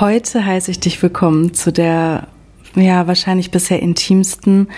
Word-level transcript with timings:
Heute 0.00 0.46
heiße 0.46 0.70
ich 0.70 0.78
dich 0.78 1.02
willkommen 1.02 1.54
zu 1.54 1.72
der 1.72 2.28
ja 2.80 3.06
wahrscheinlich 3.06 3.50
bisher 3.50 3.80
intimsten 3.80 4.68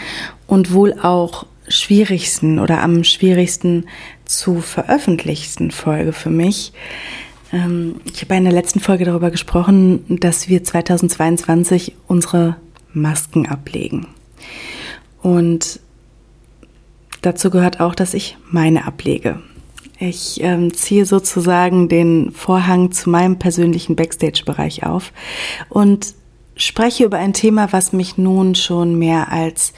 und 0.46 0.72
wohl 0.72 0.94
auch 1.00 1.46
schwierigsten 1.68 2.58
oder 2.58 2.82
am 2.82 3.04
schwierigsten 3.04 3.86
zu 4.24 4.60
veröffentlichsten 4.60 5.70
Folge 5.70 6.12
für 6.12 6.30
mich. 6.30 6.72
Ähm, 7.52 8.00
ich 8.12 8.22
habe 8.22 8.34
in 8.34 8.44
der 8.44 8.52
letzten 8.52 8.80
Folge 8.80 9.04
darüber 9.04 9.30
gesprochen, 9.30 10.04
dass 10.20 10.48
wir 10.48 10.62
2022 10.62 11.94
unsere 12.06 12.56
Masken 12.92 13.46
ablegen. 13.46 14.06
Und 15.22 15.80
dazu 17.22 17.50
gehört 17.50 17.80
auch, 17.80 17.94
dass 17.94 18.14
ich 18.14 18.36
meine 18.50 18.86
ablege. 18.86 19.40
Ich 19.98 20.40
ähm, 20.42 20.72
ziehe 20.72 21.04
sozusagen 21.04 21.88
den 21.88 22.32
Vorhang 22.32 22.90
zu 22.90 23.10
meinem 23.10 23.38
persönlichen 23.38 23.96
Backstage-Bereich 23.96 24.84
auf 24.84 25.12
und 25.68 26.14
spreche 26.60 27.04
über 27.04 27.18
ein 27.18 27.32
Thema, 27.32 27.72
was 27.72 27.92
mich 27.92 28.18
nun 28.18 28.54
schon 28.54 28.98
mehr 28.98 29.32
als 29.32 29.72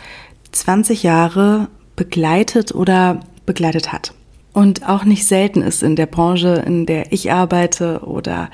20 0.52 1.02
Jahre 1.02 1.68
begleitet 1.96 2.74
oder 2.74 3.20
begleitet 3.46 3.92
hat. 3.92 4.14
Und 4.52 4.86
auch 4.86 5.04
nicht 5.04 5.26
selten 5.26 5.62
ist 5.62 5.82
in 5.82 5.96
der 5.96 6.06
Branche, 6.06 6.62
in 6.66 6.84
der 6.84 7.10
ich 7.12 7.32
arbeite 7.32 8.00
oder 8.00 8.50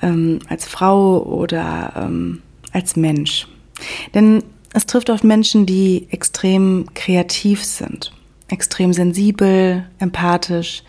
ähm, 0.00 0.38
als 0.48 0.64
Frau 0.64 1.22
oder 1.22 1.92
ähm, 1.96 2.40
als 2.72 2.96
Mensch. 2.96 3.46
Denn 4.14 4.42
es 4.72 4.86
trifft 4.86 5.10
oft 5.10 5.22
Menschen, 5.22 5.66
die 5.66 6.06
extrem 6.10 6.86
kreativ 6.94 7.62
sind 7.62 8.12
extrem 8.48 8.92
sensibel, 8.92 9.84
empathisch, 9.98 10.82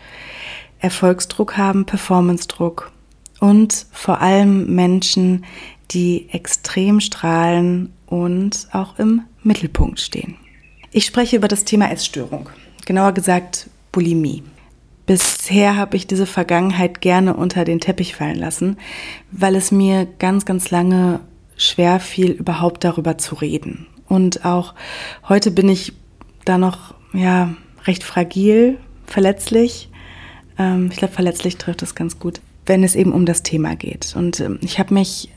Erfolgsdruck 0.78 1.56
haben, 1.56 1.84
Performance-Druck 1.84 2.92
und 3.40 3.86
vor 3.92 4.20
allem 4.20 4.74
Menschen, 4.74 5.44
die 5.90 6.28
extrem 6.30 7.00
strahlen 7.00 7.92
und 8.06 8.68
auch 8.72 8.98
im 8.98 9.22
Mittelpunkt 9.42 10.00
stehen. 10.00 10.36
Ich 10.90 11.04
spreche 11.04 11.36
über 11.36 11.48
das 11.48 11.64
Thema 11.64 11.90
Essstörung, 11.90 12.48
genauer 12.84 13.12
gesagt 13.12 13.68
Bulimie. 13.92 14.42
Bisher 15.06 15.76
habe 15.76 15.96
ich 15.96 16.06
diese 16.06 16.26
Vergangenheit 16.26 17.00
gerne 17.00 17.36
unter 17.36 17.64
den 17.64 17.80
Teppich 17.80 18.16
fallen 18.16 18.38
lassen, 18.38 18.76
weil 19.30 19.54
es 19.54 19.70
mir 19.70 20.06
ganz, 20.18 20.44
ganz 20.44 20.70
lange 20.70 21.20
schwer 21.56 22.00
fiel, 22.00 22.32
überhaupt 22.32 22.82
darüber 22.82 23.16
zu 23.16 23.36
reden. 23.36 23.86
Und 24.08 24.44
auch 24.44 24.74
heute 25.28 25.50
bin 25.50 25.68
ich 25.68 25.92
da 26.44 26.58
noch 26.58 26.94
ja, 27.12 27.54
recht 27.84 28.04
fragil, 28.04 28.78
verletzlich. 29.06 29.90
Ähm, 30.58 30.88
ich 30.90 30.98
glaube, 30.98 31.14
verletzlich 31.14 31.56
trifft 31.56 31.82
es 31.82 31.94
ganz 31.94 32.18
gut, 32.18 32.40
wenn 32.66 32.84
es 32.84 32.94
eben 32.94 33.12
um 33.12 33.26
das 33.26 33.42
Thema 33.42 33.76
geht. 33.76 34.14
Und 34.16 34.40
ähm, 34.40 34.58
ich 34.62 34.78
habe 34.78 34.94
mich 34.94 35.30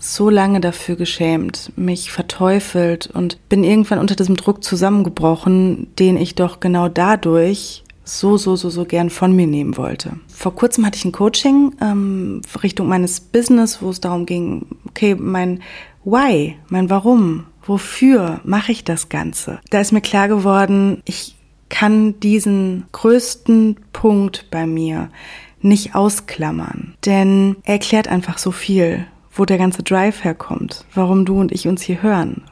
so 0.00 0.30
lange 0.30 0.60
dafür 0.60 0.96
geschämt, 0.96 1.72
mich 1.76 2.10
verteufelt 2.10 3.08
und 3.12 3.38
bin 3.48 3.62
irgendwann 3.62 3.98
unter 3.98 4.16
diesem 4.16 4.36
Druck 4.36 4.64
zusammengebrochen, 4.64 5.88
den 5.98 6.16
ich 6.16 6.34
doch 6.34 6.58
genau 6.58 6.88
dadurch 6.88 7.84
so, 8.02 8.36
so, 8.38 8.56
so, 8.56 8.70
so 8.70 8.84
gern 8.86 9.10
von 9.10 9.36
mir 9.36 9.46
nehmen 9.46 9.76
wollte. 9.76 10.12
Vor 10.34 10.54
kurzem 10.54 10.84
hatte 10.84 10.96
ich 10.96 11.04
ein 11.04 11.12
Coaching 11.12 11.76
ähm, 11.80 12.40
Richtung 12.62 12.88
meines 12.88 13.20
Business, 13.20 13.82
wo 13.82 13.90
es 13.90 14.00
darum 14.00 14.26
ging, 14.26 14.66
okay, 14.88 15.14
mein 15.14 15.60
Why, 16.02 16.56
mein 16.68 16.90
Warum, 16.90 17.44
wofür 17.62 18.40
mache 18.42 18.72
ich 18.72 18.84
das 18.84 19.10
Ganze? 19.10 19.60
Da 19.68 19.80
ist 19.80 19.92
mir 19.92 20.00
klar 20.00 20.28
geworden, 20.28 21.02
ich 21.04 21.36
kann 21.68 22.18
diesen 22.20 22.86
größten 22.90 23.76
Punkt 23.92 24.46
bei 24.50 24.66
mir 24.66 25.10
nicht 25.60 25.94
ausklammern, 25.94 26.94
denn 27.04 27.56
er 27.64 27.74
erklärt 27.74 28.08
einfach 28.08 28.38
so 28.38 28.50
viel, 28.50 29.06
wo 29.32 29.44
der 29.44 29.58
ganze 29.58 29.82
Drive 29.82 30.24
herkommt, 30.24 30.84
warum 30.94 31.24
du 31.24 31.40
und 31.40 31.52
ich 31.52 31.68
uns 31.68 31.82
hier 31.82 32.02
hören, 32.02 32.42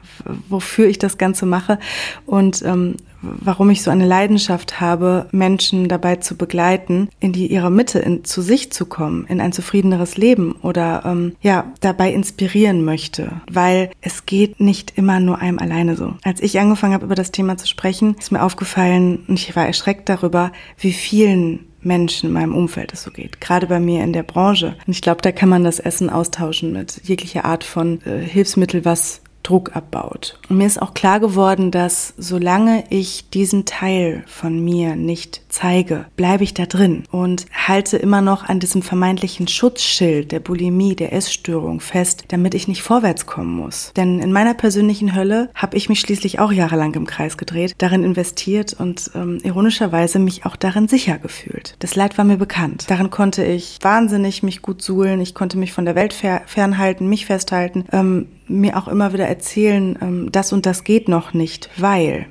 wofür 0.48 0.86
ich 0.88 0.98
das 0.98 1.18
Ganze 1.18 1.46
mache 1.46 1.78
und 2.26 2.62
ähm, 2.62 2.96
warum 3.20 3.70
ich 3.70 3.82
so 3.82 3.90
eine 3.90 4.06
Leidenschaft 4.06 4.80
habe, 4.80 5.26
Menschen 5.32 5.88
dabei 5.88 6.16
zu 6.16 6.36
begleiten, 6.36 7.08
in 7.20 7.32
die 7.32 7.48
ihrer 7.48 7.70
Mitte 7.70 7.98
in, 7.98 8.24
zu 8.24 8.42
sich 8.42 8.70
zu 8.72 8.86
kommen, 8.86 9.26
in 9.26 9.40
ein 9.40 9.52
zufriedeneres 9.52 10.16
Leben 10.16 10.52
oder 10.62 11.02
ähm, 11.04 11.34
ja 11.40 11.72
dabei 11.80 12.12
inspirieren 12.12 12.84
möchte, 12.84 13.40
weil 13.50 13.90
es 14.00 14.26
geht 14.26 14.60
nicht 14.60 14.96
immer 14.96 15.20
nur 15.20 15.38
einem 15.38 15.58
alleine 15.58 15.96
so. 15.96 16.14
Als 16.22 16.40
ich 16.40 16.58
angefangen 16.60 16.94
habe 16.94 17.06
über 17.06 17.16
das 17.16 17.32
Thema 17.32 17.56
zu 17.56 17.66
sprechen, 17.66 18.14
ist 18.18 18.32
mir 18.32 18.42
aufgefallen 18.42 19.24
und 19.26 19.34
ich 19.34 19.56
war 19.56 19.66
erschreckt 19.66 20.08
darüber, 20.08 20.52
wie 20.78 20.92
vielen 20.92 21.67
Menschen 21.80 22.28
in 22.28 22.32
meinem 22.32 22.54
Umfeld 22.54 22.92
es 22.92 23.02
so 23.02 23.10
geht, 23.10 23.40
gerade 23.40 23.66
bei 23.66 23.80
mir 23.80 24.02
in 24.02 24.12
der 24.12 24.22
Branche. 24.22 24.76
Und 24.86 24.92
ich 24.92 25.02
glaube, 25.02 25.22
da 25.22 25.32
kann 25.32 25.48
man 25.48 25.64
das 25.64 25.78
Essen 25.78 26.10
austauschen 26.10 26.72
mit 26.72 27.00
jeglicher 27.04 27.44
Art 27.44 27.64
von 27.64 28.00
äh, 28.04 28.18
Hilfsmittel, 28.20 28.84
was 28.84 29.20
Druck 29.48 29.74
abbaut. 29.74 30.38
Und 30.50 30.58
mir 30.58 30.66
ist 30.66 30.80
auch 30.80 30.92
klar 30.92 31.20
geworden, 31.20 31.70
dass 31.70 32.12
solange 32.18 32.84
ich 32.90 33.30
diesen 33.30 33.64
Teil 33.64 34.24
von 34.26 34.62
mir 34.62 34.94
nicht 34.94 35.40
zeige, 35.48 36.04
bleibe 36.16 36.44
ich 36.44 36.52
da 36.52 36.66
drin 36.66 37.04
und 37.10 37.46
halte 37.52 37.96
immer 37.96 38.20
noch 38.20 38.44
an 38.44 38.60
diesem 38.60 38.82
vermeintlichen 38.82 39.48
Schutzschild 39.48 40.32
der 40.32 40.40
Bulimie, 40.40 40.94
der 40.96 41.14
Essstörung 41.14 41.80
fest, 41.80 42.24
damit 42.28 42.54
ich 42.54 42.68
nicht 42.68 42.82
vorwärts 42.82 43.24
kommen 43.24 43.56
muss. 43.56 43.92
Denn 43.96 44.18
in 44.18 44.32
meiner 44.32 44.52
persönlichen 44.52 45.14
Hölle 45.14 45.48
habe 45.54 45.78
ich 45.78 45.88
mich 45.88 46.00
schließlich 46.00 46.40
auch 46.40 46.52
jahrelang 46.52 46.94
im 46.94 47.06
Kreis 47.06 47.38
gedreht, 47.38 47.74
darin 47.78 48.04
investiert 48.04 48.74
und 48.78 49.10
ähm, 49.14 49.38
ironischerweise 49.42 50.18
mich 50.18 50.44
auch 50.44 50.56
darin 50.56 50.88
sicher 50.88 51.18
gefühlt. 51.18 51.74
Das 51.78 51.96
Leid 51.96 52.18
war 52.18 52.24
mir 52.26 52.36
bekannt. 52.36 52.84
Darin 52.88 53.08
konnte 53.08 53.44
ich 53.44 53.78
wahnsinnig 53.80 54.42
mich 54.42 54.60
gut 54.60 54.82
suhlen, 54.82 55.22
ich 55.22 55.34
konnte 55.34 55.56
mich 55.56 55.72
von 55.72 55.86
der 55.86 55.94
Welt 55.94 56.12
fernhalten, 56.12 57.08
mich 57.08 57.24
festhalten, 57.24 57.86
ähm, 57.92 58.26
mir 58.48 58.76
auch 58.76 58.88
immer 58.88 59.12
wieder 59.12 59.26
erzählen, 59.26 59.98
ähm, 60.00 60.32
das 60.32 60.52
und 60.52 60.66
das 60.66 60.84
geht 60.84 61.08
noch 61.08 61.34
nicht, 61.34 61.70
weil. 61.76 62.26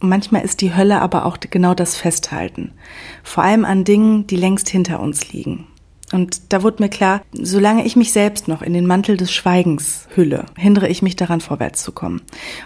Manchmal 0.00 0.42
ist 0.42 0.60
die 0.60 0.76
Hölle 0.76 1.00
aber 1.00 1.26
auch 1.26 1.38
genau 1.40 1.74
das 1.74 1.96
Festhalten. 1.96 2.72
Vor 3.24 3.42
allem 3.42 3.64
an 3.64 3.82
Dingen, 3.82 4.28
die 4.28 4.36
längst 4.36 4.68
hinter 4.68 5.00
uns 5.00 5.32
liegen. 5.32 5.66
Und 6.12 6.52
da 6.52 6.62
wurde 6.62 6.82
mir 6.82 6.88
klar, 6.88 7.22
solange 7.32 7.84
ich 7.84 7.96
mich 7.96 8.12
selbst 8.12 8.48
noch 8.48 8.62
in 8.62 8.72
den 8.72 8.86
Mantel 8.86 9.16
des 9.16 9.32
Schweigens 9.32 10.08
hülle, 10.14 10.46
hindere 10.56 10.88
ich 10.88 11.02
mich 11.02 11.16
daran, 11.16 11.40
vorwärts 11.40 11.82
zu 11.82 11.92
kommen. 11.92 12.22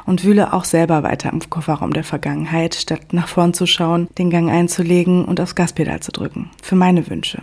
Und 0.07 0.25
wühle 0.25 0.53
auch 0.53 0.65
selber 0.65 1.03
weiter 1.03 1.33
im 1.33 1.41
Kofferraum 1.41 1.93
der 1.93 2.05
Vergangenheit, 2.05 2.75
statt 2.75 3.13
nach 3.13 3.29
vorn 3.29 3.55
zu 3.55 3.67
schauen, 3.67 4.09
den 4.19 4.31
Gang 4.31 4.51
einzulegen 4.51 5.25
und 5.25 5.41
aufs 5.41 5.55
Gaspedal 5.55 6.01
zu 6.01 6.13
drücken. 6.13 6.51
Für 6.63 6.77
meine 6.77 7.09
Wünsche, 7.09 7.43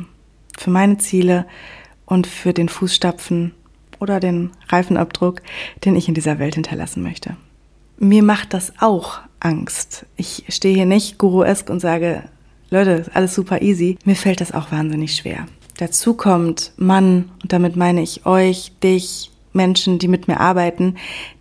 für 0.58 0.70
meine 0.70 0.98
Ziele 1.00 1.46
und 2.06 2.28
für 2.28 2.54
den 2.54 2.70
Fußstapfen 2.70 3.54
oder 4.00 4.20
den 4.20 4.52
Reifenabdruck, 4.70 5.42
den 5.86 5.96
ich 5.96 6.08
in 6.08 6.14
dieser 6.14 6.40
Welt 6.40 6.56
hinterlassen 6.56 7.04
möchte. 7.04 7.36
Mir 7.98 8.24
macht 8.24 8.54
das 8.54 8.74
auch 8.80 9.20
Angst. 9.40 10.06
Ich 10.16 10.46
stehe 10.50 10.76
hier 10.76 10.86
nicht 10.86 11.18
guruesk 11.18 11.70
und 11.70 11.80
sage, 11.80 12.24
Leute, 12.70 13.06
alles 13.14 13.36
super 13.36 13.62
easy. 13.62 13.98
Mir 14.06 14.16
fällt 14.16 14.42
das 14.42 14.54
auch 14.54 14.72
wahnsinnig 14.72 15.16
schwer. 15.16 15.48
Dazu 15.78 16.14
kommt 16.14 16.74
Mann, 16.78 17.32
und 17.42 17.54
damit 17.54 17.76
meine 17.76 18.02
ich 18.02 18.26
euch, 18.26 18.72
dich, 18.84 19.32
Menschen, 19.54 19.98
die 19.98 20.08
mit 20.08 20.28
mir 20.28 20.40
arbeiten, 20.40 20.96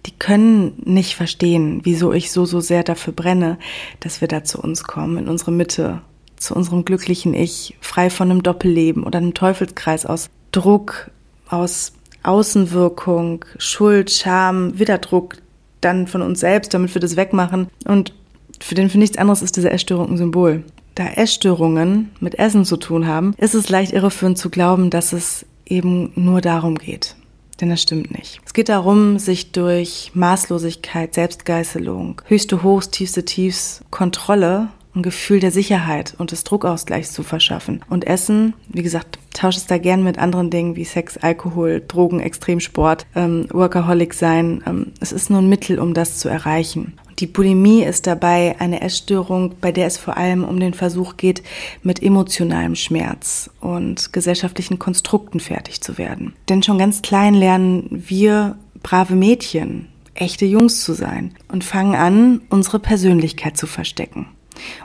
die 0.06 0.12
können 0.12 0.80
nicht 0.84 1.14
verstehen, 1.14 1.80
wieso 1.84 2.12
ich 2.12 2.32
so, 2.32 2.46
so 2.46 2.60
sehr 2.60 2.82
dafür 2.82 3.12
brenne, 3.12 3.58
dass 4.00 4.20
wir 4.20 4.28
da 4.28 4.44
zu 4.44 4.60
uns 4.60 4.84
kommen, 4.84 5.18
in 5.18 5.28
unsere 5.28 5.52
Mitte, 5.52 6.00
zu 6.36 6.54
unserem 6.54 6.84
glücklichen 6.84 7.34
Ich, 7.34 7.76
frei 7.80 8.10
von 8.10 8.30
einem 8.30 8.42
Doppelleben 8.42 9.02
oder 9.04 9.18
einem 9.18 9.34
Teufelskreis 9.34 10.06
aus 10.06 10.30
Druck, 10.52 11.10
aus 11.48 11.92
Außenwirkung, 12.28 13.44
Schuld, 13.56 14.10
Scham, 14.10 14.78
Witterdruck 14.78 15.36
dann 15.80 16.06
von 16.06 16.22
uns 16.22 16.40
selbst, 16.40 16.74
damit 16.74 16.94
wir 16.94 17.00
das 17.00 17.16
wegmachen. 17.16 17.68
Und 17.86 18.12
für 18.60 18.74
den 18.74 18.90
für 18.90 18.98
nichts 18.98 19.16
anderes 19.16 19.42
ist 19.42 19.56
diese 19.56 19.70
Essstörung 19.70 20.10
ein 20.10 20.16
Symbol. 20.18 20.64
Da 20.94 21.06
Essstörungen 21.06 22.10
mit 22.20 22.38
Essen 22.38 22.64
zu 22.64 22.76
tun 22.76 23.06
haben, 23.06 23.34
ist 23.38 23.54
es 23.54 23.68
leicht 23.68 23.92
irreführend 23.92 24.36
zu 24.36 24.50
glauben, 24.50 24.90
dass 24.90 25.12
es 25.12 25.46
eben 25.64 26.12
nur 26.16 26.40
darum 26.40 26.76
geht. 26.76 27.16
Denn 27.60 27.70
das 27.70 27.82
stimmt 27.82 28.16
nicht. 28.16 28.40
Es 28.44 28.52
geht 28.52 28.68
darum, 28.68 29.18
sich 29.18 29.52
durch 29.52 30.12
Maßlosigkeit, 30.14 31.14
Selbstgeißelung, 31.14 32.22
höchste 32.26 32.62
Hochs, 32.62 32.90
tiefste 32.90 33.24
Tiefs, 33.24 33.82
Kontrolle 33.90 34.68
ein 34.94 35.02
Gefühl 35.02 35.40
der 35.40 35.50
Sicherheit 35.50 36.14
und 36.18 36.32
des 36.32 36.44
Druckausgleichs 36.44 37.12
zu 37.12 37.22
verschaffen. 37.22 37.82
Und 37.88 38.06
Essen, 38.06 38.54
wie 38.68 38.82
gesagt, 38.82 39.18
tauscht 39.32 39.58
es 39.58 39.66
da 39.66 39.78
gern 39.78 40.02
mit 40.02 40.18
anderen 40.18 40.50
Dingen 40.50 40.76
wie 40.76 40.84
Sex, 40.84 41.16
Alkohol, 41.16 41.82
Drogen, 41.86 42.20
Extremsport, 42.20 43.06
ähm, 43.14 43.46
Workaholic 43.50 44.14
sein. 44.14 44.62
Ähm, 44.66 44.92
es 45.00 45.12
ist 45.12 45.30
nur 45.30 45.40
ein 45.40 45.48
Mittel, 45.48 45.78
um 45.78 45.94
das 45.94 46.18
zu 46.18 46.28
erreichen. 46.28 46.94
Die 47.18 47.26
Bulimie 47.26 47.82
ist 47.82 48.06
dabei 48.06 48.56
eine 48.60 48.80
Essstörung, 48.80 49.54
bei 49.60 49.72
der 49.72 49.86
es 49.86 49.98
vor 49.98 50.16
allem 50.16 50.44
um 50.44 50.60
den 50.60 50.74
Versuch 50.74 51.16
geht, 51.16 51.42
mit 51.82 52.02
emotionalem 52.02 52.76
Schmerz 52.76 53.50
und 53.60 54.12
gesellschaftlichen 54.12 54.78
Konstrukten 54.78 55.40
fertig 55.40 55.80
zu 55.80 55.98
werden. 55.98 56.34
Denn 56.48 56.62
schon 56.62 56.78
ganz 56.78 57.02
klein 57.02 57.34
lernen 57.34 57.88
wir 57.90 58.56
brave 58.84 59.16
Mädchen, 59.16 59.88
echte 60.14 60.46
Jungs 60.46 60.82
zu 60.82 60.94
sein 60.94 61.34
und 61.50 61.64
fangen 61.64 61.96
an, 61.96 62.40
unsere 62.50 62.78
Persönlichkeit 62.78 63.56
zu 63.56 63.66
verstecken 63.66 64.26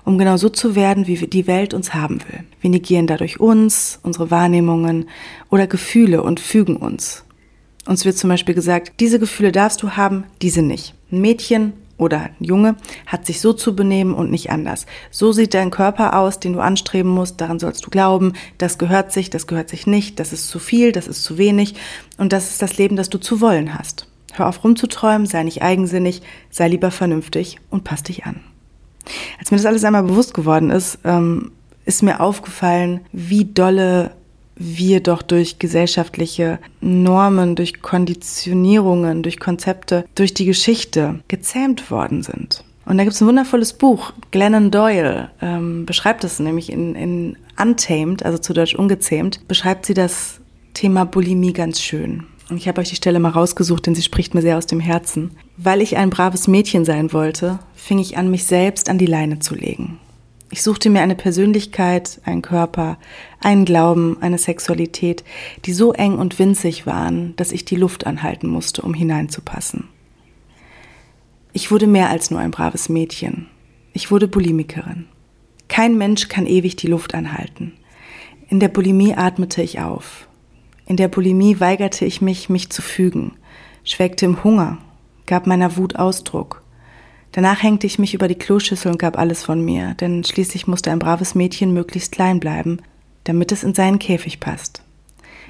um 0.06 0.18
genau 0.18 0.38
so 0.38 0.50
zu 0.50 0.76
werden, 0.76 1.08
wie 1.08 1.16
die 1.28 1.48
Welt 1.48 1.74
uns 1.74 1.94
haben 1.94 2.20
will. 2.30 2.44
Wir 2.62 2.70
negieren 2.70 3.08
dadurch 3.08 3.40
uns, 3.40 4.00
unsere 4.04 4.32
Wahrnehmungen 4.32 5.10
oder 5.50 5.68
Gefühle 5.68 6.24
und 6.24 6.40
fügen 6.40 6.78
uns. 6.78 7.24
Uns 7.86 8.06
wird 8.06 8.18
zum 8.18 8.30
Beispiel 8.30 8.56
gesagt, 8.56 8.94
diese 9.00 9.20
Gefühle 9.20 9.52
darfst 9.52 9.84
du 9.84 9.92
haben, 9.92 10.24
diese 10.42 10.62
nicht. 10.62 10.96
Ein 11.12 11.22
Mädchen 11.22 11.74
oder 11.98 12.22
ein 12.22 12.36
Junge 12.40 12.76
hat 13.06 13.26
sich 13.26 13.42
so 13.42 13.54
zu 13.54 13.76
benehmen 13.76 14.14
und 14.14 14.32
nicht 14.32 14.50
anders. 14.50 14.86
So 15.12 15.32
sieht 15.32 15.54
dein 15.54 15.70
Körper 15.70 16.18
aus, 16.18 16.40
den 16.40 16.54
du 16.54 16.60
anstreben 16.60 17.12
musst, 17.12 17.42
daran 17.42 17.60
sollst 17.60 17.86
du 17.86 17.90
glauben, 17.90 18.34
das 18.58 18.78
gehört 18.78 19.12
sich, 19.12 19.30
das 19.30 19.48
gehört 19.48 19.70
sich 19.70 19.86
nicht, 19.86 20.20
das 20.20 20.34
ist 20.34 20.48
zu 20.48 20.60
viel, 20.60 20.92
das 20.92 21.08
ist 21.08 21.24
zu 21.24 21.38
wenig 21.38 21.76
und 22.18 22.34
das 22.34 22.52
ist 22.52 22.62
das 22.62 22.78
Leben, 22.78 22.96
das 22.96 23.10
du 23.10 23.18
zu 23.20 23.42
wollen 23.42 23.78
hast. 23.78 24.08
Hör 24.34 24.48
auf 24.48 24.64
rumzuträumen, 24.64 25.28
sei 25.28 25.44
nicht 25.44 25.62
eigensinnig, 25.62 26.22
sei 26.50 26.68
lieber 26.68 26.90
vernünftig 26.90 27.60
und 27.70 27.84
pass 27.84 28.02
dich 28.02 28.26
an. 28.26 28.42
Als 29.40 29.52
mir 29.52 29.58
das 29.58 29.66
alles 29.66 29.84
einmal 29.84 30.04
bewusst 30.04 30.34
geworden 30.34 30.70
ist, 30.70 31.00
ähm, 31.04 31.52
ist 31.86 32.04
mir 32.04 32.20
aufgefallen, 32.20 33.02
wie 33.12 33.46
dolle 33.46 34.12
wir 34.56 35.02
doch 35.02 35.22
durch 35.22 35.60
gesellschaftliche 35.60 36.60
Normen, 36.80 37.56
durch 37.56 37.82
Konditionierungen, 37.82 39.24
durch 39.24 39.40
Konzepte, 39.40 40.06
durch 40.16 40.34
die 40.34 40.46
Geschichte 40.46 41.20
gezähmt 41.28 41.90
worden 41.90 42.24
sind. 42.24 42.64
Und 42.86 42.98
da 42.98 43.04
gibt 43.04 43.16
es 43.16 43.22
ein 43.22 43.28
wundervolles 43.28 43.74
Buch, 43.74 44.12
Glennon 44.32 44.70
Doyle 44.70 45.32
ähm, 45.42 45.86
beschreibt 45.86 46.24
es 46.24 46.40
nämlich 46.40 46.72
in, 46.72 46.96
in 46.96 47.38
Untamed, 47.60 48.26
also 48.26 48.38
zu 48.38 48.54
Deutsch 48.54 48.76
ungezähmt, 48.76 49.48
beschreibt 49.48 49.86
sie 49.86 49.94
das 49.94 50.40
Thema 50.74 51.06
Bulimie 51.06 51.54
ganz 51.54 51.80
schön. 51.80 52.26
Und 52.50 52.58
ich 52.58 52.68
habe 52.68 52.82
euch 52.82 52.90
die 52.90 52.96
Stelle 52.96 53.20
mal 53.20 53.30
rausgesucht, 53.30 53.86
denn 53.86 53.96
sie 53.96 54.02
spricht 54.02 54.34
mir 54.34 54.42
sehr 54.42 54.58
aus 54.58 54.68
dem 54.68 54.80
Herzen. 54.80 55.32
Weil 55.58 55.82
ich 55.82 55.98
ein 55.98 56.10
braves 56.10 56.48
Mädchen 56.48 56.86
sein 56.86 57.14
wollte, 57.14 57.60
fing 57.74 58.00
ich 58.00 58.18
an, 58.18 58.30
mich 58.30 58.46
selbst 58.46 58.90
an 58.90 58.98
die 58.98 59.06
Leine 59.06 59.40
zu 59.40 59.56
legen. 59.56 60.00
Ich 60.52 60.62
suchte 60.62 60.92
mir 60.92 61.02
eine 61.02 61.16
Persönlichkeit, 61.16 62.22
einen 62.26 62.44
Körper, 62.44 63.00
einen 63.40 63.66
Glauben, 63.66 64.18
eine 64.22 64.38
Sexualität, 64.38 65.24
die 65.66 65.74
so 65.74 65.94
eng 65.94 66.20
und 66.20 66.38
winzig 66.38 66.86
waren, 66.86 67.36
dass 67.38 67.52
ich 67.52 67.66
die 67.66 67.76
Luft 67.76 68.06
anhalten 68.06 68.48
musste, 68.48 68.84
um 68.84 68.94
hineinzupassen. 68.94 69.88
Ich 71.54 71.72
wurde 71.72 71.88
mehr 71.88 72.10
als 72.10 72.30
nur 72.30 72.40
ein 72.40 72.52
braves 72.52 72.88
Mädchen. 72.88 73.48
Ich 73.94 74.12
wurde 74.12 74.28
Bulimikerin. 74.28 75.06
Kein 75.70 75.98
Mensch 75.98 76.28
kann 76.28 76.46
ewig 76.46 76.76
die 76.76 76.88
Luft 76.88 77.16
anhalten. 77.16 77.74
In 78.48 78.60
der 78.60 78.68
Bulimie 78.68 79.16
atmete 79.16 79.64
ich 79.64 79.80
auf. 79.80 80.28
In 80.86 80.98
der 80.98 81.08
Bulimie 81.08 81.60
weigerte 81.60 82.06
ich 82.06 82.22
mich, 82.22 82.50
mich 82.50 82.70
zu 82.70 82.82
fügen, 82.82 83.34
schwelgte 83.84 84.26
im 84.26 84.44
Hunger, 84.44 84.78
gab 85.26 85.48
meiner 85.48 85.78
Wut 85.78 85.96
Ausdruck, 85.96 86.64
Danach 87.34 87.64
hängte 87.64 87.88
ich 87.88 87.98
mich 87.98 88.14
über 88.14 88.28
die 88.28 88.36
Kloschüssel 88.36 88.92
und 88.92 89.00
gab 89.00 89.18
alles 89.18 89.44
von 89.44 89.60
mir, 89.60 89.96
denn 89.96 90.24
schließlich 90.24 90.68
musste 90.68 90.92
ein 90.92 91.00
braves 91.00 91.34
Mädchen 91.34 91.74
möglichst 91.74 92.12
klein 92.12 92.40
bleiben, 92.40 92.78
damit 93.24 93.52
es 93.52 93.64
in 93.64 93.74
seinen 93.74 93.98
Käfig 93.98 94.40
passt. 94.40 94.84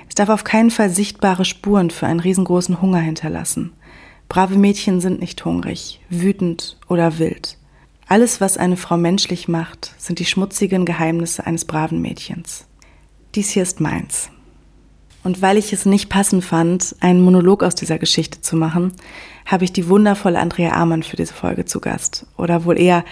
Es 0.07 0.15
darf 0.15 0.29
auf 0.29 0.45
keinen 0.45 0.71
Fall 0.71 0.89
sichtbare 0.89 1.43
Spuren 1.43 1.91
für 1.91 2.07
einen 2.07 2.21
riesengroßen 2.21 2.81
Hunger 2.81 2.99
hinterlassen. 2.99 3.73
Brave 4.29 4.55
Mädchen 4.55 5.01
sind 5.01 5.19
nicht 5.19 5.43
hungrig, 5.43 5.99
wütend 6.09 6.79
oder 6.87 7.19
wild. 7.19 7.57
Alles, 8.07 8.39
was 8.39 8.57
eine 8.57 8.77
Frau 8.77 8.95
menschlich 8.95 9.49
macht, 9.49 9.93
sind 9.97 10.19
die 10.19 10.25
schmutzigen 10.25 10.85
Geheimnisse 10.85 11.45
eines 11.45 11.65
braven 11.65 12.01
Mädchens. 12.01 12.65
Dies 13.35 13.49
hier 13.49 13.63
ist 13.63 13.81
meins. 13.81 14.29
Und 15.23 15.41
weil 15.41 15.57
ich 15.57 15.71
es 15.71 15.85
nicht 15.85 16.09
passend 16.09 16.43
fand, 16.43 16.95
einen 16.99 17.21
Monolog 17.21 17.63
aus 17.63 17.75
dieser 17.75 17.97
Geschichte 17.97 18.41
zu 18.41 18.55
machen, 18.55 18.93
habe 19.45 19.63
ich 19.63 19.71
die 19.73 19.87
wundervolle 19.87 20.39
Andrea 20.39 20.73
Amann 20.73 21.03
für 21.03 21.15
diese 21.15 21.33
Folge 21.33 21.65
zu 21.65 21.79
Gast. 21.79 22.25
Oder 22.37 22.65
wohl 22.65 22.79
eher 22.79 23.05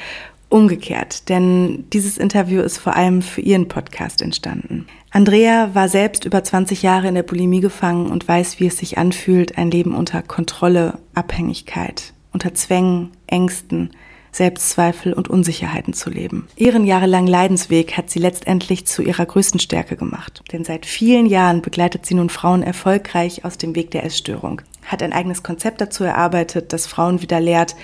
umgekehrt, 0.49 1.29
denn 1.29 1.85
dieses 1.93 2.17
Interview 2.17 2.61
ist 2.61 2.77
vor 2.77 2.95
allem 2.95 3.21
für 3.21 3.39
ihren 3.39 3.69
Podcast 3.69 4.21
entstanden. 4.21 4.85
Andrea 5.09 5.73
war 5.73 5.87
selbst 5.87 6.25
über 6.25 6.43
20 6.43 6.81
Jahre 6.81 7.07
in 7.07 7.15
der 7.15 7.23
Bulimie 7.23 7.61
gefangen 7.61 8.11
und 8.11 8.27
weiß, 8.27 8.59
wie 8.59 8.67
es 8.67 8.77
sich 8.77 8.97
anfühlt, 8.97 9.57
ein 9.57 9.71
Leben 9.71 9.95
unter 9.95 10.21
Kontrolle, 10.21 10.99
Abhängigkeit, 11.13 12.13
unter 12.33 12.53
Zwängen, 12.53 13.11
Ängsten, 13.27 13.91
Selbstzweifel 14.31 15.13
und 15.13 15.29
Unsicherheiten 15.29 15.93
zu 15.93 16.09
leben. 16.09 16.47
Ihren 16.55 16.85
jahrelangen 16.85 17.27
Leidensweg 17.27 17.97
hat 17.97 18.09
sie 18.09 18.19
letztendlich 18.19 18.87
zu 18.87 19.01
ihrer 19.01 19.25
größten 19.25 19.59
Stärke 19.59 19.95
gemacht. 19.95 20.41
Denn 20.51 20.63
seit 20.63 20.85
vielen 20.85 21.25
Jahren 21.25 21.61
begleitet 21.61 22.05
sie 22.05 22.13
nun 22.15 22.29
Frauen 22.29 22.63
erfolgreich 22.63 23.43
aus 23.45 23.57
dem 23.57 23.75
Weg 23.75 23.91
der 23.91 24.05
Essstörung, 24.05 24.61
hat 24.85 25.03
ein 25.03 25.13
eigenes 25.13 25.43
Konzept 25.43 25.81
dazu 25.81 26.03
erarbeitet, 26.03 26.73
das 26.73 26.87
Frauen 26.87 27.21
wieder 27.21 27.39
lehrt, 27.39 27.75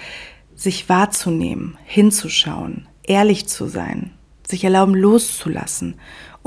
sich 0.55 0.89
wahrzunehmen, 0.89 1.77
hinzuschauen, 1.85 2.87
ehrlich 3.03 3.47
zu 3.47 3.67
sein, 3.67 4.11
sich 4.47 4.63
erlauben 4.63 4.95
loszulassen 4.95 5.95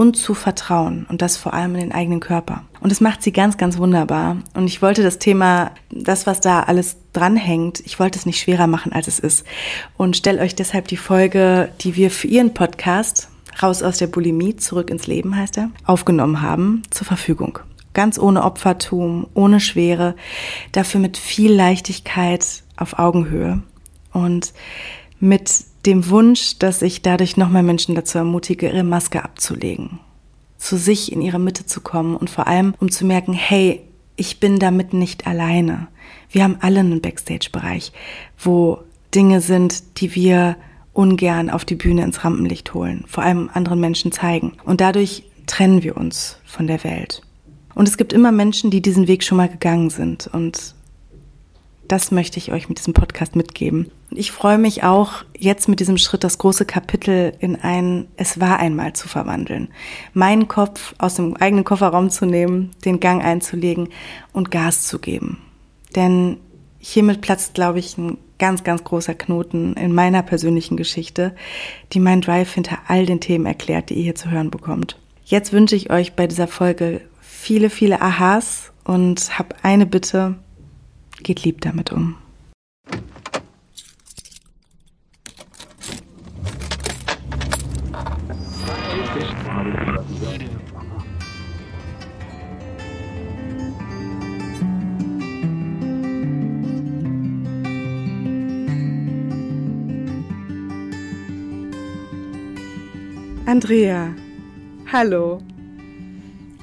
und 0.00 0.16
zu 0.16 0.32
vertrauen 0.32 1.04
und 1.10 1.20
das 1.20 1.36
vor 1.36 1.52
allem 1.52 1.74
in 1.74 1.82
den 1.82 1.92
eigenen 1.92 2.20
Körper. 2.20 2.64
Und 2.80 2.90
das 2.90 3.02
macht 3.02 3.22
sie 3.22 3.32
ganz, 3.32 3.58
ganz 3.58 3.76
wunderbar. 3.76 4.38
Und 4.54 4.66
ich 4.66 4.80
wollte 4.80 5.02
das 5.02 5.18
Thema, 5.18 5.72
das, 5.90 6.26
was 6.26 6.40
da 6.40 6.62
alles 6.62 6.96
dranhängt, 7.12 7.80
ich 7.80 8.00
wollte 8.00 8.18
es 8.18 8.24
nicht 8.24 8.40
schwerer 8.40 8.66
machen, 8.66 8.94
als 8.94 9.08
es 9.08 9.18
ist. 9.18 9.44
Und 9.98 10.16
stelle 10.16 10.40
euch 10.40 10.54
deshalb 10.54 10.88
die 10.88 10.96
Folge, 10.96 11.68
die 11.82 11.96
wir 11.96 12.10
für 12.10 12.28
ihren 12.28 12.54
Podcast 12.54 13.28
Raus 13.62 13.82
aus 13.82 13.98
der 13.98 14.06
Bulimie, 14.06 14.56
zurück 14.56 14.88
ins 14.88 15.06
Leben 15.06 15.36
heißt 15.36 15.58
er, 15.58 15.70
aufgenommen 15.84 16.40
haben, 16.40 16.82
zur 16.88 17.06
Verfügung. 17.06 17.58
Ganz 17.92 18.18
ohne 18.18 18.44
Opfertum, 18.44 19.26
ohne 19.34 19.60
Schwere, 19.60 20.14
dafür 20.72 21.00
mit 21.00 21.18
viel 21.18 21.52
Leichtigkeit 21.52 22.62
auf 22.78 22.98
Augenhöhe 22.98 23.62
und 24.14 24.54
mit 25.18 25.50
dem 25.86 26.08
Wunsch, 26.10 26.58
dass 26.58 26.82
ich 26.82 27.02
dadurch 27.02 27.36
noch 27.36 27.48
mehr 27.48 27.62
Menschen 27.62 27.94
dazu 27.94 28.18
ermutige, 28.18 28.66
ihre 28.68 28.84
Maske 28.84 29.24
abzulegen, 29.24 30.00
zu 30.58 30.76
sich 30.76 31.12
in 31.12 31.22
ihre 31.22 31.38
Mitte 31.38 31.66
zu 31.66 31.80
kommen 31.80 32.16
und 32.16 32.30
vor 32.30 32.46
allem, 32.46 32.74
um 32.80 32.90
zu 32.90 33.06
merken, 33.06 33.32
hey, 33.32 33.80
ich 34.16 34.40
bin 34.40 34.58
damit 34.58 34.92
nicht 34.92 35.26
alleine. 35.26 35.88
Wir 36.30 36.44
haben 36.44 36.58
alle 36.60 36.80
einen 36.80 37.00
Backstage-Bereich, 37.00 37.92
wo 38.38 38.80
Dinge 39.14 39.40
sind, 39.40 40.00
die 40.00 40.14
wir 40.14 40.56
ungern 40.92 41.50
auf 41.50 41.64
die 41.64 41.76
Bühne 41.76 42.04
ins 42.04 42.24
Rampenlicht 42.24 42.74
holen, 42.74 43.04
vor 43.06 43.24
allem 43.24 43.48
anderen 43.52 43.80
Menschen 43.80 44.12
zeigen. 44.12 44.52
Und 44.64 44.80
dadurch 44.80 45.24
trennen 45.46 45.82
wir 45.82 45.96
uns 45.96 46.36
von 46.44 46.66
der 46.66 46.84
Welt. 46.84 47.22
Und 47.74 47.88
es 47.88 47.96
gibt 47.96 48.12
immer 48.12 48.32
Menschen, 48.32 48.70
die 48.70 48.82
diesen 48.82 49.08
Weg 49.08 49.24
schon 49.24 49.38
mal 49.38 49.48
gegangen 49.48 49.90
sind. 49.90 50.28
Und 50.32 50.74
das 51.90 52.12
möchte 52.12 52.38
ich 52.38 52.52
euch 52.52 52.68
mit 52.68 52.78
diesem 52.78 52.94
Podcast 52.94 53.34
mitgeben. 53.34 53.90
Und 54.10 54.16
ich 54.16 54.30
freue 54.30 54.58
mich 54.58 54.84
auch, 54.84 55.24
jetzt 55.36 55.68
mit 55.68 55.80
diesem 55.80 55.98
Schritt 55.98 56.22
das 56.22 56.38
große 56.38 56.64
Kapitel 56.64 57.32
in 57.40 57.56
ein 57.56 58.06
Es 58.16 58.38
war 58.38 58.60
einmal 58.60 58.92
zu 58.92 59.08
verwandeln. 59.08 59.68
Meinen 60.14 60.46
Kopf 60.46 60.94
aus 60.98 61.16
dem 61.16 61.36
eigenen 61.36 61.64
Kofferraum 61.64 62.10
zu 62.10 62.26
nehmen, 62.26 62.70
den 62.84 63.00
Gang 63.00 63.24
einzulegen 63.24 63.88
und 64.32 64.52
Gas 64.52 64.86
zu 64.86 65.00
geben. 65.00 65.38
Denn 65.96 66.36
hiermit 66.78 67.22
platzt, 67.22 67.54
glaube 67.54 67.80
ich, 67.80 67.98
ein 67.98 68.18
ganz, 68.38 68.62
ganz 68.62 68.84
großer 68.84 69.14
Knoten 69.14 69.74
in 69.74 69.92
meiner 69.92 70.22
persönlichen 70.22 70.76
Geschichte, 70.76 71.34
die 71.92 72.00
meinen 72.00 72.22
Drive 72.22 72.54
hinter 72.54 72.78
all 72.86 73.04
den 73.04 73.20
Themen 73.20 73.46
erklärt, 73.46 73.90
die 73.90 73.94
ihr 73.94 74.04
hier 74.04 74.14
zu 74.14 74.30
hören 74.30 74.50
bekommt. 74.50 74.96
Jetzt 75.24 75.52
wünsche 75.52 75.74
ich 75.74 75.90
euch 75.90 76.14
bei 76.14 76.28
dieser 76.28 76.46
Folge 76.46 77.00
viele, 77.20 77.68
viele 77.68 78.00
Aha's 78.00 78.70
und 78.84 79.38
habe 79.38 79.56
eine 79.62 79.86
Bitte, 79.86 80.36
Geht 81.22 81.44
lieb 81.44 81.60
damit 81.60 81.92
um. 81.92 82.16
Andrea, 103.46 104.14
hallo. 104.92 105.42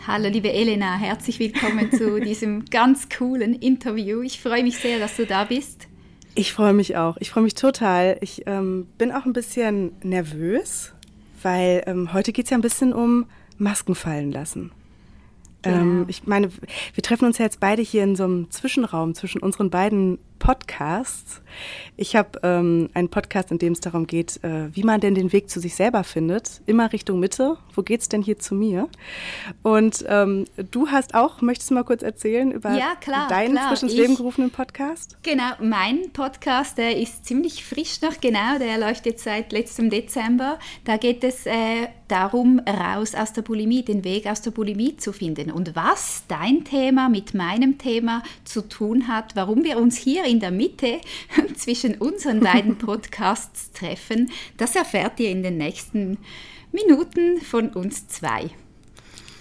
Hallo 0.07 0.29
liebe 0.29 0.53
Elena, 0.53 0.95
herzlich 0.95 1.37
willkommen 1.37 1.91
zu 1.91 2.17
diesem 2.21 2.63
ganz 2.63 3.09
coolen 3.09 3.53
Interview. 3.53 4.21
Ich 4.21 4.39
freue 4.39 4.63
mich 4.63 4.77
sehr, 4.77 4.99
dass 4.99 5.17
du 5.17 5.25
da 5.25 5.43
bist. 5.43 5.89
Ich 6.33 6.53
freue 6.53 6.71
mich 6.71 6.95
auch. 6.95 7.17
Ich 7.19 7.29
freue 7.29 7.43
mich 7.43 7.55
total. 7.55 8.17
Ich 8.21 8.47
ähm, 8.47 8.87
bin 8.97 9.11
auch 9.11 9.25
ein 9.25 9.33
bisschen 9.33 9.91
nervös, 10.03 10.93
weil 11.43 11.83
ähm, 11.87 12.13
heute 12.13 12.31
geht 12.31 12.45
es 12.45 12.51
ja 12.51 12.57
ein 12.57 12.61
bisschen 12.61 12.93
um 12.93 13.25
Masken 13.57 13.95
fallen 13.95 14.31
lassen. 14.31 14.71
Genau. 15.63 15.75
Ähm, 15.75 16.05
ich 16.07 16.25
meine, 16.25 16.51
wir 16.93 17.03
treffen 17.03 17.25
uns 17.25 17.37
ja 17.37 17.43
jetzt 17.43 17.59
beide 17.59 17.81
hier 17.81 18.05
in 18.05 18.15
so 18.15 18.23
einem 18.23 18.49
Zwischenraum 18.49 19.13
zwischen 19.13 19.41
unseren 19.41 19.69
beiden 19.69 20.19
Podcasts. 20.39 21.41
Ich 21.95 22.15
habe 22.15 22.39
ähm, 22.43 22.89
einen 22.93 23.09
Podcast, 23.09 23.51
in 23.51 23.57
dem 23.57 23.73
es 23.73 23.79
darum 23.79 24.05
geht, 24.05 24.43
äh, 24.43 24.75
wie 24.75 24.83
man 24.83 24.99
denn 24.99 25.15
den 25.15 25.33
Weg 25.33 25.49
zu 25.49 25.59
sich 25.59 25.75
selber 25.75 26.03
findet, 26.03 26.61
immer 26.65 26.91
Richtung 26.93 27.19
Mitte. 27.19 27.57
Wo 27.73 27.81
geht's 27.81 28.09
denn 28.09 28.21
hier 28.21 28.37
zu 28.37 28.53
mir? 28.53 28.87
Und 29.63 30.05
ähm, 30.07 30.45
du 30.71 30.89
hast 30.89 31.15
auch, 31.15 31.41
möchtest 31.41 31.71
du 31.71 31.73
mal 31.73 31.83
kurz 31.83 32.03
erzählen 32.03 32.51
über 32.51 32.73
ja, 32.73 32.95
klar, 32.99 33.27
deinen 33.27 33.53
klar. 33.53 33.69
frisch 33.69 33.83
ins 33.83 33.93
Leben 33.93 34.15
gerufenen 34.15 34.51
Podcast? 34.51 35.17
Genau, 35.23 35.51
mein 35.59 36.11
Podcast, 36.13 36.77
der 36.77 36.97
ist 36.97 37.25
ziemlich 37.25 37.65
frisch 37.65 38.01
noch, 38.01 38.21
genau, 38.21 38.59
der 38.59 38.77
läuft 38.77 39.05
jetzt 39.05 39.23
seit 39.23 39.51
letztem 39.51 39.89
Dezember. 39.89 40.59
Da 40.85 40.97
geht 40.97 41.23
es 41.23 41.45
äh, 41.45 41.87
darum, 42.07 42.59
raus 42.59 43.15
aus 43.15 43.33
der 43.33 43.41
Bulimie, 43.41 43.83
den 43.83 44.03
Weg 44.03 44.27
aus 44.27 44.41
der 44.41 44.51
Bulimie 44.51 44.97
zu 44.97 45.11
finden. 45.11 45.51
Und 45.51 45.75
was 45.75 46.23
dein 46.27 46.63
Thema 46.63 47.09
mit 47.09 47.33
meinem 47.33 47.77
Thema 47.77 48.23
zu 48.45 48.61
tun 48.67 49.07
hat, 49.07 49.35
warum 49.35 49.63
wir 49.63 49.77
uns 49.77 49.97
hier 49.97 50.26
in 50.27 50.39
der 50.39 50.51
Mitte 50.51 50.99
zwischen 51.55 51.95
unseren 51.95 52.39
beiden 52.39 52.77
Podcasts 52.77 53.71
treffen, 53.71 54.31
das 54.57 54.75
erfährt 54.75 55.19
ihr 55.19 55.29
in 55.29 55.43
den 55.43 55.57
nächsten 55.57 56.17
Minuten 56.71 57.41
von 57.41 57.69
uns 57.69 58.07
zwei. 58.07 58.49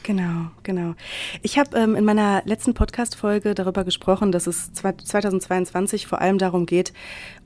Genau, 0.02 0.50
genau. 0.62 0.95
Ich 1.43 1.59
habe 1.59 1.76
ähm, 1.76 1.97
in 1.97 2.05
meiner 2.05 2.43
letzten 2.45 2.75
Podcast-Folge 2.75 3.55
darüber 3.55 3.83
gesprochen, 3.83 4.31
dass 4.31 4.47
es 4.47 4.73
2022 4.73 6.07
vor 6.07 6.21
allem 6.21 6.38
darum 6.38 6.64
geht, 6.64 6.93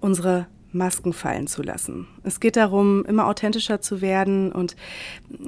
unsere 0.01 0.47
Masken 0.73 1.15
fallen 1.15 1.47
zu 1.47 1.63
lassen. 1.63 2.07
Es 2.23 2.39
geht 2.39 2.57
darum, 2.57 3.05
immer 3.07 3.27
authentischer 3.27 3.81
zu 3.81 4.03
werden 4.03 4.53
und 4.53 4.77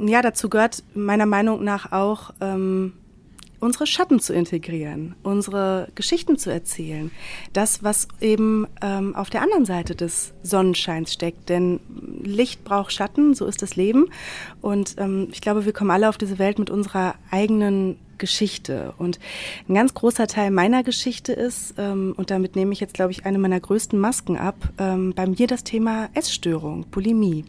ja, 0.06 0.22
dazu 0.22 0.49
gehört 0.49 0.82
meiner 0.94 1.26
Meinung 1.26 1.62
nach 1.62 1.92
auch 1.92 2.32
ähm, 2.40 2.94
unsere 3.62 3.87
Schatten 3.87 4.19
zu 4.19 4.35
integrieren, 4.35 5.14
unsere 5.23 5.87
Geschichten 5.95 6.37
zu 6.37 6.50
erzählen, 6.50 7.12
das, 7.52 7.85
was 7.85 8.09
eben 8.21 8.66
ähm, 8.83 9.14
auf 9.14 9.31
der 9.31 9.40
anderen 9.40 9.64
Seite 9.64 9.95
des 9.95 10.33
Sonnenscheins 10.42 11.12
steckt. 11.12 11.49
Denn 11.49 11.78
Licht 12.25 12.64
braucht 12.64 12.92
Schatten, 12.92 13.35
so 13.35 13.47
ist 13.47 13.62
das 13.62 13.76
Leben. 13.76 14.07
Und 14.61 14.97
ähm, 14.99 15.28
ich 15.31 15.40
glaube, 15.40 15.64
wir 15.64 15.73
kommen 15.73 15.92
alle 15.92 16.09
auf 16.09 16.19
diese 16.19 16.40
Welt 16.40 16.59
mit 16.59 16.71
unserer 16.71 17.14
eigenen 17.31 17.99
Geschichte. 18.19 18.95
Und 18.99 19.19
ein 19.69 19.75
ganz 19.75 19.95
großer 19.95 20.26
Teil 20.26 20.50
meiner 20.50 20.83
Geschichte 20.83 21.33
ist, 21.33 21.75
ähm, 21.78 22.14
und 22.16 22.31
damit 22.31 22.57
nehme 22.57 22.73
ich 22.73 22.81
jetzt, 22.81 22.95
glaube 22.95 23.12
ich, 23.12 23.26
eine 23.26 23.38
meiner 23.38 23.61
größten 23.61 23.99
Masken 23.99 24.37
ab, 24.37 24.57
ähm, 24.78 25.12
bei 25.14 25.26
mir 25.26 25.47
das 25.47 25.64
Thema 25.64 26.09
Essstörung, 26.14 26.87
Bulimie. 26.90 27.45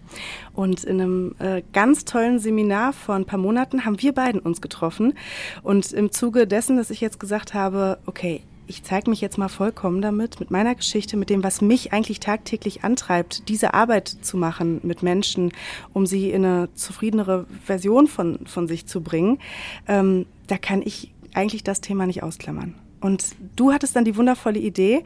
Und 0.54 0.84
in 0.84 1.02
einem 1.02 1.36
äh, 1.40 1.62
ganz 1.74 2.06
tollen 2.06 2.40
Seminar 2.40 2.94
vor 2.94 3.16
ein 3.16 3.26
paar 3.26 3.40
Monaten 3.40 3.86
haben 3.86 4.02
wir 4.02 4.14
beiden 4.14 4.42
uns 4.42 4.62
getroffen. 4.62 5.14
Und 5.62 5.92
im 5.92 6.12
Zuge 6.12 6.48
dessen, 6.48 6.78
dass 6.78 6.90
ich 6.90 7.02
jetzt 7.02 7.20
gesagt 7.20 7.54
habe, 7.54 8.00
okay, 8.06 8.42
ich 8.68 8.84
zeige 8.84 9.10
mich 9.10 9.22
jetzt 9.22 9.38
mal 9.38 9.50
vollkommen 9.50 10.02
damit, 10.02 10.40
mit 10.40 10.52
meiner 10.52 10.76
Geschichte, 10.76 11.18
mit 11.18 11.30
dem, 11.30 11.44
was 11.44 11.62
mich 11.62 11.92
eigentlich 11.92 12.20
tagtäglich 12.20 12.84
antreibt, 12.84 13.50
diese 13.50 13.74
Arbeit 13.74 14.08
zu 14.08 14.38
machen 14.38 14.80
mit 14.84 15.04
Menschen, 15.04 15.52
um 15.92 16.06
sie 16.06 16.32
in 16.32 16.46
eine 16.46 16.74
zufriedenere 16.74 17.46
Version 17.66 18.08
von, 18.08 18.40
von 18.46 18.68
sich 18.68 18.86
zu 18.86 19.02
bringen, 19.02 19.40
ähm, 19.88 20.26
da 20.48 20.58
kann 20.58 20.82
ich 20.82 21.14
eigentlich 21.34 21.64
das 21.64 21.82
Thema 21.82 22.06
nicht 22.06 22.24
ausklammern. 22.24 22.76
Und 23.02 23.36
du 23.56 23.74
hattest 23.74 23.96
dann 23.96 24.06
die 24.06 24.16
wundervolle 24.16 24.60
Idee, 24.60 25.04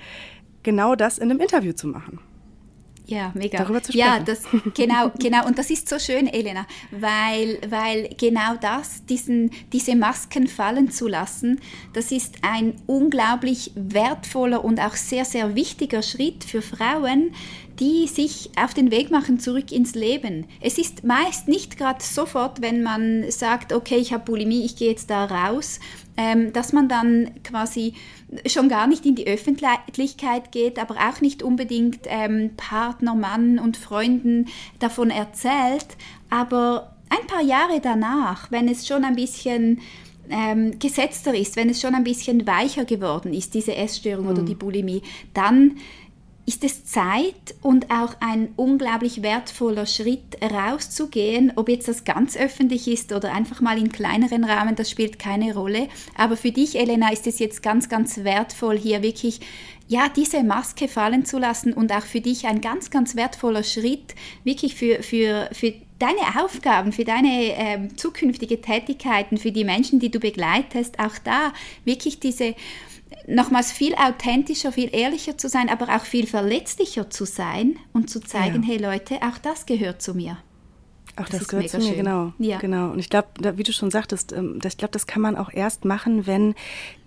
genau 0.63 0.95
das 0.95 1.17
in 1.17 1.31
einem 1.31 1.39
Interview 1.39 1.73
zu 1.73 1.87
machen. 1.87 2.19
Ja, 3.07 3.31
mega. 3.33 3.57
Darüber 3.57 3.81
zu 3.81 3.93
sprechen. 3.93 4.07
Ja, 4.07 4.19
das, 4.19 4.43
genau, 4.73 5.11
genau. 5.19 5.47
Und 5.47 5.57
das 5.57 5.69
ist 5.69 5.87
so 5.87 5.97
schön, 5.97 6.27
Elena, 6.27 6.67
weil, 6.91 7.59
weil 7.69 8.09
genau 8.17 8.55
das, 8.59 9.05
diesen, 9.05 9.51
diese 9.71 9.95
Masken 9.95 10.47
fallen 10.47 10.91
zu 10.91 11.07
lassen, 11.07 11.61
das 11.93 12.11
ist 12.11 12.35
ein 12.41 12.75
unglaublich 12.85 13.71
wertvoller 13.75 14.63
und 14.63 14.79
auch 14.81 14.95
sehr, 14.95 15.23
sehr 15.23 15.55
wichtiger 15.55 16.01
Schritt 16.01 16.43
für 16.43 16.61
Frauen, 16.61 17.31
die 17.79 18.07
sich 18.07 18.49
auf 18.57 18.73
den 18.73 18.91
Weg 18.91 19.11
machen 19.11 19.39
zurück 19.39 19.71
ins 19.71 19.95
Leben. 19.95 20.45
Es 20.61 20.77
ist 20.77 21.03
meist 21.03 21.47
nicht 21.47 21.77
gerade 21.77 22.03
sofort, 22.03 22.61
wenn 22.61 22.81
man 22.81 23.29
sagt, 23.31 23.71
okay, 23.71 23.97
ich 23.97 24.13
habe 24.13 24.25
Bulimie, 24.25 24.65
ich 24.65 24.75
gehe 24.75 24.89
jetzt 24.89 25.09
da 25.09 25.25
raus, 25.25 25.79
ähm, 26.17 26.51
dass 26.51 26.73
man 26.73 26.89
dann 26.89 27.31
quasi 27.43 27.93
schon 28.47 28.67
gar 28.67 28.87
nicht 28.87 29.05
in 29.05 29.15
die 29.15 29.27
Öffentlichkeit 29.27 30.51
geht, 30.51 30.79
aber 30.79 30.95
auch 30.95 31.21
nicht 31.21 31.43
unbedingt 31.43 31.99
ähm, 32.07 32.51
Partner, 32.57 33.15
Mann 33.15 33.59
und 33.59 33.77
Freunden 33.77 34.47
davon 34.79 35.11
erzählt. 35.11 35.87
Aber 36.29 36.95
ein 37.09 37.25
paar 37.27 37.43
Jahre 37.43 37.79
danach, 37.81 38.51
wenn 38.51 38.67
es 38.67 38.87
schon 38.87 39.05
ein 39.05 39.15
bisschen 39.15 39.79
ähm, 40.29 40.77
gesetzter 40.79 41.35
ist, 41.35 41.55
wenn 41.55 41.69
es 41.69 41.79
schon 41.79 41.95
ein 41.95 42.03
bisschen 42.03 42.45
weicher 42.47 42.83
geworden 42.83 43.33
ist, 43.33 43.53
diese 43.53 43.75
Essstörung 43.75 44.25
mhm. 44.25 44.31
oder 44.31 44.41
die 44.41 44.55
Bulimie, 44.55 45.03
dann 45.33 45.77
ist 46.47 46.63
es 46.63 46.85
Zeit 46.85 47.55
und 47.61 47.91
auch 47.91 48.15
ein 48.21 48.47
unglaublich 48.55 49.21
wertvoller 49.21 49.85
Schritt 49.85 50.37
rauszugehen, 50.41 51.51
ob 51.57 51.67
jetzt 51.67 51.89
das 51.89 52.05
ganz 52.05 52.37
öffentlich 52.37 52.87
ist 52.87 53.11
oder 53.11 53.33
einfach 53.33 53.59
mal 53.59 53.77
in 53.77 53.91
kleineren 53.91 54.45
Rahmen, 54.45 54.77
das 54.77 54.89
spielt 54.89 55.19
keine 55.19 55.53
Rolle. 55.53 55.89
Aber 56.17 56.37
für 56.37 56.53
dich, 56.53 56.79
Elena, 56.79 57.11
ist 57.11 57.27
es 57.27 57.39
jetzt 57.39 57.61
ganz, 57.61 57.89
ganz 57.89 58.23
wertvoll, 58.23 58.77
hier 58.77 59.03
wirklich 59.03 59.41
ja, 59.89 60.07
diese 60.07 60.41
Maske 60.43 60.87
fallen 60.87 61.25
zu 61.25 61.37
lassen 61.37 61.73
und 61.73 61.91
auch 61.91 62.03
für 62.03 62.21
dich 62.21 62.45
ein 62.45 62.61
ganz, 62.61 62.89
ganz 62.91 63.17
wertvoller 63.17 63.63
Schritt, 63.63 64.15
wirklich 64.45 64.75
für, 64.75 65.03
für, 65.03 65.49
für 65.51 65.73
deine 65.99 66.43
Aufgaben, 66.43 66.91
für 66.91 67.05
deine 67.05 67.55
äh, 67.57 67.87
zukünftige 67.95 68.61
Tätigkeiten, 68.61 69.37
für 69.37 69.51
die 69.51 69.63
Menschen, 69.63 69.99
die 69.99 70.11
du 70.11 70.19
begleitest, 70.19 70.99
auch 70.99 71.17
da 71.23 71.53
wirklich 71.85 72.19
diese 72.19 72.55
nochmals 73.27 73.71
viel 73.71 73.93
authentischer, 73.95 74.71
viel 74.71 74.93
ehrlicher 74.93 75.37
zu 75.37 75.49
sein, 75.49 75.69
aber 75.69 75.95
auch 75.95 76.05
viel 76.05 76.27
verletzlicher 76.27 77.09
zu 77.09 77.25
sein 77.25 77.75
und 77.93 78.09
zu 78.09 78.19
zeigen, 78.19 78.63
ja. 78.63 78.69
hey 78.69 78.77
Leute, 78.77 79.15
auch 79.21 79.37
das 79.37 79.65
gehört 79.65 80.01
zu 80.01 80.13
mir. 80.13 80.37
Auch 81.15 81.27
das, 81.27 81.39
das 81.39 81.47
gehört 81.47 81.69
zu 81.69 81.77
mir, 81.77 81.83
schön. 81.83 81.95
genau. 81.95 82.33
Ja. 82.37 82.59
genau. 82.59 82.91
Und 82.91 82.99
ich 82.99 83.09
glaube, 83.09 83.27
wie 83.55 83.63
du 83.63 83.73
schon 83.73 83.91
sagtest, 83.91 84.33
ähm, 84.33 84.59
ich 84.63 84.77
glaube, 84.77 84.91
das 84.91 85.07
kann 85.07 85.21
man 85.21 85.35
auch 85.35 85.51
erst 85.51 85.83
machen, 85.83 86.27
wenn 86.27 86.53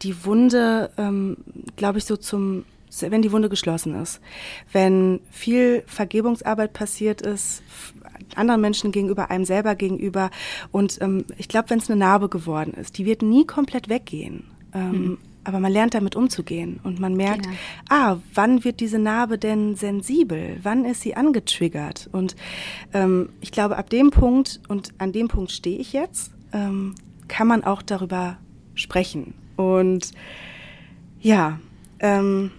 die 0.02 0.24
Wunde, 0.24 0.90
ähm, 0.98 1.36
glaube 1.76 1.98
ich, 1.98 2.04
so 2.04 2.16
zum, 2.16 2.64
wenn 3.00 3.22
die 3.22 3.30
Wunde 3.30 3.48
geschlossen 3.48 3.94
ist. 3.94 4.20
Wenn 4.72 5.20
viel 5.30 5.84
Vergebungsarbeit 5.86 6.72
passiert 6.72 7.22
ist, 7.22 7.62
anderen 8.34 8.60
Menschen 8.60 8.90
gegenüber, 8.90 9.30
einem 9.30 9.44
selber 9.44 9.76
gegenüber. 9.76 10.30
Und 10.72 10.98
ähm, 11.00 11.24
ich 11.38 11.48
glaube, 11.48 11.70
wenn 11.70 11.78
es 11.78 11.88
eine 11.88 11.98
Narbe 11.98 12.28
geworden 12.28 12.74
ist, 12.74 12.98
die 12.98 13.06
wird 13.06 13.22
nie 13.22 13.46
komplett 13.46 13.88
weggehen. 13.88 14.44
Ähm, 14.74 14.90
mhm 14.90 15.18
aber 15.44 15.60
man 15.60 15.72
lernt 15.72 15.94
damit 15.94 16.16
umzugehen 16.16 16.80
und 16.82 17.00
man 17.00 17.14
merkt, 17.14 17.44
genau. 17.44 17.56
ah, 17.88 18.18
wann 18.34 18.64
wird 18.64 18.80
diese 18.80 18.98
Narbe 18.98 19.38
denn 19.38 19.74
sensibel? 19.74 20.58
Wann 20.62 20.84
ist 20.84 21.00
sie 21.00 21.16
angetriggert? 21.16 22.08
Und 22.12 22.36
ähm, 22.92 23.30
ich 23.40 23.52
glaube, 23.52 23.76
ab 23.76 23.90
dem 23.90 24.10
Punkt, 24.10 24.60
und 24.68 24.92
an 24.98 25.12
dem 25.12 25.28
Punkt 25.28 25.50
stehe 25.50 25.78
ich 25.78 25.92
jetzt, 25.92 26.32
ähm, 26.52 26.94
kann 27.28 27.46
man 27.46 27.64
auch 27.64 27.82
darüber 27.82 28.38
sprechen. 28.74 29.34
Und 29.56 30.12
ja, 31.20 31.58
ähm, 32.00 32.50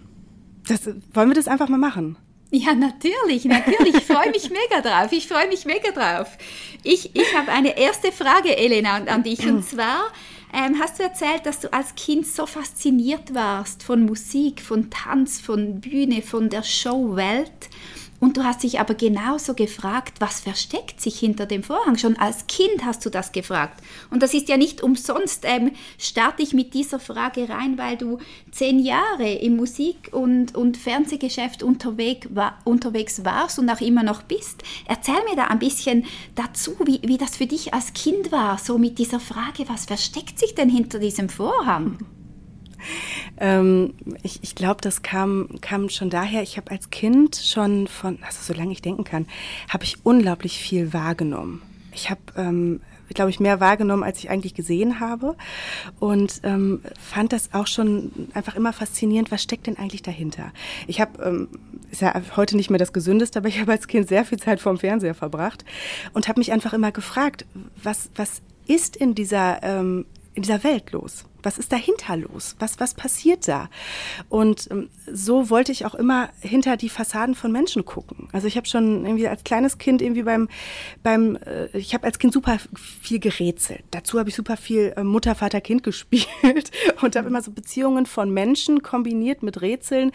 das, 0.68 0.88
wollen 1.14 1.30
wir 1.30 1.36
das 1.36 1.48
einfach 1.48 1.70
mal 1.70 1.78
machen? 1.78 2.18
Ja, 2.52 2.74
natürlich, 2.74 3.46
natürlich. 3.46 3.96
Ich 3.96 4.04
freue 4.04 4.30
mich 4.30 4.50
mega 4.50 4.82
drauf. 4.82 5.12
Ich 5.12 5.28
freue 5.28 5.48
mich 5.48 5.66
mega 5.66 5.92
drauf. 5.92 6.38
Ich, 6.84 7.16
ich 7.16 7.36
habe 7.36 7.50
eine 7.52 7.78
erste 7.78 8.12
Frage, 8.12 8.58
Elena, 8.58 8.96
an 8.96 9.24
dich. 9.24 9.48
Und 9.48 9.64
zwar, 9.70 10.12
ähm, 10.54 10.78
hast 10.80 11.00
du 11.00 11.04
erzählt, 11.04 11.46
dass 11.46 11.60
du 11.60 11.72
als 11.72 11.96
Kind 11.96 12.28
so 12.28 12.46
fasziniert 12.46 13.34
warst 13.34 13.84
von 13.84 14.06
Musik, 14.06 14.62
von 14.62 14.90
Tanz, 14.90 15.40
von 15.40 15.80
Bühne, 15.80 16.22
von 16.22 16.50
der 16.50 16.64
Showwelt 16.64 17.70
und 18.22 18.38
du 18.38 18.44
hast 18.44 18.62
dich 18.62 18.80
aber 18.80 18.94
genauso 18.94 19.56
gefragt, 19.56 20.22
was 20.22 20.40
versteckt 20.40 21.02
sich 21.02 21.20
hinter 21.20 21.48
dem 21.48 21.64
Vorhang? 21.64 21.98
Schon 21.98 22.18
als 22.18 22.46
Kind 22.46 22.86
hast 22.86 23.04
du 23.04 23.10
das 23.10 23.32
gefragt. 23.32 23.82
Und 24.12 24.22
das 24.22 24.36
ist 24.36 24.48
ja 24.48 24.58
nicht 24.58 24.84
umsonst, 24.84 25.44
ähm, 25.46 25.72
starte 25.98 26.44
ich 26.44 26.54
mit 26.54 26.76
dieser 26.76 27.00
Frage 27.00 27.50
rein, 27.50 27.80
weil 27.80 27.98
du 27.98 28.20
zehn 28.52 28.78
Jahre 28.78 29.34
im 29.34 29.58
Musik- 29.58 30.10
und, 30.12 30.56
und 30.56 30.78
Fernsehgeschäft 30.78 31.64
unterwegs, 31.64 32.28
war, 32.30 32.60
unterwegs 32.64 33.26
warst 33.26 33.58
und 33.58 33.70
auch 33.72 33.82
immer 33.82 34.04
noch 34.04 34.22
bist. 34.22 34.62
Erzähl 34.86 35.24
mir 35.28 35.36
da 35.36 35.46
ein 35.46 35.60
bisschen 35.60 36.06
dazu, 36.36 36.76
wie, 36.86 37.02
wie 37.04 37.18
das 37.18 37.38
für 37.38 37.48
dich 37.48 37.74
als 37.74 37.94
Kind 37.94 38.32
war, 38.32 38.60
so 38.60 38.78
mit 38.78 39.00
dieser 39.00 39.20
Frage, 39.20 39.68
was 39.68 39.86
versteckt 39.86 40.38
sich 40.38 40.54
denn 40.54 40.70
hinter 40.70 41.00
diesem 41.00 41.28
Vorhang? 41.28 41.98
Ähm, 43.38 43.94
ich 44.24 44.40
ich 44.42 44.56
glaube, 44.56 44.82
das 44.82 45.02
kam, 45.02 45.50
kam 45.62 45.90
schon 45.90 46.10
daher, 46.10 46.42
ich 46.44 46.58
habe 46.58 46.72
als 46.72 46.90
Kind 46.90 47.36
schon 47.36 47.88
von, 47.88 48.20
also 48.24 48.40
solange 48.42 48.72
ich 48.72 48.82
denken 48.82 49.04
kann, 49.04 49.28
habe 49.70 49.84
ich 49.84 49.98
unglaublich 50.04 50.60
viel 50.60 50.94
wahrgenommen. 50.94 51.62
Ich 51.94 52.10
habe 52.10 52.22
ähm, 52.38 52.82
glaube 53.14 53.30
ich, 53.30 53.40
mehr 53.40 53.60
wahrgenommen, 53.60 54.04
als 54.04 54.20
ich 54.20 54.30
eigentlich 54.30 54.54
gesehen 54.54 55.00
habe. 55.00 55.36
Und 56.00 56.42
ähm, 56.44 56.82
fand 57.00 57.34
das 57.34 57.54
auch 57.54 57.68
schon 57.68 58.12
einfach 58.34 58.56
immer 58.56 58.74
faszinierend, 58.74 59.32
was 59.32 59.44
steckt 59.44 59.68
denn 59.68 59.78
eigentlich 59.78 60.02
dahinter? 60.02 60.52
Ich 60.88 61.02
habe, 61.02 61.22
ähm, 61.24 61.48
ist 61.92 62.02
ja 62.02 62.20
heute 62.36 62.56
nicht 62.56 62.70
mehr 62.70 62.80
das 62.80 62.94
Gesündeste, 62.94 63.40
aber 63.40 63.50
ich 63.50 63.60
habe 63.60 63.72
als 63.72 63.88
Kind 63.88 64.08
sehr 64.08 64.26
viel 64.26 64.40
Zeit 64.40 64.60
vorm 64.60 64.78
Fernseher 64.78 65.16
verbracht 65.16 65.66
und 66.14 66.28
habe 66.28 66.40
mich 66.40 66.52
einfach 66.52 66.74
immer 66.74 66.92
gefragt, 66.92 67.46
was, 67.82 68.10
was 68.16 68.42
ist 68.68 68.96
in 68.96 69.16
dieser, 69.16 69.62
ähm, 69.64 70.06
in 70.34 70.44
dieser 70.44 70.64
Welt 70.64 70.92
los? 70.92 71.26
Was 71.44 71.58
ist 71.58 71.72
dahinter 71.72 72.18
los? 72.18 72.56
Was, 72.60 72.80
was 72.80 72.94
passiert 72.94 73.48
da? 73.48 73.70
Und 74.30 74.70
ähm, 74.72 74.90
so 75.12 75.50
wollte 75.50 75.72
ich 75.72 75.86
auch 75.86 75.96
immer 75.96 76.30
hinter 76.40 76.78
die 76.78 76.90
Fassaden 76.90 77.36
von 77.36 77.52
Menschen 77.52 77.86
gucken. 77.86 78.30
Also 78.32 78.48
ich 78.48 78.58
habe 78.58 78.68
schon 78.68 79.06
irgendwie 79.06 79.28
als 79.28 79.44
kleines 79.44 79.78
Kind 79.78 80.02
irgendwie 80.02 80.24
beim, 80.24 80.50
beim 81.04 81.38
äh, 81.46 81.68
ich 81.78 81.94
habe 81.94 82.06
als 82.06 82.20
Kind 82.20 82.34
super 82.34 82.58
viel 82.76 83.20
gerätselt. 83.20 83.84
Dazu 83.92 84.20
habe 84.20 84.30
ich 84.30 84.36
super 84.36 84.58
viel 84.58 84.94
äh, 84.96 85.04
Mutter, 85.04 85.36
Vater, 85.36 85.62
Kind 85.62 85.84
gespielt 85.92 86.72
und 87.02 87.16
habe 87.16 87.28
immer 87.28 87.42
so 87.42 87.52
Beziehungen 87.52 88.06
von 88.06 88.32
Menschen 88.32 88.82
kombiniert 88.82 89.44
mit 89.44 89.62
Rätseln 89.62 90.12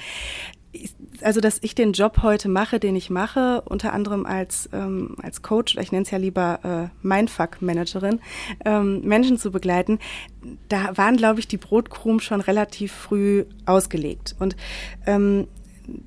also 1.23 1.41
dass 1.41 1.59
ich 1.63 1.75
den 1.75 1.93
Job 1.93 2.23
heute 2.23 2.49
mache, 2.49 2.79
den 2.79 2.97
ich 2.97 3.11
mache, 3.11 3.63
unter 3.63 3.93
anderem 3.93 4.27
als, 4.27 4.69
ähm, 4.73 5.17
als 5.23 5.43
Coach, 5.43 5.77
ich 5.77 5.93
nenne 5.93 6.03
es 6.03 6.11
ja 6.11 6.19
lieber 6.19 6.91
äh, 7.03 7.07
Mindfuck-Managerin, 7.07 8.21
ähm, 8.65 9.01
Menschen 9.03 9.39
zu 9.39 9.51
begleiten, 9.51 9.99
da 10.69 10.97
waren, 10.97 11.17
glaube 11.17 11.41
ich, 11.41 11.49
die 11.49 11.57
Brotkrumen 11.57 12.21
schon 12.21 12.41
relativ 12.41 12.93
früh 12.93 13.45
ausgelegt. 13.65 14.37
Und 14.39 14.57
ähm, 15.07 15.47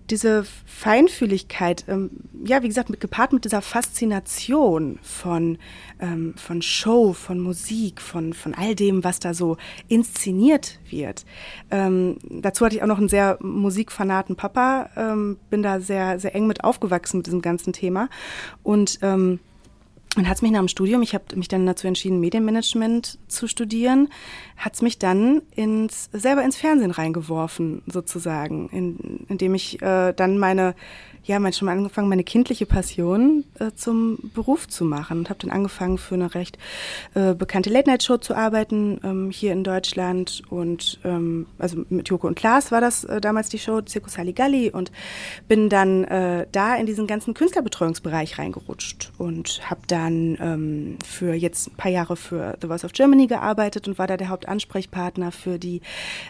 diese 0.09 0.45
Feinfühligkeit, 0.65 1.85
ähm, 1.87 2.11
ja, 2.43 2.61
wie 2.63 2.67
gesagt, 2.67 2.89
mit, 2.89 2.99
gepaart 2.99 3.33
mit 3.33 3.45
dieser 3.45 3.61
Faszination 3.61 4.99
von, 5.01 5.57
ähm, 5.99 6.33
von 6.37 6.61
Show, 6.61 7.13
von 7.13 7.39
Musik, 7.39 8.01
von, 8.01 8.33
von 8.33 8.53
all 8.53 8.75
dem, 8.75 9.03
was 9.03 9.19
da 9.19 9.33
so 9.33 9.57
inszeniert 9.87 10.79
wird. 10.89 11.25
Ähm, 11.71 12.17
dazu 12.29 12.65
hatte 12.65 12.75
ich 12.75 12.83
auch 12.83 12.87
noch 12.87 12.97
einen 12.97 13.09
sehr 13.09 13.37
musikfanaten 13.41 14.35
Papa, 14.35 14.89
ähm, 14.95 15.37
bin 15.49 15.63
da 15.63 15.79
sehr, 15.79 16.19
sehr 16.19 16.35
eng 16.35 16.47
mit 16.47 16.63
aufgewachsen 16.63 17.17
mit 17.17 17.27
diesem 17.27 17.41
ganzen 17.41 17.73
Thema 17.73 18.09
und 18.63 18.99
ähm, 19.01 19.39
und 20.17 20.27
hat 20.27 20.37
es 20.37 20.41
mich 20.41 20.51
nach 20.51 20.59
dem 20.59 20.67
Studium, 20.67 21.03
ich 21.03 21.13
habe 21.13 21.35
mich 21.35 21.47
dann 21.47 21.65
dazu 21.65 21.85
entschieden, 21.85 22.19
Medienmanagement 22.19 23.19
zu 23.27 23.47
studieren, 23.47 24.09
hat 24.57 24.73
es 24.73 24.81
mich 24.81 24.97
dann 24.97 25.43
ins, 25.55 26.09
selber 26.11 26.43
ins 26.43 26.57
Fernsehen 26.57 26.91
reingeworfen, 26.91 27.83
sozusagen, 27.85 28.69
in, 28.69 29.25
indem 29.27 29.53
ich 29.53 29.81
äh, 29.81 30.13
dann 30.13 30.39
meine 30.39 30.73
ja, 31.23 31.39
mein, 31.39 31.53
schon 31.53 31.67
mal 31.67 31.77
angefangen, 31.77 32.09
meine 32.09 32.23
kindliche 32.23 32.65
Passion 32.65 33.43
äh, 33.59 33.71
zum 33.75 34.31
Beruf 34.33 34.67
zu 34.67 34.85
machen 34.85 35.19
und 35.19 35.29
habe 35.29 35.39
dann 35.39 35.51
angefangen, 35.51 35.97
für 35.97 36.15
eine 36.15 36.33
recht 36.33 36.57
äh, 37.13 37.33
bekannte 37.33 37.69
Late-Night-Show 37.69 38.17
zu 38.17 38.35
arbeiten 38.35 38.99
ähm, 39.03 39.31
hier 39.31 39.53
in 39.53 39.63
Deutschland 39.63 40.43
und 40.49 40.99
ähm, 41.03 41.45
also 41.57 41.85
mit 41.89 42.09
Joko 42.09 42.27
und 42.27 42.35
Klaas 42.35 42.71
war 42.71 42.81
das 42.81 43.03
äh, 43.03 43.21
damals 43.21 43.49
die 43.49 43.59
Show 43.59 43.81
Circus 43.87 44.17
Halligalli 44.17 44.71
und 44.71 44.91
bin 45.47 45.69
dann 45.69 46.03
äh, 46.05 46.47
da 46.51 46.75
in 46.75 46.85
diesen 46.85 47.07
ganzen 47.07 47.33
Künstlerbetreuungsbereich 47.33 48.39
reingerutscht 48.39 49.11
und 49.17 49.69
habe 49.69 49.81
dann 49.87 50.37
ähm, 50.41 50.97
für 51.05 51.33
jetzt 51.33 51.67
ein 51.67 51.75
paar 51.75 51.91
Jahre 51.91 52.15
für 52.15 52.57
The 52.61 52.67
Voice 52.67 52.85
of 52.85 52.93
Germany 52.93 53.27
gearbeitet 53.27 53.87
und 53.87 53.99
war 53.99 54.07
da 54.07 54.17
der 54.17 54.29
Hauptansprechpartner 54.29 55.31
für 55.31 55.59
die 55.59 55.81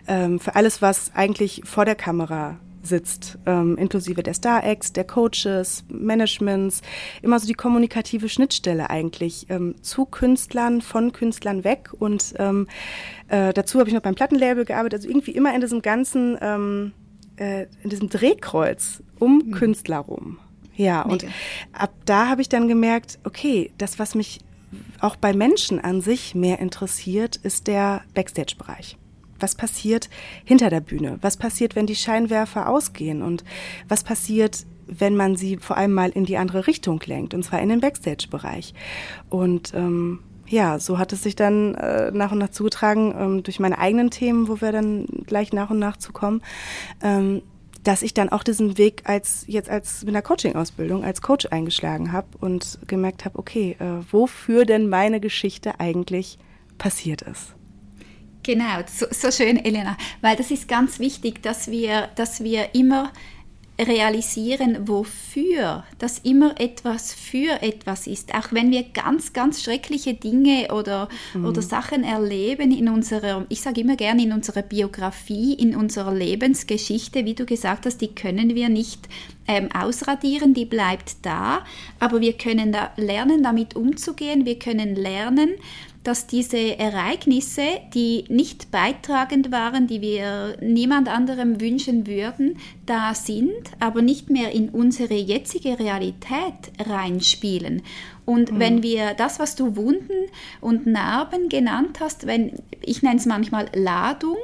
ähm, 0.07 0.39
für 0.39 0.55
alles, 0.55 0.81
was 0.81 1.11
eigentlich 1.13 1.61
vor 1.65 1.85
der 1.85 1.95
Kamera 1.95 2.57
sitzt, 2.83 3.37
ähm, 3.45 3.77
inklusive 3.77 4.23
der 4.23 4.33
Star-Acts, 4.33 4.93
der 4.93 5.03
Coaches, 5.03 5.83
Managements, 5.89 6.81
immer 7.21 7.39
so 7.39 7.47
die 7.47 7.53
kommunikative 7.53 8.29
Schnittstelle 8.29 8.89
eigentlich 8.89 9.47
ähm, 9.49 9.75
zu 9.81 10.05
Künstlern, 10.05 10.81
von 10.81 11.11
Künstlern 11.11 11.63
weg 11.63 11.91
und 11.97 12.33
ähm, 12.37 12.67
äh, 13.27 13.53
dazu 13.53 13.79
habe 13.79 13.89
ich 13.89 13.95
noch 13.95 14.01
beim 14.01 14.15
Plattenlabel 14.15 14.65
gearbeitet, 14.65 14.99
also 14.99 15.09
irgendwie 15.09 15.31
immer 15.31 15.53
in 15.53 15.61
diesem 15.61 15.81
ganzen, 15.81 16.37
ähm, 16.41 16.93
äh, 17.37 17.67
in 17.83 17.89
diesem 17.89 18.09
Drehkreuz 18.09 19.01
um 19.19 19.43
mhm. 19.45 19.51
Künstler 19.51 19.99
rum. 19.99 20.39
Ja, 20.75 21.03
Mega. 21.03 21.09
und 21.09 21.25
ab 21.73 21.91
da 22.05 22.27
habe 22.29 22.41
ich 22.41 22.49
dann 22.49 22.67
gemerkt, 22.67 23.19
okay, 23.25 23.71
das, 23.77 23.99
was 23.99 24.15
mich 24.15 24.39
auch 25.01 25.15
bei 25.15 25.33
Menschen 25.33 25.79
an 25.79 26.01
sich 26.01 26.35
mehr 26.35 26.59
interessiert, 26.59 27.35
ist 27.37 27.67
der 27.67 28.03
Backstage-Bereich 28.13 28.98
was 29.39 29.55
passiert 29.55 30.09
hinter 30.43 30.69
der 30.69 30.81
Bühne? 30.81 31.17
Was 31.21 31.37
passiert, 31.37 31.75
wenn 31.75 31.85
die 31.85 31.95
Scheinwerfer 31.95 32.69
ausgehen? 32.69 33.21
Und 33.21 33.43
was 33.87 34.03
passiert, 34.03 34.65
wenn 34.87 35.15
man 35.15 35.35
sie 35.35 35.57
vor 35.57 35.77
allem 35.77 35.93
mal 35.93 36.09
in 36.09 36.25
die 36.25 36.37
andere 36.37 36.67
Richtung 36.67 37.01
lenkt, 37.05 37.33
und 37.33 37.43
zwar 37.43 37.61
in 37.61 37.69
den 37.69 37.79
Backstage-Bereich? 37.79 38.73
Und 39.29 39.73
ähm, 39.73 40.19
ja, 40.47 40.79
so 40.79 40.97
hat 40.97 41.13
es 41.13 41.23
sich 41.23 41.35
dann 41.35 41.75
äh, 41.75 42.11
nach 42.11 42.31
und 42.31 42.39
nach 42.39 42.49
zugetragen 42.49 43.13
ähm, 43.17 43.43
durch 43.43 43.59
meine 43.59 43.77
eigenen 43.77 44.09
Themen, 44.09 44.47
wo 44.47 44.61
wir 44.61 44.71
dann 44.71 45.05
gleich 45.27 45.53
nach 45.53 45.69
und 45.69 45.79
nach 45.79 45.97
zu 45.97 46.11
kommen, 46.11 46.41
ähm, 47.03 47.43
dass 47.83 48.01
ich 48.01 48.13
dann 48.13 48.29
auch 48.29 48.43
diesen 48.43 48.77
Weg 48.77 49.03
als 49.05 49.45
jetzt 49.47 49.69
als 49.69 50.03
mit 50.03 50.09
einer 50.09 50.21
Coaching-Ausbildung 50.21 51.03
als 51.03 51.21
Coach 51.21 51.47
eingeschlagen 51.51 52.11
habe 52.11 52.27
und 52.39 52.79
gemerkt 52.87 53.25
habe, 53.25 53.39
okay, 53.39 53.77
äh, 53.79 54.03
wofür 54.11 54.65
denn 54.65 54.89
meine 54.89 55.19
Geschichte 55.19 55.79
eigentlich 55.79 56.39
passiert 56.77 57.21
ist. 57.21 57.55
Genau, 58.49 58.81
so, 58.91 59.05
so, 59.11 59.29
schön, 59.29 59.63
Elena, 59.63 59.95
weil 60.21 60.35
das 60.35 60.49
ist 60.49 60.67
ganz 60.67 60.97
wichtig, 60.97 61.43
dass 61.43 61.69
wir, 61.69 62.09
dass 62.15 62.43
wir 62.43 62.73
immer 62.73 63.13
realisieren, 63.79 64.87
wofür 64.87 65.83
das 65.99 66.17
immer 66.17 66.59
etwas 66.59 67.13
für 67.13 67.61
etwas 67.61 68.07
ist. 68.07 68.33
Auch 68.33 68.51
wenn 68.51 68.71
wir 68.71 68.83
ganz, 68.83 69.33
ganz 69.33 69.61
schreckliche 69.61 70.15
Dinge 70.15 70.73
oder, 70.73 71.09
mhm. 71.35 71.45
oder 71.45 71.61
Sachen 71.61 72.03
erleben 72.03 72.71
in 72.71 72.89
unserer, 72.89 73.45
ich 73.49 73.61
sage 73.61 73.81
immer 73.81 73.95
gerne, 73.95 74.23
in 74.23 74.33
unserer 74.33 74.63
Biografie, 74.63 75.53
in 75.53 75.75
unserer 75.75 76.15
Lebensgeschichte, 76.15 77.25
wie 77.25 77.35
du 77.35 77.45
gesagt 77.45 77.85
hast, 77.85 78.01
die 78.01 78.15
können 78.15 78.55
wir 78.55 78.69
nicht 78.69 79.07
ähm, 79.47 79.69
ausradieren, 79.71 80.55
die 80.55 80.65
bleibt 80.65 81.17
da, 81.21 81.63
aber 81.99 82.19
wir 82.19 82.33
können 82.33 82.71
da 82.71 82.91
lernen, 82.97 83.43
damit 83.43 83.75
umzugehen, 83.75 84.45
wir 84.45 84.57
können 84.57 84.95
lernen, 84.95 85.51
dass 86.03 86.27
diese 86.27 86.79
Ereignisse, 86.79 87.81
die 87.93 88.25
nicht 88.29 88.71
beitragend 88.71 89.51
waren, 89.51 89.87
die 89.87 90.01
wir 90.01 90.57
niemand 90.61 91.09
anderem 91.09 91.59
wünschen 91.59 92.07
würden, 92.07 92.57
da 92.85 93.13
sind, 93.13 93.51
aber 93.79 94.01
nicht 94.01 94.29
mehr 94.29 94.51
in 94.51 94.69
unsere 94.69 95.15
jetzige 95.15 95.77
Realität 95.77 96.71
reinspielen. 96.79 97.81
Und 98.25 98.51
mhm. 98.51 98.59
wenn 98.59 98.83
wir 98.83 99.13
das, 99.15 99.39
was 99.39 99.55
du 99.55 99.75
Wunden 99.75 100.29
und 100.61 100.85
Narben 100.85 101.49
genannt 101.49 101.99
hast, 101.99 102.27
wenn 102.27 102.53
ich 102.81 103.01
nenne 103.01 103.17
es 103.17 103.25
manchmal 103.25 103.67
Ladung, 103.73 104.37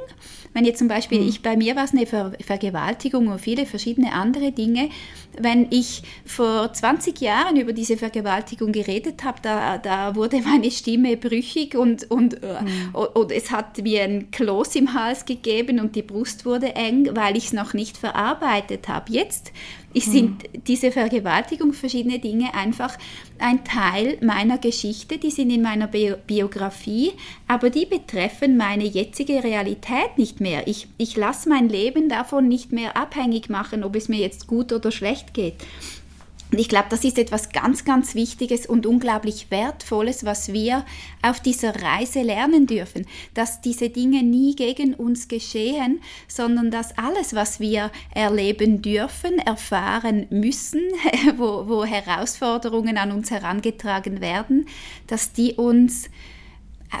wenn 0.56 0.64
jetzt 0.64 0.78
zum 0.78 0.88
Beispiel, 0.88 1.20
mhm. 1.20 1.28
ich, 1.28 1.42
bei 1.42 1.54
mir 1.54 1.76
war 1.76 1.84
es 1.84 1.92
eine 1.92 2.06
Ver 2.06 2.32
Vergewaltigung 2.40 3.26
und 3.26 3.38
viele 3.38 3.66
verschiedene 3.66 4.12
andere 4.12 4.52
Dinge, 4.52 4.88
wenn 5.38 5.66
ich 5.68 6.02
vor 6.24 6.72
20 6.72 7.20
Jahren 7.20 7.56
über 7.56 7.74
diese 7.74 7.98
Vergewaltigung 7.98 8.72
geredet 8.72 9.22
habe, 9.22 9.38
da, 9.42 9.76
da 9.76 10.14
wurde 10.14 10.40
meine 10.40 10.70
Stimme 10.70 11.18
brüchig 11.18 11.74
und, 11.74 12.10
und, 12.10 12.42
äh, 12.42 12.62
mhm. 12.62 12.94
und, 12.94 13.16
und 13.16 13.32
es 13.32 13.50
hat 13.50 13.76
mir 13.82 14.04
ein 14.04 14.30
Kloß 14.30 14.76
im 14.76 14.94
Hals 14.94 15.26
gegeben 15.26 15.78
und 15.78 15.94
die 15.94 16.00
Brust 16.00 16.46
wurde 16.46 16.74
eng, 16.74 17.10
weil 17.14 17.36
ich 17.36 17.48
es 17.48 17.52
noch 17.52 17.74
nicht 17.74 17.98
verarbeitet 17.98 18.88
habe. 18.88 19.12
Jetzt 19.12 19.52
ich 19.96 20.04
sind 20.04 20.42
diese 20.66 20.92
Vergewaltigung, 20.92 21.72
verschiedene 21.72 22.18
Dinge 22.18 22.52
einfach 22.52 22.98
ein 23.38 23.64
Teil 23.64 24.18
meiner 24.20 24.58
Geschichte, 24.58 25.16
die 25.16 25.30
sind 25.30 25.48
in 25.48 25.62
meiner 25.62 25.86
Bi 25.86 26.14
Biografie, 26.26 27.12
aber 27.48 27.70
die 27.70 27.86
betreffen 27.86 28.58
meine 28.58 28.84
jetzige 28.84 29.42
Realität 29.42 30.18
nicht 30.18 30.38
mehr. 30.38 30.68
Ich, 30.68 30.86
ich 30.98 31.16
lasse 31.16 31.48
mein 31.48 31.70
Leben 31.70 32.10
davon 32.10 32.46
nicht 32.46 32.72
mehr 32.72 32.94
abhängig 32.94 33.48
machen, 33.48 33.84
ob 33.84 33.96
es 33.96 34.10
mir 34.10 34.18
jetzt 34.18 34.46
gut 34.46 34.70
oder 34.70 34.92
schlecht 34.92 35.32
geht. 35.32 35.54
Und 36.52 36.60
ich 36.60 36.68
glaube, 36.68 36.86
das 36.90 37.02
ist 37.02 37.18
etwas 37.18 37.48
ganz, 37.48 37.84
ganz 37.84 38.14
Wichtiges 38.14 38.66
und 38.66 38.86
unglaublich 38.86 39.50
Wertvolles, 39.50 40.24
was 40.24 40.52
wir 40.52 40.84
auf 41.20 41.40
dieser 41.40 41.82
Reise 41.82 42.22
lernen 42.22 42.66
dürfen, 42.66 43.06
dass 43.34 43.60
diese 43.60 43.90
Dinge 43.90 44.22
nie 44.22 44.54
gegen 44.54 44.94
uns 44.94 45.26
geschehen, 45.26 46.00
sondern 46.28 46.70
dass 46.70 46.96
alles, 46.96 47.34
was 47.34 47.58
wir 47.58 47.90
erleben 48.14 48.80
dürfen, 48.80 49.38
erfahren 49.38 50.26
müssen, 50.30 50.82
wo, 51.36 51.66
wo 51.66 51.84
Herausforderungen 51.84 52.96
an 52.96 53.10
uns 53.10 53.30
herangetragen 53.32 54.20
werden, 54.20 54.66
dass 55.08 55.32
die 55.32 55.54
uns 55.54 56.08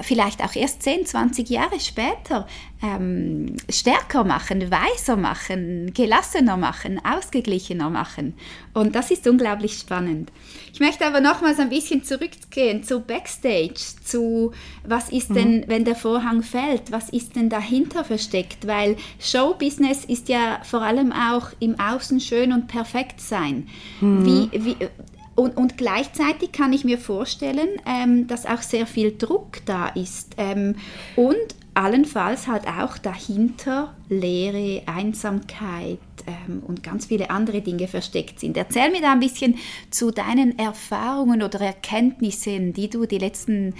vielleicht 0.02 0.42
auch 0.42 0.54
erst 0.54 0.82
10, 0.82 1.06
20 1.06 1.48
Jahre 1.48 1.80
später 1.80 2.46
ähm, 2.82 3.56
stärker 3.70 4.24
machen, 4.24 4.70
weiser 4.70 5.16
machen, 5.16 5.92
gelassener 5.94 6.56
machen, 6.56 7.00
ausgeglichener 7.04 7.88
machen. 7.88 8.34
Und 8.74 8.94
das 8.94 9.10
ist 9.10 9.26
unglaublich 9.26 9.78
spannend. 9.78 10.30
Ich 10.72 10.80
möchte 10.80 11.06
aber 11.06 11.20
nochmals 11.20 11.58
ein 11.58 11.70
bisschen 11.70 12.04
zurückgehen 12.04 12.82
zu 12.82 13.00
Backstage, 13.00 13.80
zu 14.04 14.52
was 14.84 15.08
ist 15.08 15.34
denn, 15.34 15.60
mhm. 15.60 15.64
wenn 15.68 15.84
der 15.84 15.96
Vorhang 15.96 16.42
fällt, 16.42 16.92
was 16.92 17.08
ist 17.08 17.36
denn 17.36 17.48
dahinter 17.48 18.04
versteckt, 18.04 18.66
weil 18.66 18.96
Showbusiness 19.18 20.04
ist 20.04 20.28
ja 20.28 20.60
vor 20.64 20.82
allem 20.82 21.12
auch 21.12 21.48
im 21.60 21.80
Außen 21.80 22.20
schön 22.20 22.52
und 22.52 22.68
perfekt 22.68 23.20
sein. 23.20 23.68
Mhm. 24.00 24.26
Wie, 24.26 24.64
wie, 24.64 24.76
und, 25.36 25.56
und 25.56 25.76
gleichzeitig 25.76 26.50
kann 26.50 26.72
ich 26.72 26.84
mir 26.84 26.98
vorstellen, 26.98 27.68
ähm, 27.86 28.26
dass 28.26 28.46
auch 28.46 28.62
sehr 28.62 28.86
viel 28.86 29.16
Druck 29.16 29.64
da 29.66 29.88
ist 29.88 30.34
ähm, 30.38 30.76
und 31.14 31.36
allenfalls 31.74 32.48
halt 32.48 32.66
auch 32.66 32.96
dahinter 32.96 33.94
Leere, 34.08 34.82
Einsamkeit 34.86 35.98
ähm, 36.26 36.62
und 36.66 36.82
ganz 36.82 37.06
viele 37.06 37.28
andere 37.28 37.60
Dinge 37.60 37.86
versteckt 37.86 38.40
sind. 38.40 38.56
Erzähl 38.56 38.90
mir 38.90 39.02
da 39.02 39.12
ein 39.12 39.20
bisschen 39.20 39.56
zu 39.90 40.10
deinen 40.10 40.58
Erfahrungen 40.58 41.42
oder 41.42 41.60
Erkenntnissen, 41.60 42.72
die 42.72 42.88
du 42.88 43.04
die 43.04 43.18
letzten 43.18 43.74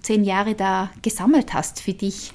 zehn 0.00 0.24
Jahre 0.24 0.54
da 0.54 0.90
gesammelt 1.02 1.52
hast 1.52 1.80
für 1.80 1.92
dich. 1.92 2.32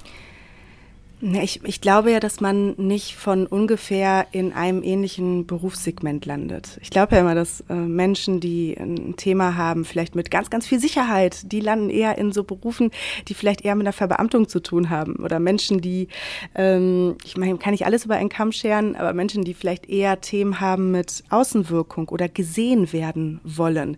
Ich, 1.24 1.60
ich 1.62 1.80
glaube 1.80 2.10
ja, 2.10 2.18
dass 2.18 2.40
man 2.40 2.74
nicht 2.78 3.14
von 3.14 3.46
ungefähr 3.46 4.26
in 4.32 4.52
einem 4.52 4.82
ähnlichen 4.82 5.46
Berufssegment 5.46 6.26
landet. 6.26 6.80
Ich 6.82 6.90
glaube 6.90 7.14
ja 7.14 7.20
immer, 7.20 7.36
dass 7.36 7.60
äh, 7.70 7.74
Menschen, 7.74 8.40
die 8.40 8.76
ein 8.76 9.14
Thema 9.16 9.56
haben, 9.56 9.84
vielleicht 9.84 10.16
mit 10.16 10.32
ganz, 10.32 10.50
ganz 10.50 10.66
viel 10.66 10.80
Sicherheit, 10.80 11.52
die 11.52 11.60
landen 11.60 11.90
eher 11.90 12.18
in 12.18 12.32
so 12.32 12.42
Berufen, 12.42 12.90
die 13.28 13.34
vielleicht 13.34 13.64
eher 13.64 13.76
mit 13.76 13.86
einer 13.86 13.92
Verbeamtung 13.92 14.48
zu 14.48 14.60
tun 14.60 14.90
haben. 14.90 15.14
Oder 15.22 15.38
Menschen, 15.38 15.80
die, 15.80 16.08
ähm, 16.56 17.16
ich 17.24 17.36
meine, 17.36 17.56
kann 17.56 17.72
ich 17.72 17.86
alles 17.86 18.04
über 18.04 18.16
einen 18.16 18.28
Kamm 18.28 18.50
scheren, 18.50 18.96
aber 18.96 19.12
Menschen, 19.12 19.44
die 19.44 19.54
vielleicht 19.54 19.88
eher 19.88 20.20
Themen 20.20 20.58
haben 20.58 20.90
mit 20.90 21.22
Außenwirkung 21.30 22.08
oder 22.08 22.28
gesehen 22.28 22.92
werden 22.92 23.40
wollen, 23.44 23.96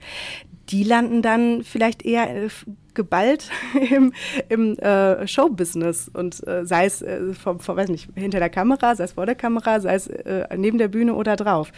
die 0.69 0.83
landen 0.83 1.23
dann 1.23 1.63
vielleicht 1.65 2.05
eher 2.05 2.45
äh, 2.45 2.49
geballt 2.95 3.51
im, 3.91 4.13
im 4.49 4.79
äh, 4.79 5.27
Showbusiness 5.27 6.11
und 6.13 6.47
äh, 6.47 6.65
sei 6.65 6.87
es 6.87 7.03
äh, 7.03 7.35
vom, 7.35 7.61
vom, 7.61 7.77
weiß 7.77 7.89
nicht, 7.89 8.09
hinter 8.15 8.39
der 8.39 8.51
Kamera, 8.51 8.95
sei 8.95 9.05
es 9.05 9.13
vor 9.13 9.27
der 9.27 9.35
Kamera, 9.35 9.81
sei 9.81 9.95
es 9.95 10.07
äh, 10.07 10.47
neben 10.57 10.79
der 10.79 10.89
Bühne 10.89 11.15
oder 11.15 11.37
drauf. 11.37 11.73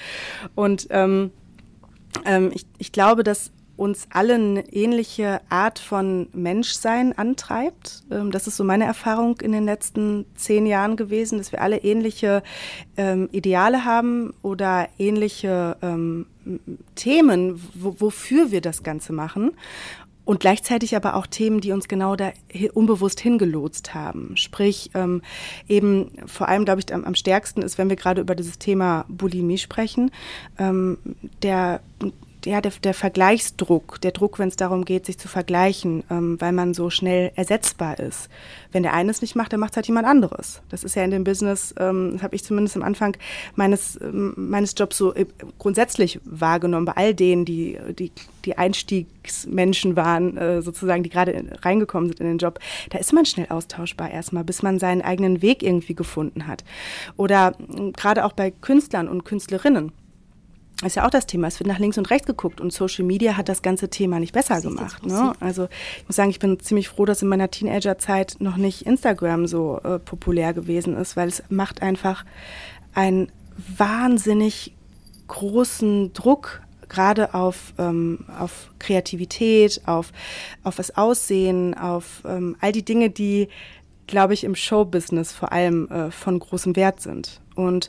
Und 0.55 0.89
ähm, 0.91 1.31
ähm, 2.25 2.51
ich, 2.55 2.67
ich 2.79 2.93
glaube, 2.93 3.23
dass 3.23 3.53
uns 3.77 4.07
alle 4.11 4.35
eine 4.35 4.73
ähnliche 4.73 5.41
Art 5.51 5.79
von 5.79 6.29
Menschsein 6.33 7.17
antreibt. 7.17 8.05
Ähm, 8.11 8.31
das 8.31 8.47
ist 8.47 8.57
so 8.57 8.65
meine 8.65 8.85
Erfahrung 8.85 9.39
in 9.43 9.53
den 9.53 9.65
letzten 9.65 10.25
zehn 10.35 10.67
Jahren 10.67 10.97
gewesen, 10.97 11.39
dass 11.39 11.53
wir 11.53 11.61
alle 11.61 11.79
ähnliche 11.79 12.43
ähm, 12.97 13.29
Ideale 13.33 13.85
haben 13.85 14.33
oder 14.43 14.89
ähnliche 14.99 15.77
ähm, 15.83 16.27
Themen, 16.95 17.61
wofür 17.75 18.51
wir 18.51 18.61
das 18.61 18.83
Ganze 18.83 19.13
machen 19.13 19.53
und 20.27 20.41
gleichzeitig 20.41 20.95
aber 20.95 21.15
auch 21.15 21.27
Themen, 21.27 21.63
die 21.63 21.73
uns 21.73 21.89
genau 21.89 22.17
da 22.17 22.33
unbewusst 22.75 23.21
hingelotst 23.21 23.95
haben. 23.95 24.37
Sprich, 24.37 24.91
ähm, 24.95 25.23
eben 25.69 26.11
vor 26.27 26.49
allem, 26.49 26.67
glaube 26.67 26.81
ich, 26.81 26.93
am, 26.93 27.05
am, 27.05 27.15
stärksten 27.15 27.63
ist, 27.63 27.79
wenn 27.79 27.89
wir 27.89 27.97
gerade 27.97 28.21
über 28.21 28.35
dieses 28.35 28.59
Thema 28.59 29.07
Bulimie 29.09 29.57
sprechen, 29.57 30.11
ähm, 30.59 30.99
der 31.43 31.81
ja, 32.47 32.61
der, 32.61 32.73
der 32.83 32.95
Vergleichsdruck, 32.95 34.01
der 34.01 34.13
Druck, 34.13 34.39
wenn 34.39 34.49
es 34.49 34.57
darum 34.57 34.85
geht, 34.85 35.07
sich 35.07 35.19
zu 35.19 35.29
vergleichen, 35.29 36.05
ähm, 36.11 36.41
weil 36.41 36.53
man 36.53 36.75
so 36.75 36.91
schnell 36.91 37.33
ersetzbar 37.35 37.99
ist. 37.99 38.29
Wenn 38.73 38.85
der 38.85 38.95
eine 38.95 39.11
es 39.11 39.21
nicht 39.21 39.35
macht, 39.35 39.53
dann 39.53 39.61
macht 39.61 39.73
es 39.73 39.77
halt 39.77 39.87
jemand 39.87 40.07
anderes. 40.07 40.63
Das 40.69 40.85
ist 40.85 40.95
ja 40.95 41.05
in 41.05 41.11
dem 41.11 41.25
Business, 41.25 41.75
ähm, 41.79 42.13
das 42.15 42.23
habe 42.23 42.37
ich 42.37 42.45
zumindest 42.45 42.77
am 42.77 42.83
Anfang 42.83 43.17
meines, 43.57 44.01
ähm, 44.01 44.33
meines 44.37 44.75
Jobs 44.77 44.97
so 44.97 45.13
äh, 45.15 45.27
grundsätzlich 45.59 46.21
wahrgenommen, 46.25 46.87
bei 46.87 46.93
all 46.93 47.15
denen, 47.15 47.45
die, 47.45 47.79
die, 47.99 48.13
die 48.45 48.57
Einstiegsmenschen 48.57 49.97
waren, 49.97 50.37
äh, 50.37 50.63
sozusagen, 50.63 51.03
die 51.03 51.11
gerade 51.11 51.59
reingekommen 51.63 52.11
sind 52.11 52.21
in 52.21 52.27
den 52.27 52.39
Job. 52.39 52.61
Da 52.91 52.99
ist 52.99 53.13
man 53.13 53.27
schnell 53.27 53.47
austauschbar 53.49 54.11
erstmal, 54.11 54.45
bis 54.45 54.63
man 54.63 54.79
seinen 54.79 55.03
eigenen 55.03 55.43
Weg 55.43 55.63
irgendwie 55.63 55.95
gefunden 55.95 56.47
hat. 56.47 56.65
Oder 57.17 57.55
äh, 57.77 57.91
gerade 57.91 58.25
auch 58.25 58.33
bei 58.33 58.53
Künstlern 58.53 59.09
und 59.09 59.25
Künstlerinnen 59.25 59.93
ist 60.85 60.97
ja 60.97 61.07
auch 61.07 61.11
das 61.11 61.27
Thema. 61.27 61.49
Es 61.49 61.59
wird 61.59 61.69
nach 61.69 61.79
links 61.79 61.97
und 61.97 62.11
rechts 62.11 62.27
geguckt 62.27 62.61
und 62.61 62.73
Social 62.73 63.05
Media 63.05 63.37
hat 63.37 63.49
das 63.49 63.63
ganze 63.63 63.89
Thema 63.89 64.21
nicht 64.21 64.33
besser 64.33 64.61
gemacht. 64.61 65.07
Ne? 65.07 65.33
Also 65.41 65.69
ich 65.99 66.07
muss 66.07 66.17
sagen, 66.17 66.31
ich 66.31 66.39
bin 66.39 66.61
ziemlich 66.61 66.89
froh, 66.89 67.07
dass 67.07 67.23
in 67.23 67.29
meiner 67.29 67.51
Teenagerzeit 67.51 68.37
noch 68.41 68.57
nicht 68.57 68.83
Instagram 68.85 69.47
so 69.47 69.81
äh, 69.83 69.99
populär 69.99 70.53
gewesen 70.53 70.95
ist, 70.95 71.17
weil 71.17 71.29
es 71.29 71.43
macht 71.49 71.81
einfach 71.81 72.25
einen 72.95 73.33
wahnsinnig 73.77 74.75
großen 75.29 76.13
Druck 76.13 76.61
gerade 76.89 77.35
auf, 77.35 77.73
ähm, 77.79 78.21
auf 78.39 78.71
Kreativität, 78.79 79.81
auf, 79.87 80.13
auf 80.63 80.77
das 80.77 80.97
Aussehen, 80.97 81.75
auf 81.75 82.23
ähm, 82.25 82.57
all 82.61 82.73
die 82.73 82.85
Dinge, 82.85 83.11
die, 83.11 83.49
glaube 84.07 84.35
ich, 84.35 84.45
im 84.45 84.55
Showbusiness 84.55 85.33
vor 85.33 85.53
allem 85.53 85.89
äh, 85.89 86.11
von 86.11 86.39
großem 86.39 86.77
Wert 86.77 87.01
sind. 87.01 87.41
Und 87.57 87.89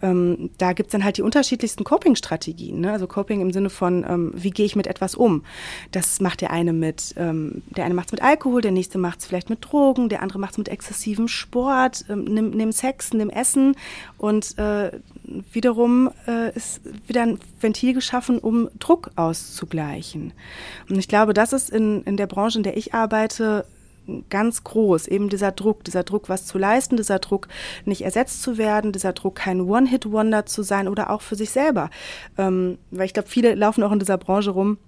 ähm, 0.00 0.50
da 0.58 0.72
gibt's 0.72 0.92
dann 0.92 1.04
halt 1.04 1.16
die 1.16 1.22
unterschiedlichsten 1.22 1.84
Coping-Strategien. 1.84 2.80
Ne? 2.80 2.92
Also 2.92 3.06
Coping 3.06 3.40
im 3.40 3.52
Sinne 3.52 3.68
von, 3.68 4.06
ähm, 4.08 4.32
wie 4.34 4.50
gehe 4.50 4.64
ich 4.64 4.76
mit 4.76 4.86
etwas 4.86 5.16
um? 5.16 5.44
Das 5.90 6.20
macht 6.20 6.40
der 6.40 6.52
eine 6.52 6.72
mit, 6.72 7.14
ähm, 7.16 7.62
der 7.76 7.84
eine 7.84 7.94
macht's 7.94 8.12
mit 8.12 8.22
Alkohol, 8.22 8.62
der 8.62 8.70
nächste 8.70 8.96
macht's 8.96 9.26
vielleicht 9.26 9.50
mit 9.50 9.58
Drogen, 9.60 10.08
der 10.08 10.22
andere 10.22 10.38
macht's 10.38 10.56
mit 10.56 10.68
exzessivem 10.68 11.26
Sport, 11.26 12.04
ähm, 12.08 12.24
nimm, 12.24 12.50
nimm 12.50 12.70
Sex, 12.70 13.12
nimm 13.12 13.28
Essen. 13.28 13.74
Und 14.18 14.56
äh, 14.56 14.92
wiederum 15.52 16.10
äh, 16.28 16.54
ist 16.54 16.80
wieder 17.08 17.22
ein 17.22 17.40
Ventil 17.60 17.94
geschaffen, 17.94 18.38
um 18.38 18.68
Druck 18.78 19.10
auszugleichen. 19.16 20.32
Und 20.88 20.96
ich 20.96 21.08
glaube, 21.08 21.34
das 21.34 21.52
ist 21.52 21.70
in, 21.70 22.04
in 22.04 22.16
der 22.16 22.28
Branche, 22.28 22.58
in 22.58 22.62
der 22.62 22.76
ich 22.76 22.94
arbeite, 22.94 23.66
ganz 24.30 24.64
groß. 24.64 25.06
Eben 25.08 25.28
dieser 25.28 25.52
Druck, 25.52 25.84
dieser 25.84 26.04
Druck, 26.04 26.28
was 26.28 26.46
zu 26.46 26.58
leisten, 26.58 26.96
dieser 26.96 27.18
Druck, 27.18 27.48
nicht 27.84 28.02
ersetzt 28.02 28.42
zu 28.42 28.58
werden, 28.58 28.92
dieser 28.92 29.12
Druck, 29.12 29.36
kein 29.36 29.60
One-Hit-Wonder 29.60 30.46
zu 30.46 30.62
sein 30.62 30.88
oder 30.88 31.10
auch 31.10 31.22
für 31.22 31.36
sich 31.36 31.50
selber. 31.50 31.90
Ähm, 32.36 32.78
weil 32.90 33.06
ich 33.06 33.14
glaube, 33.14 33.28
viele 33.28 33.54
laufen 33.54 33.82
auch 33.82 33.92
in 33.92 33.98
dieser 33.98 34.18
Branche 34.18 34.50
rum, 34.50 34.78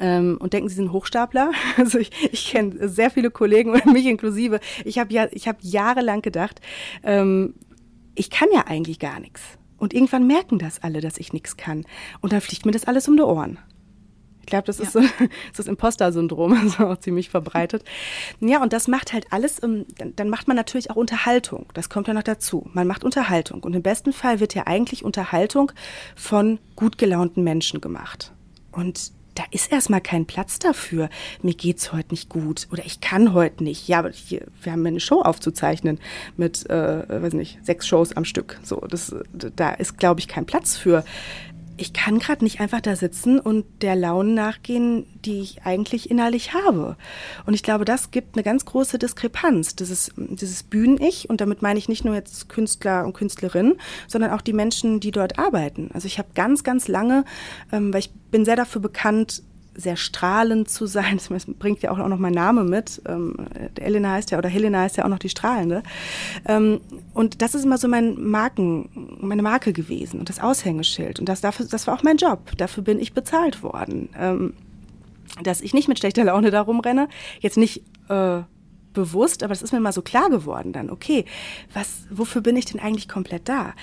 ähm, 0.00 0.36
und 0.40 0.52
denken, 0.52 0.68
sie 0.68 0.74
sind 0.74 0.92
Hochstapler. 0.92 1.52
Also 1.76 1.98
ich, 1.98 2.10
ich 2.32 2.50
kenne 2.50 2.88
sehr 2.88 3.10
viele 3.10 3.30
Kollegen 3.30 3.70
und 3.70 3.86
mich 3.92 4.06
inklusive. 4.06 4.60
Ich 4.84 4.98
habe 4.98 5.12
ja, 5.12 5.28
ich 5.30 5.48
habe 5.48 5.58
jahrelang 5.60 6.22
gedacht, 6.22 6.60
ähm, 7.02 7.54
ich 8.14 8.30
kann 8.30 8.48
ja 8.52 8.64
eigentlich 8.66 8.98
gar 8.98 9.20
nichts. 9.20 9.42
Und 9.78 9.92
irgendwann 9.92 10.26
merken 10.26 10.58
das 10.58 10.82
alle, 10.82 11.00
dass 11.00 11.18
ich 11.18 11.32
nichts 11.32 11.56
kann. 11.56 11.84
Und 12.20 12.32
dann 12.32 12.40
fliegt 12.40 12.64
mir 12.64 12.72
das 12.72 12.84
alles 12.84 13.08
um 13.08 13.16
die 13.16 13.22
Ohren. 13.22 13.58
Ich 14.46 14.50
glaube, 14.50 14.64
das 14.64 14.78
ist 14.78 14.94
ja. 14.94 15.02
so 15.02 15.08
das, 15.50 15.58
ist 15.58 15.68
Imposter-Syndrom, 15.68 16.52
also 16.62 16.86
auch 16.86 17.00
ziemlich 17.00 17.30
verbreitet. 17.30 17.82
Ja, 18.38 18.62
und 18.62 18.72
das 18.72 18.86
macht 18.86 19.12
halt 19.12 19.26
alles, 19.32 19.56
dann, 19.56 19.86
dann 20.14 20.30
macht 20.30 20.46
man 20.46 20.56
natürlich 20.56 20.92
auch 20.92 20.96
Unterhaltung. 20.96 21.66
Das 21.74 21.90
kommt 21.90 22.06
ja 22.06 22.14
noch 22.14 22.22
dazu. 22.22 22.70
Man 22.72 22.86
macht 22.86 23.02
Unterhaltung. 23.02 23.64
Und 23.64 23.74
im 23.74 23.82
besten 23.82 24.12
Fall 24.12 24.38
wird 24.38 24.54
ja 24.54 24.68
eigentlich 24.68 25.04
Unterhaltung 25.04 25.72
von 26.14 26.60
gut 26.76 26.96
gelaunten 26.96 27.42
Menschen 27.42 27.80
gemacht. 27.80 28.32
Und 28.70 29.10
da 29.34 29.42
ist 29.50 29.72
erstmal 29.72 30.00
kein 30.00 30.26
Platz 30.26 30.60
dafür. 30.60 31.10
Mir 31.42 31.54
geht's 31.54 31.92
heute 31.92 32.12
nicht 32.12 32.28
gut 32.28 32.68
oder 32.70 32.86
ich 32.86 33.00
kann 33.00 33.34
heute 33.34 33.64
nicht. 33.64 33.88
Ja, 33.88 33.98
aber 33.98 34.10
hier, 34.10 34.46
wir 34.62 34.72
haben 34.72 34.86
eine 34.86 35.00
Show 35.00 35.22
aufzuzeichnen 35.22 35.98
mit, 36.36 36.70
äh, 36.70 37.22
weiß 37.22 37.34
nicht, 37.34 37.58
sechs 37.66 37.88
Shows 37.88 38.16
am 38.16 38.24
Stück. 38.24 38.60
So, 38.62 38.76
das, 38.88 39.12
da 39.32 39.70
ist, 39.70 39.98
glaube 39.98 40.20
ich, 40.20 40.28
kein 40.28 40.46
Platz 40.46 40.76
für 40.76 41.04
ich 41.78 41.92
kann 41.92 42.18
gerade 42.18 42.44
nicht 42.44 42.60
einfach 42.60 42.80
da 42.80 42.96
sitzen 42.96 43.38
und 43.38 43.64
der 43.82 43.96
Laune 43.96 44.32
nachgehen, 44.32 45.06
die 45.24 45.40
ich 45.40 45.62
eigentlich 45.64 46.10
innerlich 46.10 46.54
habe. 46.54 46.96
Und 47.44 47.54
ich 47.54 47.62
glaube, 47.62 47.84
das 47.84 48.10
gibt 48.10 48.34
eine 48.34 48.42
ganz 48.42 48.64
große 48.64 48.98
Diskrepanz. 48.98 49.76
Dieses, 49.76 50.12
dieses 50.16 50.62
Bühnen-Ich, 50.62 51.28
und 51.28 51.40
damit 51.40 51.62
meine 51.62 51.78
ich 51.78 51.88
nicht 51.88 52.04
nur 52.04 52.14
jetzt 52.14 52.48
Künstler 52.48 53.04
und 53.04 53.12
Künstlerinnen, 53.12 53.74
sondern 54.08 54.30
auch 54.30 54.40
die 54.40 54.54
Menschen, 54.54 55.00
die 55.00 55.10
dort 55.10 55.38
arbeiten. 55.38 55.90
Also 55.92 56.06
ich 56.06 56.18
habe 56.18 56.28
ganz, 56.34 56.64
ganz 56.64 56.88
lange, 56.88 57.24
ähm, 57.72 57.92
weil 57.92 58.00
ich 58.00 58.12
bin 58.30 58.44
sehr 58.44 58.56
dafür 58.56 58.80
bekannt, 58.80 59.42
sehr 59.76 59.96
strahlend 59.96 60.68
zu 60.70 60.86
sein. 60.86 61.20
Das 61.28 61.44
bringt 61.46 61.82
ja 61.82 61.90
auch 61.90 61.98
noch 61.98 62.18
mein 62.18 62.32
Name 62.32 62.64
mit. 62.64 63.02
Ähm, 63.06 63.36
Elena 63.78 64.12
heißt 64.12 64.30
ja, 64.30 64.38
oder 64.38 64.48
Helena 64.48 64.80
heißt 64.80 64.96
ja 64.96 65.04
auch 65.04 65.08
noch 65.08 65.18
die 65.18 65.28
Strahlende. 65.28 65.82
Ähm, 66.46 66.80
und 67.12 67.42
das 67.42 67.54
ist 67.54 67.64
immer 67.64 67.76
so 67.76 67.88
mein 67.88 68.22
Marken, 68.22 69.18
meine 69.20 69.42
Marke 69.42 69.72
gewesen 69.72 70.18
und 70.18 70.28
das 70.28 70.40
Aushängeschild. 70.40 71.20
Und 71.20 71.28
das, 71.28 71.40
dafür, 71.40 71.66
das 71.66 71.86
war 71.86 71.94
auch 71.94 72.02
mein 72.02 72.16
Job. 72.16 72.56
Dafür 72.56 72.82
bin 72.82 72.98
ich 72.98 73.12
bezahlt 73.12 73.62
worden. 73.62 74.08
Ähm, 74.18 74.54
dass 75.42 75.60
ich 75.60 75.74
nicht 75.74 75.88
mit 75.88 75.98
schlechter 75.98 76.24
Laune 76.24 76.50
da 76.50 76.62
rumrenne. 76.62 77.08
Jetzt 77.40 77.56
nicht 77.56 77.82
äh, 78.08 78.42
bewusst, 78.92 79.42
aber 79.42 79.52
es 79.52 79.62
ist 79.62 79.72
mir 79.72 79.80
mal 79.80 79.92
so 79.92 80.02
klar 80.02 80.30
geworden 80.30 80.72
dann, 80.72 80.90
okay, 80.90 81.24
was, 81.72 82.06
wofür 82.10 82.40
bin 82.40 82.56
ich 82.56 82.64
denn 82.64 82.80
eigentlich 82.80 83.08
komplett 83.08 83.48
da? 83.48 83.74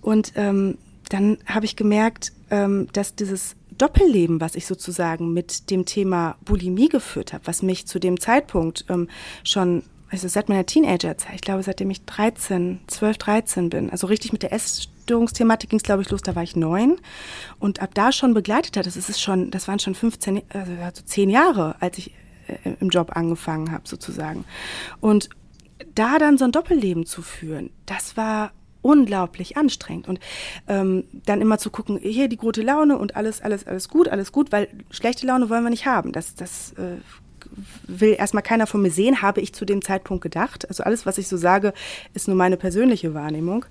Und 0.00 0.32
ähm, 0.36 0.76
dann 1.08 1.38
habe 1.46 1.64
ich 1.64 1.74
gemerkt, 1.74 2.32
ähm, 2.50 2.88
dass 2.92 3.14
dieses 3.14 3.56
Doppelleben, 3.78 4.40
was 4.40 4.54
ich 4.54 4.66
sozusagen 4.66 5.32
mit 5.32 5.70
dem 5.70 5.84
Thema 5.84 6.36
Bulimie 6.44 6.88
geführt 6.88 7.32
habe, 7.32 7.46
was 7.46 7.62
mich 7.62 7.86
zu 7.86 7.98
dem 7.98 8.20
Zeitpunkt 8.20 8.84
ähm, 8.88 9.08
schon, 9.44 9.82
also 10.10 10.28
seit 10.28 10.48
meiner 10.48 10.66
Teenagerzeit, 10.66 11.36
ich 11.36 11.40
glaube, 11.40 11.62
seitdem 11.62 11.90
ich 11.90 12.04
13, 12.04 12.80
12, 12.86 13.18
13 13.18 13.70
bin, 13.70 13.90
also 13.90 14.06
richtig 14.06 14.32
mit 14.32 14.42
der 14.42 14.52
Essstörungsthematik 14.52 15.70
ging 15.70 15.78
es, 15.78 15.84
glaube 15.84 16.02
ich, 16.02 16.10
los, 16.10 16.22
da 16.22 16.34
war 16.34 16.42
ich 16.42 16.56
neun 16.56 16.98
und 17.58 17.80
ab 17.80 17.90
da 17.94 18.12
schon 18.12 18.34
begleitet 18.34 18.76
hat, 18.76 18.86
das 18.86 18.96
ist 18.96 19.20
schon, 19.20 19.50
das 19.50 19.68
waren 19.68 19.78
schon 19.78 19.94
15, 19.94 20.42
also, 20.48 20.72
also 20.82 21.02
10 21.02 21.30
Jahre, 21.30 21.76
als 21.80 21.98
ich 21.98 22.12
äh, 22.46 22.74
im 22.80 22.88
Job 22.90 23.16
angefangen 23.16 23.70
habe, 23.70 23.86
sozusagen. 23.86 24.44
Und 25.00 25.28
da 25.94 26.18
dann 26.18 26.38
so 26.38 26.44
ein 26.44 26.52
Doppelleben 26.52 27.06
zu 27.06 27.22
führen, 27.22 27.70
das 27.86 28.16
war 28.16 28.52
unglaublich 28.82 29.56
anstrengend. 29.56 30.08
Und 30.08 30.20
ähm, 30.68 31.04
dann 31.26 31.40
immer 31.40 31.58
zu 31.58 31.70
gucken, 31.70 31.98
hier 31.98 32.28
die 32.28 32.36
gute 32.36 32.62
Laune 32.62 32.98
und 32.98 33.16
alles, 33.16 33.40
alles, 33.40 33.66
alles 33.66 33.88
gut, 33.88 34.08
alles 34.08 34.32
gut, 34.32 34.52
weil 34.52 34.68
schlechte 34.90 35.26
Laune 35.26 35.50
wollen 35.50 35.64
wir 35.64 35.70
nicht 35.70 35.86
haben. 35.86 36.12
Das, 36.12 36.34
das 36.34 36.72
äh, 36.74 36.98
will 37.86 38.14
erstmal 38.18 38.42
keiner 38.42 38.66
von 38.66 38.82
mir 38.82 38.90
sehen, 38.90 39.22
habe 39.22 39.40
ich 39.40 39.52
zu 39.52 39.64
dem 39.64 39.82
Zeitpunkt 39.82 40.22
gedacht. 40.22 40.68
Also 40.68 40.82
alles, 40.82 41.06
was 41.06 41.18
ich 41.18 41.28
so 41.28 41.36
sage, 41.36 41.72
ist 42.14 42.28
nur 42.28 42.36
meine 42.36 42.56
persönliche 42.56 43.14
Wahrnehmung. 43.14 43.64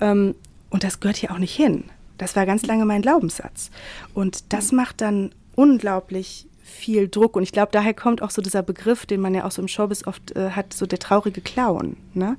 Ähm, 0.00 0.34
und 0.70 0.84
das 0.84 1.00
gehört 1.00 1.16
hier 1.16 1.32
auch 1.32 1.38
nicht 1.38 1.54
hin. 1.54 1.84
Das 2.18 2.36
war 2.36 2.46
ganz 2.46 2.64
lange 2.66 2.84
mein 2.84 3.02
Glaubenssatz. 3.02 3.70
Und 4.12 4.52
das 4.52 4.72
macht 4.72 5.00
dann 5.00 5.34
unglaublich 5.56 6.46
viel 6.64 7.08
Druck. 7.08 7.36
Und 7.36 7.42
ich 7.42 7.52
glaube, 7.52 7.68
daher 7.72 7.92
kommt 7.92 8.22
auch 8.22 8.30
so 8.30 8.40
dieser 8.40 8.62
Begriff, 8.62 9.04
den 9.04 9.20
man 9.20 9.34
ja 9.34 9.44
auch 9.44 9.50
so 9.50 9.60
im 9.60 9.68
Showbiz 9.68 10.06
oft 10.06 10.34
äh, 10.34 10.50
hat, 10.50 10.72
so 10.72 10.86
der 10.86 10.98
traurige 10.98 11.42
Clown. 11.42 11.98
Ne? 12.14 12.38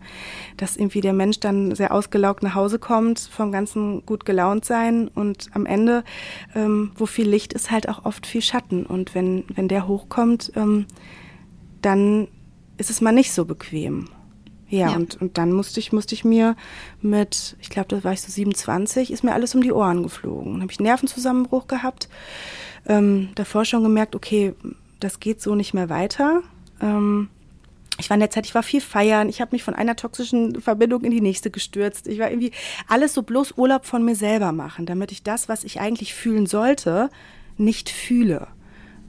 Dass 0.58 0.76
irgendwie 0.76 1.02
der 1.02 1.14
Mensch 1.14 1.40
dann 1.40 1.76
sehr 1.76 1.94
ausgelaugt 1.94 2.42
nach 2.42 2.56
Hause 2.56 2.80
kommt, 2.80 3.20
vom 3.20 3.52
Ganzen 3.52 4.04
gut 4.06 4.26
gelaunt 4.26 4.66
sein 4.66 5.08
und 5.10 5.50
am 5.54 5.68
Ende, 5.68 6.04
ähm, 6.56 6.92
wo 6.96 7.06
viel 7.06 7.30
Licht 7.30 7.54
ist, 7.54 7.70
halt 7.70 7.88
auch 7.88 8.04
oft 8.04 8.26
viel 8.26 8.42
Schatten. 8.42 8.86
Und 8.88 9.14
wenn, 9.14 9.46
wenn 9.54 9.68
der 9.68 9.88
hochkommt, 9.88 10.52
ähm, 10.56 10.88
dann 11.84 12.28
ist 12.78 12.90
es 12.90 13.02
mal 13.02 13.12
nicht 13.12 13.32
so 13.32 13.46
bequem. 13.46 14.10
Ja, 14.68 14.90
ja, 14.90 14.96
Und, 14.96 15.22
und 15.22 15.38
dann 15.38 15.52
musste 15.52 15.80
ich, 15.80 15.94
musste 15.94 16.16
ich 16.16 16.26
mir 16.26 16.56
mit, 17.00 17.56
ich 17.62 17.70
glaube, 17.70 17.90
da 17.90 18.04
war 18.04 18.14
ich 18.14 18.22
so 18.22 18.32
27, 18.32 19.12
ist 19.12 19.24
mir 19.24 19.34
alles 19.34 19.54
um 19.54 19.62
die 19.62 19.72
Ohren 19.72 20.02
geflogen. 20.02 20.54
Dann 20.54 20.62
habe 20.64 20.72
ich 20.72 20.80
einen 20.80 20.88
Nervenzusammenbruch 20.88 21.68
gehabt 21.68 22.10
ähm, 22.88 23.30
davor 23.36 23.66
schon 23.66 23.84
gemerkt, 23.84 24.16
okay, 24.16 24.54
das 25.00 25.20
geht 25.20 25.42
so 25.42 25.56
nicht 25.56 25.74
mehr 25.74 25.90
weiter. 25.90 26.42
Ähm, 26.82 27.30
ich 27.98 28.10
war 28.10 28.16
in 28.16 28.22
der 28.22 28.30
Zeit, 28.30 28.46
ich 28.46 28.56
war 28.56 28.64
viel 28.64 28.82
feiern, 28.82 29.30
ich 29.30 29.40
habe 29.40 29.52
mich 29.54 29.64
von 29.64 29.74
einer 29.74 29.96
toxischen 29.96 30.62
Verbindung 30.62 31.04
in 31.04 31.12
die 31.12 31.22
nächste 31.22 31.50
gestürzt. 31.50 32.08
Ich 32.08 32.20
war 32.20 32.30
irgendwie 32.30 32.52
alles 32.88 33.14
so 33.14 33.24
bloß 33.24 33.54
Urlaub 33.58 33.86
von 33.86 34.04
mir 34.04 34.16
selber 34.16 34.52
machen, 34.52 34.86
damit 34.86 35.12
ich 35.12 35.24
das, 35.24 35.48
was 35.48 35.64
ich 35.64 35.80
eigentlich 35.80 36.14
fühlen 36.14 36.46
sollte, 36.46 37.10
nicht 37.58 37.90
fühle. 37.90 38.48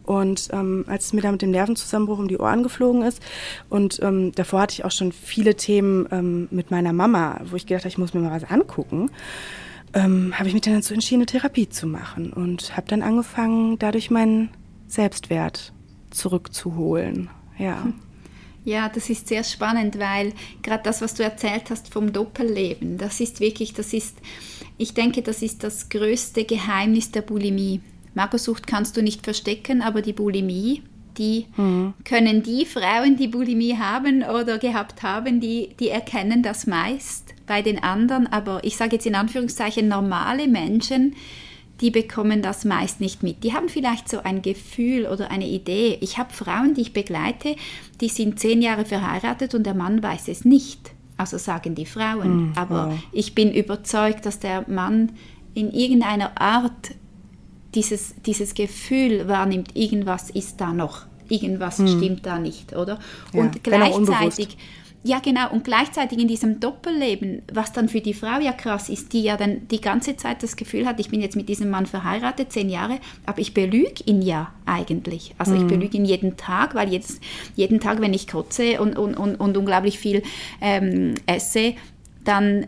Und 0.05 0.51
ähm, 0.53 0.85
als 0.87 1.07
es 1.07 1.13
mir 1.13 1.21
da 1.21 1.33
mit 1.33 1.43
dem 1.43 1.51
Nervenzusammenbruch 1.51 2.21
um 2.21 2.29
die 2.29 2.39
Ohren 2.39 2.63
geflogen 2.63 3.03
ist 3.03 3.21
und 3.69 4.01
ähm, 4.03 4.31
davor 4.37 4.61
hatte 4.61 4.75
ich 4.75 4.85
auch 4.85 4.93
schon 4.93 5.11
viele 5.11 5.57
Themen 5.57 6.07
ähm, 6.13 6.47
mit 6.53 6.71
meiner 6.71 6.93
Mama, 6.93 7.41
wo 7.51 7.57
ich 7.57 7.67
gedacht 7.67 7.83
habe, 7.83 7.89
ich 7.89 7.99
muss 7.99 8.15
mir 8.15 8.21
mal 8.21 8.41
was 8.41 8.49
angucken 8.49 9.11
ähm, 9.95 10.33
habe 10.39 10.49
ich 10.49 10.55
mich 10.55 10.63
dann 10.63 10.75
dazu 10.75 10.95
entschieden, 10.95 11.21
eine 11.21 11.27
Therapie 11.27 11.69
zu 11.69 11.87
machen 11.87 12.33
und 12.33 12.77
habe 12.77 12.89
dann 12.89 13.03
angefangen, 13.03 13.79
dadurch 13.79 14.11
meinen 14.11 14.51
Selbstwert 14.89 15.73
zurückzuholen. 16.11 17.31
Ja. 17.59 17.93
Ja, 18.65 18.89
das 18.89 19.11
ist 19.11 19.29
sehr 19.29 19.45
spannend, 19.45 19.99
weil 20.01 20.33
gerade 20.63 20.83
das, 20.83 21.01
was 21.01 21.15
du 21.15 21.23
erzählt 21.23 21.71
hast 21.71 21.93
vom 21.93 22.13
Doppelleben, 22.13 22.99
das 22.99 23.21
ist 23.21 23.39
wirklich, 23.39 23.75
das 23.75 23.93
ist, 23.93 24.17
ich 24.77 24.93
denke, 24.93 25.23
das 25.23 25.41
ist 25.43 25.63
das 25.63 25.89
größte 25.89 26.45
Geheimnis 26.45 27.13
der 27.13 27.23
Bulimie. 27.23 27.81
Magersucht 28.15 28.67
kannst 28.67 28.97
du 28.97 29.03
nicht 29.03 29.23
verstecken, 29.23 29.83
aber 29.83 30.03
die 30.03 30.13
Bulimie, 30.13 30.83
die 31.19 31.47
mhm. 31.57 31.95
können 32.05 32.43
die 32.43 32.65
Frauen, 32.65 33.17
die 33.17 33.29
Bulimie 33.29 33.77
haben 33.77 34.23
oder 34.23 34.59
gehabt 34.59 35.03
haben, 35.03 35.41
die, 35.41 35.75
die 35.81 35.89
erkennen 35.89 36.43
das 36.43 36.67
meist 36.67 37.35
bei 37.47 37.63
den 37.63 37.83
anderen. 37.83 38.27
Aber 38.27 38.61
ich 38.65 38.77
sage 38.77 38.97
jetzt 38.97 39.07
in 39.07 39.15
Anführungszeichen 39.15 39.89
normale 39.89 40.49
Menschen, 40.49 41.15
die 41.81 41.91
bekommen 41.91 42.43
das 42.43 42.65
meist 42.65 43.01
nicht 43.01 43.23
mit. 43.23 43.45
Die 43.45 43.53
haben 43.53 43.69
vielleicht 43.69 44.09
so 44.09 44.23
ein 44.23 44.43
Gefühl 44.43 45.07
oder 45.07 45.31
eine 45.31 45.47
Idee. 45.47 45.99
Ich 46.01 46.19
habe 46.19 46.33
Frauen, 46.33 46.75
die 46.75 46.83
ich 46.83 46.93
begleite, 46.93 47.57
die 48.01 48.09
sind 48.09 48.41
zehn 48.41 48.63
Jahre 48.63 48.85
verheiratet 48.85 49.55
und 49.55 49.65
der 49.65 49.75
Mann 49.75 50.03
weiß 50.03 50.29
es 50.29 50.45
nicht. 50.45 50.93
Also 51.19 51.39
sagen 51.39 51.75
die 51.75 51.87
Frauen. 51.87 52.51
Mm, 52.51 52.53
Aber 52.57 52.97
ich 53.13 53.35
bin 53.35 53.53
überzeugt, 53.53 54.27
dass 54.27 54.39
der 54.39 54.69
Mann 54.69 55.13
in 55.55 55.71
irgendeiner 55.71 56.41
Art 56.41 56.93
dieses, 57.77 58.15
dieses 58.25 58.55
Gefühl 58.55 59.29
wahrnimmt, 59.29 59.77
irgendwas 59.77 60.31
ist 60.31 60.61
da 60.61 60.73
noch, 60.73 61.07
irgendwas 61.29 61.79
hm. 61.79 61.89
stimmt 61.89 62.27
da 62.27 62.39
nicht, 62.39 62.75
oder? 62.75 62.99
Ja, 63.33 63.43
und 63.43 63.63
gleichzeitig, 63.63 64.57
ja 65.05 65.21
genau, 65.21 65.53
und 65.53 65.63
gleichzeitig 65.63 66.19
in 66.19 66.27
diesem 66.27 66.59
Doppelleben, 66.59 67.43
was 67.53 67.73
dann 67.73 67.89
für 67.89 68.01
die 68.01 68.15
Frau 68.15 68.41
ja 68.41 68.53
krass 68.53 68.89
ist, 68.89 69.13
die 69.13 69.23
ja 69.23 69.37
dann 69.37 69.69
die 69.69 69.81
ganze 69.81 70.17
Zeit 70.17 70.43
das 70.43 70.57
Gefühl 70.57 70.87
hat, 70.87 70.99
ich 70.99 71.11
bin 71.11 71.21
jetzt 71.21 71.37
mit 71.37 71.49
diesem 71.49 71.71
Mann 71.71 71.87
verheiratet, 71.87 72.51
zehn 72.51 72.69
Jahre, 72.69 72.99
aber 73.27 73.39
ich 73.39 73.55
belüge 73.55 74.03
ihn 74.07 74.23
ja 74.23 74.53
eigentlich. 74.65 75.35
Also 75.39 75.53
hm. 75.53 75.61
ich 75.61 75.67
belüge 75.67 75.99
ihn 75.99 76.07
jeden 76.07 76.37
Tag, 76.37 76.75
weil 76.75 76.93
jetzt, 76.93 77.23
jeden 77.55 77.79
Tag, 77.79 78.01
wenn 78.01 78.15
ich 78.15 78.27
kotze 78.27 78.81
und, 78.81 78.99
und, 78.99 79.15
und, 79.15 79.37
und 79.37 79.57
unglaublich 79.57 79.99
viel 79.99 80.23
ähm, 80.61 81.15
esse, 81.27 81.75
dann 82.25 82.67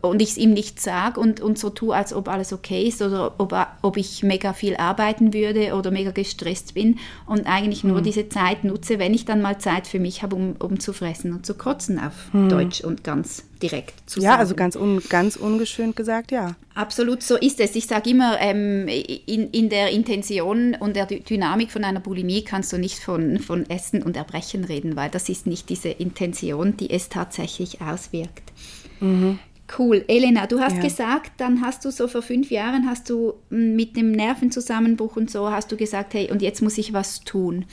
und 0.00 0.22
ich 0.22 0.30
es 0.30 0.36
ihm 0.36 0.52
nicht 0.52 0.80
sage 0.80 1.20
und, 1.20 1.40
und 1.40 1.58
so 1.58 1.70
tue, 1.70 1.94
als 1.94 2.12
ob 2.12 2.28
alles 2.28 2.52
okay 2.52 2.86
ist 2.86 3.02
oder 3.02 3.34
ob, 3.38 3.54
ob 3.82 3.96
ich 3.96 4.22
mega 4.22 4.52
viel 4.52 4.76
arbeiten 4.76 5.32
würde 5.32 5.74
oder 5.74 5.90
mega 5.90 6.10
gestresst 6.10 6.74
bin 6.74 6.98
und 7.26 7.46
eigentlich 7.46 7.84
nur 7.84 7.98
hm. 7.98 8.04
diese 8.04 8.28
Zeit 8.28 8.64
nutze, 8.64 8.98
wenn 8.98 9.14
ich 9.14 9.24
dann 9.24 9.42
mal 9.42 9.58
Zeit 9.58 9.86
für 9.86 9.98
mich 9.98 10.22
habe, 10.22 10.36
um, 10.36 10.56
um 10.58 10.80
zu 10.80 10.92
fressen 10.92 11.32
und 11.32 11.44
zu 11.46 11.54
kotzen 11.54 11.98
auf 11.98 12.32
hm. 12.32 12.48
Deutsch 12.48 12.82
und 12.82 13.04
ganz 13.04 13.44
direkt 13.62 14.08
zu 14.08 14.20
sagen. 14.20 14.32
Ja, 14.32 14.38
also 14.38 14.54
ganz, 14.54 14.76
un, 14.76 15.02
ganz 15.08 15.36
ungeschönt 15.36 15.96
gesagt, 15.96 16.32
ja. 16.32 16.54
Absolut, 16.74 17.22
so 17.22 17.36
ist 17.36 17.60
es. 17.60 17.76
Ich 17.76 17.86
sage 17.86 18.10
immer, 18.10 18.38
ähm, 18.40 18.88
in, 18.88 19.50
in 19.50 19.68
der 19.68 19.90
Intention 19.90 20.76
und 20.78 20.96
der 20.96 21.06
Dynamik 21.06 21.70
von 21.70 21.84
einer 21.84 22.00
Bulimie 22.00 22.42
kannst 22.42 22.72
du 22.72 22.78
nicht 22.78 22.98
von, 22.98 23.38
von 23.38 23.68
Essen 23.70 24.02
und 24.02 24.16
Erbrechen 24.16 24.64
reden, 24.64 24.96
weil 24.96 25.10
das 25.10 25.28
ist 25.28 25.46
nicht 25.46 25.68
diese 25.68 25.88
Intention, 25.88 26.76
die 26.76 26.90
es 26.90 27.08
tatsächlich 27.08 27.80
auswirkt. 27.80 28.52
Mhm. 29.00 29.38
Cool. 29.76 30.04
Elena, 30.08 30.46
du 30.46 30.60
hast 30.60 30.76
ja. 30.76 30.82
gesagt, 30.82 31.32
dann 31.38 31.60
hast 31.60 31.84
du 31.84 31.90
so 31.90 32.06
vor 32.06 32.22
fünf 32.22 32.50
Jahren, 32.50 32.86
hast 32.88 33.10
du 33.10 33.34
hm, 33.50 33.74
mit 33.74 33.96
dem 33.96 34.12
Nervenzusammenbruch 34.12 35.16
und 35.16 35.30
so, 35.30 35.50
hast 35.50 35.72
du 35.72 35.76
gesagt, 35.76 36.14
hey, 36.14 36.30
und 36.30 36.42
jetzt 36.42 36.62
muss 36.62 36.78
ich 36.78 36.92
was 36.92 37.20
tun. 37.20 37.64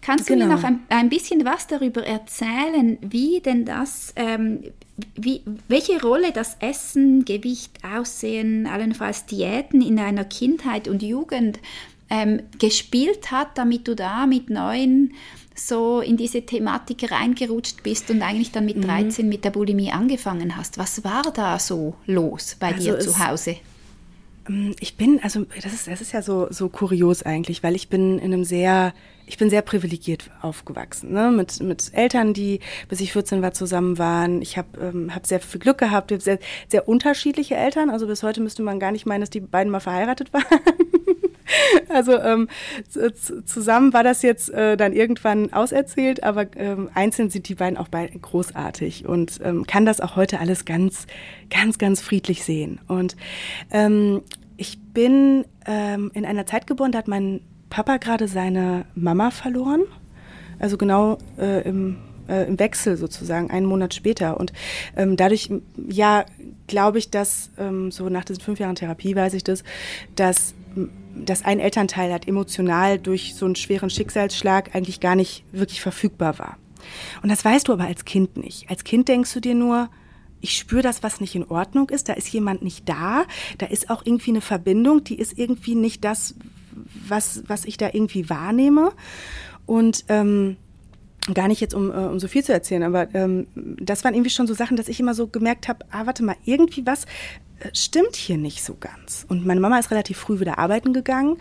Kannst 0.00 0.26
genau. 0.26 0.46
du 0.46 0.46
mir 0.46 0.56
genau. 0.56 0.68
noch 0.68 0.68
ein, 0.68 0.80
ein, 0.88 1.08
bisschen 1.08 1.44
was 1.44 1.66
darüber 1.66 2.06
erzählen, 2.06 2.98
wie 3.00 3.40
denn 3.40 3.64
das, 3.64 4.12
ähm, 4.16 4.60
wie, 5.16 5.42
welche 5.68 6.00
Rolle 6.00 6.32
das 6.32 6.56
Essen, 6.60 7.24
Gewicht, 7.24 7.72
Aussehen, 7.84 8.66
allenfalls 8.66 9.26
Diäten 9.26 9.80
in 9.80 9.96
deiner 9.96 10.24
Kindheit 10.24 10.86
und 10.86 11.02
Jugend 11.02 11.58
ähm, 12.10 12.40
gespielt 12.58 13.30
hat, 13.30 13.58
damit 13.58 13.88
du 13.88 13.94
da 13.94 14.26
mit 14.26 14.48
neuen 14.50 15.12
so 15.58 16.00
in 16.00 16.16
diese 16.16 16.42
Thematik 16.42 17.10
reingerutscht 17.10 17.82
bist 17.82 18.10
und 18.10 18.22
eigentlich 18.22 18.52
dann 18.52 18.64
mit 18.64 18.82
13 18.82 19.24
mhm. 19.24 19.28
mit 19.28 19.44
der 19.44 19.50
Bulimie 19.50 19.90
angefangen 19.90 20.56
hast. 20.56 20.78
Was 20.78 21.04
war 21.04 21.24
da 21.34 21.58
so 21.58 21.94
los 22.06 22.56
bei 22.58 22.68
also 22.68 22.92
dir 22.92 22.98
zu 23.00 23.18
Hause? 23.18 23.56
Ähm, 24.48 24.74
ich 24.80 24.96
bin, 24.96 25.20
also 25.22 25.44
das 25.62 25.72
ist, 25.72 25.88
das 25.88 26.00
ist 26.00 26.12
ja 26.12 26.22
so, 26.22 26.48
so 26.50 26.68
kurios 26.68 27.22
eigentlich, 27.22 27.62
weil 27.62 27.74
ich 27.74 27.88
bin 27.88 28.18
in 28.18 28.32
einem 28.32 28.44
sehr, 28.44 28.94
ich 29.26 29.38
bin 29.38 29.50
sehr 29.50 29.62
privilegiert 29.62 30.30
aufgewachsen, 30.40 31.12
ne? 31.12 31.30
mit, 31.30 31.60
mit 31.60 31.90
Eltern, 31.92 32.32
die 32.32 32.60
bis 32.88 33.00
ich 33.00 33.12
14 33.12 33.42
war 33.42 33.52
zusammen 33.52 33.98
waren. 33.98 34.40
Ich 34.42 34.56
habe 34.56 34.68
ähm, 34.80 35.14
hab 35.14 35.26
sehr 35.26 35.40
viel 35.40 35.60
Glück 35.60 35.78
gehabt, 35.78 36.10
ich 36.10 36.22
sehr, 36.22 36.38
sehr 36.68 36.88
unterschiedliche 36.88 37.56
Eltern. 37.56 37.90
Also 37.90 38.06
bis 38.06 38.22
heute 38.22 38.40
müsste 38.40 38.62
man 38.62 38.80
gar 38.80 38.92
nicht 38.92 39.06
meinen, 39.06 39.20
dass 39.20 39.30
die 39.30 39.40
beiden 39.40 39.70
mal 39.70 39.80
verheiratet 39.80 40.32
waren. 40.32 40.44
Also 41.88 42.18
ähm, 42.18 42.48
zusammen 43.44 43.92
war 43.92 44.04
das 44.04 44.22
jetzt 44.22 44.50
äh, 44.50 44.76
dann 44.76 44.92
irgendwann 44.92 45.52
auserzählt, 45.52 46.22
aber 46.22 46.46
ähm, 46.56 46.90
einzeln 46.94 47.30
sind 47.30 47.48
die 47.48 47.54
beiden 47.54 47.78
auch 47.78 47.88
beide 47.88 48.18
großartig 48.18 49.06
und 49.06 49.40
ähm, 49.42 49.66
kann 49.66 49.86
das 49.86 50.00
auch 50.00 50.16
heute 50.16 50.38
alles 50.40 50.64
ganz, 50.64 51.06
ganz, 51.50 51.78
ganz 51.78 52.00
friedlich 52.00 52.44
sehen. 52.44 52.80
Und 52.86 53.16
ähm, 53.70 54.22
ich 54.56 54.78
bin 54.92 55.44
ähm, 55.66 56.10
in 56.14 56.24
einer 56.24 56.46
Zeit 56.46 56.66
geboren, 56.66 56.92
da 56.92 56.98
hat 56.98 57.08
mein 57.08 57.40
Papa 57.70 57.96
gerade 57.96 58.28
seine 58.28 58.84
Mama 58.94 59.30
verloren. 59.30 59.82
Also 60.58 60.76
genau 60.76 61.18
äh, 61.38 61.62
im 61.62 61.98
äh, 62.28 62.46
im 62.46 62.58
Wechsel 62.58 62.96
sozusagen, 62.96 63.50
einen 63.50 63.66
Monat 63.66 63.94
später. 63.94 64.38
Und 64.38 64.52
ähm, 64.96 65.16
dadurch, 65.16 65.50
ja, 65.88 66.24
glaube 66.66 66.98
ich, 66.98 67.10
dass 67.10 67.50
ähm, 67.58 67.90
so 67.90 68.08
nach 68.08 68.24
diesen 68.24 68.42
fünf 68.42 68.60
Jahren 68.60 68.74
Therapie 68.74 69.16
weiß 69.16 69.34
ich 69.34 69.44
das, 69.44 69.64
dass 70.14 70.54
dass 71.14 71.44
ein 71.44 71.60
Elternteil 71.60 72.12
hat 72.12 72.28
emotional 72.28 72.98
durch 72.98 73.34
so 73.34 73.46
einen 73.46 73.56
schweren 73.56 73.90
Schicksalsschlag 73.90 74.74
eigentlich 74.74 75.00
gar 75.00 75.16
nicht 75.16 75.44
wirklich 75.52 75.80
verfügbar 75.80 76.38
war. 76.38 76.58
Und 77.22 77.30
das 77.30 77.44
weißt 77.44 77.68
du 77.68 77.72
aber 77.72 77.86
als 77.86 78.04
Kind 78.04 78.36
nicht. 78.36 78.70
Als 78.70 78.84
Kind 78.84 79.08
denkst 79.08 79.32
du 79.34 79.40
dir 79.40 79.54
nur, 79.54 79.90
ich 80.40 80.56
spüre 80.56 80.82
das, 80.82 81.02
was 81.02 81.20
nicht 81.20 81.34
in 81.34 81.44
Ordnung 81.44 81.90
ist, 81.90 82.08
da 82.08 82.12
ist 82.12 82.28
jemand 82.28 82.62
nicht 82.62 82.88
da, 82.88 83.24
da 83.58 83.66
ist 83.66 83.90
auch 83.90 84.06
irgendwie 84.06 84.30
eine 84.30 84.40
Verbindung, 84.40 85.02
die 85.02 85.18
ist 85.18 85.36
irgendwie 85.36 85.74
nicht 85.74 86.04
das, 86.04 86.36
was, 87.08 87.42
was 87.48 87.64
ich 87.64 87.76
da 87.76 87.90
irgendwie 87.92 88.30
wahrnehme. 88.30 88.92
Und 89.66 90.04
ähm, 90.08 90.56
gar 91.34 91.48
nicht 91.48 91.60
jetzt, 91.60 91.74
um, 91.74 91.90
äh, 91.90 91.94
um 91.94 92.18
so 92.18 92.28
viel 92.28 92.44
zu 92.44 92.52
erzählen, 92.52 92.82
aber 92.82 93.14
ähm, 93.14 93.46
das 93.54 94.04
waren 94.04 94.14
irgendwie 94.14 94.30
schon 94.30 94.46
so 94.46 94.54
Sachen, 94.54 94.76
dass 94.76 94.88
ich 94.88 95.00
immer 95.00 95.14
so 95.14 95.26
gemerkt 95.26 95.68
habe, 95.68 95.84
ah, 95.90 96.06
warte 96.06 96.22
mal, 96.22 96.36
irgendwie 96.44 96.86
was 96.86 97.06
stimmt 97.72 98.16
hier 98.16 98.36
nicht 98.36 98.62
so 98.62 98.76
ganz. 98.78 99.26
Und 99.28 99.44
meine 99.44 99.60
Mama 99.60 99.78
ist 99.78 99.90
relativ 99.90 100.18
früh 100.18 100.40
wieder 100.40 100.58
arbeiten 100.58 100.92
gegangen 100.92 101.38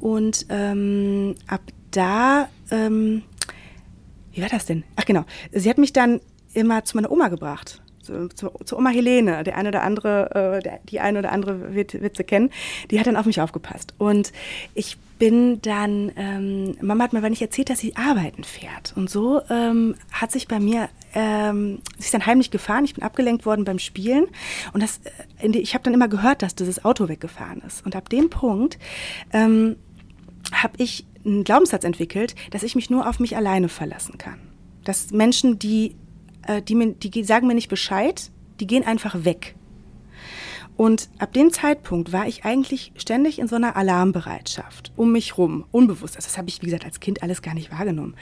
und 0.00 0.46
ähm, 0.48 1.34
ab 1.46 1.60
da, 1.90 2.48
ähm, 2.70 3.22
wie 4.32 4.42
war 4.42 4.48
das 4.48 4.66
denn? 4.66 4.84
Ach 4.96 5.04
genau, 5.04 5.24
sie 5.52 5.68
hat 5.68 5.78
mich 5.78 5.92
dann 5.92 6.20
immer 6.54 6.84
zu 6.84 6.96
meiner 6.96 7.10
Oma 7.10 7.28
gebracht 7.28 7.82
zu, 8.34 8.50
zu, 8.64 8.76
Oma 8.76 8.90
Helene, 8.90 9.44
der 9.44 9.56
eine 9.56 9.68
oder 9.68 9.82
andere, 9.82 10.60
äh, 10.64 10.78
die 10.88 11.00
eine 11.00 11.20
oder 11.20 11.32
andere 11.32 11.74
wird, 11.74 11.92
sie 11.92 12.24
kennen, 12.24 12.50
die 12.90 12.98
hat 12.98 13.06
dann 13.06 13.16
auf 13.16 13.26
mich 13.26 13.40
aufgepasst. 13.40 13.94
Und 13.98 14.32
ich 14.74 14.96
bin 15.18 15.60
dann, 15.62 16.12
ähm, 16.16 16.76
Mama 16.80 17.04
hat 17.04 17.12
mir 17.12 17.18
aber 17.18 17.30
nicht 17.30 17.42
erzählt, 17.42 17.70
dass 17.70 17.80
sie 17.80 17.96
arbeiten 17.96 18.44
fährt. 18.44 18.92
Und 18.96 19.10
so 19.10 19.40
ähm, 19.50 19.96
hat 20.12 20.30
sich 20.30 20.46
bei 20.46 20.60
mir, 20.60 20.88
ähm, 21.14 21.80
sie 21.96 22.04
ist 22.04 22.14
dann 22.14 22.26
heimlich 22.26 22.50
gefahren, 22.50 22.84
ich 22.84 22.94
bin 22.94 23.02
abgelenkt 23.02 23.44
worden 23.44 23.64
beim 23.64 23.78
Spielen. 23.78 24.26
Und 24.72 24.82
das, 24.82 25.00
äh, 25.40 25.48
ich 25.48 25.74
habe 25.74 25.84
dann 25.84 25.94
immer 25.94 26.08
gehört, 26.08 26.42
dass 26.42 26.54
dieses 26.54 26.84
Auto 26.84 27.08
weggefahren 27.08 27.62
ist. 27.66 27.84
Und 27.84 27.96
ab 27.96 28.08
dem 28.08 28.30
Punkt 28.30 28.78
ähm, 29.32 29.76
habe 30.52 30.74
ich 30.78 31.04
einen 31.24 31.44
Glaubenssatz 31.44 31.84
entwickelt, 31.84 32.34
dass 32.50 32.62
ich 32.62 32.74
mich 32.74 32.90
nur 32.90 33.08
auf 33.08 33.18
mich 33.18 33.36
alleine 33.36 33.68
verlassen 33.68 34.18
kann. 34.18 34.38
Dass 34.84 35.10
Menschen, 35.10 35.58
die, 35.58 35.96
äh, 36.48 36.62
die, 36.62 36.74
mir, 36.74 36.92
die 36.92 37.22
sagen 37.22 37.46
mir 37.46 37.54
nicht 37.54 37.68
Bescheid, 37.68 38.30
die 38.58 38.66
gehen 38.66 38.84
einfach 38.84 39.24
weg. 39.24 39.54
Und 40.76 41.08
ab 41.18 41.32
dem 41.32 41.52
Zeitpunkt 41.52 42.12
war 42.12 42.28
ich 42.28 42.44
eigentlich 42.44 42.92
ständig 42.96 43.40
in 43.40 43.48
so 43.48 43.56
einer 43.56 43.76
Alarmbereitschaft 43.76 44.92
um 44.96 45.10
mich 45.10 45.36
rum, 45.36 45.64
unbewusst. 45.72 46.16
Also 46.16 46.26
das 46.26 46.38
habe 46.38 46.48
ich, 46.48 46.62
wie 46.62 46.66
gesagt, 46.66 46.84
als 46.84 47.00
Kind 47.00 47.22
alles 47.22 47.42
gar 47.42 47.54
nicht 47.54 47.72
wahrgenommen. 47.72 48.14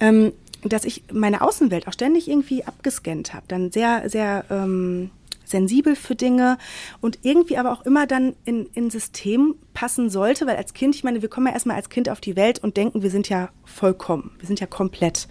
Ähm, 0.00 0.32
dass 0.64 0.84
ich 0.84 1.04
meine 1.12 1.42
Außenwelt 1.42 1.86
auch 1.86 1.92
ständig 1.92 2.28
irgendwie 2.28 2.64
abgescannt 2.64 3.34
habe, 3.34 3.44
dann 3.48 3.70
sehr, 3.70 4.08
sehr 4.08 4.44
ähm, 4.50 5.10
sensibel 5.44 5.94
für 5.94 6.16
Dinge 6.16 6.58
und 7.00 7.20
irgendwie 7.22 7.56
aber 7.56 7.72
auch 7.72 7.84
immer 7.84 8.06
dann 8.06 8.34
in, 8.44 8.66
in 8.74 8.90
System 8.90 9.54
passen 9.74 10.10
sollte, 10.10 10.46
weil 10.46 10.56
als 10.56 10.74
Kind, 10.74 10.96
ich 10.96 11.04
meine, 11.04 11.22
wir 11.22 11.28
kommen 11.28 11.46
ja 11.46 11.52
erstmal 11.52 11.76
als 11.76 11.88
Kind 11.88 12.08
auf 12.08 12.20
die 12.20 12.34
Welt 12.36 12.58
und 12.60 12.76
denken, 12.76 13.02
wir 13.02 13.10
sind 13.10 13.28
ja 13.28 13.50
vollkommen, 13.64 14.32
wir 14.38 14.46
sind 14.46 14.58
ja 14.58 14.66
komplett. 14.66 15.28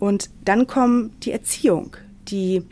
Und 0.00 0.30
dann 0.44 0.66
kommt 0.66 1.24
die 1.24 1.30
Erziehung, 1.30 1.96
die 2.26 2.64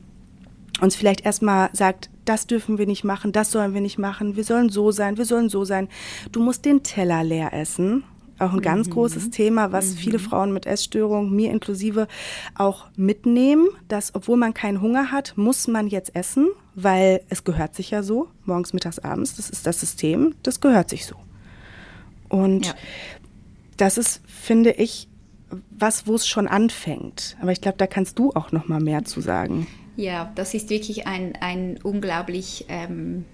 uns 0.80 0.96
vielleicht 0.96 1.24
erstmal 1.24 1.70
sagt, 1.74 2.10
das 2.24 2.46
dürfen 2.46 2.78
wir 2.78 2.86
nicht 2.86 3.04
machen, 3.04 3.32
das 3.32 3.52
sollen 3.52 3.74
wir 3.74 3.80
nicht 3.80 3.98
machen, 3.98 4.34
wir 4.34 4.44
sollen 4.44 4.70
so 4.70 4.90
sein, 4.90 5.16
wir 5.16 5.24
sollen 5.24 5.48
so 5.48 5.64
sein. 5.64 5.88
Du 6.32 6.42
musst 6.42 6.64
den 6.64 6.82
Teller 6.82 7.22
leer 7.22 7.52
essen. 7.52 8.02
Auch 8.38 8.52
ein 8.52 8.60
ganz 8.60 8.86
mhm. 8.86 8.92
großes 8.92 9.30
Thema, 9.30 9.72
was 9.72 9.90
mhm. 9.90 9.96
viele 9.96 10.18
Frauen 10.20 10.52
mit 10.52 10.64
Essstörungen, 10.64 11.34
mir 11.34 11.50
inklusive, 11.50 12.06
auch 12.54 12.86
mitnehmen, 12.96 13.68
dass 13.88 14.14
obwohl 14.14 14.36
man 14.36 14.54
keinen 14.54 14.80
Hunger 14.80 15.10
hat, 15.10 15.36
muss 15.36 15.66
man 15.66 15.88
jetzt 15.88 16.14
essen, 16.14 16.48
weil 16.76 17.20
es 17.30 17.42
gehört 17.42 17.74
sich 17.74 17.90
ja 17.90 18.04
so, 18.04 18.28
morgens, 18.44 18.72
mittags, 18.72 19.00
abends, 19.00 19.34
das 19.34 19.50
ist 19.50 19.66
das 19.66 19.80
System, 19.80 20.36
das 20.44 20.60
gehört 20.60 20.88
sich 20.88 21.04
so. 21.04 21.16
Und 22.28 22.66
ja. 22.66 22.74
das 23.76 23.98
ist, 23.98 24.20
finde 24.26 24.70
ich, 24.70 25.08
was, 25.70 26.06
wo 26.06 26.14
es 26.14 26.26
schon 26.26 26.48
anfängt. 26.48 27.36
Aber 27.40 27.52
ich 27.52 27.60
glaube, 27.60 27.78
da 27.78 27.86
kannst 27.86 28.18
du 28.18 28.32
auch 28.32 28.52
noch 28.52 28.68
mal 28.68 28.80
mehr 28.80 29.04
zu 29.04 29.20
sagen. 29.20 29.66
Ja, 29.96 30.30
das 30.34 30.54
ist 30.54 30.70
wirklich 30.70 31.06
ein, 31.06 31.34
ein 31.40 31.78
unglaublich 31.82 32.66
ähm, 32.68 33.24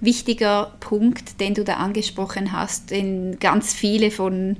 wichtiger 0.00 0.72
Punkt, 0.80 1.40
den 1.40 1.54
du 1.54 1.64
da 1.64 1.74
angesprochen 1.74 2.52
hast. 2.52 2.90
Denn 2.90 3.38
ganz 3.38 3.72
viele 3.72 4.10
von, 4.10 4.56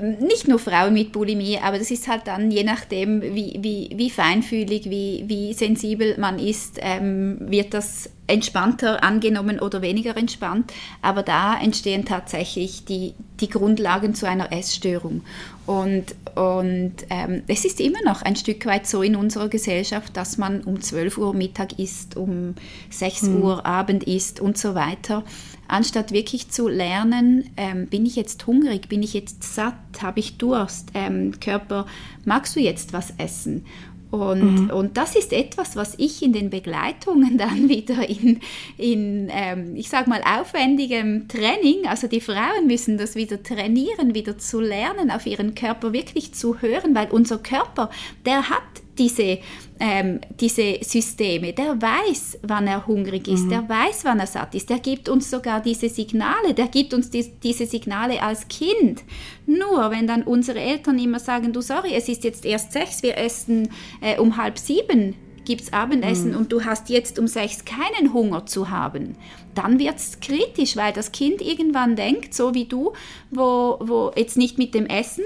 nicht 0.00 0.48
nur 0.48 0.58
Frauen 0.58 0.94
mit 0.94 1.12
Bulimie, 1.12 1.58
aber 1.62 1.78
das 1.78 1.90
ist 1.90 2.08
halt 2.08 2.26
dann 2.26 2.50
je 2.50 2.64
nachdem, 2.64 3.22
wie, 3.22 3.58
wie, 3.60 3.90
wie 3.94 4.10
feinfühlig, 4.10 4.88
wie, 4.90 5.24
wie 5.26 5.52
sensibel 5.52 6.18
man 6.18 6.38
ist, 6.38 6.78
ähm, 6.80 7.38
wird 7.40 7.74
das 7.74 8.10
entspannter 8.26 9.02
angenommen 9.02 9.58
oder 9.58 9.82
weniger 9.82 10.16
entspannt. 10.16 10.72
Aber 11.02 11.22
da 11.22 11.58
entstehen 11.58 12.04
tatsächlich 12.04 12.84
die, 12.84 13.14
die 13.40 13.48
Grundlagen 13.48 14.14
zu 14.14 14.26
einer 14.26 14.52
Essstörung. 14.52 15.22
Und, 15.66 16.14
und 16.34 16.94
ähm, 17.10 17.42
es 17.46 17.64
ist 17.64 17.80
immer 17.80 18.02
noch 18.04 18.22
ein 18.22 18.36
Stück 18.36 18.66
weit 18.66 18.86
so 18.86 19.02
in 19.02 19.16
unserer 19.16 19.48
Gesellschaft, 19.48 20.16
dass 20.16 20.38
man 20.38 20.62
um 20.62 20.80
12 20.80 21.18
Uhr 21.18 21.34
Mittag 21.34 21.78
isst, 21.78 22.16
um 22.16 22.54
6 22.90 23.22
mhm. 23.22 23.42
Uhr 23.42 23.66
Abend 23.66 24.04
isst 24.04 24.40
und 24.40 24.58
so 24.58 24.74
weiter 24.74 25.24
anstatt 25.70 26.12
wirklich 26.12 26.50
zu 26.50 26.68
lernen, 26.68 27.50
ähm, 27.56 27.86
bin 27.86 28.04
ich 28.06 28.16
jetzt 28.16 28.46
hungrig, 28.46 28.88
bin 28.88 29.02
ich 29.02 29.14
jetzt 29.14 29.42
satt, 29.42 29.74
habe 30.02 30.20
ich 30.20 30.36
Durst, 30.36 30.88
ähm, 30.94 31.38
Körper, 31.40 31.86
magst 32.24 32.56
du 32.56 32.60
jetzt 32.60 32.92
was 32.92 33.12
essen? 33.18 33.64
Und, 34.10 34.64
mhm. 34.64 34.70
und 34.70 34.96
das 34.96 35.14
ist 35.14 35.32
etwas, 35.32 35.76
was 35.76 35.94
ich 35.96 36.20
in 36.22 36.32
den 36.32 36.50
Begleitungen 36.50 37.38
dann 37.38 37.68
wieder 37.68 38.08
in, 38.08 38.40
in 38.76 39.30
ähm, 39.32 39.76
ich 39.76 39.88
sage 39.88 40.10
mal, 40.10 40.20
aufwendigem 40.22 41.28
Training, 41.28 41.86
also 41.86 42.08
die 42.08 42.20
Frauen 42.20 42.66
müssen 42.66 42.98
das 42.98 43.14
wieder 43.14 43.42
trainieren, 43.42 44.14
wieder 44.14 44.36
zu 44.36 44.60
lernen, 44.60 45.10
auf 45.10 45.26
ihren 45.26 45.54
Körper 45.54 45.92
wirklich 45.92 46.34
zu 46.34 46.60
hören, 46.60 46.94
weil 46.94 47.08
unser 47.10 47.38
Körper, 47.38 47.90
der 48.26 48.50
hat 48.50 48.62
diese, 49.00 49.38
ähm, 49.80 50.20
diese 50.38 50.78
Systeme. 50.82 51.54
Der 51.54 51.80
weiß, 51.80 52.38
wann 52.42 52.66
er 52.66 52.86
hungrig 52.86 53.26
ist, 53.26 53.46
mhm. 53.46 53.48
der 53.48 53.68
weiß, 53.68 54.04
wann 54.04 54.20
er 54.20 54.26
satt 54.26 54.54
ist, 54.54 54.68
der 54.68 54.78
gibt 54.78 55.08
uns 55.08 55.30
sogar 55.30 55.60
diese 55.60 55.88
Signale, 55.88 56.52
der 56.54 56.68
gibt 56.68 56.92
uns 56.92 57.08
die, 57.10 57.26
diese 57.42 57.66
Signale 57.66 58.22
als 58.22 58.46
Kind. 58.46 59.02
Nur 59.46 59.90
wenn 59.90 60.06
dann 60.06 60.22
unsere 60.22 60.60
Eltern 60.60 60.98
immer 60.98 61.18
sagen, 61.18 61.52
du 61.52 61.62
sorry, 61.62 61.94
es 61.94 62.08
ist 62.08 62.24
jetzt 62.24 62.44
erst 62.44 62.72
sechs, 62.72 63.02
wir 63.02 63.16
essen 63.16 63.70
äh, 64.02 64.18
um 64.18 64.36
halb 64.36 64.58
sieben, 64.58 65.16
gibt 65.46 65.62
es 65.62 65.72
Abendessen 65.72 66.32
mhm. 66.32 66.36
und 66.36 66.52
du 66.52 66.64
hast 66.64 66.90
jetzt 66.90 67.18
um 67.18 67.26
sechs 67.26 67.64
keinen 67.64 68.12
Hunger 68.12 68.44
zu 68.44 68.68
haben, 68.68 69.16
dann 69.54 69.78
wird 69.78 69.96
es 69.96 70.20
kritisch, 70.20 70.76
weil 70.76 70.92
das 70.92 71.10
Kind 71.10 71.40
irgendwann 71.40 71.96
denkt, 71.96 72.34
so 72.34 72.54
wie 72.54 72.66
du, 72.66 72.92
wo, 73.30 73.78
wo 73.80 74.12
jetzt 74.14 74.36
nicht 74.36 74.58
mit 74.58 74.74
dem 74.74 74.86
Essen, 74.86 75.24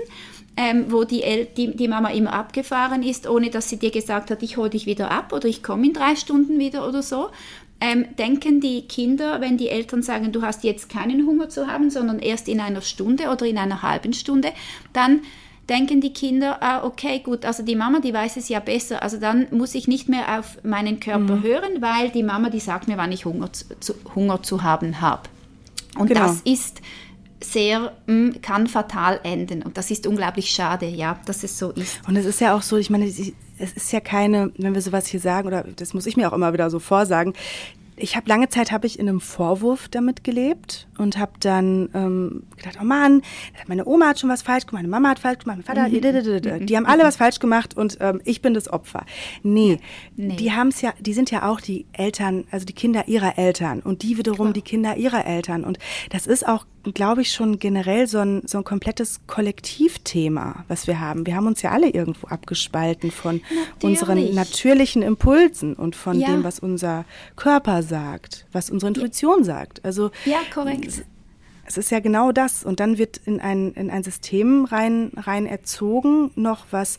ähm, 0.56 0.86
wo 0.88 1.04
die, 1.04 1.22
El 1.22 1.46
die, 1.46 1.76
die 1.76 1.88
Mama 1.88 2.10
immer 2.10 2.32
abgefahren 2.32 3.02
ist, 3.02 3.28
ohne 3.28 3.50
dass 3.50 3.68
sie 3.68 3.78
dir 3.78 3.90
gesagt 3.90 4.30
hat, 4.30 4.42
ich 4.42 4.56
hole 4.56 4.70
dich 4.70 4.86
wieder 4.86 5.10
ab 5.10 5.32
oder 5.32 5.48
ich 5.48 5.62
komme 5.62 5.86
in 5.86 5.92
drei 5.92 6.16
Stunden 6.16 6.58
wieder 6.58 6.86
oder 6.88 7.02
so. 7.02 7.30
Ähm, 7.80 8.06
denken 8.16 8.60
die 8.60 8.82
Kinder, 8.82 9.40
wenn 9.40 9.58
die 9.58 9.68
Eltern 9.68 10.02
sagen, 10.02 10.32
du 10.32 10.42
hast 10.42 10.64
jetzt 10.64 10.88
keinen 10.88 11.26
Hunger 11.26 11.48
zu 11.48 11.66
haben, 11.66 11.90
sondern 11.90 12.20
erst 12.20 12.48
in 12.48 12.60
einer 12.60 12.82
Stunde 12.82 13.28
oder 13.30 13.46
in 13.46 13.58
einer 13.58 13.82
halben 13.82 14.12
Stunde, 14.12 14.52
dann 14.92 15.20
denken 15.68 16.00
die 16.00 16.12
Kinder, 16.12 16.62
ah, 16.62 16.84
okay, 16.84 17.20
gut, 17.20 17.44
also 17.44 17.62
die 17.62 17.74
Mama, 17.74 18.00
die 18.00 18.12
weiß 18.12 18.36
es 18.36 18.48
ja 18.48 18.60
besser, 18.60 19.02
also 19.02 19.18
dann 19.18 19.46
muss 19.50 19.74
ich 19.74 19.88
nicht 19.88 20.08
mehr 20.08 20.38
auf 20.38 20.62
meinen 20.62 21.00
Körper 21.00 21.36
mhm. 21.36 21.42
hören, 21.42 21.72
weil 21.82 22.10
die 22.10 22.22
Mama, 22.22 22.50
die 22.50 22.60
sagt 22.60 22.86
mir, 22.86 22.96
wann 22.96 23.12
ich 23.12 23.24
Hunger 23.24 23.52
zu, 23.52 23.94
Hunger 24.14 24.42
zu 24.42 24.62
haben 24.62 25.00
habe. 25.00 25.22
Und 25.98 26.08
genau. 26.08 26.26
das 26.26 26.40
ist 26.42 26.80
sehr, 27.52 27.92
hm, 28.07 28.40
kann 28.42 28.66
fatal 28.66 29.20
enden. 29.22 29.62
Und 29.62 29.76
das 29.76 29.90
ist 29.90 30.07
unglaublich 30.07 30.50
schade, 30.50 30.87
ja, 30.87 31.18
dass 31.26 31.44
es 31.44 31.59
so 31.59 31.70
ist. 31.72 32.00
Und 32.09 32.16
es 32.16 32.26
ist 32.26 32.40
ja 32.40 32.57
auch 32.57 32.62
so, 32.62 32.76
ich 32.76 32.90
meine, 32.90 33.07
es 33.07 33.18
ist 33.59 33.92
ja 33.92 34.00
keine, 34.00 34.52
wenn 34.57 34.74
wir 34.74 34.83
sowas 34.83 35.07
hier 35.07 35.20
sagen, 35.20 35.46
oder 35.46 35.64
das 35.76 35.94
muss 35.94 36.07
ich 36.07 36.16
mir 36.16 36.28
auch 36.28 36.35
immer 36.35 36.52
wieder 36.52 36.70
so 36.70 36.78
vorsagen, 36.78 37.35
ich 37.96 38.16
habe 38.16 38.28
lange 38.28 38.48
Zeit 38.48 38.72
habe 38.72 38.87
ich 38.87 38.98
in 38.98 39.09
einem 39.09 39.20
Vorwurf 39.20 39.88
damit 39.88 40.24
gelebt 40.24 40.88
und 40.98 41.16
habe 41.16 41.33
dann 41.40 41.88
ähm, 41.94 42.42
gedacht, 42.57 42.78
oh 42.80 42.85
Mann, 42.85 43.22
meine 43.66 43.87
Oma 43.87 44.09
hat 44.09 44.18
schon 44.18 44.30
was 44.30 44.42
falsch 44.42 44.66
gemacht, 44.66 44.83
meine 44.83 44.88
Mama 44.88 45.11
hat 45.11 45.18
falsch 45.18 45.40
gemacht, 45.40 45.59
mein 45.59 45.64
Vater, 45.64 45.88
mhm. 45.88 46.66
die 46.66 46.76
haben 46.76 46.87
alle 46.87 47.04
was 47.04 47.16
falsch 47.16 47.38
gemacht 47.38 47.76
und 47.76 47.98
ähm, 48.00 48.20
ich 48.24 48.42
bin 48.42 48.54
das 48.54 48.72
Opfer. 48.72 49.04
Nee, 49.42 49.78
nee. 50.16 50.37
die 50.37 50.52
haben 50.52 50.68
es 50.68 50.80
ja, 50.80 50.92
die 50.98 51.14
sind 51.14 51.30
ja 51.30 51.48
auch 51.48 51.61
die 51.61 51.87
Eltern, 51.92 52.44
also 52.50 52.66
die 52.66 52.72
Kinder 52.72 53.07
ihrer 53.07 53.38
Eltern 53.38 53.80
und 53.80 54.02
die 54.02 54.18
wiederum 54.18 54.46
Klar. 54.46 54.52
die 54.52 54.62
Kinder 54.62 54.96
ihrer 54.96 55.24
Eltern 55.24 55.64
und 55.64 55.78
das 56.11 56.26
ist 56.26 56.46
auch 56.46 56.66
glaube 56.92 57.22
ich, 57.22 57.32
schon 57.32 57.58
generell 57.58 58.06
so 58.06 58.18
ein, 58.18 58.42
so 58.46 58.58
ein 58.58 58.64
komplettes 58.64 59.20
Kollektivthema, 59.26 60.64
was 60.68 60.86
wir 60.86 61.00
haben. 61.00 61.26
Wir 61.26 61.36
haben 61.36 61.46
uns 61.46 61.62
ja 61.62 61.70
alle 61.70 61.88
irgendwo 61.88 62.26
abgespalten 62.26 63.10
von 63.10 63.40
Natürlich. 63.48 64.00
unseren 64.00 64.34
natürlichen 64.34 65.02
Impulsen 65.02 65.74
und 65.74 65.96
von 65.96 66.20
ja. 66.20 66.28
dem, 66.28 66.44
was 66.44 66.58
unser 66.58 67.04
Körper 67.36 67.82
sagt, 67.82 68.46
was 68.52 68.70
unsere 68.70 68.88
Intuition 68.88 69.38
ja. 69.38 69.44
sagt. 69.44 69.84
Also 69.84 70.10
ja, 70.24 70.40
korrekt. 70.52 71.04
Es 71.66 71.78
ist 71.78 71.90
ja 71.90 72.00
genau 72.00 72.30
das. 72.30 72.62
Und 72.62 72.80
dann 72.80 72.98
wird 72.98 73.18
in 73.24 73.40
ein, 73.40 73.72
in 73.72 73.90
ein 73.90 74.02
System 74.02 74.66
rein, 74.66 75.12
rein 75.16 75.46
erzogen, 75.46 76.30
noch 76.34 76.66
was, 76.70 76.98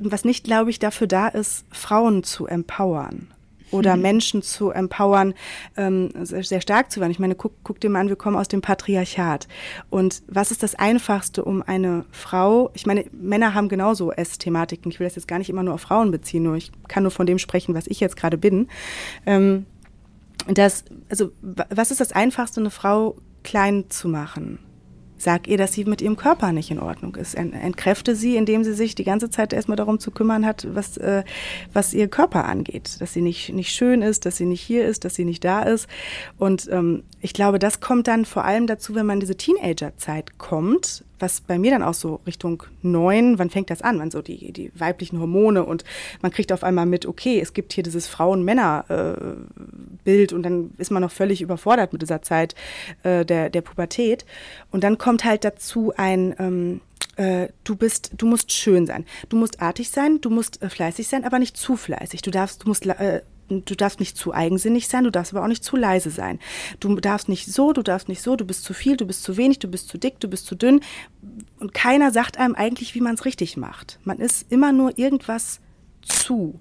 was 0.00 0.24
nicht, 0.24 0.44
glaube 0.44 0.70
ich, 0.70 0.78
dafür 0.78 1.06
da 1.06 1.28
ist, 1.28 1.64
Frauen 1.70 2.22
zu 2.22 2.46
empowern 2.46 3.28
oder 3.70 3.96
mhm. 3.96 4.02
Menschen 4.02 4.42
zu 4.42 4.70
empowern, 4.70 5.34
ähm, 5.76 6.10
sehr, 6.22 6.44
sehr, 6.44 6.60
stark 6.60 6.90
zu 6.90 7.00
werden. 7.00 7.10
Ich 7.10 7.18
meine, 7.18 7.34
guck, 7.34 7.52
guck 7.62 7.80
dir 7.80 7.90
mal 7.90 8.00
an, 8.00 8.08
wir 8.08 8.16
kommen 8.16 8.36
aus 8.36 8.48
dem 8.48 8.60
Patriarchat. 8.60 9.48
Und 9.90 10.22
was 10.28 10.50
ist 10.50 10.62
das 10.62 10.74
Einfachste, 10.74 11.44
um 11.44 11.62
eine 11.62 12.04
Frau, 12.10 12.70
ich 12.74 12.86
meine, 12.86 13.04
Männer 13.12 13.54
haben 13.54 13.68
genauso 13.68 14.12
Essthematiken. 14.12 14.90
Ich 14.90 15.00
will 15.00 15.06
das 15.06 15.16
jetzt 15.16 15.28
gar 15.28 15.38
nicht 15.38 15.50
immer 15.50 15.62
nur 15.62 15.74
auf 15.74 15.82
Frauen 15.82 16.10
beziehen, 16.10 16.42
nur 16.42 16.56
ich 16.56 16.72
kann 16.88 17.02
nur 17.02 17.12
von 17.12 17.26
dem 17.26 17.38
sprechen, 17.38 17.74
was 17.74 17.86
ich 17.86 18.00
jetzt 18.00 18.16
gerade 18.16 18.38
bin. 18.38 18.68
Ähm, 19.24 19.66
das, 20.48 20.84
also, 21.08 21.32
was 21.42 21.90
ist 21.90 22.00
das 22.00 22.12
Einfachste, 22.12 22.60
eine 22.60 22.70
Frau 22.70 23.16
klein 23.42 23.86
zu 23.88 24.08
machen? 24.08 24.58
Sag 25.18 25.48
ihr, 25.48 25.56
dass 25.56 25.72
sie 25.72 25.84
mit 25.84 26.02
ihrem 26.02 26.16
Körper 26.16 26.52
nicht 26.52 26.70
in 26.70 26.78
Ordnung 26.78 27.16
ist. 27.16 27.34
Entkräfte 27.34 28.14
sie, 28.14 28.36
indem 28.36 28.64
sie 28.64 28.74
sich 28.74 28.94
die 28.94 29.04
ganze 29.04 29.30
Zeit 29.30 29.52
erstmal 29.52 29.76
darum 29.76 29.98
zu 29.98 30.10
kümmern 30.10 30.44
hat, 30.44 30.66
was, 30.74 30.96
äh, 30.98 31.24
was 31.72 31.94
ihr 31.94 32.08
Körper 32.08 32.44
angeht. 32.44 33.00
Dass 33.00 33.12
sie 33.12 33.22
nicht, 33.22 33.52
nicht 33.52 33.72
schön 33.72 34.02
ist, 34.02 34.26
dass 34.26 34.36
sie 34.36 34.46
nicht 34.46 34.60
hier 34.60 34.86
ist, 34.86 35.04
dass 35.04 35.14
sie 35.14 35.24
nicht 35.24 35.44
da 35.44 35.62
ist. 35.62 35.88
Und 36.38 36.68
ähm, 36.70 37.02
ich 37.20 37.32
glaube, 37.32 37.58
das 37.58 37.80
kommt 37.80 38.08
dann 38.08 38.24
vor 38.24 38.44
allem 38.44 38.66
dazu, 38.66 38.94
wenn 38.94 39.06
man 39.06 39.16
in 39.16 39.20
diese 39.20 39.36
Teenagerzeit 39.36 40.38
kommt 40.38 41.04
was 41.18 41.40
bei 41.40 41.58
mir 41.58 41.70
dann 41.70 41.82
auch 41.82 41.94
so 41.94 42.20
Richtung 42.26 42.64
neun, 42.82 43.38
wann 43.38 43.48
fängt 43.50 43.70
das 43.70 43.80
an? 43.82 43.98
Wann 43.98 44.10
so 44.10 44.22
die, 44.22 44.52
die 44.52 44.70
weiblichen 44.74 45.20
Hormone 45.20 45.64
und 45.64 45.84
man 46.22 46.32
kriegt 46.32 46.52
auf 46.52 46.62
einmal 46.62 46.86
mit, 46.86 47.04
okay, 47.06 47.40
es 47.40 47.52
gibt 47.54 47.72
hier 47.72 47.84
dieses 47.84 48.06
Frauen-Männer-Bild 48.06 50.32
und 50.32 50.42
dann 50.42 50.70
ist 50.78 50.90
man 50.90 51.02
noch 51.02 51.10
völlig 51.10 51.42
überfordert 51.42 51.92
mit 51.92 52.02
dieser 52.02 52.22
Zeit 52.22 52.54
äh, 53.02 53.24
der, 53.24 53.50
der 53.50 53.62
Pubertät. 53.62 54.24
Und 54.70 54.84
dann 54.84 54.98
kommt 54.98 55.24
halt 55.24 55.44
dazu 55.44 55.92
ein, 55.96 56.34
ähm, 56.38 56.80
äh, 57.16 57.48
du 57.64 57.74
bist, 57.76 58.12
du 58.16 58.26
musst 58.26 58.52
schön 58.52 58.86
sein, 58.86 59.04
du 59.28 59.36
musst 59.36 59.60
artig 59.62 59.90
sein, 59.90 60.20
du 60.20 60.30
musst 60.30 60.62
äh, 60.62 60.68
fleißig 60.68 61.08
sein, 61.08 61.24
aber 61.24 61.38
nicht 61.38 61.56
zu 61.56 61.76
fleißig. 61.76 62.22
Du 62.22 62.30
darfst, 62.30 62.64
du 62.64 62.68
musst 62.68 62.86
äh, 62.86 63.22
du 63.48 63.74
darfst 63.74 64.00
nicht 64.00 64.16
zu 64.16 64.32
eigensinnig 64.32 64.88
sein, 64.88 65.04
du 65.04 65.10
darfst 65.10 65.32
aber 65.32 65.44
auch 65.44 65.48
nicht 65.48 65.64
zu 65.64 65.76
leise 65.76 66.10
sein. 66.10 66.38
Du 66.80 66.94
darfst 66.96 67.28
nicht 67.28 67.46
so, 67.46 67.72
du 67.72 67.82
darfst 67.82 68.08
nicht 68.08 68.22
so, 68.22 68.36
du 68.36 68.44
bist 68.44 68.64
zu 68.64 68.74
viel, 68.74 68.96
du 68.96 69.06
bist 69.06 69.22
zu 69.22 69.36
wenig, 69.36 69.58
du 69.58 69.68
bist 69.68 69.88
zu 69.88 69.98
dick, 69.98 70.20
du 70.20 70.28
bist 70.28 70.46
zu 70.46 70.54
dünn. 70.54 70.80
Und 71.60 71.74
keiner 71.74 72.10
sagt 72.10 72.38
einem 72.38 72.54
eigentlich, 72.54 72.94
wie 72.94 73.00
man 73.00 73.14
es 73.14 73.24
richtig 73.24 73.56
macht. 73.56 73.98
Man 74.04 74.18
ist 74.18 74.50
immer 74.50 74.72
nur 74.72 74.98
irgendwas 74.98 75.60
zu. 76.02 76.60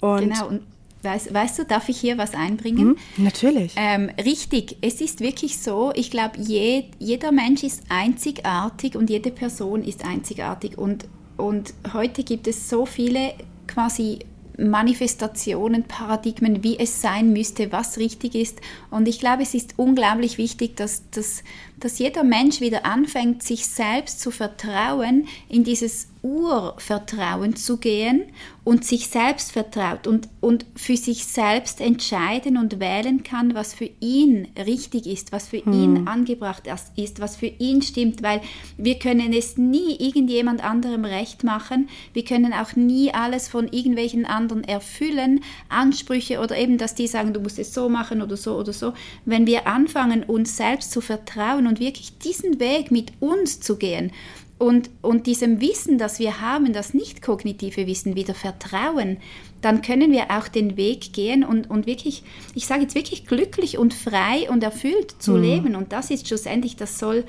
Und 0.00 0.20
genau, 0.20 0.48
und 0.48 0.62
Weißt, 1.02 1.32
weißt, 1.32 1.58
du, 1.60 1.64
darf 1.64 1.88
ich 1.88 2.00
hier 2.00 2.18
was 2.18 2.34
einbringen? 2.34 2.88
Mhm, 2.88 3.24
natürlich. 3.24 3.74
Ähm, 3.76 4.10
richtig, 4.24 4.76
es 4.80 5.00
ist 5.00 5.20
wirklich 5.20 5.58
so, 5.58 5.92
ich 5.94 6.10
glaube, 6.10 6.38
je, 6.38 6.84
jeder 6.98 7.30
Mensch 7.30 7.62
ist 7.62 7.84
einzigartig 7.88 8.96
und 8.96 9.08
jede 9.08 9.30
Person 9.30 9.84
ist 9.84 10.04
einzigartig. 10.04 10.76
Und, 10.76 11.06
und 11.36 11.74
heute 11.92 12.24
gibt 12.24 12.48
es 12.48 12.68
so 12.68 12.86
viele 12.86 13.34
quasi 13.68 14.20
Manifestationen, 14.58 15.84
Paradigmen, 15.84 16.62
wie 16.62 16.78
es 16.78 17.02
sein 17.02 17.32
müsste, 17.32 17.72
was 17.72 17.98
richtig 17.98 18.34
ist. 18.34 18.60
Und 18.90 19.06
ich 19.08 19.20
glaube, 19.20 19.42
es 19.42 19.54
ist 19.54 19.74
unglaublich 19.76 20.38
wichtig, 20.38 20.76
dass, 20.76 21.08
dass, 21.10 21.42
dass 21.78 21.98
jeder 21.98 22.24
Mensch 22.24 22.60
wieder 22.60 22.86
anfängt, 22.86 23.42
sich 23.42 23.66
selbst 23.66 24.20
zu 24.20 24.30
vertrauen, 24.30 25.28
in 25.48 25.64
dieses 25.64 26.08
Urvertrauen 26.26 27.54
zu 27.56 27.76
gehen 27.76 28.24
und 28.64 28.84
sich 28.84 29.06
selbst 29.06 29.52
vertraut 29.52 30.08
und, 30.08 30.28
und 30.40 30.66
für 30.74 30.96
sich 30.96 31.24
selbst 31.24 31.80
entscheiden 31.80 32.56
und 32.56 32.80
wählen 32.80 33.22
kann, 33.22 33.54
was 33.54 33.74
für 33.74 33.88
ihn 34.00 34.48
richtig 34.66 35.06
ist, 35.06 35.30
was 35.30 35.46
für 35.46 35.64
hm. 35.64 35.72
ihn 35.72 36.08
angebracht 36.08 36.64
ist, 36.96 37.20
was 37.20 37.36
für 37.36 37.46
ihn 37.46 37.80
stimmt, 37.80 38.24
weil 38.24 38.40
wir 38.76 38.98
können 38.98 39.32
es 39.32 39.56
nie 39.56 39.94
irgendjemand 40.00 40.64
anderem 40.64 41.04
recht 41.04 41.44
machen, 41.44 41.88
wir 42.12 42.24
können 42.24 42.52
auch 42.52 42.74
nie 42.74 43.14
alles 43.14 43.46
von 43.46 43.68
irgendwelchen 43.68 44.26
anderen 44.26 44.64
erfüllen, 44.64 45.44
Ansprüche 45.68 46.40
oder 46.40 46.58
eben, 46.58 46.76
dass 46.76 46.96
die 46.96 47.06
sagen, 47.06 47.32
du 47.32 47.40
musst 47.40 47.60
es 47.60 47.72
so 47.72 47.88
machen 47.88 48.20
oder 48.20 48.36
so 48.36 48.56
oder 48.56 48.72
so. 48.72 48.94
Wenn 49.24 49.46
wir 49.46 49.68
anfangen, 49.68 50.24
uns 50.24 50.56
selbst 50.56 50.90
zu 50.90 51.00
vertrauen 51.00 51.65
und 51.66 51.80
wirklich 51.80 52.18
diesen 52.18 52.60
Weg 52.60 52.90
mit 52.90 53.12
uns 53.20 53.60
zu 53.60 53.76
gehen, 53.76 54.12
und, 54.58 54.88
und 55.02 55.26
diesem 55.26 55.60
Wissen, 55.60 55.98
das 55.98 56.18
wir 56.18 56.40
haben, 56.40 56.72
das 56.72 56.94
nicht 56.94 57.20
kognitive 57.20 57.86
Wissen, 57.86 58.16
wieder 58.16 58.34
vertrauen, 58.34 59.18
dann 59.60 59.82
können 59.82 60.12
wir 60.12 60.30
auch 60.30 60.48
den 60.48 60.76
Weg 60.76 61.12
gehen 61.12 61.44
und, 61.44 61.68
und 61.68 61.86
wirklich, 61.86 62.22
ich 62.54 62.66
sage 62.66 62.82
jetzt 62.82 62.94
wirklich 62.94 63.26
glücklich 63.26 63.76
und 63.76 63.92
frei 63.92 64.48
und 64.48 64.62
erfüllt 64.62 65.16
zu 65.18 65.32
mhm. 65.32 65.42
leben. 65.42 65.76
Und 65.76 65.92
das 65.92 66.10
ist 66.10 66.26
schlussendlich, 66.28 66.76
das 66.76 66.98
soll, 66.98 67.24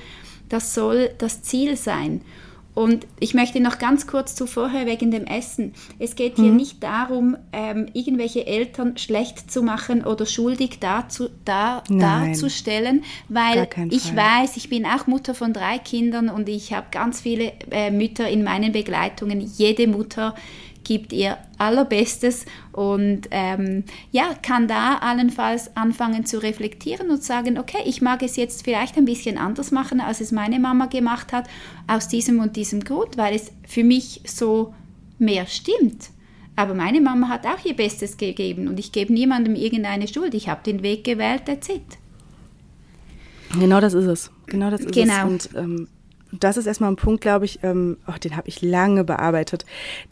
das 0.47 0.73
soll 0.73 1.09
das 1.17 1.41
Ziel 1.41 1.75
sein. 1.75 2.21
Und 2.77 3.07
ich 3.19 3.33
möchte 3.33 3.59
noch 3.59 3.79
ganz 3.79 4.05
kurz 4.05 4.35
zu 4.35 4.45
vorher 4.45 4.85
wegen 4.85 5.09
dem 5.09 5.25
Essen. 5.25 5.73
Es 5.97 6.15
geht 6.15 6.35
hier 6.35 6.51
mhm. 6.51 6.57
nicht 6.57 6.83
darum, 6.83 7.35
ähm, 7.51 7.87
irgendwelche 7.93 8.45
Eltern 8.45 8.97
schlecht 8.97 9.49
zu 9.49 9.63
machen 9.63 10.05
oder 10.05 10.27
schuldig 10.27 10.77
dazu, 10.79 11.27
da, 11.43 11.81
darzustellen, 11.89 13.03
weil 13.29 13.67
ich 13.89 14.15
weiß, 14.15 14.57
ich 14.57 14.69
bin 14.69 14.85
auch 14.85 15.07
Mutter 15.07 15.33
von 15.33 15.53
drei 15.53 15.79
Kindern 15.79 16.29
und 16.29 16.49
ich 16.49 16.71
habe 16.71 16.85
ganz 16.91 17.19
viele 17.19 17.51
äh, 17.71 17.89
Mütter 17.89 18.29
in 18.29 18.43
meinen 18.43 18.73
Begleitungen. 18.73 19.41
Jede 19.41 19.87
Mutter 19.87 20.35
gibt 20.87 21.11
ihr 21.11 21.37
allerbestes 21.57 22.45
und 22.71 23.23
ähm, 23.31 23.83
ja, 24.11 24.33
kann 24.41 24.69
da 24.69 24.95
allenfalls 24.99 25.75
anfangen 25.75 26.25
zu 26.25 26.41
reflektieren 26.41 27.09
und 27.09 27.21
sagen, 27.21 27.57
okay, 27.57 27.81
ich 27.85 28.01
mag 28.01 28.23
es 28.23 28.37
jetzt 28.37 28.63
vielleicht 28.63 28.97
ein 28.97 29.03
bisschen 29.03 29.37
anders 29.37 29.71
machen, 29.71 29.99
als 29.99 30.21
es 30.21 30.31
meine 30.31 30.59
Mama 30.59 30.85
gemacht 30.85 31.33
hat, 31.33 31.49
aus 31.87 32.07
diesem 32.07 32.39
und 32.39 32.55
diesem 32.55 32.85
Grund, 32.85 33.17
weil 33.17 33.35
es 33.35 33.51
für 33.67 33.83
mich 33.83 34.21
so 34.25 34.73
mehr 35.19 35.45
stimmt. 35.45 36.09
Aber 36.55 36.73
meine 36.73 37.01
Mama 37.01 37.27
hat 37.27 37.45
auch 37.45 37.63
ihr 37.65 37.75
Bestes 37.75 38.15
gegeben 38.15 38.69
und 38.69 38.79
ich 38.79 38.93
gebe 38.93 39.11
niemandem 39.11 39.55
irgendeine 39.55 40.07
Schuld. 40.07 40.33
Ich 40.33 40.47
habe 40.47 40.63
den 40.65 40.83
Weg 40.83 41.03
gewählt, 41.03 41.43
that's 41.45 41.67
it. 41.67 41.81
Genau 43.59 43.81
das 43.81 43.93
ist 43.93 44.05
es. 44.05 44.31
Genau 44.47 44.69
das 44.69 44.81
ist 44.81 44.93
genau. 44.93 45.27
es. 45.27 45.47
Und 45.47 45.55
ähm, 45.55 45.87
das 46.31 46.57
ist 46.57 46.65
erstmal 46.65 46.91
ein 46.91 46.95
Punkt, 46.95 47.21
glaube 47.21 47.45
ich, 47.45 47.63
ähm, 47.63 47.97
oh, 48.07 48.17
den 48.23 48.35
habe 48.35 48.47
ich 48.47 48.61
lange 48.61 49.03
bearbeitet, 49.03 49.65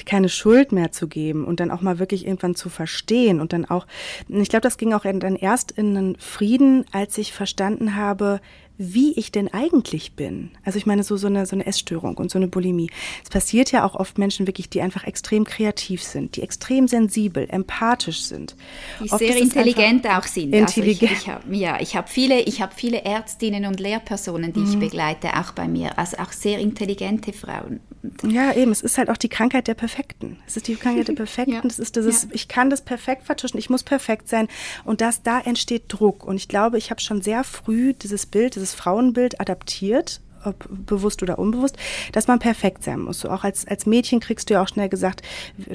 keine 0.05 0.29
Schuld 0.29 0.71
mehr 0.71 0.91
zu 0.91 1.07
geben 1.07 1.45
und 1.45 1.59
dann 1.59 1.71
auch 1.71 1.81
mal 1.81 1.99
wirklich 1.99 2.25
irgendwann 2.25 2.55
zu 2.55 2.69
verstehen 2.69 3.39
und 3.39 3.53
dann 3.53 3.65
auch, 3.65 3.85
ich 4.27 4.49
glaube, 4.49 4.61
das 4.61 4.77
ging 4.77 4.93
auch 4.93 5.03
dann 5.03 5.35
erst 5.35 5.71
in 5.71 5.95
einen 5.95 6.15
Frieden, 6.17 6.85
als 6.91 7.17
ich 7.17 7.33
verstanden 7.33 7.95
habe, 7.95 8.39
wie 8.77 9.13
ich 9.13 9.31
denn 9.31 9.53
eigentlich 9.53 10.13
bin. 10.13 10.51
Also 10.63 10.77
ich 10.77 10.85
meine, 10.85 11.03
so, 11.03 11.17
so, 11.17 11.27
eine, 11.27 11.45
so 11.45 11.55
eine 11.55 11.65
Essstörung 11.65 12.17
und 12.17 12.29
so 12.29 12.37
eine 12.37 12.47
Bulimie. 12.47 12.89
Es 13.23 13.29
passiert 13.29 13.71
ja 13.71 13.85
auch 13.85 13.95
oft 13.95 14.17
Menschen 14.17 14.47
wirklich, 14.47 14.69
die 14.69 14.81
einfach 14.81 15.05
extrem 15.05 15.45
kreativ 15.45 16.03
sind, 16.03 16.35
die 16.35 16.41
extrem 16.41 16.87
sensibel, 16.87 17.47
empathisch 17.49 18.21
sind. 18.21 18.55
Die 19.03 19.11
oft 19.11 19.19
sehr 19.19 19.37
intelligent 19.37 20.07
auch 20.07 20.23
sind. 20.23 20.53
Intelligent. 20.53 21.11
Also 21.11 21.15
ich, 21.15 21.27
ich 21.27 21.29
hab, 21.29 21.53
ja, 21.53 21.79
ich 21.79 21.95
habe 21.95 22.07
viele, 22.07 22.35
hab 22.35 22.73
viele 22.73 23.03
Ärztinnen 23.03 23.65
und 23.65 23.79
Lehrpersonen, 23.79 24.51
die 24.53 24.59
mhm. 24.59 24.71
ich 24.71 24.79
begleite, 24.79 25.29
auch 25.39 25.51
bei 25.53 25.67
mir. 25.67 25.97
Also 25.97 26.17
auch 26.17 26.31
sehr 26.31 26.59
intelligente 26.59 27.33
Frauen. 27.33 27.79
Ja, 28.23 28.53
eben. 28.53 28.71
Es 28.71 28.81
ist 28.81 28.97
halt 28.97 29.09
auch 29.09 29.17
die 29.17 29.29
Krankheit 29.29 29.67
der 29.67 29.75
Perfekten. 29.75 30.37
Es 30.45 30.57
ist 30.57 30.67
die 30.67 30.75
Krankheit 30.75 31.07
der 31.07 31.13
Perfekten. 31.15 31.53
ja. 31.53 31.61
Es 31.65 31.79
ist 31.79 31.95
dieses, 31.95 32.23
ja. 32.23 32.29
ich 32.33 32.49
kann 32.49 32.69
das 32.69 32.81
perfekt 32.81 33.23
vertuschen, 33.23 33.57
ich 33.57 33.69
muss 33.69 33.83
perfekt 33.83 34.27
sein. 34.27 34.49
Und 34.83 34.99
das, 34.99 35.23
da 35.23 35.39
entsteht 35.39 35.83
Druck. 35.87 36.25
Und 36.25 36.35
ich 36.35 36.49
glaube, 36.49 36.77
ich 36.77 36.91
habe 36.91 36.99
schon 36.99 37.21
sehr 37.21 37.43
früh 37.43 37.93
dieses 37.93 38.25
Bild, 38.25 38.55
dieses 38.55 38.65
dieses 38.65 38.73
Frauenbild 38.73 39.39
adaptiert, 39.39 40.21
ob 40.45 40.67
bewusst 40.69 41.21
oder 41.23 41.39
unbewusst, 41.39 41.77
dass 42.11 42.27
man 42.27 42.39
perfekt 42.39 42.83
sein 42.83 43.01
muss. 43.01 43.19
So 43.19 43.29
auch 43.29 43.43
als, 43.43 43.67
als 43.67 43.85
Mädchen 43.85 44.19
kriegst 44.19 44.49
du 44.49 44.55
ja 44.55 44.63
auch 44.63 44.67
schnell 44.67 44.89
gesagt, 44.89 45.21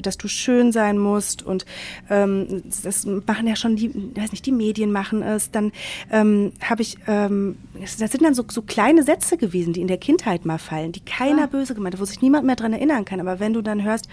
dass 0.01 0.17
du 0.17 0.27
schön 0.27 0.71
sein 0.71 0.97
musst 0.97 1.43
und 1.43 1.65
ähm, 2.09 2.63
das 2.83 3.05
machen 3.05 3.47
ja 3.47 3.55
schon 3.55 3.75
die, 3.75 3.93
weiß 4.15 4.31
nicht, 4.31 4.45
die 4.45 4.51
Medien 4.51 4.91
machen 4.91 5.21
es. 5.21 5.51
Dann 5.51 5.71
ähm, 6.11 6.53
habe 6.61 6.81
ich, 6.81 6.97
ähm, 7.07 7.57
das 7.79 7.97
sind 7.97 8.23
dann 8.23 8.33
so, 8.33 8.43
so 8.49 8.61
kleine 8.61 9.03
Sätze 9.03 9.37
gewesen, 9.37 9.73
die 9.73 9.81
in 9.81 9.87
der 9.87 9.97
Kindheit 9.97 10.45
mal 10.45 10.57
fallen, 10.57 10.91
die 10.91 11.01
keiner 11.01 11.41
ja. 11.41 11.45
böse 11.47 11.75
gemeint 11.75 11.95
hat, 11.95 12.01
wo 12.01 12.05
sich 12.05 12.21
niemand 12.21 12.45
mehr 12.45 12.55
dran 12.55 12.73
erinnern 12.73 13.05
kann. 13.05 13.19
Aber 13.19 13.39
wenn 13.39 13.53
du 13.53 13.61
dann 13.61 13.83
hörst, 13.83 14.07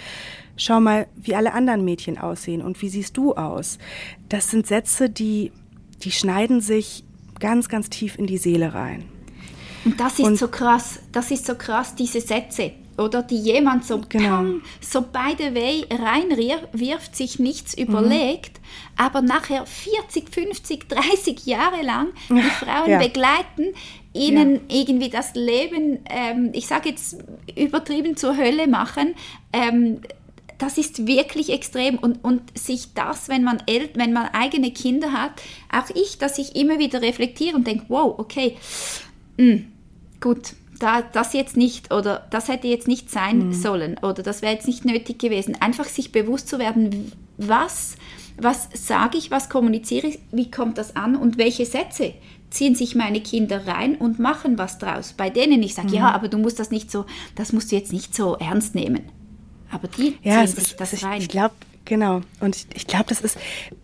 schau 0.56 0.80
mal, 0.80 1.06
wie 1.16 1.34
alle 1.34 1.52
anderen 1.52 1.84
Mädchen 1.84 2.18
aussehen 2.18 2.62
und 2.62 2.80
wie 2.82 2.88
siehst 2.88 3.16
du 3.16 3.34
aus, 3.34 3.78
das 4.28 4.50
sind 4.50 4.66
Sätze, 4.66 5.08
die, 5.08 5.52
die 6.02 6.10
schneiden 6.10 6.60
sich 6.60 7.04
ganz, 7.38 7.68
ganz 7.68 7.88
tief 7.88 8.18
in 8.18 8.26
die 8.26 8.38
Seele 8.38 8.74
rein. 8.74 9.04
Und 9.84 9.98
das 9.98 10.18
ist 10.18 10.24
und, 10.24 10.36
so 10.36 10.48
krass, 10.48 11.00
das 11.12 11.30
ist 11.30 11.46
so 11.46 11.54
krass, 11.54 11.94
diese 11.94 12.20
Sätze, 12.20 12.72
oder 12.98 13.22
die 13.22 13.38
jemand 13.38 13.84
so, 13.84 14.00
genau. 14.08 14.28
pang, 14.28 14.62
so 14.80 15.02
by 15.02 15.34
the 15.38 15.54
way 15.54 15.84
reinwirft, 15.90 17.14
sich 17.14 17.38
nichts 17.38 17.76
mhm. 17.76 17.84
überlegt, 17.84 18.60
aber 18.96 19.22
nachher 19.22 19.64
40, 19.64 20.28
50, 20.28 20.88
30 20.88 21.46
Jahre 21.46 21.82
lang 21.82 22.08
die 22.28 22.40
Frauen 22.64 22.90
ja. 22.90 22.98
begleiten, 22.98 23.74
ihnen 24.12 24.54
ja. 24.54 24.60
irgendwie 24.80 25.10
das 25.10 25.34
Leben, 25.34 26.00
ähm, 26.10 26.50
ich 26.52 26.66
sage 26.66 26.90
jetzt 26.90 27.18
übertrieben 27.56 28.16
zur 28.16 28.36
Hölle 28.36 28.66
machen, 28.66 29.14
ähm, 29.52 30.00
das 30.58 30.76
ist 30.76 31.06
wirklich 31.06 31.50
extrem 31.52 31.98
und, 31.98 32.24
und 32.24 32.58
sich 32.58 32.92
das, 32.94 33.28
wenn 33.28 33.44
man, 33.44 33.62
El 33.66 33.90
wenn 33.94 34.12
man 34.12 34.26
eigene 34.32 34.72
Kinder 34.72 35.12
hat, 35.12 35.40
auch 35.70 35.94
ich, 35.94 36.18
dass 36.18 36.38
ich 36.38 36.56
immer 36.56 36.80
wieder 36.80 37.00
reflektiere 37.00 37.54
und 37.54 37.66
denke, 37.66 37.84
wow, 37.88 38.18
okay, 38.18 38.56
mh, 39.38 39.52
hm, 39.52 39.64
gut, 40.20 40.54
da, 40.78 41.02
das 41.02 41.32
jetzt 41.32 41.56
nicht 41.56 41.92
oder 41.92 42.26
das 42.30 42.48
hätte 42.48 42.68
jetzt 42.68 42.88
nicht 42.88 43.10
sein 43.10 43.48
mhm. 43.48 43.52
sollen 43.52 43.98
oder 43.98 44.22
das 44.22 44.42
wäre 44.42 44.52
jetzt 44.52 44.66
nicht 44.66 44.84
nötig 44.84 45.18
gewesen. 45.18 45.56
Einfach 45.60 45.86
sich 45.86 46.12
bewusst 46.12 46.48
zu 46.48 46.58
werden, 46.58 47.12
was, 47.36 47.96
was 48.36 48.68
sage 48.74 49.18
ich, 49.18 49.30
was 49.30 49.48
kommuniziere 49.48 50.08
ich, 50.08 50.18
wie 50.30 50.50
kommt 50.50 50.78
das 50.78 50.96
an 50.96 51.16
und 51.16 51.38
welche 51.38 51.66
Sätze 51.66 52.14
ziehen 52.50 52.74
sich 52.74 52.94
meine 52.94 53.20
Kinder 53.20 53.66
rein 53.66 53.96
und 53.96 54.18
machen 54.18 54.56
was 54.56 54.78
draus. 54.78 55.14
Bei 55.16 55.30
denen 55.30 55.62
ich 55.62 55.74
sage, 55.74 55.88
mhm. 55.88 55.94
ja, 55.94 56.10
aber 56.12 56.28
du 56.28 56.38
musst 56.38 56.58
das 56.58 56.70
nicht 56.70 56.90
so, 56.90 57.04
das 57.34 57.52
musst 57.52 57.72
du 57.72 57.76
jetzt 57.76 57.92
nicht 57.92 58.14
so 58.14 58.36
ernst 58.36 58.74
nehmen. 58.74 59.02
Aber 59.70 59.88
die 59.88 60.16
ja, 60.22 60.44
ziehen 60.44 60.54
sich 60.54 60.70
ist, 60.70 60.80
das 60.80 61.02
rein. 61.02 61.20
Ich 61.20 61.28
glaube, 61.28 61.54
genau. 61.88 62.20
Und 62.40 62.54
ich, 62.54 62.66
ich 62.74 62.86
glaube, 62.86 63.06
das 63.08 63.20
ist, 63.20 63.36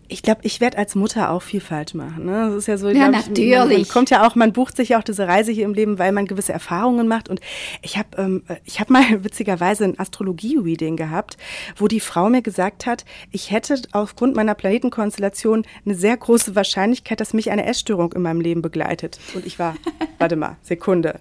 ich 0.06 0.22
glaube, 0.22 0.42
ich 0.44 0.60
werde 0.60 0.78
als 0.78 0.94
Mutter 0.94 1.30
auch 1.30 1.42
viel 1.42 1.60
falsch 1.60 1.94
machen. 1.94 2.26
Ne? 2.26 2.50
Das 2.50 2.54
ist 2.54 2.66
ja 2.68 2.76
so, 2.76 2.88
ja, 2.88 3.08
glaub, 3.08 3.26
natürlich. 3.26 3.50
Ich, 3.50 3.58
man, 3.58 3.68
man, 3.68 3.88
kommt 3.88 4.10
ja 4.10 4.26
auch, 4.26 4.34
man 4.36 4.52
bucht 4.52 4.76
sich 4.76 4.90
ja 4.90 4.98
auch 5.00 5.02
diese 5.02 5.26
Reise 5.26 5.50
hier 5.50 5.64
im 5.64 5.74
Leben, 5.74 5.98
weil 5.98 6.12
man 6.12 6.26
gewisse 6.26 6.52
Erfahrungen 6.52 7.08
macht. 7.08 7.28
Und 7.28 7.40
ich 7.82 7.96
habe, 7.96 8.08
ähm, 8.18 8.42
ich 8.64 8.78
habe 8.78 8.92
mal 8.92 9.02
witzigerweise 9.24 9.84
ein 9.84 9.98
Astrologie-Reading 9.98 10.96
gehabt, 10.96 11.36
wo 11.76 11.88
die 11.88 12.00
Frau 12.00 12.28
mir 12.28 12.42
gesagt 12.42 12.86
hat, 12.86 13.04
ich 13.32 13.50
hätte 13.50 13.80
aufgrund 13.92 14.36
meiner 14.36 14.54
Planetenkonstellation 14.54 15.64
eine 15.84 15.94
sehr 15.94 16.16
große 16.16 16.54
Wahrscheinlichkeit, 16.54 17.20
dass 17.20 17.34
mich 17.34 17.50
eine 17.50 17.66
Essstörung 17.66 18.12
in 18.12 18.22
meinem 18.22 18.40
Leben 18.40 18.62
begleitet. 18.62 19.18
Und 19.34 19.44
ich 19.46 19.58
war, 19.58 19.74
warte 20.18 20.36
mal, 20.36 20.56
Sekunde 20.62 21.18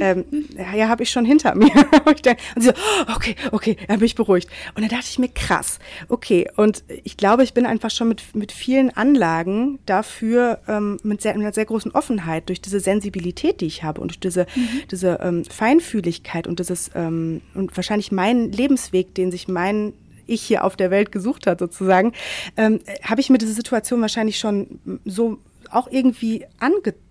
ähm, 0.00 0.24
ja, 0.56 0.88
habe 0.88 1.02
ich 1.02 1.10
schon 1.10 1.24
hinter 1.24 1.54
mir. 1.54 1.70
und 2.04 2.24
sie 2.24 2.36
so, 2.56 2.72
okay, 3.14 3.34
okay, 3.52 3.76
er 3.86 3.96
bin 3.96 4.06
ich 4.06 4.14
beruhigt. 4.14 4.48
Und 4.74 4.82
dann 4.82 4.90
dachte 4.90 5.06
ich 5.08 5.18
mir, 5.18 5.28
krass, 5.28 5.78
okay. 6.08 6.48
Und 6.56 6.84
ich 7.04 7.16
glaube, 7.16 7.44
ich 7.44 7.54
bin 7.54 7.66
einfach 7.66 7.90
schon 7.90 8.08
mit, 8.08 8.34
mit 8.34 8.52
vielen 8.52 8.90
Anlagen 8.90 9.78
dafür, 9.86 10.60
ähm, 10.68 10.98
mit, 11.02 11.22
sehr, 11.22 11.34
mit 11.34 11.42
einer 11.42 11.52
sehr 11.52 11.66
großen 11.66 11.92
Offenheit, 11.92 12.48
durch 12.48 12.60
diese 12.60 12.80
Sensibilität, 12.80 13.60
die 13.60 13.66
ich 13.66 13.82
habe 13.82 14.00
und 14.00 14.08
durch 14.08 14.20
diese, 14.20 14.46
mhm. 14.54 14.68
diese 14.90 15.18
ähm, 15.22 15.44
Feinfühligkeit 15.44 16.46
und 16.46 16.58
dieses, 16.58 16.90
ähm, 16.94 17.40
und 17.54 17.76
wahrscheinlich 17.76 18.12
mein 18.12 18.52
Lebensweg, 18.52 19.14
den 19.14 19.30
sich 19.30 19.48
mein 19.48 19.92
ich 20.28 20.42
hier 20.42 20.62
auf 20.64 20.76
der 20.76 20.90
Welt 20.90 21.10
gesucht 21.10 21.46
hat, 21.46 21.58
sozusagen, 21.58 22.12
ähm, 22.56 22.80
habe 23.02 23.20
ich 23.20 23.30
mir 23.30 23.38
diese 23.38 23.54
Situation 23.54 24.00
wahrscheinlich 24.02 24.38
schon 24.38 24.78
so 25.06 25.38
auch 25.70 25.88
irgendwie 25.90 26.44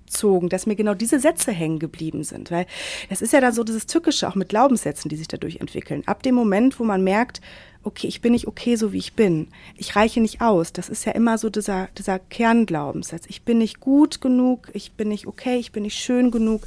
angezogen, 0.08 0.50
dass 0.50 0.66
mir 0.66 0.76
genau 0.76 0.94
diese 0.94 1.20
Sätze 1.20 1.52
hängen 1.52 1.80
geblieben 1.80 2.24
sind. 2.24 2.52
Weil 2.52 2.66
das 3.10 3.22
ist 3.22 3.34
ja 3.34 3.42
dann 3.42 3.54
so 3.54 3.64
dieses 3.64 3.86
Tückische, 3.86 4.28
auch 4.28 4.36
mit 4.36 4.50
Glaubenssätzen, 4.50 5.10
die 5.10 5.16
sich 5.16 5.28
dadurch 5.28 5.58
entwickeln. 5.58 6.04
Ab 6.06 6.24
dem 6.24 6.36
Moment, 6.36 6.80
wo 6.80 6.84
man 6.84 7.04
merkt, 7.04 7.42
okay, 7.84 8.08
ich 8.08 8.22
bin 8.22 8.34
nicht 8.34 8.48
okay, 8.48 8.76
so 8.76 8.92
wie 8.92 8.98
ich 8.98 9.14
bin. 9.14 9.48
Ich 9.76 9.96
reiche 9.96 10.20
nicht 10.20 10.42
aus. 10.42 10.74
Das 10.74 10.90
ist 10.90 11.06
ja 11.06 11.14
immer 11.14 11.38
so 11.38 11.50
dieser, 11.50 11.88
dieser 11.98 12.20
Kernglaubenssatz. 12.20 13.26
Ich 13.28 13.44
bin 13.44 13.60
nicht 13.60 13.80
gut 13.80 14.20
genug, 14.20 14.70
ich 14.74 14.94
bin 14.94 15.10
nicht 15.10 15.28
okay, 15.28 15.58
ich 15.58 15.72
bin 15.72 15.84
nicht 15.84 15.98
schön 15.98 16.32
genug. 16.32 16.64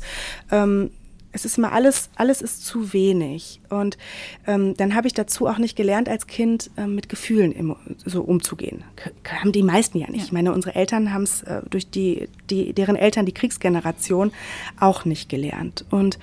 Ähm, 0.51 0.91
es 1.32 1.44
ist 1.44 1.58
immer 1.58 1.72
alles, 1.72 2.10
alles 2.16 2.42
ist 2.42 2.64
zu 2.64 2.92
wenig. 2.92 3.60
Und 3.68 3.98
ähm, 4.46 4.74
dann 4.76 4.94
habe 4.94 5.06
ich 5.06 5.14
dazu 5.14 5.46
auch 5.46 5.58
nicht 5.58 5.76
gelernt, 5.76 6.08
als 6.08 6.26
Kind 6.26 6.70
ähm, 6.76 6.94
mit 6.94 7.08
Gefühlen 7.08 7.52
im, 7.52 7.76
so 8.04 8.22
umzugehen. 8.22 8.84
K 8.96 9.36
haben 9.36 9.52
die 9.52 9.62
meisten 9.62 9.98
ja 9.98 10.10
nicht. 10.10 10.20
Ja. 10.20 10.24
Ich 10.26 10.32
meine, 10.32 10.52
unsere 10.52 10.74
Eltern 10.74 11.12
haben 11.12 11.22
es 11.22 11.42
äh, 11.42 11.62
durch 11.70 11.88
die, 11.90 12.28
die, 12.48 12.72
deren 12.72 12.96
Eltern, 12.96 13.26
die 13.26 13.32
Kriegsgeneration, 13.32 14.32
auch 14.78 15.04
nicht 15.04 15.28
gelernt. 15.28 15.84
Und 15.90 16.18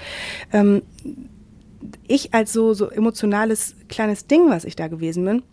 ähm, 0.51 0.81
ich 2.07 2.33
als 2.33 2.51
so, 2.51 2.73
so 2.73 2.89
emotionales 2.89 3.75
kleines 3.87 4.27
Ding, 4.27 4.49
was 4.49 4.65
ich 4.65 4.75
da 4.75 4.87
gewesen 4.87 5.23
bin, 5.23 5.43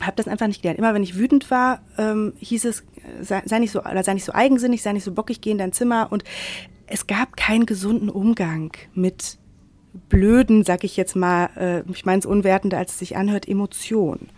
habe 0.00 0.16
das 0.16 0.28
einfach 0.28 0.46
nicht 0.46 0.62
gelernt. 0.62 0.78
Immer 0.78 0.92
wenn 0.92 1.02
ich 1.02 1.16
wütend 1.16 1.50
war, 1.50 1.80
ähm, 1.98 2.34
hieß 2.38 2.64
es, 2.64 2.84
sei, 3.20 3.42
sei, 3.46 3.60
nicht 3.60 3.70
so, 3.70 3.80
oder 3.80 4.02
sei 4.02 4.14
nicht 4.14 4.24
so 4.24 4.32
eigensinnig, 4.32 4.82
sei 4.82 4.92
nicht 4.92 5.04
so 5.04 5.12
bockig, 5.12 5.40
geh 5.40 5.50
in 5.50 5.58
dein 5.58 5.72
Zimmer. 5.72 6.08
Und 6.10 6.24
es 6.86 7.06
gab 7.06 7.36
keinen 7.36 7.66
gesunden 7.66 8.08
Umgang 8.08 8.72
mit 8.94 9.38
blöden, 10.08 10.64
sag 10.64 10.84
ich 10.84 10.96
jetzt 10.96 11.16
mal, 11.16 11.50
äh, 11.56 11.90
ich 11.90 12.04
meine 12.04 12.18
es 12.18 12.26
unwertender, 12.26 12.78
als 12.78 12.92
es 12.92 12.98
sich 12.98 13.16
anhört, 13.16 13.48
Emotionen. 13.48 14.28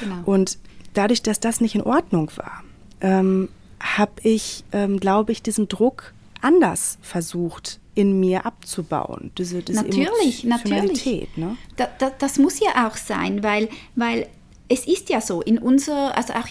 Genau. 0.00 0.22
Und 0.24 0.58
dadurch, 0.94 1.22
dass 1.22 1.40
das 1.40 1.60
nicht 1.60 1.74
in 1.74 1.82
Ordnung 1.82 2.30
war, 2.36 2.64
ähm, 3.00 3.48
habe 3.80 4.12
ich, 4.22 4.64
ähm, 4.72 5.00
glaube 5.00 5.32
ich, 5.32 5.42
diesen 5.42 5.68
Druck 5.68 6.14
anders 6.40 6.98
versucht 7.02 7.80
in 7.94 8.20
mir 8.20 8.46
abzubauen. 8.46 9.32
Diese, 9.36 9.62
diese 9.62 9.82
natürlich, 9.82 10.44
natürlich. 10.44 11.36
Ne? 11.36 11.56
Da, 11.76 11.88
da, 11.98 12.10
das 12.10 12.38
muss 12.38 12.58
ja 12.60 12.88
auch 12.88 12.96
sein, 12.96 13.42
weil, 13.42 13.68
weil 13.96 14.28
es 14.72 14.86
ist 14.86 15.10
ja 15.10 15.20
so, 15.20 15.42
in 15.42 15.58
unserer, 15.58 16.16
also 16.16 16.32
auch 16.32 16.48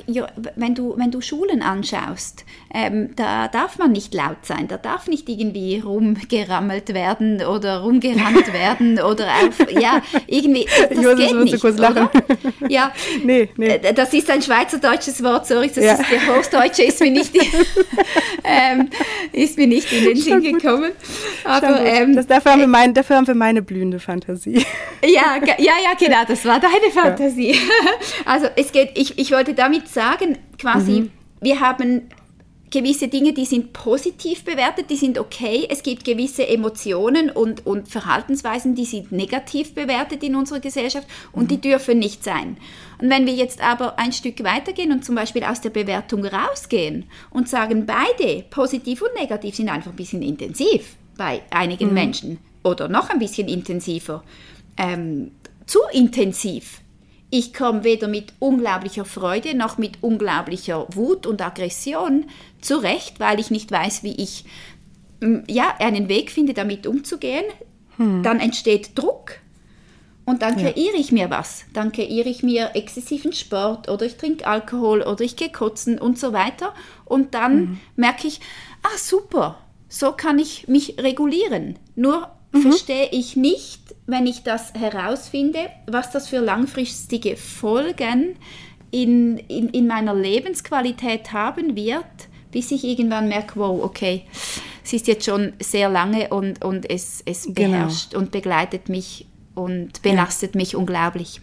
wenn 0.55 0.76
du, 0.76 0.93
wenn 0.95 1.09
du 1.09 1.22
Schulen 1.22 1.63
anschaust, 1.63 2.45
ähm, 2.72 3.09
da 3.15 3.47
darf 3.47 3.80
man 3.80 3.91
nicht 3.91 4.13
laut 4.13 4.45
sein, 4.45 4.67
da 4.67 4.78
darf 4.78 5.07
nicht 5.07 5.28
irgendwie 5.28 5.80
rumgerammelt 5.80 6.93
werden 6.93 7.43
oder 7.43 7.80
rumgerannt 7.80 8.53
werden 8.53 8.99
oder 8.99 9.26
auf, 9.26 9.72
ja, 9.72 10.01
irgendwie, 10.28 10.65
das, 10.89 11.01
das 11.01 11.15
geht 11.17 11.36
nicht, 11.36 11.61
kurz 11.61 11.78
lachen. 11.78 12.09
oder? 12.09 12.11
Ja, 12.69 12.91
nee, 13.24 13.49
nee. 13.57 13.67
Äh, 13.67 13.93
das 13.93 14.13
ist 14.13 14.30
ein 14.30 14.41
schweizerdeutsches 14.41 15.24
Wort, 15.24 15.47
sorry, 15.47 15.72
das 15.74 15.84
ja. 15.84 15.93
ist 15.93 16.11
der 16.11 16.36
Hochdeutsche, 16.36 16.84
ist 16.84 17.01
mir 17.01 17.11
nicht, 17.11 17.36
ähm, 18.43 18.89
ist 19.32 19.57
mir 19.57 19.67
nicht 19.67 19.91
in 19.91 20.05
den 20.05 20.15
Sinn 20.15 20.43
gekommen. 20.43 20.91
Aber, 21.43 21.82
ähm, 21.82 22.15
das, 22.15 22.28
dafür, 22.28 22.51
haben 22.51 22.59
wir 22.59 22.65
äh, 22.65 22.67
mein, 22.67 22.93
dafür 22.93 23.15
haben 23.15 23.28
wir 23.28 23.36
meine 23.36 23.63
blühende 23.63 23.99
Fantasie. 23.99 24.63
Ja, 25.03 25.38
ja, 25.57 25.74
ja, 25.84 25.93
genau, 25.97 26.24
das 26.28 26.45
war 26.45 26.59
deine 26.59 26.91
Fantasie. 26.93 27.53
Ja. 27.53 27.91
Also 28.26 28.47
es 28.55 28.72
geht, 28.72 28.91
ich, 28.95 29.18
ich 29.18 29.32
wollte 29.32 29.53
damit 29.53 29.88
sagen, 29.88 30.38
quasi, 30.57 31.01
mhm. 31.01 31.12
wir 31.41 31.59
haben 31.59 32.09
gewisse 32.72 33.09
Dinge, 33.09 33.34
die 33.34 33.45
sind 33.45 33.74
positiv 33.74 34.43
bewertet, 34.43 34.89
die 34.89 34.95
sind 34.95 35.20
okay. 35.20 35.68
Es 35.70 35.84
gibt 35.84 36.05
gewisse 36.05 36.47
Emotionen 36.47 37.30
und, 37.30 37.66
und 37.66 37.89
Verhaltensweisen, 37.89 38.76
die 38.76 38.86
sind 38.86 39.12
negativ 39.12 39.76
bewertet 39.76 40.24
in 40.24 40.36
unserer 40.36 40.62
Gesellschaft 40.62 41.07
und 41.34 41.43
mhm. 41.43 41.47
die 41.49 41.62
dürfen 41.62 41.99
nicht 41.99 42.24
sein. 42.24 42.57
Und 42.99 43.09
wenn 43.09 43.26
wir 43.26 43.34
jetzt 43.34 43.62
aber 43.62 43.99
ein 43.99 44.14
Stück 44.14 44.43
weitergehen 44.43 44.91
und 44.91 45.05
zum 45.05 45.16
Beispiel 45.16 45.43
aus 45.43 45.62
der 45.62 45.70
Bewertung 45.70 46.26
rausgehen 46.26 47.05
und 47.30 47.49
sagen, 47.49 47.86
beide, 47.86 48.43
positiv 48.49 49.01
und 49.01 49.14
negativ, 49.20 49.55
sind 49.55 49.70
einfach 49.70 49.91
ein 49.91 49.97
bisschen 49.97 50.22
intensiv 50.22 50.95
bei 51.18 51.41
einigen 51.51 51.89
mhm. 51.89 51.93
Menschen 51.93 52.38
oder 52.64 52.88
noch 52.88 53.09
ein 53.09 53.20
bisschen 53.20 53.47
intensiver, 53.47 54.24
ähm, 54.78 55.32
zu 55.66 55.80
intensiv, 55.91 56.82
ich 57.32 57.53
komme 57.53 57.84
weder 57.84 58.07
mit 58.07 58.34
unglaublicher 58.39 59.05
Freude 59.05 59.55
noch 59.55 59.77
mit 59.77 60.03
unglaublicher 60.03 60.86
Wut 60.93 61.25
und 61.25 61.41
Aggression 61.41 62.25
zurecht, 62.59 63.19
weil 63.19 63.39
ich 63.39 63.49
nicht 63.49 63.71
weiß, 63.71 64.03
wie 64.03 64.15
ich 64.21 64.45
mm, 65.21 65.38
ja, 65.47 65.73
einen 65.79 66.09
Weg 66.09 66.29
finde, 66.29 66.53
damit 66.53 66.86
umzugehen. 66.86 67.45
Hm. 67.95 68.21
Dann 68.21 68.39
entsteht 68.41 68.91
Druck 68.95 69.38
und 70.25 70.41
dann 70.41 70.57
kreiere 70.57 70.97
ich 70.97 71.11
mir 71.13 71.29
was. 71.29 71.63
Dann 71.73 71.93
kreiere 71.93 72.27
ich 72.27 72.43
mir 72.43 72.71
exzessiven 72.75 73.34
Sport 73.34 73.89
oder 73.89 74.05
ich 74.05 74.17
trinke 74.17 74.45
Alkohol 74.45 75.01
oder 75.01 75.21
ich 75.21 75.38
gehe 75.38 75.51
kotzen 75.51 75.99
und 75.99 76.19
so 76.19 76.34
weiter. 76.34 76.73
Und 77.05 77.34
dann 77.34 77.53
hm. 77.53 77.79
merke 77.95 78.27
ich, 78.27 78.41
ah 78.84 78.97
super, 78.97 79.57
so 79.88 80.11
kann 80.11 80.38
ich 80.38 80.67
mich 80.67 80.97
regulieren. 80.99 81.79
Nur 81.95 82.29
mhm. 82.51 82.61
verstehe 82.61 83.09
ich 83.11 83.36
nicht, 83.38 83.80
wenn 84.12 84.28
ich 84.28 84.43
das 84.43 84.74
herausfinde, 84.74 85.70
was 85.88 86.12
das 86.12 86.28
für 86.28 86.39
langfristige 86.39 87.38
Folgen 87.38 88.36
in, 88.91 89.38
in, 89.38 89.70
in 89.70 89.88
meiner 89.88 90.14
Lebensqualität 90.14 91.32
haben 91.34 91.76
wird, 91.76 92.05
bis 92.51 92.72
ich 92.72 92.84
irgendwann 92.84 93.30
merke, 93.30 93.59
wow, 93.59 93.84
okay, 93.84 94.24
es 94.84 94.93
ist 94.93 95.07
jetzt 95.07 95.26
schon 95.26 95.53
sehr 95.62 95.89
lange 95.89 96.30
und, 96.30 96.64
und 96.64 96.89
es, 96.89 97.24
es 97.26 97.43
genau. 97.43 97.55
beherrscht 97.55 98.12
genau. 98.12 98.24
und 98.24 98.32
begleitet 98.32 98.89
mich 98.89 99.28
und 99.55 100.01
belastet 100.01 100.55
ja. 100.55 100.59
mich 100.59 100.76
unglaublich. 100.76 101.41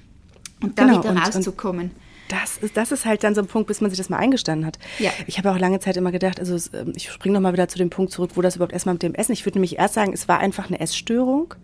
Und 0.60 0.78
da 0.78 0.84
genau. 0.84 0.98
wieder 0.98 1.16
rauszukommen. 1.16 1.90
Und, 1.90 2.07
das 2.28 2.58
ist, 2.58 2.76
das 2.76 2.92
ist 2.92 3.04
halt 3.04 3.24
dann 3.24 3.34
so 3.34 3.40
ein 3.40 3.46
Punkt, 3.46 3.68
bis 3.68 3.80
man 3.80 3.90
sich 3.90 3.98
das 3.98 4.08
mal 4.08 4.18
eingestanden 4.18 4.66
hat. 4.66 4.78
Ja. 4.98 5.10
Ich 5.26 5.38
habe 5.38 5.50
auch 5.50 5.58
lange 5.58 5.80
Zeit 5.80 5.96
immer 5.96 6.12
gedacht, 6.12 6.38
also 6.38 6.54
ähm, 6.76 6.92
ich 6.94 7.10
springe 7.10 7.34
nochmal 7.34 7.52
wieder 7.52 7.68
zu 7.68 7.78
dem 7.78 7.90
Punkt 7.90 8.12
zurück, 8.12 8.32
wo 8.34 8.42
das 8.42 8.56
überhaupt 8.56 8.72
erstmal 8.72 8.94
mit 8.94 9.02
dem 9.02 9.14
Essen. 9.14 9.32
Ich 9.32 9.44
würde 9.44 9.58
nämlich 9.58 9.78
erst 9.78 9.94
sagen, 9.94 10.12
es 10.12 10.28
war 10.28 10.38
einfach 10.38 10.68
eine 10.68 10.80
Essstörung, 10.80 11.54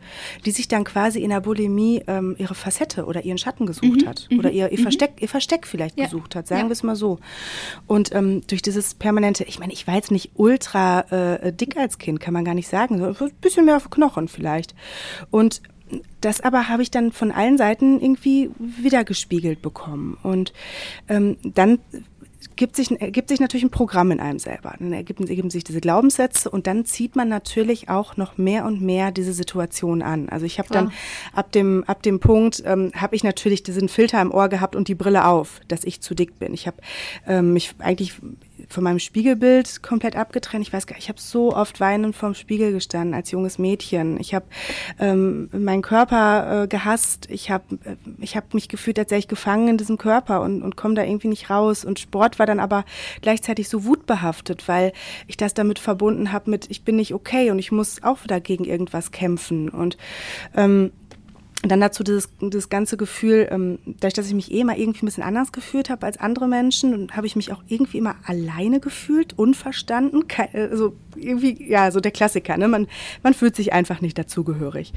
die 0.44 0.50
sich 0.50 0.68
dann 0.68 0.84
quasi 0.84 1.20
in 1.20 1.30
der 1.30 1.40
Bulimie 1.40 2.02
ähm, 2.06 2.34
ihre 2.38 2.54
Facette 2.54 3.04
oder 3.04 3.24
ihren 3.24 3.38
Schatten 3.38 3.66
gesucht 3.66 4.02
mhm. 4.02 4.08
hat. 4.08 4.28
Oder 4.38 4.50
ihr, 4.50 4.72
ihr, 4.72 4.78
mhm. 4.78 4.82
Versteck, 4.82 5.12
ihr 5.20 5.28
Versteck 5.28 5.66
vielleicht 5.66 5.98
ja. 5.98 6.04
gesucht 6.06 6.34
hat, 6.34 6.46
sagen 6.46 6.62
ja. 6.62 6.68
wir 6.68 6.72
es 6.72 6.82
mal 6.82 6.96
so. 6.96 7.18
Und 7.86 8.14
ähm, 8.14 8.42
durch 8.46 8.62
dieses 8.62 8.94
permanente, 8.94 9.44
ich 9.44 9.58
meine, 9.58 9.72
ich 9.72 9.86
war 9.86 9.94
jetzt 9.94 10.10
nicht 10.10 10.32
ultra 10.34 11.00
äh, 11.10 11.52
dick 11.52 11.76
als 11.76 11.98
Kind, 11.98 12.20
kann 12.20 12.34
man 12.34 12.44
gar 12.44 12.54
nicht 12.54 12.68
sagen, 12.68 12.98
so 12.98 13.24
ein 13.24 13.32
bisschen 13.40 13.66
mehr 13.66 13.76
auf 13.76 13.90
Knochen 13.90 14.28
vielleicht. 14.28 14.74
Und 15.30 15.62
das 16.20 16.40
aber 16.40 16.68
habe 16.68 16.82
ich 16.82 16.90
dann 16.90 17.12
von 17.12 17.30
allen 17.30 17.58
Seiten 17.58 18.00
irgendwie 18.00 18.50
wiedergespiegelt 18.58 19.62
bekommen. 19.62 20.16
Und 20.22 20.52
ähm, 21.08 21.36
dann 21.42 21.78
gibt 22.56 22.76
sich, 22.76 22.90
ergibt 23.00 23.28
sich 23.28 23.40
natürlich 23.40 23.64
ein 23.64 23.70
Programm 23.70 24.10
in 24.10 24.20
einem 24.20 24.38
selber. 24.38 24.74
Dann 24.78 24.92
ergeben, 24.92 25.26
ergeben 25.26 25.50
sich 25.50 25.64
diese 25.64 25.80
Glaubenssätze 25.80 26.50
und 26.50 26.66
dann 26.66 26.84
zieht 26.84 27.16
man 27.16 27.28
natürlich 27.28 27.88
auch 27.88 28.16
noch 28.16 28.38
mehr 28.38 28.64
und 28.64 28.80
mehr 28.80 29.10
diese 29.10 29.32
Situation 29.32 30.02
an. 30.02 30.28
Also 30.28 30.46
ich 30.46 30.58
habe 30.58 30.68
dann 30.70 30.92
ab 31.32 31.52
dem, 31.52 31.84
ab 31.84 32.02
dem 32.02 32.20
Punkt, 32.20 32.62
ähm, 32.64 32.92
habe 32.94 33.16
ich 33.16 33.24
natürlich 33.24 33.62
diesen 33.62 33.88
Filter 33.88 34.20
im 34.20 34.30
Ohr 34.30 34.48
gehabt 34.48 34.76
und 34.76 34.88
die 34.88 34.94
Brille 34.94 35.26
auf, 35.26 35.60
dass 35.68 35.84
ich 35.84 36.00
zu 36.00 36.14
dick 36.14 36.38
bin. 36.38 36.54
Ich 36.54 36.66
habe 36.66 36.76
ähm, 37.26 37.52
mich 37.52 37.74
eigentlich 37.78 38.14
von 38.68 38.84
meinem 38.84 38.98
Spiegelbild 38.98 39.82
komplett 39.82 40.16
abgetrennt. 40.16 40.66
Ich 40.66 40.72
weiß 40.72 40.86
gar 40.86 40.96
ich 40.96 41.08
habe 41.08 41.20
so 41.20 41.54
oft 41.54 41.80
weinend 41.80 42.14
vorm 42.14 42.34
Spiegel 42.34 42.72
gestanden 42.72 43.14
als 43.14 43.30
junges 43.30 43.58
Mädchen. 43.58 44.18
Ich 44.20 44.34
habe 44.34 44.46
ähm, 44.98 45.48
meinen 45.52 45.82
Körper 45.82 46.62
äh, 46.62 46.68
gehasst. 46.68 47.26
Ich 47.30 47.50
habe 47.50 47.78
äh, 47.84 47.96
ich 48.20 48.36
hab 48.36 48.54
mich 48.54 48.68
gefühlt, 48.68 48.98
als 48.98 49.10
wäre 49.10 49.18
ich 49.18 49.28
gefangen 49.28 49.68
in 49.68 49.76
diesem 49.76 49.98
Körper 49.98 50.40
und, 50.40 50.62
und 50.62 50.76
komme 50.76 50.94
da 50.94 51.02
irgendwie 51.02 51.28
nicht 51.28 51.50
raus. 51.50 51.84
Und 51.84 51.98
Sport 51.98 52.38
war 52.38 52.46
dann 52.46 52.60
aber 52.60 52.84
gleichzeitig 53.20 53.68
so 53.68 53.84
wutbehaftet, 53.84 54.68
weil 54.68 54.92
ich 55.26 55.36
das 55.36 55.54
damit 55.54 55.78
verbunden 55.78 56.32
habe 56.32 56.50
mit, 56.50 56.70
ich 56.70 56.84
bin 56.84 56.96
nicht 56.96 57.14
okay 57.14 57.50
und 57.50 57.58
ich 57.58 57.72
muss 57.72 58.02
auch 58.02 58.24
wieder 58.24 58.40
gegen 58.40 58.64
irgendwas 58.64 59.10
kämpfen. 59.10 59.68
Und 59.68 59.96
ähm, 60.56 60.92
und 61.64 61.70
dann 61.70 61.80
dazu 61.80 62.04
dieses, 62.04 62.28
dieses 62.42 62.68
ganze 62.68 62.98
Gefühl, 62.98 63.48
ähm, 63.50 63.78
dadurch, 63.86 64.12
dass 64.12 64.26
ich 64.26 64.34
mich 64.34 64.52
eh 64.52 64.60
immer 64.60 64.76
irgendwie 64.76 65.02
ein 65.02 65.06
bisschen 65.06 65.22
anders 65.22 65.50
gefühlt 65.50 65.88
habe 65.88 66.04
als 66.04 66.18
andere 66.18 66.46
Menschen, 66.46 67.10
habe 67.16 67.26
ich 67.26 67.36
mich 67.36 67.52
auch 67.52 67.62
irgendwie 67.66 67.96
immer 67.96 68.16
alleine 68.26 68.80
gefühlt, 68.80 69.38
unverstanden. 69.38 70.24
Also 70.52 70.94
irgendwie, 71.16 71.66
ja, 71.66 71.90
so 71.90 72.00
der 72.00 72.12
Klassiker, 72.12 72.58
ne? 72.58 72.68
Man, 72.68 72.86
man 73.22 73.32
fühlt 73.32 73.56
sich 73.56 73.72
einfach 73.72 74.02
nicht 74.02 74.18
dazugehörig. 74.18 74.92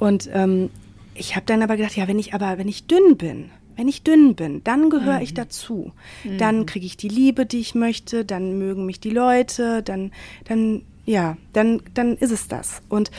Und 0.00 0.28
ähm, 0.32 0.70
ich 1.14 1.36
habe 1.36 1.46
dann 1.46 1.62
aber 1.62 1.76
gedacht, 1.76 1.96
ja, 1.96 2.08
wenn 2.08 2.18
ich 2.18 2.34
aber, 2.34 2.58
wenn 2.58 2.66
ich 2.66 2.88
dünn 2.88 3.16
bin, 3.16 3.50
wenn 3.76 3.86
ich 3.86 4.02
dünn 4.02 4.34
bin, 4.34 4.64
dann 4.64 4.90
gehöre 4.90 5.18
mhm. 5.18 5.22
ich 5.22 5.34
dazu. 5.34 5.92
Mhm. 6.24 6.38
Dann 6.38 6.66
kriege 6.66 6.86
ich 6.86 6.96
die 6.96 7.08
Liebe, 7.08 7.46
die 7.46 7.60
ich 7.60 7.76
möchte, 7.76 8.24
dann 8.24 8.58
mögen 8.58 8.84
mich 8.84 8.98
die 8.98 9.10
Leute, 9.10 9.84
dann, 9.84 10.10
dann, 10.48 10.82
ja, 11.06 11.36
dann, 11.52 11.80
dann 11.94 12.16
ist 12.16 12.32
es 12.32 12.48
das. 12.48 12.82
Und 12.88 13.12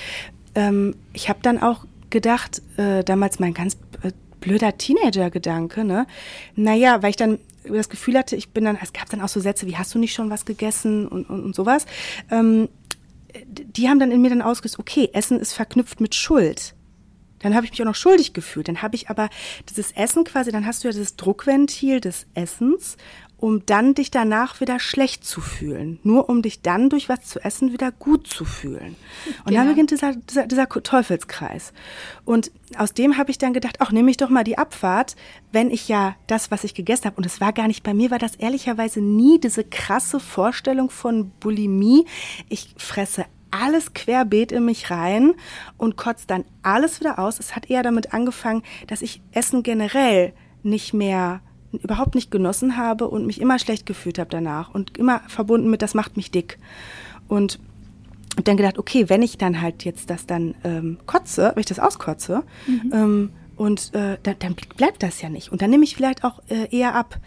ähm, 0.56 0.96
ich 1.14 1.30
habe 1.30 1.40
dann 1.42 1.64
auch 1.64 1.86
gedacht, 2.12 2.62
äh, 2.78 3.04
damals 3.04 3.40
mein 3.40 3.54
ganz 3.54 3.78
äh, 4.04 4.12
blöder 4.40 4.78
Teenager-Gedanke, 4.78 5.84
ne? 5.84 6.06
Naja, 6.56 7.02
weil 7.02 7.12
ich 7.12 7.16
dann 7.16 7.40
das 7.64 7.90
Gefühl 7.90 8.18
hatte, 8.18 8.36
ich 8.36 8.50
bin 8.50 8.66
dann, 8.66 8.78
es 8.82 8.94
gab 8.94 9.10
dann 9.10 9.22
auch 9.22 9.30
so 9.30 9.40
Sätze 9.40 9.68
wie, 9.68 9.78
hast 9.78 9.94
du 9.94 10.00
nicht 10.00 10.14
schon 10.14 10.30
was 10.30 10.46
gegessen 10.46 11.08
und, 11.08 11.30
und, 11.30 11.44
und 11.44 11.56
sowas. 11.56 11.86
Ähm, 12.30 12.70
die 13.46 13.88
haben 13.88 14.00
dann 14.00 14.12
in 14.12 14.22
mir 14.22 14.30
dann 14.30 14.42
ausgelöst, 14.42 14.80
okay, 14.80 15.10
Essen 15.14 15.40
ist 15.40 15.54
verknüpft 15.54 16.02
mit 16.02 16.16
Schuld. 16.16 16.76
Dann 17.40 17.56
habe 17.56 17.66
ich 17.66 17.72
mich 17.72 17.82
auch 17.82 17.86
noch 17.86 17.96
schuldig 17.96 18.34
gefühlt. 18.34 18.68
Dann 18.68 18.82
habe 18.82 18.96
ich 18.96 19.10
aber 19.10 19.30
dieses 19.70 19.92
Essen 19.94 20.24
quasi, 20.24 20.52
dann 20.52 20.66
hast 20.66 20.84
du 20.84 20.88
ja 20.88 20.92
dieses 20.92 21.16
Druckventil 21.16 22.00
des 22.00 22.28
Essens 22.34 22.98
um 23.42 23.66
dann 23.66 23.96
dich 23.96 24.12
danach 24.12 24.62
wieder 24.62 24.80
schlecht 24.80 25.26
zu 25.26 25.42
fühlen. 25.42 26.00
Nur 26.04 26.30
um 26.30 26.44
dich 26.44 26.62
dann 26.62 26.90
durch 26.90 27.10
was 27.10 27.22
zu 27.22 27.44
essen 27.44 27.74
wieder 27.74 27.92
gut 27.92 28.28
zu 28.28 28.46
fühlen. 28.46 28.96
Und 29.40 29.48
genau. 29.48 29.60
dann 29.60 29.70
beginnt 29.70 29.90
dieser, 29.90 30.16
dieser, 30.16 30.46
dieser 30.46 30.70
Teufelskreis. 30.70 31.74
Und 32.24 32.52
aus 32.78 32.94
dem 32.94 33.18
habe 33.18 33.32
ich 33.32 33.40
dann 33.40 33.54
gedacht, 33.54 33.78
ach, 33.80 33.92
nehme 33.92 34.12
ich 34.12 34.18
doch 34.18 34.30
mal 34.30 34.44
die 34.44 34.60
Abfahrt, 34.60 35.16
wenn 35.52 35.72
ich 35.72 35.88
ja 35.88 36.16
das, 36.28 36.52
was 36.52 36.64
ich 36.64 36.76
gegessen 36.76 37.06
habe, 37.06 37.18
und 37.18 37.26
es 37.26 37.42
war 37.42 37.52
gar 37.52 37.68
nicht 37.68 37.82
bei 37.82 37.96
mir, 37.96 38.12
war 38.12 38.20
das 38.20 38.36
ehrlicherweise 38.36 39.02
nie 39.02 39.40
diese 39.40 39.64
krasse 39.64 40.20
Vorstellung 40.20 40.92
von 40.92 41.32
Bulimie. 41.40 42.06
Ich 42.48 42.76
fresse 42.78 43.26
alles 43.50 43.94
querbeet 43.94 44.52
in 44.52 44.66
mich 44.66 44.92
rein 44.92 45.34
und 45.80 45.98
kotze 45.98 46.28
dann 46.28 46.46
alles 46.62 47.00
wieder 47.00 47.18
aus. 47.18 47.40
Es 47.40 47.56
hat 47.56 47.72
eher 47.72 47.82
damit 47.82 48.14
angefangen, 48.14 48.62
dass 48.86 49.02
ich 49.02 49.20
Essen 49.32 49.64
generell 49.64 50.34
nicht 50.62 50.94
mehr 50.94 51.42
überhaupt 51.72 52.16
nicht 52.16 52.32
genossen 52.32 52.78
habe 52.78 53.08
und 53.08 53.26
mich 53.26 53.40
immer 53.40 53.60
schlecht 53.60 53.86
gefühlt 53.86 54.20
habe 54.20 54.30
danach 54.30 54.74
und 54.74 54.98
immer 54.98 55.22
verbunden 55.28 55.70
mit, 55.70 55.82
das 55.82 55.94
macht 55.94 56.18
mich 56.18 56.32
dick. 56.32 56.58
Und 57.28 57.60
dann 58.44 58.58
gedacht, 58.58 58.78
okay, 58.78 59.10
wenn 59.10 59.22
ich 59.22 59.38
dann 59.38 59.62
halt 59.62 59.84
jetzt 59.84 60.10
das 60.10 60.26
dann 60.26 60.56
ähm, 60.64 60.98
kotze, 61.06 61.52
wenn 61.54 61.62
ich 61.62 61.66
das 61.66 61.80
auskotze, 61.80 62.44
mhm. 62.68 62.92
ähm, 62.94 63.30
und 63.62 63.94
äh, 63.94 64.18
dann, 64.24 64.38
dann, 64.40 64.56
bleibt 64.76 65.04
das 65.04 65.22
ja 65.22 65.30
nicht. 65.30 65.52
Und 65.52 65.62
dann 65.62 65.70
nehme 65.70 65.84
ich 65.84 65.96
vielleicht 65.96 66.24
auch 66.24 66.42
äh, 66.50 66.76
eher 66.76 66.96
ab. 66.96 67.20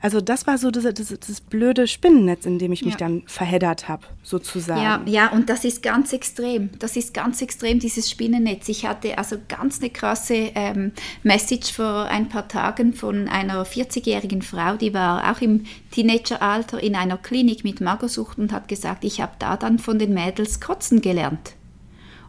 Also 0.00 0.20
das 0.20 0.46
war 0.46 0.56
so 0.56 0.70
dieses, 0.70 0.94
dieses, 0.94 1.18
dieses 1.18 1.40
blöde 1.40 1.88
Spinnennetz, 1.88 2.46
in 2.46 2.60
dem 2.60 2.70
ich 2.70 2.84
mich 2.84 2.94
ja. 2.94 2.98
dann 2.98 3.24
verheddert 3.26 3.88
habe, 3.88 4.06
sozusagen. 4.22 4.80
Ja, 4.80 5.02
ja, 5.06 5.32
und 5.32 5.50
das 5.50 5.64
ist 5.64 5.82
ganz 5.82 6.12
extrem. 6.12 6.70
Das 6.78 6.94
ist 6.94 7.12
ganz 7.12 7.42
extrem, 7.42 7.80
dieses 7.80 8.08
Spinnennetz. 8.08 8.68
Ich 8.68 8.86
hatte 8.86 9.18
also 9.18 9.36
ganz 9.48 9.80
eine 9.80 9.90
krasse 9.90 10.52
ähm, 10.54 10.92
Message 11.24 11.72
vor 11.72 12.04
ein 12.04 12.28
paar 12.28 12.46
Tagen 12.46 12.94
von 12.94 13.26
einer 13.26 13.66
40-jährigen 13.66 14.42
Frau, 14.42 14.76
die 14.76 14.94
war 14.94 15.32
auch 15.32 15.40
im 15.40 15.64
Teenageralter 15.90 16.80
in 16.80 16.94
einer 16.94 17.18
Klinik 17.18 17.64
mit 17.64 17.80
Magersucht 17.80 18.38
und 18.38 18.52
hat 18.52 18.68
gesagt, 18.68 19.02
ich 19.02 19.20
habe 19.20 19.32
da 19.40 19.56
dann 19.56 19.80
von 19.80 19.98
den 19.98 20.14
Mädels 20.14 20.60
kotzen 20.60 21.00
gelernt. 21.00 21.56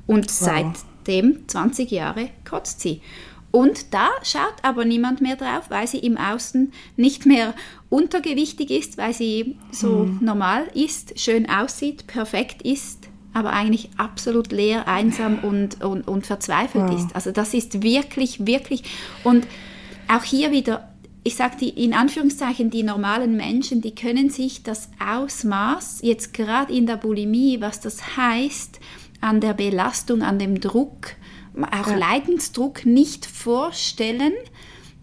Und 0.07 0.25
wow. 0.41 0.73
seitdem, 1.05 1.47
20 1.47 1.91
Jahre, 1.91 2.29
kotzt 2.43 2.81
sie. 2.81 3.01
Und 3.51 3.93
da 3.93 4.09
schaut 4.23 4.55
aber 4.61 4.85
niemand 4.85 5.19
mehr 5.19 5.35
drauf, 5.35 5.65
weil 5.69 5.85
sie 5.85 5.99
im 5.99 6.17
Außen 6.17 6.71
nicht 6.95 7.25
mehr 7.25 7.53
untergewichtig 7.89 8.71
ist, 8.71 8.97
weil 8.97 9.13
sie 9.13 9.57
so 9.71 10.03
hm. 10.03 10.19
normal 10.21 10.67
ist, 10.73 11.19
schön 11.19 11.49
aussieht, 11.49 12.07
perfekt 12.07 12.61
ist, 12.61 13.09
aber 13.33 13.51
eigentlich 13.51 13.89
absolut 13.97 14.51
leer, 14.51 14.87
einsam 14.87 15.39
und, 15.39 15.83
und, 15.83 16.07
und 16.07 16.25
verzweifelt 16.25 16.89
wow. 16.89 16.97
ist. 16.97 17.15
Also 17.15 17.31
das 17.31 17.53
ist 17.53 17.83
wirklich, 17.83 18.45
wirklich. 18.45 18.83
Und 19.23 19.45
auch 20.07 20.23
hier 20.23 20.51
wieder, 20.51 20.89
ich 21.23 21.35
sage 21.35 21.57
die 21.59 21.69
in 21.69 21.93
Anführungszeichen, 21.93 22.69
die 22.69 22.83
normalen 22.83 23.35
Menschen, 23.35 23.81
die 23.81 23.95
können 23.95 24.29
sich 24.29 24.63
das 24.63 24.89
Ausmaß, 25.05 25.99
jetzt 26.03 26.33
gerade 26.33 26.73
in 26.73 26.87
der 26.87 26.97
Bulimie, 26.97 27.59
was 27.59 27.79
das 27.81 28.15
heißt, 28.17 28.79
an 29.21 29.39
der 29.39 29.53
Belastung, 29.53 30.23
an 30.23 30.39
dem 30.39 30.59
Druck, 30.59 31.15
auch 31.55 31.87
ja. 31.87 31.95
Leidensdruck 31.95 32.85
nicht 32.85 33.25
vorstellen, 33.25 34.33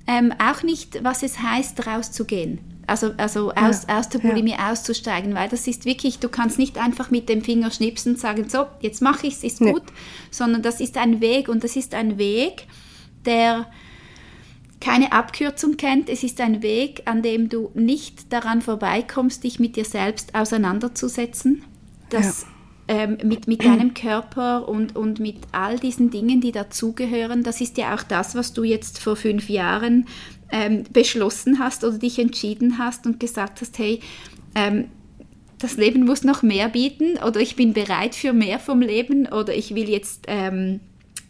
ähm, 0.06 0.32
auch 0.38 0.62
nicht, 0.62 1.04
was 1.04 1.22
es 1.22 1.40
heißt, 1.40 1.86
rauszugehen. 1.86 2.60
Also, 2.86 3.12
also 3.18 3.52
aus, 3.52 3.84
ja. 3.86 3.98
aus 3.98 4.08
der 4.08 4.20
Bulimie 4.20 4.52
ja. 4.52 4.72
auszusteigen, 4.72 5.34
weil 5.34 5.50
das 5.50 5.66
ist 5.66 5.84
wirklich, 5.84 6.20
du 6.20 6.30
kannst 6.30 6.58
nicht 6.58 6.78
einfach 6.78 7.10
mit 7.10 7.28
dem 7.28 7.44
Finger 7.44 7.70
schnipsen 7.70 8.14
und 8.14 8.18
sagen, 8.18 8.48
so, 8.48 8.64
jetzt 8.80 9.02
mache 9.02 9.26
ich 9.26 9.34
es, 9.34 9.44
ist 9.44 9.58
gut, 9.58 9.84
nee. 9.84 9.92
sondern 10.30 10.62
das 10.62 10.80
ist 10.80 10.96
ein 10.96 11.20
Weg 11.20 11.50
und 11.50 11.64
das 11.64 11.76
ist 11.76 11.94
ein 11.94 12.16
Weg, 12.16 12.66
der 13.26 13.66
keine 14.80 15.12
Abkürzung 15.12 15.76
kennt. 15.76 16.08
Es 16.08 16.22
ist 16.22 16.40
ein 16.40 16.62
Weg, 16.62 17.02
an 17.04 17.20
dem 17.20 17.50
du 17.50 17.70
nicht 17.74 18.32
daran 18.32 18.62
vorbeikommst, 18.62 19.44
dich 19.44 19.60
mit 19.60 19.76
dir 19.76 19.84
selbst 19.84 20.34
auseinanderzusetzen. 20.34 21.64
Das 22.08 22.42
ja 22.42 22.48
ähm, 22.88 23.18
mit, 23.22 23.46
mit 23.46 23.64
deinem 23.64 23.94
Körper 23.94 24.66
und, 24.68 24.96
und 24.96 25.20
mit 25.20 25.36
all 25.52 25.78
diesen 25.78 26.10
Dingen, 26.10 26.40
die 26.40 26.52
dazugehören. 26.52 27.42
Das 27.42 27.60
ist 27.60 27.76
ja 27.76 27.94
auch 27.94 28.02
das, 28.02 28.34
was 28.34 28.54
du 28.54 28.64
jetzt 28.64 28.98
vor 28.98 29.14
fünf 29.14 29.48
Jahren 29.50 30.06
ähm, 30.50 30.84
beschlossen 30.90 31.58
hast 31.58 31.84
oder 31.84 31.98
dich 31.98 32.18
entschieden 32.18 32.78
hast 32.78 33.06
und 33.06 33.20
gesagt 33.20 33.60
hast, 33.60 33.78
hey, 33.78 34.00
ähm, 34.54 34.86
das 35.58 35.76
Leben 35.76 36.04
muss 36.04 36.24
noch 36.24 36.42
mehr 36.42 36.68
bieten 36.68 37.18
oder 37.18 37.40
ich 37.40 37.56
bin 37.56 37.72
bereit 37.72 38.14
für 38.14 38.32
mehr 38.32 38.58
vom 38.58 38.80
Leben 38.80 39.26
oder 39.26 39.54
ich 39.54 39.74
will 39.74 39.88
jetzt 39.88 40.24
ähm, 40.28 40.80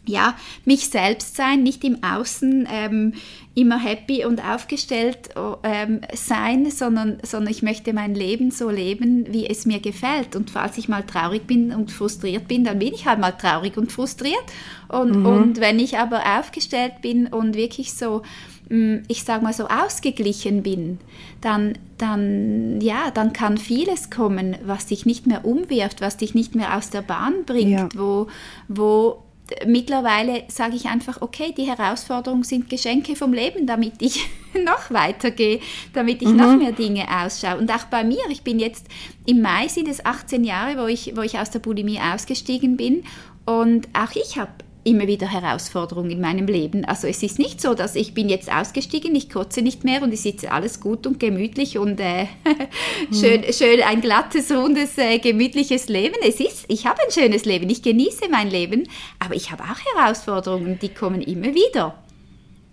ja, 0.05 0.35
mich 0.65 0.89
selbst 0.89 1.35
sein, 1.35 1.63
nicht 1.63 1.83
im 1.83 2.03
Außen 2.03 2.67
ähm, 2.71 3.13
immer 3.53 3.77
happy 3.77 4.25
und 4.25 4.43
aufgestellt 4.43 5.29
ähm, 5.63 6.01
sein, 6.13 6.71
sondern, 6.71 7.17
sondern 7.23 7.51
ich 7.51 7.61
möchte 7.61 7.93
mein 7.93 8.15
Leben 8.15 8.51
so 8.51 8.69
leben, 8.69 9.25
wie 9.31 9.47
es 9.47 9.65
mir 9.65 9.79
gefällt. 9.79 10.35
Und 10.35 10.49
falls 10.49 10.77
ich 10.77 10.89
mal 10.89 11.03
traurig 11.03 11.45
bin 11.45 11.73
und 11.73 11.91
frustriert 11.91 12.47
bin, 12.47 12.63
dann 12.63 12.79
bin 12.79 12.93
ich 12.93 13.05
halt 13.05 13.19
mal 13.19 13.31
traurig 13.31 13.77
und 13.77 13.91
frustriert. 13.91 14.43
Und, 14.87 15.19
mhm. 15.19 15.25
und 15.25 15.59
wenn 15.59 15.77
ich 15.77 15.97
aber 15.97 16.39
aufgestellt 16.39 17.01
bin 17.01 17.27
und 17.27 17.55
wirklich 17.55 17.93
so, 17.93 18.23
mm, 18.69 18.97
ich 19.07 19.23
sage 19.23 19.43
mal 19.43 19.53
so 19.53 19.67
ausgeglichen 19.67 20.63
bin, 20.63 20.99
dann, 21.41 21.77
dann, 21.97 22.81
ja, 22.81 23.11
dann 23.11 23.33
kann 23.33 23.57
vieles 23.57 24.09
kommen, 24.09 24.55
was 24.63 24.87
dich 24.87 25.05
nicht 25.05 25.27
mehr 25.27 25.45
umwirft, 25.45 26.01
was 26.01 26.17
dich 26.17 26.33
nicht 26.33 26.55
mehr 26.55 26.77
aus 26.77 26.89
der 26.89 27.01
Bahn 27.01 27.45
bringt, 27.45 27.71
ja. 27.71 27.89
wo, 27.95 28.27
wo 28.67 29.23
mittlerweile 29.65 30.43
sage 30.47 30.75
ich 30.75 30.85
einfach, 30.85 31.21
okay, 31.21 31.53
die 31.55 31.65
Herausforderungen 31.65 32.43
sind 32.43 32.69
Geschenke 32.69 33.15
vom 33.15 33.33
Leben, 33.33 33.65
damit 33.65 33.93
ich 33.99 34.25
noch 34.53 34.91
weitergehe, 34.91 35.59
damit 35.93 36.21
ich 36.21 36.29
mhm. 36.29 36.37
noch 36.37 36.55
mehr 36.55 36.71
Dinge 36.71 37.05
ausschaue. 37.09 37.57
Und 37.57 37.71
auch 37.71 37.85
bei 37.85 38.03
mir, 38.03 38.19
ich 38.29 38.43
bin 38.43 38.59
jetzt 38.59 38.87
im 39.25 39.41
Mai 39.41 39.67
sind 39.67 39.87
es 39.87 40.05
18 40.05 40.43
Jahre, 40.43 40.81
wo 40.81 40.87
ich, 40.87 41.15
wo 41.15 41.21
ich 41.21 41.37
aus 41.37 41.51
der 41.51 41.59
Bulimie 41.59 41.99
ausgestiegen 41.99 42.77
bin. 42.77 43.03
Und 43.45 43.87
auch 43.93 44.11
ich 44.15 44.37
habe 44.37 44.51
immer 44.89 45.07
wieder 45.07 45.27
Herausforderungen 45.27 46.09
in 46.09 46.19
meinem 46.19 46.47
Leben. 46.47 46.83
Also 46.85 47.07
es 47.07 47.21
ist 47.21 47.39
nicht 47.39 47.61
so, 47.61 47.75
dass 47.75 47.95
ich 47.95 48.13
bin 48.13 48.27
jetzt 48.27 48.51
ausgestiegen, 48.51 49.15
ich 49.15 49.29
kotze 49.29 49.61
nicht 49.61 49.83
mehr 49.83 50.01
und 50.01 50.13
es 50.13 50.23
sitze 50.23 50.51
alles 50.51 50.79
gut 50.79 51.05
und 51.05 51.19
gemütlich 51.19 51.77
und 51.77 51.99
äh, 51.99 52.25
schön, 53.13 53.43
hm. 53.43 53.53
schön 53.53 53.81
ein 53.81 54.01
glattes, 54.01 54.51
rundes, 54.51 54.97
äh, 54.97 55.19
gemütliches 55.19 55.87
Leben. 55.89 56.15
Es 56.27 56.39
ist, 56.39 56.65
ich 56.67 56.85
habe 56.85 56.99
ein 57.03 57.11
schönes 57.11 57.45
Leben, 57.45 57.69
ich 57.69 57.81
genieße 57.81 58.29
mein 58.29 58.49
Leben, 58.49 58.87
aber 59.19 59.35
ich 59.35 59.51
habe 59.51 59.63
auch 59.63 59.95
Herausforderungen, 59.95 60.79
die 60.81 60.89
kommen 60.89 61.21
immer 61.21 61.53
wieder. 61.53 61.95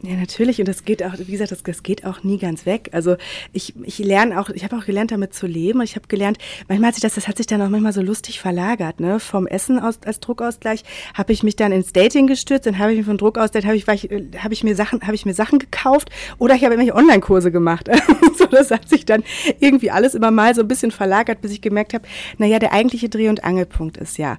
Ja, 0.03 0.15
natürlich. 0.15 0.59
Und 0.59 0.69
das 0.69 0.85
geht 0.85 1.03
auch, 1.03 1.15
wie 1.19 1.33
gesagt, 1.33 1.53
das, 1.53 1.63
das 1.63 1.83
geht 1.83 2.05
auch 2.05 2.23
nie 2.23 2.37
ganz 2.39 2.67
weg. 2.67 2.91
Also 2.93 3.17
ich, 3.55 3.75
ich 3.83 3.99
lerne 3.99 4.39
auch, 4.39 4.51
ich 4.51 4.63
habe 4.63 4.77
auch 4.77 4.85
gelernt, 4.85 5.11
damit 5.11 5.33
zu 5.33 5.47
leben. 5.47 5.81
Ich 5.81 5.97
habe 5.97 6.07
gelernt, 6.07 6.37
manchmal 6.69 6.89
hat 6.89 6.97
sich 6.97 7.03
das, 7.03 7.15
das 7.15 7.27
hat 7.27 7.39
sich 7.39 7.47
dann 7.47 7.63
auch 7.63 7.71
manchmal 7.71 7.95
so 7.95 8.03
lustig 8.03 8.39
verlagert. 8.39 9.01
Ne? 9.01 9.19
Vom 9.21 9.47
Essen 9.47 9.79
aus, 9.79 9.99
als 10.05 10.21
Druckausgleich 10.21 10.85
habe 11.15 11.33
ich 11.33 11.43
mich 11.43 11.57
dann 11.57 11.73
ins 11.73 11.95
Dating 11.95 12.27
gestürzt, 12.27 12.67
dann 12.67 12.79
habe 12.79 12.93
ich 12.93 12.99
mich 12.99 13.07
von 13.07 13.17
Druckausgleich, 13.17 13.65
habe 13.65 13.77
ich, 13.77 13.89
ich, 13.89 14.11
hab 14.43 14.53
ich 14.53 14.65
mir 14.65 14.77
Sachen, 14.77 15.01
habe 15.01 15.15
ich 15.15 15.25
mir 15.25 15.35
Sachen 15.35 15.59
gekauft 15.59 16.11
oder 16.37 16.55
ich 16.55 16.63
habe 16.63 16.75
irgendwelche 16.75 16.95
Online-Kurse 16.95 17.51
gemacht. 17.51 17.89
so, 18.39 18.45
das 18.47 18.71
hat 18.71 18.91
sich 18.91 19.07
dann 19.07 19.25
irgendwie 19.61 19.91
alles 19.91 20.15
immer 20.15 20.31
mal 20.31 20.55
so 20.55 20.61
ein 20.61 20.69
bisschen 20.69 20.91
verlagert, 20.91 21.41
bis 21.41 21.53
ich 21.53 21.63
gemerkt 21.63 21.95
habe, 21.95 22.05
naja, 22.37 22.59
der 22.59 22.75
eigentliche 22.75 23.09
Dreh- 23.09 23.31
und 23.31 23.45
Angelpunkt 23.45 23.97
ist 23.97 24.19
ja, 24.19 24.37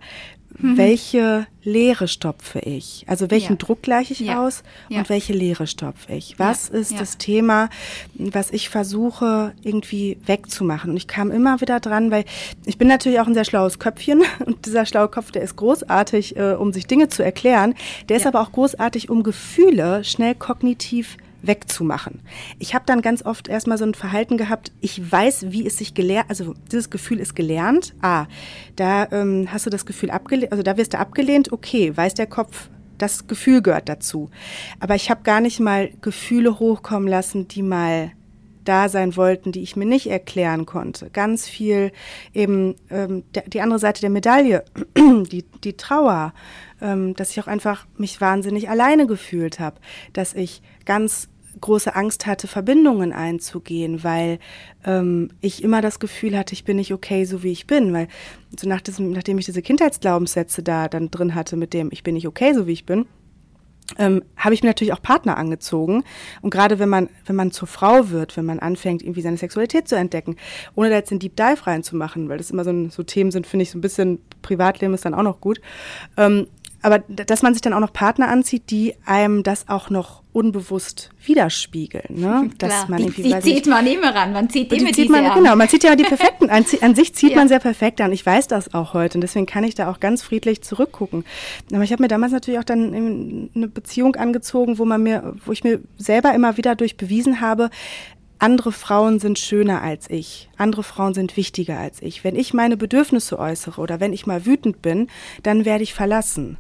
Mhm. 0.59 0.77
Welche 0.77 1.47
Leere 1.63 2.07
stopfe 2.07 2.59
ich? 2.59 3.05
Also 3.07 3.29
welchen 3.29 3.53
ja. 3.53 3.57
Druck 3.57 3.83
gleiche 3.83 4.13
ich 4.13 4.21
ja. 4.21 4.43
aus 4.43 4.63
und 4.89 4.95
ja. 4.95 5.09
welche 5.09 5.33
Leere 5.33 5.67
stopfe 5.67 6.13
ich? 6.13 6.39
Was 6.39 6.69
ist 6.69 6.99
das 6.99 7.17
Thema, 7.17 7.69
was 8.15 8.51
ich 8.51 8.69
versuche 8.69 9.53
irgendwie 9.61 10.17
wegzumachen? 10.25 10.91
Und 10.91 10.97
ich 10.97 11.07
kam 11.07 11.29
immer 11.29 11.61
wieder 11.61 11.79
dran, 11.79 12.09
weil 12.09 12.25
ich 12.65 12.77
bin 12.77 12.87
natürlich 12.87 13.19
auch 13.19 13.27
ein 13.27 13.33
sehr 13.33 13.45
schlaues 13.45 13.77
Köpfchen 13.77 14.23
und 14.45 14.65
dieser 14.65 14.85
schlaue 14.85 15.09
Kopf, 15.09 15.31
der 15.31 15.43
ist 15.43 15.57
großartig, 15.57 16.37
äh, 16.37 16.53
um 16.53 16.73
sich 16.73 16.87
Dinge 16.87 17.09
zu 17.09 17.23
erklären. 17.23 17.75
Der 18.09 18.17
ist 18.17 18.25
aber 18.25 18.41
auch 18.41 18.51
großartig, 18.51 19.09
um 19.09 19.23
Gefühle 19.23 20.03
schnell 20.03 20.33
kognitiv 20.33 21.17
wegzumachen. 21.41 22.21
Ich 22.59 22.73
habe 22.73 22.85
dann 22.85 23.01
ganz 23.01 23.25
oft 23.25 23.47
erstmal 23.47 23.77
so 23.77 23.85
ein 23.85 23.93
Verhalten 23.93 24.37
gehabt, 24.37 24.71
ich 24.81 25.11
weiß, 25.11 25.51
wie 25.51 25.65
es 25.65 25.77
sich 25.77 25.93
gelernt, 25.93 26.29
also 26.29 26.53
dieses 26.71 26.89
Gefühl 26.89 27.19
ist 27.19 27.35
gelernt. 27.35 27.95
Ah, 28.01 28.25
da 28.75 29.07
ähm, 29.11 29.47
hast 29.51 29.65
du 29.65 29.69
das 29.69 29.85
Gefühl 29.85 30.11
abgelehnt, 30.11 30.51
also 30.51 30.63
da 30.63 30.77
wirst 30.77 30.93
du 30.93 30.99
abgelehnt, 30.99 31.51
okay, 31.51 31.95
weiß 31.95 32.13
der 32.15 32.27
Kopf, 32.27 32.69
das 32.97 33.27
Gefühl 33.27 33.61
gehört 33.61 33.89
dazu. 33.89 34.29
Aber 34.79 34.95
ich 34.95 35.09
habe 35.09 35.23
gar 35.23 35.41
nicht 35.41 35.59
mal 35.59 35.89
Gefühle 36.01 36.59
hochkommen 36.59 37.07
lassen, 37.07 37.47
die 37.47 37.61
mal 37.61 38.11
da 38.67 38.89
sein 38.89 39.15
wollten, 39.15 39.51
die 39.51 39.61
ich 39.61 39.75
mir 39.75 39.85
nicht 39.85 40.07
erklären 40.07 40.65
konnte. 40.65 41.09
Ganz 41.09 41.47
viel 41.47 41.91
eben 42.33 42.75
ähm, 42.89 43.23
die 43.47 43.61
andere 43.61 43.79
Seite 43.79 44.01
der 44.01 44.09
Medaille, 44.09 44.65
die, 44.97 45.45
die 45.63 45.77
Trauer, 45.77 46.33
ähm, 46.81 47.15
dass 47.15 47.31
ich 47.31 47.39
auch 47.41 47.47
einfach 47.47 47.85
mich 47.97 48.19
wahnsinnig 48.21 48.69
alleine 48.69 49.07
gefühlt 49.07 49.59
habe, 49.59 49.79
dass 50.13 50.33
ich 50.33 50.61
ganz 50.85 51.29
große 51.59 51.95
Angst 51.95 52.25
hatte, 52.25 52.47
Verbindungen 52.47 53.13
einzugehen, 53.13 54.03
weil 54.03 54.39
ähm, 54.85 55.29
ich 55.41 55.63
immer 55.63 55.81
das 55.81 55.99
Gefühl 55.99 56.37
hatte, 56.37 56.53
ich 56.53 56.63
bin 56.63 56.77
nicht 56.77 56.93
okay, 56.93 57.25
so 57.25 57.43
wie 57.43 57.51
ich 57.51 57.67
bin. 57.67 57.93
Weil 57.93 58.07
so 58.59 58.67
nach 58.67 58.81
diesem, 58.81 59.11
nachdem 59.11 59.37
ich 59.37 59.45
diese 59.45 59.61
Kindheitsglaubenssätze 59.61 60.63
da 60.63 60.87
dann 60.87 61.11
drin 61.11 61.35
hatte, 61.35 61.57
mit 61.57 61.73
dem 61.73 61.89
ich 61.91 62.03
bin 62.03 62.13
nicht 62.13 62.27
okay, 62.27 62.53
so 62.53 62.67
wie 62.67 62.73
ich 62.73 62.85
bin, 62.85 63.05
ähm, 63.97 64.23
habe 64.35 64.53
ich 64.53 64.63
mir 64.63 64.69
natürlich 64.69 64.93
auch 64.93 65.01
Partner 65.01 65.37
angezogen. 65.37 66.03
Und 66.41 66.49
gerade 66.49 66.79
wenn 66.79 66.89
man, 66.89 67.09
wenn 67.25 67.35
man 67.35 67.51
zur 67.51 67.67
Frau 67.67 68.09
wird, 68.09 68.35
wenn 68.37 68.45
man 68.45 68.59
anfängt, 68.59 69.01
irgendwie 69.01 69.21
seine 69.21 69.37
Sexualität 69.37 69.87
zu 69.87 69.95
entdecken, 69.95 70.35
ohne 70.75 70.89
da 70.89 70.95
jetzt 70.95 71.11
den 71.11 71.19
Deep 71.19 71.35
Dive 71.35 71.65
reinzumachen, 71.65 72.29
weil 72.29 72.37
das 72.37 72.51
immer 72.51 72.63
so, 72.63 72.89
so 72.89 73.03
Themen 73.03 73.31
sind, 73.31 73.47
finde 73.47 73.63
ich, 73.63 73.71
so 73.71 73.77
ein 73.77 73.81
bisschen 73.81 74.19
Privatleben 74.41 74.93
ist 74.93 75.05
dann 75.05 75.13
auch 75.13 75.23
noch 75.23 75.39
gut. 75.39 75.61
Ähm, 76.17 76.47
aber 76.87 76.99
dass 77.09 77.41
man 77.41 77.53
sich 77.53 77.61
dann 77.61 77.73
auch 77.73 77.81
noch 77.81 77.91
Partner 77.91 78.29
anzieht, 78.29 78.71
die 78.71 78.95
einem 79.05 79.43
das 79.43 79.67
auch 79.67 79.89
noch 79.89 80.23
unbewusst 80.31 81.09
widerspiegeln. 81.25 82.05
Ne? 82.09 82.49
Dass 82.59 82.69
Klar, 82.69 82.85
man 82.89 82.99
die, 82.99 83.09
die 83.11 83.39
zieht 83.39 83.43
nicht, 83.43 83.67
man 83.67 83.85
immer 83.85 84.15
ran, 84.15 84.31
man 84.31 84.49
zieht 84.49 84.71
immer 84.71 84.85
die 84.85 84.93
zieht 84.93 85.09
man, 85.09 85.25
an. 85.25 85.37
Genau, 85.37 85.55
man 85.57 85.67
zieht 85.67 85.83
ja 85.83 85.97
die 85.97 86.03
perfekten 86.05 86.49
an. 86.49 86.65
An 86.81 86.95
sich 86.95 87.13
zieht 87.13 87.31
ja. 87.31 87.35
man 87.35 87.49
sehr 87.49 87.59
perfekt 87.59 87.99
an. 87.99 88.13
Ich 88.13 88.25
weiß 88.25 88.47
das 88.47 88.73
auch 88.73 88.93
heute 88.93 89.17
und 89.17 89.21
deswegen 89.21 89.45
kann 89.47 89.65
ich 89.65 89.75
da 89.75 89.91
auch 89.91 89.99
ganz 89.99 90.23
friedlich 90.23 90.61
zurückgucken. 90.61 91.25
Aber 91.73 91.83
ich 91.83 91.91
habe 91.91 92.01
mir 92.01 92.07
damals 92.07 92.31
natürlich 92.31 92.59
auch 92.59 92.63
dann 92.63 93.49
eine 93.53 93.67
Beziehung 93.67 94.15
angezogen, 94.15 94.77
wo 94.77 94.85
man 94.85 95.03
mir, 95.03 95.35
wo 95.45 95.51
ich 95.51 95.65
mir 95.65 95.81
selber 95.97 96.33
immer 96.33 96.55
wieder 96.55 96.75
durch 96.75 96.95
bewiesen 96.95 97.41
habe, 97.41 97.69
andere 98.39 98.71
Frauen 98.71 99.19
sind 99.19 99.39
schöner 99.39 99.81
als 99.81 100.09
ich, 100.09 100.49
andere 100.55 100.83
Frauen 100.83 101.13
sind 101.13 101.35
wichtiger 101.35 101.79
als 101.79 102.01
ich. 102.01 102.23
Wenn 102.23 102.37
ich 102.37 102.53
meine 102.53 102.77
Bedürfnisse 102.77 103.39
äußere 103.39 103.81
oder 103.81 103.99
wenn 103.99 104.13
ich 104.13 104.27
mal 104.27 104.45
wütend 104.45 104.81
bin, 104.81 105.07
dann 105.43 105.65
werde 105.65 105.83
ich 105.83 105.93
verlassen 105.93 106.57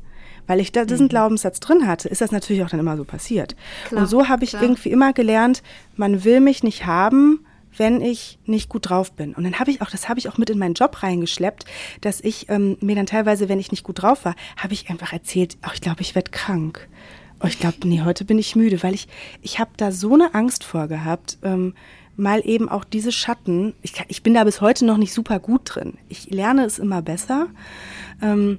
weil 0.47 0.59
ich 0.59 0.71
da 0.71 0.85
diesen 0.85 1.05
mhm. 1.05 1.09
Glaubenssatz 1.09 1.59
drin 1.59 1.85
hatte, 1.85 2.09
ist 2.09 2.21
das 2.21 2.31
natürlich 2.31 2.63
auch 2.63 2.69
dann 2.69 2.79
immer 2.79 2.97
so 2.97 3.03
passiert. 3.03 3.55
Klar, 3.87 4.01
und 4.01 4.07
so 4.07 4.27
habe 4.27 4.43
ich 4.43 4.51
klar. 4.51 4.63
irgendwie 4.63 4.89
immer 4.89 5.13
gelernt, 5.13 5.61
man 5.95 6.23
will 6.23 6.39
mich 6.39 6.63
nicht 6.63 6.85
haben, 6.85 7.45
wenn 7.75 8.01
ich 8.01 8.39
nicht 8.45 8.69
gut 8.69 8.89
drauf 8.89 9.11
bin. 9.11 9.35
Und 9.35 9.43
dann 9.43 9.59
habe 9.59 9.69
ich 9.71 9.81
auch, 9.81 9.89
das 9.89 10.09
habe 10.09 10.19
ich 10.19 10.29
auch 10.29 10.37
mit 10.37 10.49
in 10.49 10.57
meinen 10.57 10.73
Job 10.73 11.03
reingeschleppt, 11.03 11.65
dass 12.01 12.21
ich 12.21 12.49
ähm, 12.49 12.77
mir 12.81 12.95
dann 12.95 13.05
teilweise, 13.05 13.49
wenn 13.49 13.59
ich 13.59 13.71
nicht 13.71 13.83
gut 13.83 14.01
drauf 14.01 14.25
war, 14.25 14.35
habe 14.57 14.73
ich 14.73 14.89
einfach 14.89 15.13
erzählt, 15.13 15.57
oh, 15.65 15.71
ich 15.73 15.81
glaube, 15.81 16.01
ich 16.01 16.15
werde 16.15 16.31
krank. 16.31 16.87
Oh, 17.43 17.47
ich 17.47 17.59
glaube, 17.59 17.77
nee, 17.85 18.01
heute 18.01 18.25
bin 18.25 18.39
ich 18.39 18.55
müde, 18.55 18.81
weil 18.81 18.95
ich, 18.95 19.07
ich 19.43 19.59
habe 19.59 19.69
da 19.77 19.91
so 19.91 20.15
eine 20.15 20.33
Angst 20.33 20.63
vor 20.63 20.87
gehabt, 20.87 21.37
ähm, 21.43 21.75
mal 22.15 22.41
eben 22.43 22.67
auch 22.67 22.83
diese 22.83 23.11
Schatten, 23.11 23.75
ich, 23.83 23.93
ich 24.07 24.23
bin 24.23 24.33
da 24.33 24.43
bis 24.43 24.59
heute 24.59 24.85
noch 24.85 24.97
nicht 24.97 25.13
super 25.13 25.39
gut 25.39 25.61
drin. 25.65 25.99
Ich 26.09 26.31
lerne 26.31 26.65
es 26.65 26.79
immer 26.79 27.03
besser. 27.03 27.47
Ähm, 28.23 28.57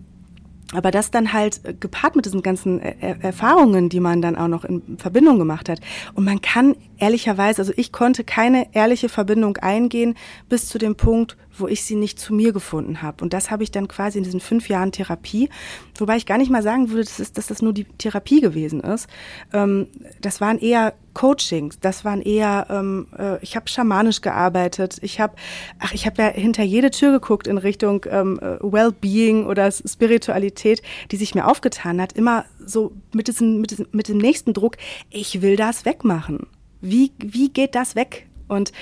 aber 0.73 0.91
das 0.91 1.11
dann 1.11 1.33
halt 1.33 1.61
äh, 1.65 1.75
gepaart 1.75 2.17
mit 2.17 2.27
diesen 2.27 2.43
ganzen 2.43 2.81
äh, 2.81 2.95
er 3.01 3.25
Erfahrungen, 3.25 3.89
die 3.89 4.01
man 4.01 4.21
dann 4.23 4.37
auch 4.37 4.49
noch 4.49 4.65
in 4.65 4.99
Verbindung 4.99 5.39
gemacht 5.39 5.69
hat. 5.69 5.81
Und 6.15 6.25
man 6.25 6.41
kann 6.43 6.77
ehrlicherweise, 6.99 7.63
also 7.63 7.73
ich 7.77 7.93
konnte 7.93 8.25
keine 8.25 8.75
ehrliche 8.75 9.09
Verbindung 9.09 9.57
eingehen 9.59 10.15
bis 10.49 10.69
zu 10.69 10.79
dem 10.79 10.97
Punkt, 10.97 11.37
wo 11.61 11.67
ich 11.67 11.85
sie 11.85 11.97
nicht 11.97 12.19
zu 12.19 12.35
mir 12.35 12.53
gefunden 12.53 13.03
habe. 13.03 13.23
Und 13.23 13.33
das 13.33 13.51
habe 13.51 13.63
ich 13.63 13.71
dann 13.71 13.89
quasi 13.89 14.19
in 14.19 14.25
diesen 14.25 14.41
fünf 14.41 14.69
Jahren 14.69 14.93
Therapie, 14.93 15.49
wobei 15.97 16.17
ich 16.17 16.27
gar 16.27 16.39
nicht 16.39 16.51
mal 16.51 16.63
sagen 16.63 16.91
würde, 16.91 17.05
dass, 17.05 17.33
dass 17.33 17.47
das 17.47 17.63
nur 17.63 17.73
die 17.73 17.85
Therapie 17.85 18.41
gewesen 18.41 18.81
ist. 18.81 19.09
Ähm, 19.53 19.89
das 20.21 20.41
waren 20.41 20.59
eher 20.59 20.95
Coachings, 21.15 21.81
das 21.81 22.05
waren 22.05 22.23
eher, 22.23 22.67
ähm, 22.71 23.09
äh, 23.19 23.43
ich 23.43 23.57
habe 23.57 23.69
schamanisch 23.69 24.21
gearbeitet, 24.21 24.99
ich 25.03 25.19
habe, 25.19 25.35
ach, 25.81 25.93
ich 25.93 26.07
habe 26.07 26.23
ja 26.23 26.29
hinter 26.29 26.63
jede 26.63 26.91
Tür 26.91 27.11
geguckt 27.11 27.49
in 27.49 27.59
Richtung 27.59 28.05
ähm, 28.09 28.39
äh, 28.41 28.59
Wellbeing 28.61 29.47
oder 29.47 29.71
Spiritualität, 29.73 30.81
die 31.11 31.17
sich 31.17 31.35
mir 31.35 31.49
aufgetan 31.49 32.01
hat, 32.01 32.13
immer 32.13 32.45
so 32.65 32.93
mit 33.13 33.27
diesem, 33.27 33.61
mit 33.61 33.73
diesem, 33.73 33.89
mit 33.91 34.09
dem 34.09 34.19
nächsten 34.19 34.53
Druck, 34.53 34.77
ich 35.11 35.43
will 35.43 35.57
das 35.57 35.85
wegmachen. 35.85 36.47
Wie, 36.81 37.13
wie 37.19 37.49
geht 37.51 37.75
das 37.75 37.95
weg? 37.97 38.27
Und 38.49 38.73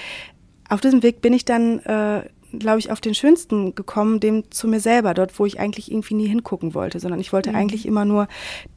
auf 0.69 0.81
diesem 0.81 1.03
Weg 1.03 1.21
bin 1.21 1.33
ich 1.33 1.45
dann 1.45 1.81
äh, 1.81 2.23
glaube 2.59 2.79
ich, 2.79 2.91
auf 2.91 3.01
den 3.01 3.15
schönsten 3.15 3.75
gekommen, 3.75 4.21
dem 4.21 4.51
zu 4.51 4.69
mir 4.69 4.81
selber, 4.81 5.15
dort, 5.15 5.39
wo 5.39 5.47
ich 5.47 5.59
eigentlich 5.61 5.91
irgendwie 5.91 6.15
nie 6.15 6.29
hingucken 6.29 6.75
wollte, 6.75 7.01
sondern 7.01 7.21
ich 7.21 7.33
wollte 7.33 7.51
mhm. 7.51 7.57
eigentlich 7.57 7.87
immer 7.87 8.05
nur 8.05 8.29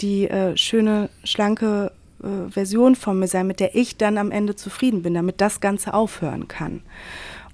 die 0.01 0.28
äh, 0.28 0.55
schöne, 0.57 1.09
schlanke 1.24 1.91
äh, 2.24 2.49
Version 2.49 2.95
von 2.95 3.20
mir 3.20 3.28
sein, 3.28 3.47
mit 3.47 3.59
der 3.59 3.76
ich 3.76 3.97
dann 3.97 4.17
am 4.17 4.32
Ende 4.32 4.55
zufrieden 4.55 5.01
bin, 5.03 5.13
damit 5.13 5.41
das 5.41 5.59
Ganze 5.59 5.93
aufhören 5.93 6.47
kann. 6.47 6.82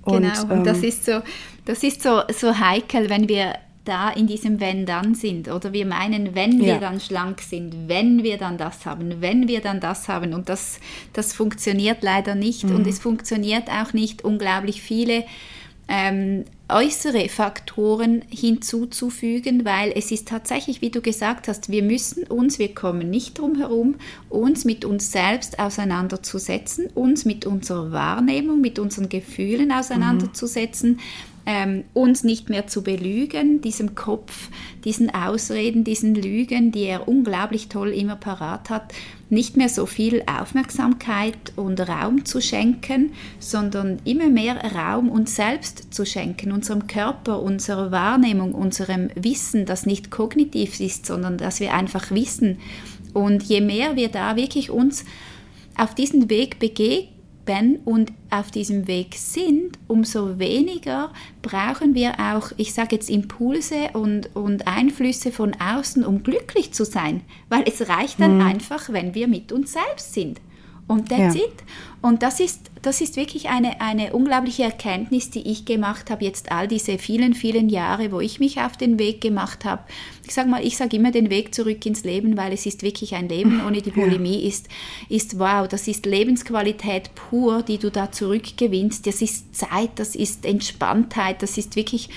Und, 0.04 0.22
genau, 0.22 0.44
und 0.44 0.52
ähm, 0.52 0.64
das 0.64 0.80
ist 0.80 1.06
so, 1.06 1.22
das 1.66 1.84
ist 1.84 2.04
so, 2.04 2.22
so 2.32 2.58
heikel, 2.60 3.10
wenn 3.10 3.28
wir 3.28 3.56
da 3.86 4.10
in 4.10 4.28
diesem 4.28 4.60
Wenn 4.60 4.86
dann 4.86 5.16
sind 5.16 5.48
oder 5.48 5.72
wir 5.72 5.86
meinen, 5.86 6.36
wenn 6.36 6.60
wir 6.60 6.74
ja. 6.74 6.80
dann 6.80 7.00
schlank 7.00 7.42
sind, 7.42 7.88
wenn 7.88 8.24
wir 8.24 8.38
dann 8.38 8.58
das 8.58 8.86
haben, 8.86 9.22
wenn 9.22 9.48
wir 9.48 9.62
dann 9.62 9.80
das 9.80 10.08
haben 10.08 10.34
und 10.34 10.50
das, 10.50 10.80
das 11.14 11.34
funktioniert 11.34 12.02
leider 12.02 12.36
nicht 12.36 12.64
mhm. 12.66 12.76
und 12.76 12.88
es 12.88 13.00
funktioniert 13.00 13.70
auch 13.70 13.94
nicht 13.94 14.24
unglaublich 14.24 14.82
viele 14.82 15.24
ähm, 15.88 16.46
äußere 16.68 17.30
Faktoren 17.30 18.24
hinzuzufügen, 18.30 19.66
weil 19.66 19.94
es 19.96 20.12
ist 20.12 20.28
tatsächlich, 20.28 20.82
wie 20.82 20.90
du 20.90 21.00
gesagt 21.00 21.48
hast, 21.48 21.70
wir 21.70 21.84
müssen 21.84 22.24
uns, 22.24 22.58
wir 22.58 22.74
kommen 22.74 23.12
nicht 23.12 23.38
drum 23.38 23.56
herum, 23.56 23.96
uns 24.30 24.66
mit 24.66 24.84
uns 24.84 25.12
selbst 25.12 25.60
auseinanderzusetzen, 25.60 26.88
uns 26.96 27.24
mit 27.26 27.46
unserer 27.46 27.92
Wahrnehmung, 27.92 28.62
mit 28.62 28.80
unseren 28.80 29.10
Gefühlen 29.10 29.72
auseinanderzusetzen. 29.72 30.94
Mhm 30.94 31.00
ähm, 31.46 31.84
uns 31.94 32.24
nicht 32.24 32.50
mehr 32.50 32.68
zu 32.68 32.82
belügen, 32.82 33.62
diesem 33.62 33.96
Kopf, 33.96 34.50
diesen 34.84 35.14
Ausreden, 35.14 35.84
diesen 35.84 36.16
Lügen, 36.16 36.72
die 36.72 36.84
er 36.84 37.08
unglaublich 37.08 37.70
toll 37.70 37.90
immer 37.90 38.16
parat 38.16 38.70
hat, 38.70 38.94
nicht 39.30 39.58
mehr 39.58 39.70
so 39.70 39.86
viel 39.86 40.24
Aufmerksamkeit 40.26 41.54
und 41.56 41.80
Raum 41.82 42.26
zu 42.26 42.42
schenken, 42.42 43.14
sondern 43.40 44.00
immer 44.06 44.30
mehr 44.30 44.58
Raum 44.74 45.10
uns 45.10 45.36
selbst 45.36 45.94
zu 45.94 46.06
schenken, 46.06 46.52
unserem 46.52 46.88
Körper, 46.88 47.42
unserer 47.42 47.92
Wahrnehmung, 47.92 48.54
unserem 48.54 49.10
Wissen, 49.16 49.66
das 49.66 49.86
nicht 49.86 50.12
kognitiv 50.12 50.80
ist, 50.80 51.06
sondern 51.06 51.38
dass 51.38 51.60
wir 51.60 51.74
einfach 51.74 52.12
wissen. 52.12 52.60
Und 53.14 53.44
je 53.44 53.62
mehr 53.62 53.96
wir 53.96 54.10
da 54.10 54.36
wirklich 54.36 54.70
uns 54.70 55.06
auf 55.78 55.96
diesen 55.96 56.30
Weg 56.30 56.60
begegnen, 56.60 57.15
bin 57.46 57.78
und 57.86 58.12
auf 58.30 58.52
diesem 58.52 58.88
Weg 58.88 59.16
sind, 59.16 59.78
umso 59.88 60.40
weniger 60.40 61.12
brauchen 61.42 61.96
wir 61.96 62.20
auch, 62.20 62.52
ich 62.58 62.74
sage 62.74 62.96
jetzt, 62.96 63.10
Impulse 63.10 63.90
und, 63.94 64.36
und 64.36 64.68
Einflüsse 64.68 65.32
von 65.32 65.56
außen, 65.60 66.04
um 66.04 66.24
glücklich 66.24 66.74
zu 66.74 66.86
sein. 66.86 67.22
Weil 67.50 67.64
es 67.66 67.88
reicht 67.88 68.20
dann 68.20 68.38
mhm. 68.38 68.46
einfach, 68.46 68.90
wenn 68.90 69.16
wir 69.16 69.28
mit 69.28 69.52
uns 69.52 69.74
selbst 69.74 70.14
sind. 70.14 70.40
Und 70.88 71.10
that's 71.10 71.36
ja. 71.36 71.46
it. 71.46 71.64
Und 72.02 72.22
das 72.22 72.40
ist, 72.40 72.70
das 72.84 73.02
ist 73.02 73.16
wirklich 73.16 73.50
eine, 73.50 73.82
eine 73.82 74.14
unglaubliche 74.14 74.62
Erkenntnis, 74.62 75.32
die 75.32 75.50
ich 75.50 75.66
gemacht 75.66 76.12
habe, 76.12 76.24
jetzt 76.24 76.52
all 76.52 76.68
diese 76.68 77.00
vielen, 77.00 77.34
vielen 77.34 77.68
Jahre, 77.68 78.12
wo 78.12 78.20
ich 78.20 78.40
mich 78.40 78.62
auf 78.62 78.78
den 78.78 79.00
Weg 79.00 79.22
gemacht 79.22 79.66
habe. 79.66 79.82
Ich 80.24 80.36
sage 80.36 80.48
mal, 80.48 80.64
ich 80.64 80.78
sage 80.78 80.98
immer 80.98 81.10
den 81.10 81.32
Weg 81.32 81.56
zurück 81.56 81.84
ins 81.88 82.04
Leben, 82.04 82.38
weil 82.38 82.54
es 82.54 82.68
ist 82.68 82.84
wirklich 82.84 83.16
ein 83.16 83.28
Leben 83.28 83.66
ohne 83.66 83.82
die 83.82 83.90
Bulimie, 83.92 84.40
ja. 84.40 84.48
ist, 84.48 84.68
ist 85.10 85.40
wow, 85.40 85.68
das 85.68 85.88
ist 85.88 86.06
Lebensqualität 86.06 87.16
pur, 87.16 87.64
die 87.64 87.80
du 87.80 87.90
da 87.90 88.12
zurückgewinnst. 88.12 89.08
Das 89.08 89.24
ist 89.24 89.56
Zeit, 89.56 89.92
das 89.96 90.16
ist 90.16 90.46
Entspanntheit, 90.46 91.42
das 91.42 91.58
ist 91.58 91.76
wirklich 91.76 92.10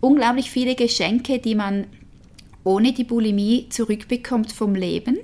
unglaublich 0.00 0.50
viele 0.50 0.74
Geschenke, 0.74 1.38
die 1.38 1.54
man 1.54 1.86
ohne 2.64 2.92
die 2.92 3.04
Bulimie 3.04 3.68
zurückbekommt 3.70 4.52
vom 4.52 4.74
Leben. 4.74 5.18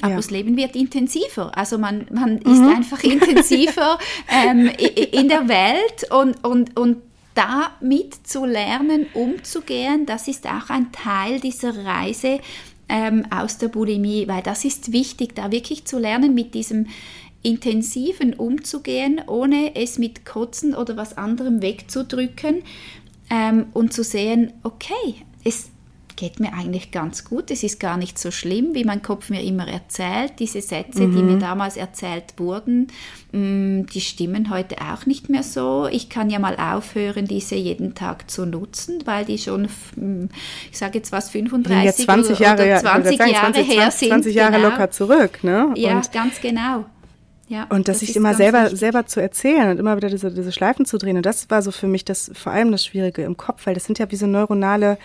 Aber 0.00 0.10
ja. 0.10 0.16
das 0.16 0.30
Leben 0.30 0.56
wird 0.56 0.74
intensiver. 0.76 1.56
Also 1.56 1.78
man, 1.78 2.06
man 2.12 2.34
mhm. 2.34 2.52
ist 2.52 2.60
einfach 2.60 3.02
intensiver 3.04 3.98
ähm, 4.46 4.70
in 5.12 5.28
der 5.28 5.48
Welt 5.48 6.10
und, 6.10 6.44
und, 6.44 6.76
und 6.78 6.98
damit 7.34 8.26
zu 8.26 8.44
lernen, 8.44 9.06
umzugehen, 9.14 10.06
das 10.06 10.26
ist 10.26 10.46
auch 10.46 10.70
ein 10.70 10.90
Teil 10.90 11.38
dieser 11.38 11.84
Reise 11.84 12.40
ähm, 12.88 13.26
aus 13.30 13.58
der 13.58 13.68
Bulimie, 13.68 14.26
weil 14.26 14.42
das 14.42 14.64
ist 14.64 14.92
wichtig, 14.92 15.36
da 15.36 15.52
wirklich 15.52 15.84
zu 15.84 15.98
lernen, 15.98 16.34
mit 16.34 16.54
diesem 16.54 16.86
intensiven 17.42 18.34
umzugehen, 18.34 19.20
ohne 19.28 19.76
es 19.76 19.98
mit 19.98 20.24
Kotzen 20.24 20.74
oder 20.74 20.96
was 20.96 21.16
anderem 21.16 21.62
wegzudrücken 21.62 22.62
ähm, 23.30 23.66
und 23.72 23.92
zu 23.92 24.02
sehen, 24.02 24.52
okay, 24.64 25.14
es 25.44 25.70
geht 26.18 26.40
mir 26.40 26.52
eigentlich 26.52 26.90
ganz 26.90 27.24
gut. 27.24 27.50
Es 27.50 27.62
ist 27.62 27.78
gar 27.78 27.96
nicht 27.96 28.18
so 28.18 28.32
schlimm, 28.32 28.74
wie 28.74 28.84
mein 28.84 29.02
Kopf 29.02 29.30
mir 29.30 29.40
immer 29.40 29.68
erzählt. 29.68 30.32
Diese 30.40 30.60
Sätze, 30.60 31.06
mhm. 31.06 31.16
die 31.16 31.22
mir 31.22 31.38
damals 31.38 31.76
erzählt 31.76 32.34
wurden, 32.38 32.88
mm, 33.30 33.86
die 33.86 34.00
stimmen 34.00 34.50
heute 34.50 34.76
auch 34.78 35.06
nicht 35.06 35.28
mehr 35.28 35.44
so. 35.44 35.88
Ich 35.90 36.08
kann 36.08 36.28
ja 36.28 36.40
mal 36.40 36.56
aufhören, 36.56 37.26
diese 37.26 37.54
jeden 37.54 37.94
Tag 37.94 38.28
zu 38.28 38.46
nutzen, 38.46 38.98
weil 39.04 39.24
die 39.26 39.38
schon, 39.38 39.68
mm, 39.94 40.28
ich 40.72 40.76
sage 40.76 40.98
jetzt 40.98 41.12
was, 41.12 41.30
35 41.30 41.84
ja, 41.84 42.04
20 42.04 42.38
Jahre, 42.40 42.64
oder 42.64 42.80
20 42.80 43.16
sagen, 43.16 43.30
Jahre 43.30 43.52
20, 43.52 43.68
her 43.68 43.82
20, 43.82 43.98
sind. 43.98 44.08
20 44.08 44.34
Jahre 44.34 44.56
genau. 44.56 44.68
locker 44.70 44.90
zurück, 44.90 45.44
ne? 45.44 45.72
Ja, 45.76 46.02
ganz 46.12 46.40
genau. 46.40 46.84
Ja, 47.46 47.66
und 47.70 47.88
das, 47.88 48.00
das 48.00 48.08
sich 48.08 48.16
immer 48.16 48.34
selber, 48.34 48.64
wichtig. 48.64 48.80
selber 48.80 49.06
zu 49.06 49.20
erzählen 49.20 49.70
und 49.70 49.78
immer 49.78 49.96
wieder 49.96 50.10
diese, 50.10 50.30
diese 50.30 50.52
Schleifen 50.52 50.84
zu 50.84 50.98
drehen. 50.98 51.16
Und 51.16 51.24
das 51.24 51.48
war 51.48 51.62
so 51.62 51.70
für 51.70 51.86
mich 51.86 52.04
das 52.04 52.30
vor 52.34 52.52
allem 52.52 52.72
das 52.72 52.84
Schwierige 52.84 53.22
im 53.22 53.38
Kopf, 53.38 53.66
weil 53.66 53.72
das 53.72 53.84
sind 53.84 53.98
ja 53.98 54.10
wie 54.10 54.16
so 54.16 54.26
neuronale 54.26 54.98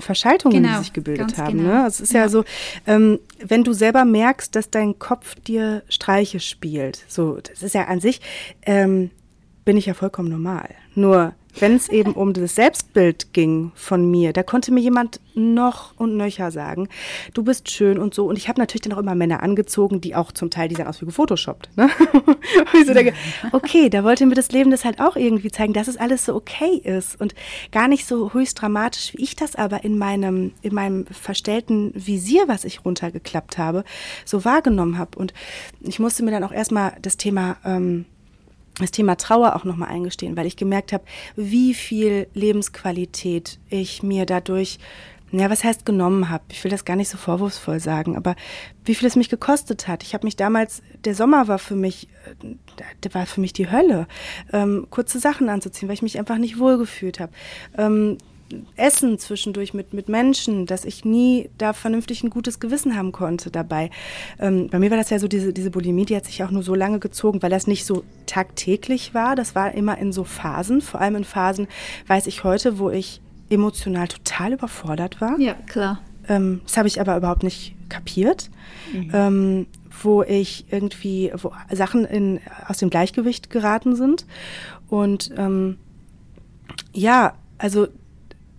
Verschaltungen, 0.00 0.62
genau, 0.62 0.78
die 0.78 0.84
sich 0.84 0.92
gebildet 0.92 1.36
haben. 1.38 1.58
Genau. 1.58 1.82
Ne? 1.82 1.86
Es 1.86 2.00
ist 2.00 2.12
ja, 2.12 2.22
ja 2.22 2.28
so, 2.28 2.44
ähm, 2.86 3.18
wenn 3.44 3.64
du 3.64 3.72
selber 3.72 4.04
merkst, 4.04 4.54
dass 4.54 4.70
dein 4.70 4.98
Kopf 4.98 5.34
dir 5.34 5.82
Streiche 5.88 6.40
spielt, 6.40 7.04
so, 7.08 7.38
das 7.42 7.62
ist 7.62 7.74
ja 7.74 7.84
an 7.84 8.00
sich, 8.00 8.20
ähm, 8.62 9.10
bin 9.64 9.76
ich 9.76 9.86
ja 9.86 9.94
vollkommen 9.94 10.28
normal. 10.28 10.70
Nur 10.94 11.34
wenn 11.58 11.76
es 11.76 11.88
eben 11.88 12.12
um 12.12 12.32
das 12.32 12.54
Selbstbild 12.54 13.32
ging 13.32 13.72
von 13.74 14.10
mir, 14.10 14.32
da 14.32 14.42
konnte 14.42 14.72
mir 14.72 14.80
jemand 14.80 15.20
noch 15.34 15.98
und 15.98 16.16
nöcher 16.16 16.50
sagen, 16.50 16.88
du 17.34 17.42
bist 17.42 17.70
schön 17.70 17.98
und 17.98 18.14
so. 18.14 18.26
Und 18.26 18.38
ich 18.38 18.48
habe 18.48 18.60
natürlich 18.60 18.82
dann 18.82 18.92
auch 18.92 18.98
immer 18.98 19.14
Männer 19.14 19.42
angezogen, 19.42 20.00
die 20.00 20.14
auch 20.14 20.32
zum 20.32 20.50
Teil, 20.50 20.68
die 20.68 20.74
sahen 20.74 20.86
aus 20.86 21.00
wie 21.00 21.06
gefotoshoppt. 21.06 21.70
Ne? 21.76 21.90
so 22.86 22.94
denke, 22.94 23.14
okay, 23.52 23.88
da 23.88 24.04
wollte 24.04 24.26
mir 24.26 24.34
das 24.34 24.52
Leben 24.52 24.70
das 24.70 24.84
halt 24.84 25.00
auch 25.00 25.16
irgendwie 25.16 25.50
zeigen, 25.50 25.72
dass 25.72 25.88
es 25.88 25.96
alles 25.96 26.24
so 26.24 26.34
okay 26.34 26.80
ist 26.82 27.20
und 27.20 27.34
gar 27.70 27.88
nicht 27.88 28.06
so 28.06 28.32
höchst 28.32 28.60
dramatisch, 28.60 29.12
wie 29.14 29.22
ich 29.22 29.36
das 29.36 29.56
aber 29.56 29.84
in 29.84 29.98
meinem, 29.98 30.52
in 30.62 30.74
meinem 30.74 31.06
verstellten 31.06 31.92
Visier, 31.94 32.44
was 32.46 32.64
ich 32.64 32.84
runtergeklappt 32.84 33.58
habe, 33.58 33.84
so 34.24 34.44
wahrgenommen 34.44 34.98
habe. 34.98 35.18
Und 35.18 35.34
ich 35.80 35.98
musste 35.98 36.24
mir 36.24 36.30
dann 36.30 36.44
auch 36.44 36.52
erstmal 36.52 36.94
das 37.00 37.16
Thema 37.16 37.56
ähm, 37.64 38.06
das 38.78 38.90
Thema 38.90 39.16
Trauer 39.16 39.54
auch 39.56 39.64
nochmal 39.64 39.90
eingestehen, 39.90 40.36
weil 40.36 40.46
ich 40.46 40.56
gemerkt 40.56 40.92
habe, 40.92 41.04
wie 41.36 41.74
viel 41.74 42.26
Lebensqualität 42.34 43.58
ich 43.68 44.02
mir 44.02 44.26
dadurch, 44.26 44.78
ja, 45.30 45.48
was 45.50 45.64
heißt 45.64 45.86
genommen 45.86 46.28
habe. 46.28 46.44
Ich 46.50 46.62
will 46.62 46.70
das 46.70 46.84
gar 46.84 46.96
nicht 46.96 47.08
so 47.08 47.16
vorwurfsvoll 47.16 47.80
sagen, 47.80 48.16
aber 48.16 48.36
wie 48.84 48.94
viel 48.94 49.08
es 49.08 49.16
mich 49.16 49.28
gekostet 49.28 49.88
hat. 49.88 50.02
Ich 50.02 50.14
habe 50.14 50.26
mich 50.26 50.36
damals, 50.36 50.82
der 51.04 51.14
Sommer 51.14 51.48
war 51.48 51.58
für 51.58 51.76
mich, 51.76 52.08
äh, 52.40 52.54
der 53.02 53.14
war 53.14 53.26
für 53.26 53.40
mich 53.40 53.52
die 53.52 53.70
Hölle, 53.70 54.06
ähm, 54.52 54.86
kurze 54.90 55.18
Sachen 55.18 55.48
anzuziehen, 55.48 55.88
weil 55.88 55.94
ich 55.94 56.02
mich 56.02 56.18
einfach 56.18 56.38
nicht 56.38 56.58
wohlgefühlt 56.58 57.20
habe. 57.20 57.32
Ähm, 57.76 58.18
Essen 58.76 59.18
zwischendurch 59.18 59.74
mit, 59.74 59.92
mit 59.92 60.08
Menschen, 60.08 60.66
dass 60.66 60.84
ich 60.84 61.04
nie 61.04 61.50
da 61.58 61.72
vernünftig 61.72 62.22
ein 62.22 62.30
gutes 62.30 62.60
Gewissen 62.60 62.96
haben 62.96 63.12
konnte 63.12 63.50
dabei. 63.50 63.90
Ähm, 64.38 64.68
bei 64.68 64.78
mir 64.78 64.90
war 64.90 64.98
das 64.98 65.10
ja 65.10 65.18
so, 65.18 65.28
diese, 65.28 65.52
diese 65.52 65.70
Bulimie, 65.70 66.04
die 66.04 66.16
hat 66.16 66.26
sich 66.26 66.42
auch 66.42 66.50
nur 66.50 66.62
so 66.62 66.74
lange 66.74 66.98
gezogen, 66.98 67.42
weil 67.42 67.50
das 67.50 67.66
nicht 67.66 67.84
so 67.84 68.04
tagtäglich 68.26 69.14
war. 69.14 69.36
Das 69.36 69.54
war 69.54 69.72
immer 69.72 69.98
in 69.98 70.12
so 70.12 70.24
Phasen, 70.24 70.80
vor 70.80 71.00
allem 71.00 71.16
in 71.16 71.24
Phasen, 71.24 71.68
weiß 72.06 72.26
ich 72.26 72.44
heute, 72.44 72.78
wo 72.78 72.90
ich 72.90 73.20
emotional 73.50 74.08
total 74.08 74.54
überfordert 74.54 75.20
war. 75.20 75.38
Ja, 75.38 75.54
klar. 75.54 76.00
Ähm, 76.28 76.60
das 76.64 76.76
habe 76.76 76.88
ich 76.88 77.00
aber 77.00 77.16
überhaupt 77.16 77.42
nicht 77.42 77.74
kapiert. 77.88 78.50
Mhm. 78.92 79.10
Ähm, 79.12 79.66
wo 80.04 80.22
ich 80.22 80.66
irgendwie, 80.70 81.32
wo 81.36 81.52
Sachen 81.70 82.04
in, 82.04 82.40
aus 82.66 82.78
dem 82.78 82.90
Gleichgewicht 82.90 83.50
geraten 83.50 83.94
sind. 83.94 84.26
Und 84.88 85.30
ähm, 85.36 85.78
ja, 86.92 87.34
also 87.58 87.88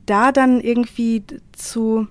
da 0.06 0.32
dann 0.32 0.62
irgendwie 0.62 1.24
zu, 1.54 2.08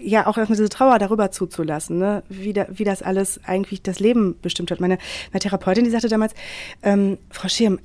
ja, 0.00 0.26
auch 0.26 0.36
erstmal 0.36 0.56
diese 0.56 0.68
Trauer 0.68 0.98
darüber 0.98 1.30
zuzulassen, 1.30 1.98
ne? 1.98 2.22
wie, 2.28 2.52
da, 2.52 2.66
wie 2.70 2.84
das 2.84 3.02
alles 3.02 3.40
eigentlich 3.44 3.82
das 3.82 4.00
Leben 4.00 4.36
bestimmt 4.40 4.70
hat. 4.70 4.80
Meine, 4.80 4.98
meine 5.32 5.40
Therapeutin, 5.40 5.84
die 5.84 5.90
sagte 5.90 6.08
damals, 6.08 6.34
ähm, 6.82 7.18
Frau 7.30 7.48
Schirm, 7.48 7.78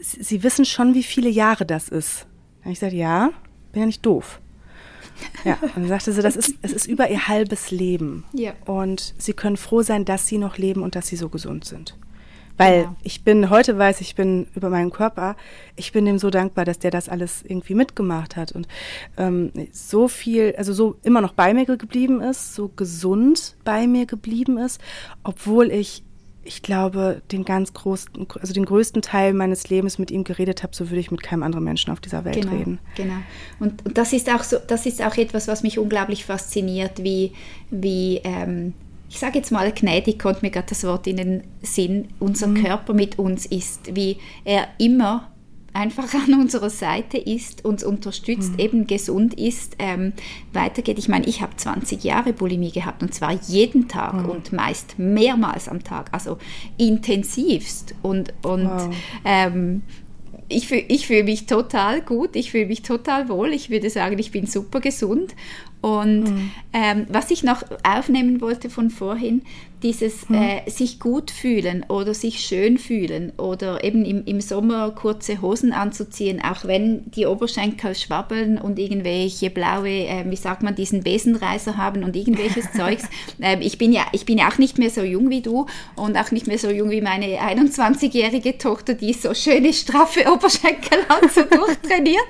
Sie, 0.00 0.22
Sie 0.22 0.42
wissen 0.42 0.64
schon, 0.64 0.94
wie 0.94 1.04
viele 1.04 1.28
Jahre 1.28 1.64
das 1.64 1.88
ist. 1.88 2.26
Und 2.64 2.72
ich 2.72 2.80
sagte, 2.80 2.96
ja, 2.96 3.30
bin 3.72 3.80
ja 3.82 3.86
nicht 3.86 4.04
doof. 4.04 4.40
Ja, 5.44 5.58
und 5.62 5.76
dann 5.76 5.88
sagte 5.88 6.12
sie, 6.12 6.22
das 6.22 6.36
ist, 6.36 6.54
es 6.62 6.72
ist 6.72 6.86
über 6.86 7.08
ihr 7.10 7.28
halbes 7.28 7.70
Leben. 7.70 8.24
Ja. 8.32 8.52
Und 8.64 9.14
Sie 9.18 9.32
können 9.32 9.56
froh 9.56 9.82
sein, 9.82 10.04
dass 10.04 10.26
Sie 10.26 10.38
noch 10.38 10.58
leben 10.58 10.82
und 10.82 10.96
dass 10.96 11.08
Sie 11.08 11.16
so 11.16 11.28
gesund 11.28 11.64
sind. 11.64 11.96
Weil 12.56 12.82
ja. 12.82 12.96
ich 13.02 13.24
bin, 13.24 13.50
heute 13.50 13.78
weiß 13.78 14.00
ich 14.00 14.14
bin 14.14 14.46
über 14.54 14.70
meinen 14.70 14.90
Körper, 14.90 15.36
ich 15.76 15.92
bin 15.92 16.04
dem 16.04 16.18
so 16.18 16.30
dankbar, 16.30 16.64
dass 16.64 16.78
der 16.78 16.90
das 16.90 17.08
alles 17.08 17.42
irgendwie 17.42 17.74
mitgemacht 17.74 18.36
hat 18.36 18.52
und 18.52 18.68
ähm, 19.16 19.52
so 19.72 20.08
viel, 20.08 20.54
also 20.56 20.72
so 20.72 20.96
immer 21.02 21.20
noch 21.20 21.32
bei 21.32 21.54
mir 21.54 21.64
geblieben 21.64 22.20
ist, 22.20 22.54
so 22.54 22.68
gesund 22.68 23.56
bei 23.64 23.86
mir 23.86 24.06
geblieben 24.06 24.58
ist, 24.58 24.80
obwohl 25.22 25.70
ich 25.70 26.04
ich 26.44 26.62
glaube, 26.62 27.22
den 27.30 27.44
ganz 27.44 27.72
großen, 27.72 28.26
also 28.40 28.52
den 28.52 28.64
größten 28.64 29.00
Teil 29.00 29.32
meines 29.32 29.68
Lebens 29.68 29.98
mit 29.98 30.10
ihm 30.10 30.24
geredet 30.24 30.62
habe, 30.62 30.74
so 30.74 30.90
würde 30.90 30.98
ich 30.98 31.10
mit 31.10 31.22
keinem 31.22 31.42
anderen 31.42 31.64
Menschen 31.64 31.92
auf 31.92 32.00
dieser 32.00 32.24
Welt 32.24 32.40
genau, 32.40 32.52
reden. 32.52 32.78
Genau. 32.96 33.14
Und, 33.60 33.86
und, 33.86 33.96
das 33.96 34.12
ist 34.12 34.28
auch 34.28 34.42
so, 34.42 34.56
das 34.66 34.86
ist 34.86 35.02
auch 35.02 35.16
etwas, 35.16 35.46
was 35.46 35.62
mich 35.62 35.78
unglaublich 35.78 36.24
fasziniert, 36.24 37.02
wie, 37.02 37.32
wie 37.70 38.20
ähm, 38.24 38.74
ich 39.12 39.18
sage 39.18 39.38
jetzt 39.38 39.52
mal 39.52 39.70
gnädig, 39.70 40.18
kommt 40.18 40.40
mir 40.42 40.50
gerade 40.50 40.68
das 40.70 40.84
Wort 40.84 41.06
in 41.06 41.18
den 41.18 41.42
Sinn, 41.60 42.08
unser 42.18 42.46
mhm. 42.46 42.64
Körper 42.64 42.94
mit 42.94 43.18
uns 43.18 43.44
ist, 43.44 43.94
wie 43.94 44.16
er 44.42 44.68
immer 44.78 45.30
einfach 45.74 46.14
an 46.26 46.40
unserer 46.40 46.70
Seite 46.70 47.18
ist, 47.18 47.62
uns 47.62 47.84
unterstützt, 47.84 48.52
mhm. 48.52 48.58
eben 48.58 48.86
gesund 48.86 49.34
ist, 49.34 49.76
ähm, 49.78 50.14
weitergeht. 50.54 50.98
Ich 50.98 51.10
meine, 51.10 51.26
ich 51.26 51.42
habe 51.42 51.54
20 51.54 52.02
Jahre 52.02 52.32
Bulimie 52.32 52.72
gehabt 52.72 53.02
und 53.02 53.12
zwar 53.12 53.32
jeden 53.32 53.86
Tag 53.86 54.14
mhm. 54.14 54.30
und 54.30 54.52
meist 54.54 54.98
mehrmals 54.98 55.68
am 55.68 55.84
Tag, 55.84 56.08
also 56.12 56.38
intensivst 56.78 57.94
und, 58.00 58.32
und 58.42 58.64
wow. 58.64 58.94
ähm, 59.26 59.82
ich, 60.48 60.68
fühl, 60.68 60.84
ich 60.88 61.06
fühle 61.06 61.24
mich 61.24 61.44
total 61.44 62.00
gut, 62.00 62.34
ich 62.34 62.50
fühle 62.50 62.66
mich 62.66 62.80
total 62.80 63.28
wohl. 63.28 63.52
Ich 63.52 63.68
würde 63.68 63.90
sagen, 63.90 64.18
ich 64.18 64.30
bin 64.30 64.46
super 64.46 64.80
gesund 64.80 65.34
und 65.82 66.22
mhm. 66.22 66.50
ähm, 66.72 67.06
was 67.10 67.30
ich 67.30 67.42
noch 67.42 67.62
aufnehmen 67.82 68.40
wollte 68.40 68.70
von 68.70 68.88
vorhin, 68.88 69.42
dieses 69.82 70.28
mhm. 70.28 70.36
äh, 70.36 70.70
sich 70.70 71.00
gut 71.00 71.30
fühlen 71.30 71.84
oder 71.88 72.14
sich 72.14 72.40
schön 72.40 72.78
fühlen 72.78 73.32
oder 73.38 73.82
eben 73.82 74.04
im, 74.04 74.24
im 74.24 74.40
Sommer 74.40 74.92
kurze 74.92 75.42
Hosen 75.42 75.72
anzuziehen, 75.72 76.40
auch 76.42 76.64
wenn 76.64 77.10
die 77.10 77.26
Oberschenkel 77.26 77.94
schwabbeln 77.94 78.58
und 78.58 78.78
irgendwelche 78.78 79.50
blaue, 79.50 79.88
äh, 79.88 80.24
wie 80.26 80.36
sagt 80.36 80.62
man, 80.62 80.76
diesen 80.76 81.02
Besenreißer 81.02 81.76
haben 81.76 82.04
und 82.04 82.14
irgendwelches 82.14 82.70
Zeugs. 82.76 83.04
Äh, 83.40 83.58
ich, 83.60 83.78
bin 83.78 83.92
ja, 83.92 84.06
ich 84.12 84.24
bin 84.24 84.38
ja 84.38 84.48
auch 84.48 84.58
nicht 84.58 84.78
mehr 84.78 84.90
so 84.90 85.02
jung 85.02 85.30
wie 85.30 85.42
du 85.42 85.66
und 85.96 86.16
auch 86.16 86.30
nicht 86.30 86.46
mehr 86.46 86.58
so 86.58 86.70
jung 86.70 86.90
wie 86.90 87.00
meine 87.00 87.40
21-jährige 87.40 88.56
Tochter, 88.58 88.94
die 88.94 89.12
so 89.12 89.34
schöne, 89.34 89.72
straffe 89.72 90.30
Oberschenkel 90.32 90.98
hat, 91.08 91.32
so 91.32 91.42
durchtrainiert. 91.42 92.22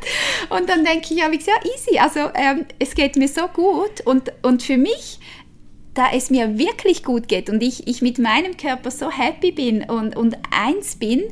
Und 0.48 0.70
dann 0.70 0.84
denke 0.84 1.08
ich, 1.10 1.18
ja, 1.18 1.30
wie 1.30 1.38
gesagt, 1.38 1.66
easy. 1.66 1.98
Also 1.98 2.20
ähm, 2.34 2.64
es 2.78 2.94
geht 2.94 3.16
mir 3.16 3.28
so 3.28 3.42
so 3.42 3.48
gut 3.48 4.00
und, 4.04 4.32
und 4.42 4.62
für 4.62 4.76
mich, 4.76 5.18
da 5.94 6.06
es 6.12 6.30
mir 6.30 6.58
wirklich 6.58 7.04
gut 7.04 7.28
geht 7.28 7.50
und 7.50 7.62
ich, 7.62 7.86
ich 7.86 8.00
mit 8.00 8.18
meinem 8.18 8.56
Körper 8.56 8.90
so 8.90 9.10
happy 9.10 9.52
bin 9.52 9.82
und, 9.82 10.16
und 10.16 10.36
eins 10.50 10.96
bin, 10.96 11.22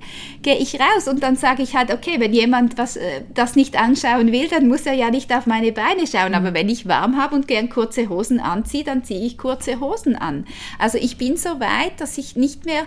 gehe 0.43 0.57
ich 0.57 0.79
raus 0.79 1.09
und 1.09 1.23
dann 1.23 1.37
sage 1.37 1.63
ich 1.63 1.75
halt, 1.75 1.93
okay, 1.93 2.17
wenn 2.19 2.35
jemand 2.35 2.77
was, 2.77 2.97
äh, 2.97 3.23
das 3.33 3.57
nicht 3.57 3.81
anschauen 3.81 4.33
will, 4.33 4.49
dann 4.49 4.69
muss 4.69 4.85
er 4.85 4.93
ja 4.93 5.11
nicht 5.11 5.35
auf 5.35 5.47
meine 5.47 5.73
Beine 5.73 6.07
schauen. 6.07 6.31
Mhm. 6.31 6.35
Aber 6.35 6.55
wenn 6.55 6.69
ich 6.69 6.87
warm 6.87 7.17
habe 7.17 7.37
und 7.37 7.49
gern 7.49 7.71
kurze 7.71 8.09
Hosen 8.09 8.39
anziehe, 8.39 8.85
dann 8.85 9.03
ziehe 9.03 9.25
ich 9.25 9.39
kurze 9.39 9.81
Hosen 9.81 10.15
an. 10.15 10.47
Also 10.79 10.99
ich 10.99 11.17
bin 11.17 11.37
so 11.37 11.61
weit, 11.61 11.99
dass 11.99 12.19
ich 12.19 12.37
nicht 12.37 12.67
mehr 12.67 12.85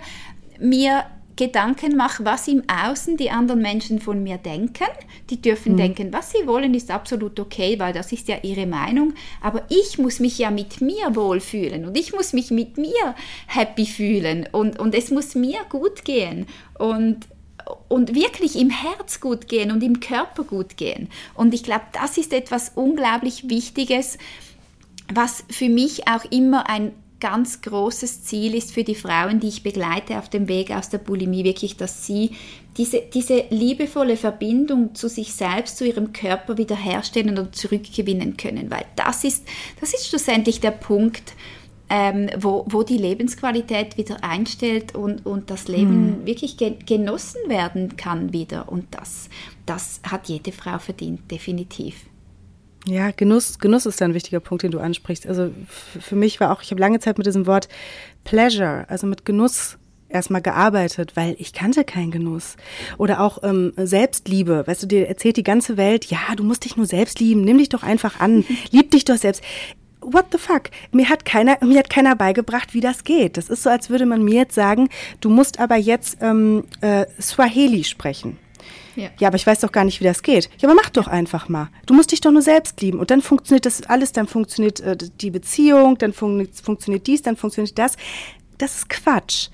mir 0.60 1.04
Gedanken 1.36 1.96
mache, 1.96 2.24
was 2.24 2.46
im 2.46 2.62
Außen 2.68 3.16
die 3.16 3.30
anderen 3.30 3.60
Menschen 3.60 4.00
von 4.00 4.22
mir 4.22 4.38
denken. 4.38 4.86
Die 5.30 5.40
dürfen 5.40 5.72
mhm. 5.72 5.78
denken, 5.78 6.12
was 6.12 6.30
sie 6.30 6.46
wollen, 6.46 6.74
ist 6.74 6.90
absolut 6.90 7.40
okay, 7.40 7.78
weil 7.78 7.92
das 7.92 8.12
ist 8.12 8.28
ja 8.28 8.36
ihre 8.42 8.66
Meinung. 8.66 9.14
Aber 9.40 9.62
ich 9.68 9.98
muss 9.98 10.20
mich 10.20 10.38
ja 10.38 10.50
mit 10.50 10.80
mir 10.80 11.16
wohlfühlen 11.16 11.86
und 11.86 11.98
ich 11.98 12.12
muss 12.12 12.32
mich 12.32 12.50
mit 12.50 12.78
mir 12.78 13.14
happy 13.46 13.86
fühlen 13.86 14.48
und, 14.52 14.78
und 14.78 14.94
es 14.94 15.10
muss 15.10 15.34
mir 15.34 15.60
gut 15.68 16.04
gehen 16.04 16.46
und, 16.78 17.26
und 17.88 18.14
wirklich 18.14 18.56
im 18.56 18.70
Herz 18.70 19.20
gut 19.20 19.48
gehen 19.48 19.72
und 19.72 19.82
im 19.82 20.00
Körper 20.00 20.44
gut 20.44 20.76
gehen. 20.76 21.08
Und 21.34 21.52
ich 21.52 21.64
glaube, 21.64 21.84
das 21.92 22.16
ist 22.16 22.32
etwas 22.32 22.72
unglaublich 22.74 23.48
Wichtiges, 23.48 24.18
was 25.12 25.44
für 25.50 25.68
mich 25.68 26.06
auch 26.08 26.24
immer 26.30 26.68
ein 26.68 26.92
ganz 27.24 27.62
großes 27.62 28.22
Ziel 28.24 28.54
ist 28.54 28.74
für 28.74 28.84
die 28.84 28.94
Frauen, 28.94 29.40
die 29.40 29.48
ich 29.48 29.62
begleite 29.62 30.18
auf 30.18 30.28
dem 30.28 30.46
Weg 30.46 30.70
aus 30.70 30.90
der 30.90 30.98
Bulimie, 30.98 31.42
wirklich, 31.42 31.78
dass 31.78 32.04
sie 32.06 32.32
diese, 32.76 33.00
diese 33.00 33.44
liebevolle 33.48 34.18
Verbindung 34.18 34.94
zu 34.94 35.08
sich 35.08 35.32
selbst, 35.32 35.78
zu 35.78 35.86
ihrem 35.86 36.12
Körper 36.12 36.58
wiederherstellen 36.58 37.38
und 37.38 37.56
zurückgewinnen 37.56 38.36
können, 38.36 38.70
weil 38.70 38.84
das 38.94 39.24
ist, 39.24 39.46
das 39.80 39.94
ist 39.94 40.06
schlussendlich 40.06 40.60
der 40.60 40.72
Punkt, 40.72 41.32
ähm, 41.88 42.28
wo, 42.36 42.66
wo 42.68 42.82
die 42.82 42.98
Lebensqualität 42.98 43.96
wieder 43.96 44.22
einstellt 44.22 44.94
und, 44.94 45.24
und 45.24 45.48
das 45.48 45.66
Leben 45.66 46.18
hm. 46.18 46.26
wirklich 46.26 46.58
genossen 46.58 47.40
werden 47.48 47.96
kann 47.96 48.34
wieder. 48.34 48.70
Und 48.70 48.84
das, 48.90 49.30
das 49.64 50.02
hat 50.06 50.28
jede 50.28 50.52
Frau 50.52 50.78
verdient, 50.78 51.30
definitiv. 51.30 52.04
Ja, 52.86 53.10
Genuss, 53.12 53.58
Genuss 53.58 53.86
ist 53.86 54.00
da 54.00 54.04
ein 54.04 54.14
wichtiger 54.14 54.40
Punkt, 54.40 54.62
den 54.62 54.70
du 54.70 54.78
ansprichst. 54.78 55.26
Also 55.26 55.50
für 55.68 56.16
mich 56.16 56.38
war 56.40 56.52
auch, 56.52 56.62
ich 56.62 56.70
habe 56.70 56.80
lange 56.80 57.00
Zeit 57.00 57.16
mit 57.16 57.26
diesem 57.26 57.46
Wort 57.46 57.68
Pleasure, 58.24 58.84
also 58.88 59.06
mit 59.06 59.24
Genuss 59.24 59.78
erstmal 60.08 60.42
gearbeitet, 60.42 61.16
weil 61.16 61.34
ich 61.38 61.52
kannte 61.52 61.84
keinen 61.84 62.10
Genuss. 62.10 62.56
Oder 62.98 63.20
auch 63.20 63.42
ähm, 63.42 63.72
Selbstliebe. 63.76 64.64
Weißt 64.66 64.82
du, 64.82 64.86
dir 64.86 65.08
erzählt 65.08 65.36
die 65.36 65.42
ganze 65.42 65.76
Welt, 65.76 66.04
ja, 66.06 66.18
du 66.36 66.44
musst 66.44 66.64
dich 66.64 66.76
nur 66.76 66.86
selbst 66.86 67.20
lieben, 67.20 67.42
nimm 67.42 67.58
dich 67.58 67.70
doch 67.70 67.82
einfach 67.82 68.20
an, 68.20 68.44
lieb 68.70 68.90
dich 68.90 69.04
doch 69.04 69.16
selbst. 69.16 69.42
what 70.00 70.26
the 70.30 70.38
fuck? 70.38 70.64
Mir 70.92 71.08
hat 71.08 71.24
keiner, 71.24 71.56
mir 71.64 71.78
hat 71.78 71.88
keiner 71.88 72.14
beigebracht, 72.14 72.74
wie 72.74 72.80
das 72.80 73.04
geht. 73.04 73.38
Das 73.38 73.48
ist 73.48 73.62
so, 73.62 73.70
als 73.70 73.88
würde 73.88 74.04
man 74.04 74.22
mir 74.22 74.40
jetzt 74.40 74.54
sagen, 74.54 74.90
du 75.20 75.30
musst 75.30 75.58
aber 75.58 75.76
jetzt 75.76 76.18
ähm, 76.20 76.64
äh, 76.82 77.06
Swahili 77.20 77.84
sprechen. 77.84 78.38
Ja. 78.96 79.08
ja, 79.18 79.28
aber 79.28 79.36
ich 79.36 79.46
weiß 79.46 79.60
doch 79.60 79.72
gar 79.72 79.84
nicht, 79.84 80.00
wie 80.00 80.04
das 80.04 80.22
geht. 80.22 80.50
Ja, 80.58 80.68
aber 80.68 80.74
mach 80.74 80.90
doch 80.90 81.08
einfach 81.08 81.48
mal. 81.48 81.68
Du 81.86 81.94
musst 81.94 82.12
dich 82.12 82.20
doch 82.20 82.30
nur 82.30 82.42
selbst 82.42 82.80
lieben. 82.80 82.98
Und 82.98 83.10
dann 83.10 83.22
funktioniert 83.22 83.66
das 83.66 83.82
alles, 83.86 84.12
dann 84.12 84.26
funktioniert 84.26 84.80
äh, 84.80 84.96
die 85.20 85.30
Beziehung, 85.30 85.98
dann 85.98 86.12
fun 86.12 86.48
funktioniert 86.62 87.06
dies, 87.06 87.22
dann 87.22 87.36
funktioniert 87.36 87.78
das. 87.78 87.96
Das 88.58 88.76
ist 88.76 88.88
Quatsch. 88.88 89.48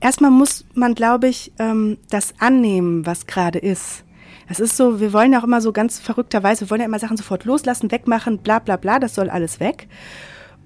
Erstmal 0.00 0.30
muss 0.30 0.64
man, 0.74 0.94
glaube 0.94 1.28
ich, 1.28 1.52
ähm, 1.58 1.98
das 2.10 2.34
annehmen, 2.38 3.06
was 3.06 3.26
gerade 3.26 3.58
ist. 3.58 4.04
Es 4.48 4.60
ist 4.60 4.76
so, 4.76 5.00
wir 5.00 5.12
wollen 5.12 5.32
ja 5.32 5.40
auch 5.40 5.44
immer 5.44 5.60
so 5.60 5.72
ganz 5.72 5.98
verrückterweise, 5.98 6.62
wir 6.62 6.70
wollen 6.70 6.80
ja 6.80 6.86
immer 6.86 6.98
Sachen 6.98 7.16
sofort 7.16 7.44
loslassen, 7.44 7.90
wegmachen, 7.90 8.38
bla 8.38 8.60
bla 8.60 8.76
bla, 8.76 8.98
das 8.98 9.14
soll 9.14 9.28
alles 9.28 9.58
weg. 9.58 9.88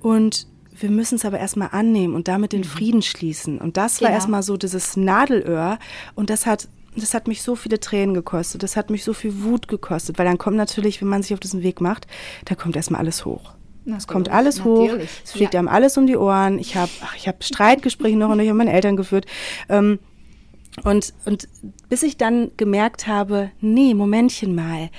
Und 0.01 0.47
wir 0.81 0.91
müssen 0.91 1.16
es 1.16 1.24
aber 1.24 1.39
erstmal 1.39 1.70
annehmen 1.72 2.14
und 2.14 2.28
damit 2.28 2.53
den 2.53 2.61
mhm. 2.61 2.64
Frieden 2.64 3.03
schließen. 3.03 3.59
Und 3.59 3.76
das 3.76 4.01
war 4.01 4.09
genau. 4.09 4.16
erstmal 4.16 4.43
so 4.43 4.57
dieses 4.57 4.97
Nadelöhr. 4.97 5.78
Und 6.14 6.31
das 6.31 6.47
hat, 6.47 6.68
das 6.97 7.14
hat 7.14 7.28
mich 7.28 7.43
so 7.43 7.57
viele 7.57 7.80
Tränen 7.80 8.14
gekostet. 8.14 8.62
Das 8.62 8.76
hat 8.76 8.91
mich 8.91 9.05
so 9.05 9.12
viel 9.12 9.43
Wut 9.43 9.68
gekostet. 9.68 10.18
Weil 10.18 10.26
dann 10.26 10.38
kommt 10.38 10.57
natürlich, 10.57 11.01
wenn 11.01 11.09
man 11.09 11.22
sich 11.22 11.32
auf 11.32 11.41
diesen 11.41 11.62
Weg 11.62 11.80
macht, 11.80 12.07
da 12.45 12.55
kommt 12.55 12.76
erstmal 12.76 13.01
alles 13.01 13.24
hoch. 13.24 13.53
Es 13.97 14.07
kommt 14.07 14.28
alles 14.28 14.59
Natürlich. 14.59 14.93
hoch, 14.93 14.99
es 15.24 15.32
fliegt 15.32 15.55
ja. 15.55 15.61
einem 15.61 15.68
alles 15.68 15.97
um 15.97 16.07
die 16.07 16.16
Ohren. 16.16 16.59
Ich 16.59 16.76
habe 16.76 16.91
ich 17.16 17.26
hab 17.26 17.43
Streitgespräche 17.43 18.16
noch 18.16 18.30
und 18.30 18.41
ich 18.41 18.49
habe 18.49 18.59
meine 18.59 18.72
Eltern 18.72 18.97
geführt. 18.97 19.26
Ähm, 19.68 19.99
und, 20.84 21.12
und 21.24 21.49
bis 21.88 22.03
ich 22.03 22.16
dann 22.16 22.53
gemerkt 22.57 23.07
habe, 23.07 23.51
nee, 23.61 23.95
Momentchen 23.95 24.55
mal, 24.55 24.91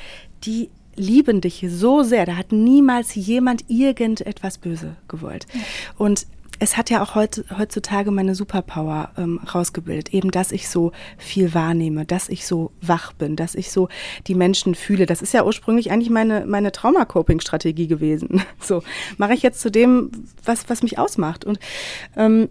die 0.43 0.69
lieben 0.95 1.41
dich 1.41 1.65
so 1.69 2.03
sehr, 2.03 2.25
da 2.25 2.35
hat 2.35 2.51
niemals 2.51 3.15
jemand 3.15 3.63
irgendetwas 3.69 4.57
böse 4.57 4.97
gewollt. 5.07 5.45
Ja. 5.53 5.61
Und 5.97 6.27
es 6.61 6.77
hat 6.77 6.91
ja 6.91 7.01
auch 7.01 7.15
heut, 7.15 7.43
heutzutage 7.57 8.11
meine 8.11 8.35
Superpower 8.35 9.09
ähm, 9.17 9.39
rausgebildet, 9.39 10.13
eben, 10.13 10.29
dass 10.29 10.51
ich 10.51 10.69
so 10.69 10.91
viel 11.17 11.55
wahrnehme, 11.55 12.05
dass 12.05 12.29
ich 12.29 12.45
so 12.45 12.71
wach 12.81 13.13
bin, 13.13 13.35
dass 13.35 13.55
ich 13.55 13.71
so 13.71 13.89
die 14.27 14.35
Menschen 14.35 14.75
fühle. 14.75 15.07
Das 15.07 15.23
ist 15.23 15.33
ja 15.33 15.43
ursprünglich 15.43 15.91
eigentlich 15.91 16.11
meine, 16.11 16.45
meine 16.45 16.71
Trauma-Coping-Strategie 16.71 17.87
gewesen. 17.87 18.43
So 18.61 18.83
mache 19.17 19.33
ich 19.33 19.41
jetzt 19.41 19.59
zu 19.59 19.71
dem, 19.71 20.11
was, 20.45 20.69
was 20.69 20.83
mich 20.83 20.99
ausmacht. 20.99 21.45
Und 21.45 21.57
ähm, 22.15 22.47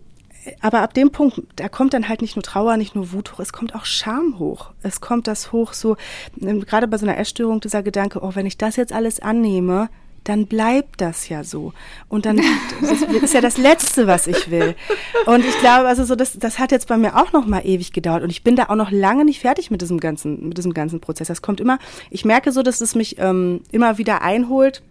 aber 0.60 0.80
ab 0.80 0.92
dem 0.92 1.12
Punkt, 1.12 1.40
da 1.56 1.68
kommt 1.68 1.94
dann 1.94 2.08
halt 2.08 2.20
nicht 2.20 2.34
nur 2.34 2.42
Trauer, 2.42 2.76
nicht 2.76 2.96
nur 2.96 3.12
Wut 3.12 3.32
hoch, 3.32 3.38
es 3.38 3.52
kommt 3.52 3.76
auch 3.76 3.84
Scham 3.84 4.38
hoch. 4.40 4.70
Es 4.82 5.00
kommt 5.00 5.28
das 5.28 5.52
hoch, 5.52 5.72
so 5.72 5.96
ähm, 6.40 6.62
gerade 6.62 6.88
bei 6.88 6.98
so 6.98 7.06
einer 7.06 7.16
Essstörung, 7.16 7.60
dieser 7.60 7.84
Gedanke, 7.84 8.22
oh, 8.22 8.34
wenn 8.34 8.46
ich 8.46 8.58
das 8.58 8.74
jetzt 8.74 8.92
alles 8.92 9.20
annehme, 9.20 9.88
dann 10.24 10.46
bleibt 10.46 11.00
das 11.00 11.28
ja 11.28 11.44
so. 11.44 11.72
Und 12.08 12.26
dann 12.26 12.40
das 12.80 13.02
ist 13.22 13.34
ja 13.34 13.40
das 13.40 13.56
Letzte, 13.56 14.06
was 14.06 14.26
ich 14.26 14.50
will. 14.50 14.74
Und 15.26 15.44
ich 15.44 15.58
glaube, 15.60 15.88
also 15.88 16.04
so, 16.04 16.14
das, 16.14 16.38
das 16.38 16.58
hat 16.58 16.72
jetzt 16.72 16.88
bei 16.88 16.96
mir 16.96 17.16
auch 17.16 17.32
noch 17.32 17.46
mal 17.46 17.60
ewig 17.64 17.92
gedauert. 17.92 18.22
Und 18.22 18.30
ich 18.30 18.44
bin 18.44 18.56
da 18.56 18.64
auch 18.68 18.76
noch 18.76 18.90
lange 18.90 19.24
nicht 19.24 19.40
fertig 19.40 19.70
mit 19.70 19.80
diesem 19.82 20.00
ganzen, 20.00 20.48
mit 20.48 20.58
diesem 20.58 20.74
ganzen 20.74 21.00
Prozess. 21.00 21.28
Das 21.28 21.42
kommt 21.42 21.60
immer, 21.60 21.78
ich 22.10 22.24
merke 22.24 22.52
so, 22.52 22.62
dass 22.62 22.80
es 22.80 22.94
mich 22.94 23.18
ähm, 23.18 23.62
immer 23.70 23.98
wieder 23.98 24.22
einholt 24.22 24.82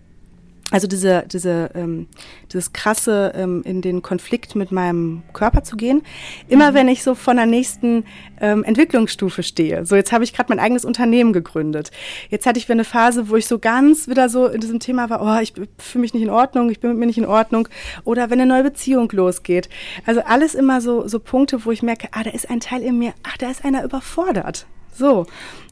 also 0.72 0.88
diese, 0.88 1.26
diese, 1.32 1.72
ähm, 1.74 2.08
dieses 2.52 2.74
krasse 2.74 3.34
ähm, 3.36 3.64
in 3.66 3.82
den 3.82 4.02
Konflikt 4.02 4.56
mit 4.56 4.72
meinem 4.72 5.24
Körper 5.34 5.64
zu 5.64 5.76
gehen. 5.78 6.04
Immer 6.48 6.72
mhm. 6.72 6.76
wenn 6.76 6.88
ich 6.88 7.04
so 7.04 7.16
von 7.16 7.38
der 7.38 7.48
nächsten 7.48 8.06
ähm, 8.40 8.64
Entwicklungsstufe 8.64 9.42
stehe. 9.42 9.86
So, 9.86 9.96
jetzt 9.96 10.12
habe 10.12 10.24
ich 10.24 10.34
gerade 10.34 10.50
mein 10.50 10.60
eigenes 10.60 10.86
Unternehmen 10.86 11.34
gegründet. 11.34 11.92
Jetzt 12.30 12.46
hatte 12.46 12.60
ich 12.60 12.66
wieder 12.66 12.74
eine 12.74 12.84
Phase, 12.84 13.30
wo 13.30 13.36
ich 13.36 13.48
so 13.48 13.58
ganz 13.58 14.08
wieder 14.08 14.30
so 14.30 14.46
in 14.48 14.62
diesem 14.62 14.80
Thema 14.80 15.10
war, 15.10 15.22
oh, 15.22 15.42
ich 15.42 15.54
fühle 15.80 16.02
mich 16.02 16.14
nicht 16.14 16.24
in 16.24 16.30
Ordnung, 16.30 16.70
ich 16.70 16.80
bin 16.80 16.92
mit 16.92 17.00
mir 17.00 17.08
nicht 17.08 17.18
in 17.18 17.26
Ordnung. 17.26 17.68
Oder 18.04 18.30
wenn 18.30 18.40
eine 18.40 18.50
neue 18.50 18.64
Beziehung 18.64 19.10
losgeht. 19.12 19.70
Also 20.06 20.22
alles 20.22 20.54
immer 20.54 20.82
so, 20.82 21.08
so 21.08 21.20
Punkte, 21.20 21.66
wo 21.66 21.72
ich 21.72 21.82
merke, 21.82 22.10
ah, 22.12 22.24
da 22.24 22.30
ist 22.30 22.50
ein 22.50 22.60
Teil 22.60 22.84
in 22.84 23.00
mir, 23.00 23.14
ach, 23.24 23.38
da 23.38 23.50
ist 23.50 23.66
einer 23.66 23.84
überfordert. 23.84 24.68
So. 24.96 25.26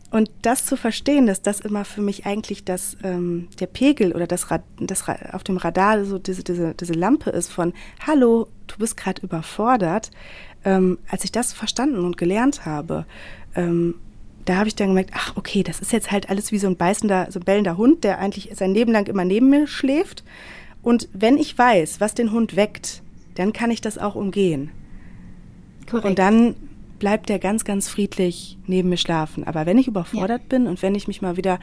Und 0.09 0.31
das 0.41 0.65
zu 0.65 0.77
verstehen, 0.77 1.27
dass 1.27 1.41
das 1.41 1.59
immer 1.59 1.83
für 1.83 2.01
mich 2.01 2.25
eigentlich 2.25 2.63
das, 2.63 2.95
ähm, 3.03 3.49
der 3.59 3.67
Pegel 3.67 4.13
oder 4.13 4.25
das, 4.25 4.49
Rad, 4.49 4.63
das 4.79 5.03
auf 5.33 5.43
dem 5.43 5.57
Radar 5.57 6.05
so 6.05 6.17
diese, 6.17 6.43
diese, 6.43 6.73
diese 6.75 6.93
Lampe 6.93 7.29
ist 7.29 7.51
von, 7.51 7.73
hallo, 8.05 8.47
du 8.67 8.77
bist 8.77 8.95
gerade 8.95 9.21
überfordert. 9.21 10.11
Ähm, 10.63 10.97
als 11.09 11.25
ich 11.25 11.31
das 11.31 11.51
verstanden 11.51 11.99
und 11.99 12.17
gelernt 12.17 12.65
habe, 12.65 13.05
ähm, 13.55 13.95
da 14.45 14.55
habe 14.55 14.69
ich 14.69 14.75
dann 14.75 14.87
gemerkt, 14.87 15.11
ach 15.13 15.35
okay, 15.35 15.61
das 15.61 15.81
ist 15.81 15.91
jetzt 15.91 16.09
halt 16.09 16.29
alles 16.29 16.53
wie 16.53 16.57
so 16.57 16.67
ein 16.67 16.77
beißender, 16.77 17.27
so 17.29 17.39
ein 17.39 17.43
bellender 17.43 17.75
Hund, 17.75 18.05
der 18.05 18.19
eigentlich 18.19 18.51
sein 18.53 18.73
Leben 18.73 18.93
lang 18.93 19.07
immer 19.07 19.25
neben 19.25 19.49
mir 19.49 19.67
schläft. 19.67 20.23
Und 20.81 21.09
wenn 21.11 21.37
ich 21.37 21.57
weiß, 21.57 21.99
was 21.99 22.13
den 22.13 22.31
Hund 22.31 22.55
weckt, 22.55 23.01
dann 23.35 23.51
kann 23.51 23.71
ich 23.71 23.81
das 23.81 23.97
auch 23.97 24.15
umgehen. 24.15 24.71
Korrekt. 25.89 26.05
Und 26.05 26.17
dann 26.17 26.55
bleibt 26.99 27.29
der 27.29 27.39
ganz, 27.39 27.63
ganz 27.63 27.89
friedlich 27.89 28.57
neben 28.67 28.89
mir 28.89 28.97
schlafen. 28.97 29.43
Aber 29.45 29.65
wenn 29.65 29.77
ich 29.77 29.87
überfordert 29.87 30.41
ja. 30.43 30.47
bin 30.49 30.67
und 30.67 30.81
wenn 30.81 30.95
ich 30.95 31.07
mich 31.07 31.21
mal 31.21 31.37
wieder 31.37 31.59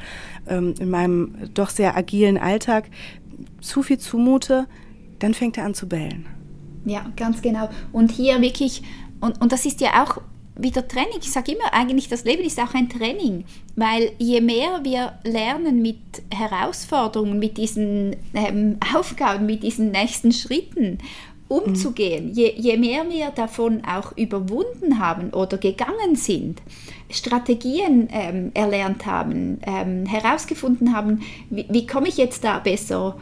ähm, 0.49 0.75
in 0.79 0.91
meinem 0.91 1.35
doch 1.55 1.71
sehr 1.71 1.97
agilen 1.97 2.39
Alltag 2.39 2.91
zu 3.61 3.83
viel 3.83 3.99
zumute, 3.99 4.67
dann 5.19 5.35
fängt 5.35 5.59
er 5.59 5.65
an 5.65 5.75
zu 5.75 5.89
bellen. 5.89 6.27
Ja, 6.85 7.11
ganz 7.17 7.41
genau. 7.41 7.69
Und 7.93 8.13
hier 8.13 8.41
wirklich, 8.41 8.83
und, 9.21 9.41
und 9.41 9.53
das 9.53 9.65
ist 9.65 9.81
ja 9.81 10.03
auch 10.05 10.21
wieder 10.57 10.87
Training. 10.87 11.19
Ich 11.21 11.33
sage 11.33 11.53
immer, 11.53 11.73
eigentlich 11.73 12.09
das 12.09 12.25
Leben 12.25 12.45
ist 12.45 12.61
auch 12.61 12.75
ein 12.75 12.89
Training, 12.89 13.45
weil 13.75 14.13
je 14.19 14.41
mehr 14.41 14.81
wir 14.85 15.19
lernen 15.25 15.83
mit 15.83 15.99
Herausforderungen, 16.33 17.39
mit 17.39 17.57
diesen 17.57 18.17
ähm, 18.35 18.79
Aufgaben, 18.95 19.47
mit 19.47 19.63
diesen 19.63 19.91
nächsten 19.91 20.33
Schritten 20.33 20.99
umzugehen, 21.49 22.33
je, 22.33 22.55
je 22.57 22.77
mehr 22.77 23.05
wir 23.11 23.31
davon 23.31 23.83
auch 23.85 24.17
überwunden 24.17 24.99
haben 24.99 25.31
oder 25.31 25.59
gegangen 25.59 26.17
sind, 26.17 26.63
Strategien 27.11 28.09
ähm, 28.11 28.51
erlernt 28.55 29.07
haben, 29.07 29.59
ähm, 29.67 30.07
herausgefunden 30.07 30.97
haben, 30.97 31.21
wie, 31.51 31.67
wie 31.69 31.87
komme 31.87 32.09
ich 32.09 32.17
jetzt 32.17 32.45
da 32.45 32.59
besser 32.59 33.17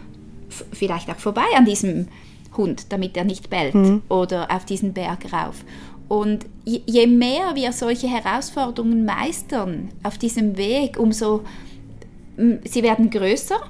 vielleicht 0.72 1.10
auch 1.10 1.16
vorbei 1.18 1.44
an 1.56 1.64
diesem 1.64 2.08
Hund, 2.56 2.92
damit 2.92 3.16
er 3.16 3.24
nicht 3.24 3.50
bellt 3.50 3.74
mhm. 3.74 4.02
oder 4.08 4.50
auf 4.50 4.64
diesen 4.64 4.92
Berg 4.92 5.32
rauf. 5.32 5.64
Und 6.08 6.46
je, 6.64 6.82
je 6.86 7.06
mehr 7.06 7.54
wir 7.54 7.72
solche 7.72 8.06
Herausforderungen 8.06 9.04
meistern 9.04 9.88
auf 10.02 10.18
diesem 10.18 10.56
Weg, 10.56 10.98
umso 10.98 11.42
sie 12.64 12.82
werden 12.82 13.10
größer, 13.10 13.60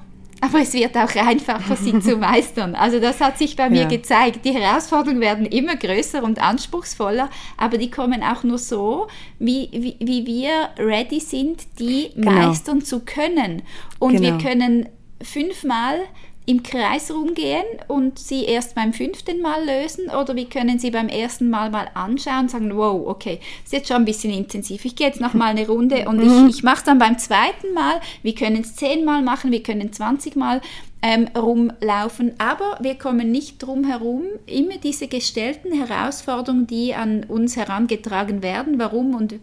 aber 0.42 0.60
es 0.60 0.74
wird 0.74 0.96
auch 0.96 1.14
einfacher, 1.14 1.76
sie 1.76 2.00
zu 2.00 2.16
meistern. 2.18 2.74
Also 2.74 2.98
das 2.98 3.20
hat 3.20 3.38
sich 3.38 3.54
bei 3.54 3.70
mir 3.70 3.82
ja. 3.82 3.88
gezeigt. 3.88 4.44
Die 4.44 4.52
Herausforderungen 4.52 5.20
werden 5.20 5.46
immer 5.46 5.76
größer 5.76 6.20
und 6.24 6.42
anspruchsvoller, 6.42 7.30
aber 7.56 7.78
die 7.78 7.92
kommen 7.92 8.24
auch 8.24 8.42
nur 8.42 8.58
so, 8.58 9.06
wie, 9.38 9.68
wie, 9.70 9.96
wie 10.00 10.26
wir 10.26 10.70
ready 10.84 11.20
sind, 11.20 11.78
die 11.78 12.10
genau. 12.12 12.32
meistern 12.32 12.82
zu 12.82 13.00
können. 13.00 13.62
Und 14.00 14.16
genau. 14.16 14.36
wir 14.36 14.38
können 14.38 14.88
fünfmal 15.22 16.00
im 16.44 16.62
Kreis 16.62 17.10
rumgehen 17.12 17.64
und 17.86 18.18
sie 18.18 18.44
erst 18.44 18.74
beim 18.74 18.92
fünften 18.92 19.40
Mal 19.40 19.64
lösen 19.64 20.08
oder 20.08 20.34
wir 20.34 20.48
können 20.48 20.78
sie 20.78 20.90
beim 20.90 21.08
ersten 21.08 21.48
Mal 21.50 21.70
mal 21.70 21.88
anschauen 21.94 22.40
und 22.40 22.50
sagen, 22.50 22.76
wow, 22.76 23.06
okay, 23.06 23.38
ist 23.62 23.72
jetzt 23.72 23.88
schon 23.88 23.98
ein 23.98 24.04
bisschen 24.04 24.32
intensiv. 24.32 24.84
Ich 24.84 24.96
gehe 24.96 25.06
jetzt 25.06 25.20
noch 25.20 25.34
mal 25.34 25.50
eine 25.50 25.66
Runde 25.68 26.08
und 26.08 26.16
mhm. 26.16 26.48
ich, 26.48 26.56
ich 26.56 26.62
mache 26.64 26.78
es 26.78 26.84
dann 26.84 26.98
beim 26.98 27.16
zweiten 27.18 27.72
Mal. 27.74 28.00
Wir 28.22 28.34
können 28.34 28.62
es 28.62 28.74
zehnmal 28.74 29.22
machen, 29.22 29.52
wir 29.52 29.62
können 29.62 29.92
20 29.92 30.34
Mal 30.34 30.60
ähm, 31.00 31.28
rumlaufen, 31.36 32.34
aber 32.38 32.78
wir 32.80 32.96
kommen 32.96 33.30
nicht 33.30 33.62
drum 33.62 33.84
herum, 33.84 34.22
immer 34.46 34.78
diese 34.78 35.06
gestellten 35.06 35.72
Herausforderungen, 35.72 36.66
die 36.66 36.94
an 36.94 37.24
uns 37.24 37.56
herangetragen 37.56 38.42
werden, 38.42 38.80
warum 38.80 39.14
und 39.14 39.36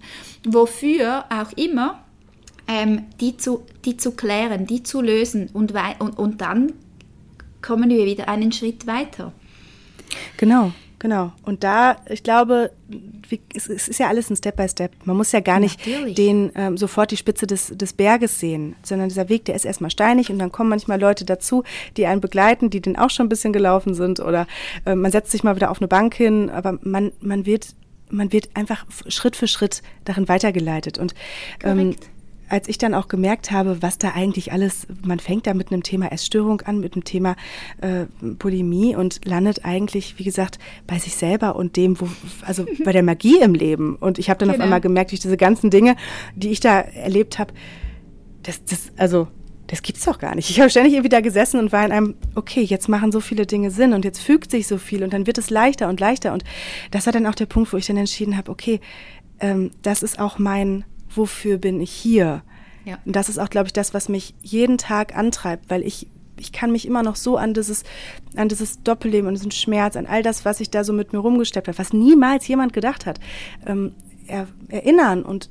wofür 0.46 1.26
auch 1.30 1.54
immer, 1.58 2.04
ähm, 2.68 3.06
die, 3.20 3.38
zu, 3.38 3.64
die 3.86 3.98
zu 3.98 4.12
klären, 4.12 4.68
die 4.68 4.84
zu 4.84 5.02
lösen 5.02 5.50
und, 5.54 5.74
und, 6.00 6.20
und 6.20 6.42
dann 6.42 6.74
kommen 7.62 7.90
wir 7.90 8.06
wieder 8.06 8.28
einen 8.28 8.52
Schritt 8.52 8.88
weiter. 8.88 9.32
Genau, 10.38 10.72
genau. 10.98 11.32
Und 11.44 11.64
da, 11.64 11.98
ich 12.10 12.24
glaube, 12.24 12.72
es 13.54 13.68
ist 13.68 14.00
ja 14.00 14.08
alles 14.08 14.30
ein 14.30 14.36
Step 14.36 14.56
by 14.56 14.68
Step. 14.68 14.92
Man 15.06 15.18
muss 15.18 15.32
ja 15.32 15.40
gar 15.40 15.60
nicht 15.60 15.86
Natürlich. 15.86 16.16
den 16.16 16.52
ähm, 16.56 16.78
sofort 16.78 17.12
die 17.12 17.18
Spitze 17.18 17.46
des, 17.46 17.68
des 17.76 17.94
Berges 17.94 18.40
sehen, 18.40 18.76
sondern 18.84 19.10
dieser 19.10 19.30
Weg, 19.30 19.46
der 19.46 19.56
ist 19.56 19.66
erstmal 19.66 19.92
steinig 19.92 20.32
und 20.32 20.40
dann 20.40 20.52
kommen 20.52 20.70
manchmal 20.70 21.00
Leute 21.00 21.26
dazu, 21.26 21.64
die 21.98 22.06
einen 22.06 22.22
begleiten, 22.22 22.70
die 22.70 22.82
den 22.82 22.98
auch 22.98 23.10
schon 23.10 23.28
ein 23.28 23.30
bisschen 23.30 23.54
gelaufen 23.54 23.94
sind 23.94 24.20
oder 24.20 24.48
äh, 24.86 24.96
man 24.96 25.12
setzt 25.12 25.32
sich 25.32 25.44
mal 25.44 25.56
wieder 25.56 25.72
auf 25.72 25.80
eine 25.80 25.88
Bank 25.88 26.16
hin, 26.16 26.50
aber 26.50 26.80
man, 26.82 27.12
man 27.20 27.46
wird 27.46 27.76
man 28.12 28.32
wird 28.34 28.50
einfach 28.56 28.86
Schritt 29.08 29.36
für 29.36 29.48
Schritt 29.48 29.84
darin 30.04 30.28
weitergeleitet 30.28 30.98
und 30.98 31.14
ähm, 31.64 31.96
als 32.50 32.68
ich 32.68 32.78
dann 32.78 32.94
auch 32.94 33.08
gemerkt 33.08 33.52
habe, 33.52 33.82
was 33.82 33.98
da 33.98 34.12
eigentlich 34.12 34.52
alles, 34.52 34.88
man 35.06 35.20
fängt 35.20 35.48
da 35.48 35.54
mit 35.54 35.72
einem 35.72 35.84
Thema 35.84 36.12
Essstörung 36.12 36.62
an, 36.62 36.80
mit 36.80 36.94
einem 36.94 37.04
Thema 37.04 37.36
äh, 37.82 38.06
Bulimie 38.22 38.96
und 38.96 39.26
landet 39.26 39.66
eigentlich, 39.66 40.18
wie 40.18 40.24
gesagt, 40.24 40.60
bei 40.88 41.00
sich 41.00 41.16
selber 41.16 41.56
und 41.56 41.78
dem, 41.78 42.00
wo, 42.00 42.08
also 42.42 42.66
bei 42.84 42.92
der 42.92 43.04
Magie 43.04 43.40
im 43.40 43.54
Leben. 43.54 43.96
Und 43.96 44.20
ich 44.20 44.30
habe 44.30 44.40
dann 44.40 44.50
genau. 44.50 44.60
auf 44.60 44.64
einmal 44.64 44.82
gemerkt, 44.82 45.12
durch 45.12 45.22
diese 45.22 45.38
ganzen 45.38 45.70
Dinge, 45.70 45.96
die 46.36 46.50
ich 46.50 46.60
da 46.60 46.80
erlebt 46.80 47.40
habe, 47.40 47.54
das, 48.44 48.64
das, 48.66 48.92
also 48.98 49.28
das 49.68 49.84
gibt's 49.84 50.04
doch 50.04 50.18
gar 50.18 50.34
nicht. 50.34 50.50
Ich 50.50 50.60
habe 50.60 50.70
ständig 50.72 50.94
irgendwie 50.94 51.10
da 51.10 51.22
gesessen 51.22 51.60
und 51.60 51.72
war 51.72 51.86
in 51.86 51.92
einem, 51.92 52.16
okay, 52.34 52.62
jetzt 52.62 52.90
machen 52.90 53.12
so 53.12 53.20
viele 53.20 53.46
Dinge 53.46 53.70
Sinn 53.70 53.94
und 53.94 54.04
jetzt 54.04 54.20
fügt 54.20 54.50
sich 54.50 54.66
so 54.66 54.80
viel 54.80 55.04
und 55.04 55.14
dann 55.14 55.28
wird 55.28 55.38
es 55.38 55.52
leichter 55.52 55.90
und 55.90 56.00
leichter. 56.00 56.34
Und 56.34 56.44
das 56.90 57.06
war 57.06 57.14
dann 57.14 57.28
auch 57.28 57.36
der 57.36 57.46
Punkt, 57.46 57.72
wo 57.72 57.78
ich 57.78 57.86
dann 57.86 57.98
entschieden 57.98 58.36
habe, 58.36 58.52
okay, 58.52 58.80
ähm, 59.40 59.70
das 59.84 60.02
ist 60.02 60.18
auch 60.18 60.40
mein, 60.40 60.86
wofür 61.14 61.58
bin 61.58 61.82
ich 61.82 61.92
hier? 61.92 62.44
Ja. 62.86 62.98
Und 63.06 63.16
das 63.16 63.30
ist 63.30 63.38
auch, 63.40 63.50
glaube 63.50 63.68
ich, 63.68 63.74
das, 63.74 63.94
was 63.94 64.10
mich 64.10 64.34
jeden 64.42 64.78
Tag 64.78 65.16
antreibt, 65.16 65.70
weil 65.70 65.84
ich 65.84 66.08
ich 66.40 66.54
kann 66.54 66.72
mich 66.72 66.88
immer 66.88 67.04
noch 67.04 67.18
so 67.18 67.36
an 67.36 67.54
dieses, 67.54 67.84
an 68.36 68.48
dieses 68.48 68.82
Doppelleben, 68.82 69.28
an 69.28 69.36
diesen 69.36 69.52
Schmerz, 69.52 69.98
an 69.98 70.06
all 70.06 70.24
das, 70.24 70.46
was 70.46 70.62
ich 70.62 70.70
da 70.70 70.86
so 70.86 70.94
mit 70.94 71.12
mir 71.12 71.20
rumgesteppt 71.20 71.68
habe, 71.68 71.78
was 71.78 71.92
niemals 71.92 72.48
jemand 72.48 72.72
gedacht 72.74 73.06
hat, 73.06 73.20
ähm, 73.66 73.94
er, 74.26 74.48
erinnern. 74.70 75.24
Und 75.24 75.50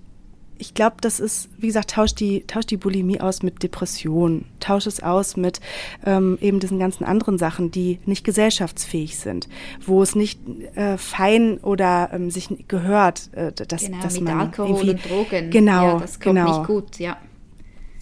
ich 0.58 0.74
glaube, 0.74 0.96
das 1.00 1.20
ist, 1.20 1.48
wie 1.56 1.68
gesagt, 1.68 1.90
tausch 1.90 2.14
die, 2.14 2.44
tausch 2.46 2.66
die 2.66 2.76
Bulimie 2.76 3.20
aus 3.20 3.42
mit 3.42 3.62
Depression, 3.62 4.44
tausch 4.60 4.86
es 4.86 5.02
aus 5.02 5.36
mit 5.36 5.60
ähm, 6.04 6.36
eben 6.40 6.60
diesen 6.60 6.78
ganzen 6.78 7.04
anderen 7.04 7.38
Sachen, 7.38 7.70
die 7.70 8.00
nicht 8.04 8.24
gesellschaftsfähig 8.24 9.16
sind, 9.18 9.48
wo 9.84 10.02
es 10.02 10.14
nicht 10.14 10.40
äh, 10.74 10.98
fein 10.98 11.58
oder 11.58 12.10
ähm, 12.12 12.30
sich 12.30 12.48
gehört, 12.66 13.32
äh, 13.34 13.52
dass, 13.52 13.84
genau, 13.84 14.02
dass 14.02 14.14
mit 14.14 14.24
man 14.24 14.40
Alkohol 14.40 14.90
und 14.90 15.08
Drogen. 15.08 15.50
Genau, 15.50 15.86
ja, 15.94 15.98
das 16.00 16.20
kommt 16.20 16.36
genau. 16.36 16.58
nicht 16.58 16.66
gut, 16.66 16.98
ja. 16.98 17.16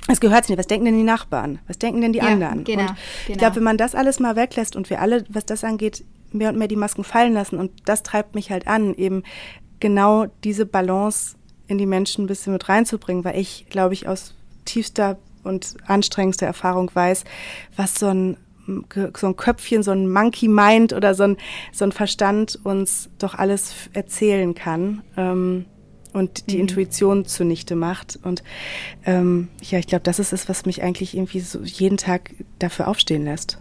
Es 0.09 0.21
gehört 0.21 0.49
nicht. 0.49 0.59
Was 0.59 0.67
denken 0.67 0.87
denn 0.87 0.97
die 0.97 1.03
Nachbarn? 1.03 1.59
Was 1.67 1.79
denken 1.79 2.01
denn 2.01 2.13
die 2.13 2.21
Ja, 2.21 2.27
anderen? 2.27 2.65
genau, 2.65 2.83
und 2.83 2.91
ich 2.93 3.27
genau. 3.27 3.39
glaube, 3.39 3.57
wenn 3.57 3.65
man 3.65 3.77
das 3.77 3.95
alles 3.95 4.21
mal 4.21 4.37
weglässt 4.37 4.77
und 4.77 4.89
wir 4.89 5.01
alle, 5.01 5.25
was 5.29 5.45
das 5.47 5.65
angeht, 5.65 6.05
mehr 6.33 6.51
und 6.51 6.59
mehr 6.59 6.69
die 6.69 6.77
Masken 6.77 7.05
fallen 7.05 7.33
lassen 7.33 7.59
und 7.59 7.73
das 7.85 8.03
treibt 8.03 8.35
mich 8.35 8.51
halt 8.51 8.67
an, 8.67 8.95
eben 8.95 9.25
genau 9.81 10.27
diese 10.45 10.65
Balance 10.65 11.37
in 11.69 11.79
die 11.79 11.87
Menschen 11.87 12.25
ein 12.25 12.29
bisschen 12.29 12.53
mit 12.53 12.69
reinzubringen, 12.69 13.25
weil 13.25 13.39
ich, 13.39 13.67
glaube 13.71 13.95
ich, 13.95 14.09
aus 14.09 14.35
tiefster 14.65 15.19
und 15.43 15.77
anstrengendster 15.87 16.47
Erfahrung 16.47 16.91
weiß, 16.93 17.25
was 17.77 17.95
so 17.95 18.07
ein 18.07 18.37
so 19.15 19.29
ein 19.29 19.37
Köpfchen, 19.37 19.85
so 19.85 19.93
ein 19.93 20.11
Monkey 20.11 20.49
Mind 20.49 20.93
oder 20.93 21.15
so 21.15 21.23
ein, 21.23 21.37
so 21.73 21.85
ein 21.85 21.93
Verstand 21.93 22.59
uns 22.65 23.09
doch 23.19 23.35
alles 23.35 23.73
erzählen 23.93 24.57
kann. 24.57 25.03
Ähm, 25.17 25.67
und 26.17 26.51
die 26.51 26.59
Intuition 26.59 27.27
zunichte 27.27 27.77
macht. 27.77 28.19
Und 28.23 28.43
ähm, 29.05 29.49
ja, 29.63 29.79
ich 29.79 29.87
glaube, 29.87 30.03
das 30.03 30.19
ist 30.19 30.33
es, 30.33 30.49
was 30.49 30.65
mich 30.65 30.83
eigentlich 30.83 31.15
irgendwie 31.15 31.41
so 31.41 31.61
jeden 31.63 31.99
Tag 31.99 32.35
dafür 32.59 32.89
aufstehen 32.89 33.25
lässt. 33.25 33.59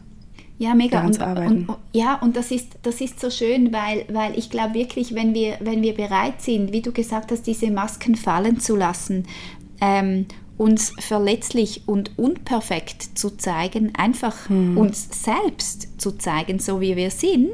Ja, 0.57 0.73
mega. 0.73 1.05
Und, 1.05 1.19
und, 1.21 1.67
ja, 1.91 2.15
und 2.15 2.35
das 2.37 2.49
ist, 2.51 2.77
das 2.83 3.01
ist 3.01 3.19
so 3.19 3.29
schön, 3.29 3.73
weil, 3.73 4.05
weil 4.09 4.37
ich 4.37 4.49
glaube 4.49 4.73
wirklich, 4.73 5.13
wenn 5.13 5.33
wir, 5.33 5.57
wenn 5.59 5.81
wir 5.81 5.93
bereit 5.93 6.41
sind, 6.41 6.71
wie 6.71 6.81
du 6.81 6.93
gesagt 6.93 7.31
hast, 7.31 7.45
diese 7.45 7.69
Masken 7.71 8.15
fallen 8.15 8.59
zu 8.59 8.75
lassen, 8.77 9.25
ähm, 9.81 10.27
uns 10.57 10.93
verletzlich 10.99 11.83
und 11.87 12.17
unperfekt 12.17 13.17
zu 13.17 13.35
zeigen, 13.35 13.93
einfach 13.97 14.47
Hm. 14.47 14.77
uns 14.77 15.09
selbst 15.11 15.99
zu 15.99 16.13
zeigen, 16.13 16.59
so 16.59 16.79
wie 16.79 16.95
wir 16.95 17.11
sind, 17.11 17.51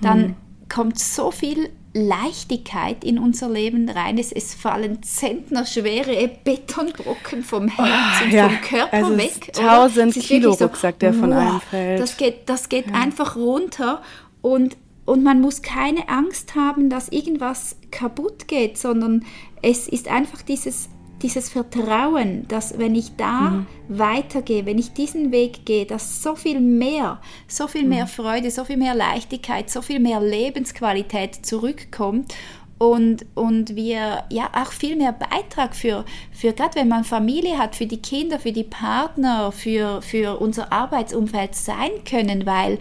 dann 0.00 0.20
Hm. 0.24 0.34
kommt 0.68 0.98
so 0.98 1.30
viel 1.30 1.70
Leichtigkeit 2.06 3.02
in 3.04 3.18
unser 3.18 3.48
Leben 3.48 3.88
rein. 3.88 4.18
Es, 4.18 4.32
es 4.32 4.54
fallen 4.54 5.02
zentnerschwere 5.02 6.30
Betonbrocken 6.44 7.42
vom 7.42 7.68
Herz 7.68 8.22
und 8.24 8.32
Ah, 8.32 8.36
ja. 8.36 8.48
vom 8.48 8.60
Körper 8.60 8.92
Also 8.94 9.16
weg. 9.18 9.48
ist 9.48 9.58
oder? 9.58 9.70
1000 9.72 10.10
Es 10.10 10.16
ist 10.16 10.26
Kilo 10.28 10.50
wirklich 10.50 10.62
Rucksack, 10.68 10.98
der 11.00 11.12
von 11.14 11.30
wow, 11.30 11.36
einem 11.38 11.60
fällt. 11.60 12.00
Das 12.00 12.16
geht, 12.16 12.48
das 12.48 12.68
geht 12.68 12.92
einfach 12.94 13.36
runter 13.36 14.02
und, 14.42 14.76
und 15.04 15.22
man 15.24 15.40
muss 15.40 15.62
keine 15.62 16.08
Angst 16.08 16.54
haben, 16.54 16.90
dass 16.90 17.08
irgendwas 17.08 17.76
kaputt 17.90 18.46
geht, 18.48 18.78
sondern 18.78 19.24
es 19.62 19.88
ist 19.88 20.08
einfach 20.08 20.42
dieses, 20.42 20.88
dieses 21.22 21.48
Vertrauen, 21.48 22.46
dass 22.48 22.78
wenn 22.78 22.94
ich 22.94 23.16
da 23.16 23.50
Mhm. 23.50 23.66
weitergehe, 23.88 24.66
wenn 24.66 24.78
ich 24.78 24.92
diesen 24.92 25.32
Weg 25.32 25.64
gehe, 25.66 25.84
dass 25.86 26.22
so 26.22 26.36
viel 26.36 26.60
mehr, 26.60 27.20
so 27.48 27.66
viel 27.66 27.82
Mhm. 27.82 27.88
mehr 27.88 28.06
Freude, 28.06 28.50
so 28.50 28.64
viel 28.64 28.76
mehr 28.76 28.94
Leichtigkeit, 28.94 29.68
so 29.70 29.82
viel 29.82 29.98
mehr 30.00 30.20
Lebensqualität 30.20 31.44
zurückkommt 31.44 32.34
und, 32.78 33.26
und 33.34 33.74
wir 33.74 34.24
ja 34.30 34.50
auch 34.54 34.70
viel 34.70 34.94
mehr 34.96 35.12
Beitrag 35.12 35.74
für, 35.74 36.04
für 36.32 36.52
gerade 36.52 36.76
wenn 36.76 36.88
man 36.88 37.02
Familie 37.04 37.58
hat, 37.58 37.74
für 37.74 37.86
die 37.86 38.00
Kinder, 38.00 38.38
für 38.38 38.52
die 38.52 38.62
Partner, 38.64 39.50
für, 39.50 40.00
für 40.02 40.38
unser 40.40 40.72
Arbeitsumfeld 40.72 41.54
sein 41.56 41.90
können, 42.08 42.46
weil 42.46 42.78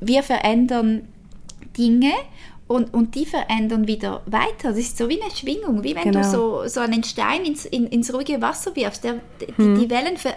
wir 0.00 0.24
verändern 0.24 1.06
Dinge 1.78 2.12
und, 2.72 2.92
und 2.94 3.14
die 3.14 3.26
verändern 3.26 3.86
wieder 3.86 4.22
weiter. 4.26 4.70
Das 4.70 4.78
ist 4.78 4.98
so 4.98 5.08
wie 5.08 5.20
eine 5.22 5.30
Schwingung, 5.30 5.82
wie 5.84 5.94
wenn 5.94 6.04
Genau. 6.04 6.22
du 6.22 6.28
so, 6.30 6.62
so 6.68 6.80
einen 6.80 7.04
Stein 7.04 7.44
ins, 7.44 7.64
in, 7.64 7.86
ins 7.86 8.12
ruhige 8.12 8.40
Wasser 8.40 8.74
wirfst. 8.76 9.04
Der, 9.04 9.20
die, 9.40 9.56
Hm. 9.56 9.78
die 9.78 9.90
Wellen, 9.90 10.16
ver- 10.16 10.36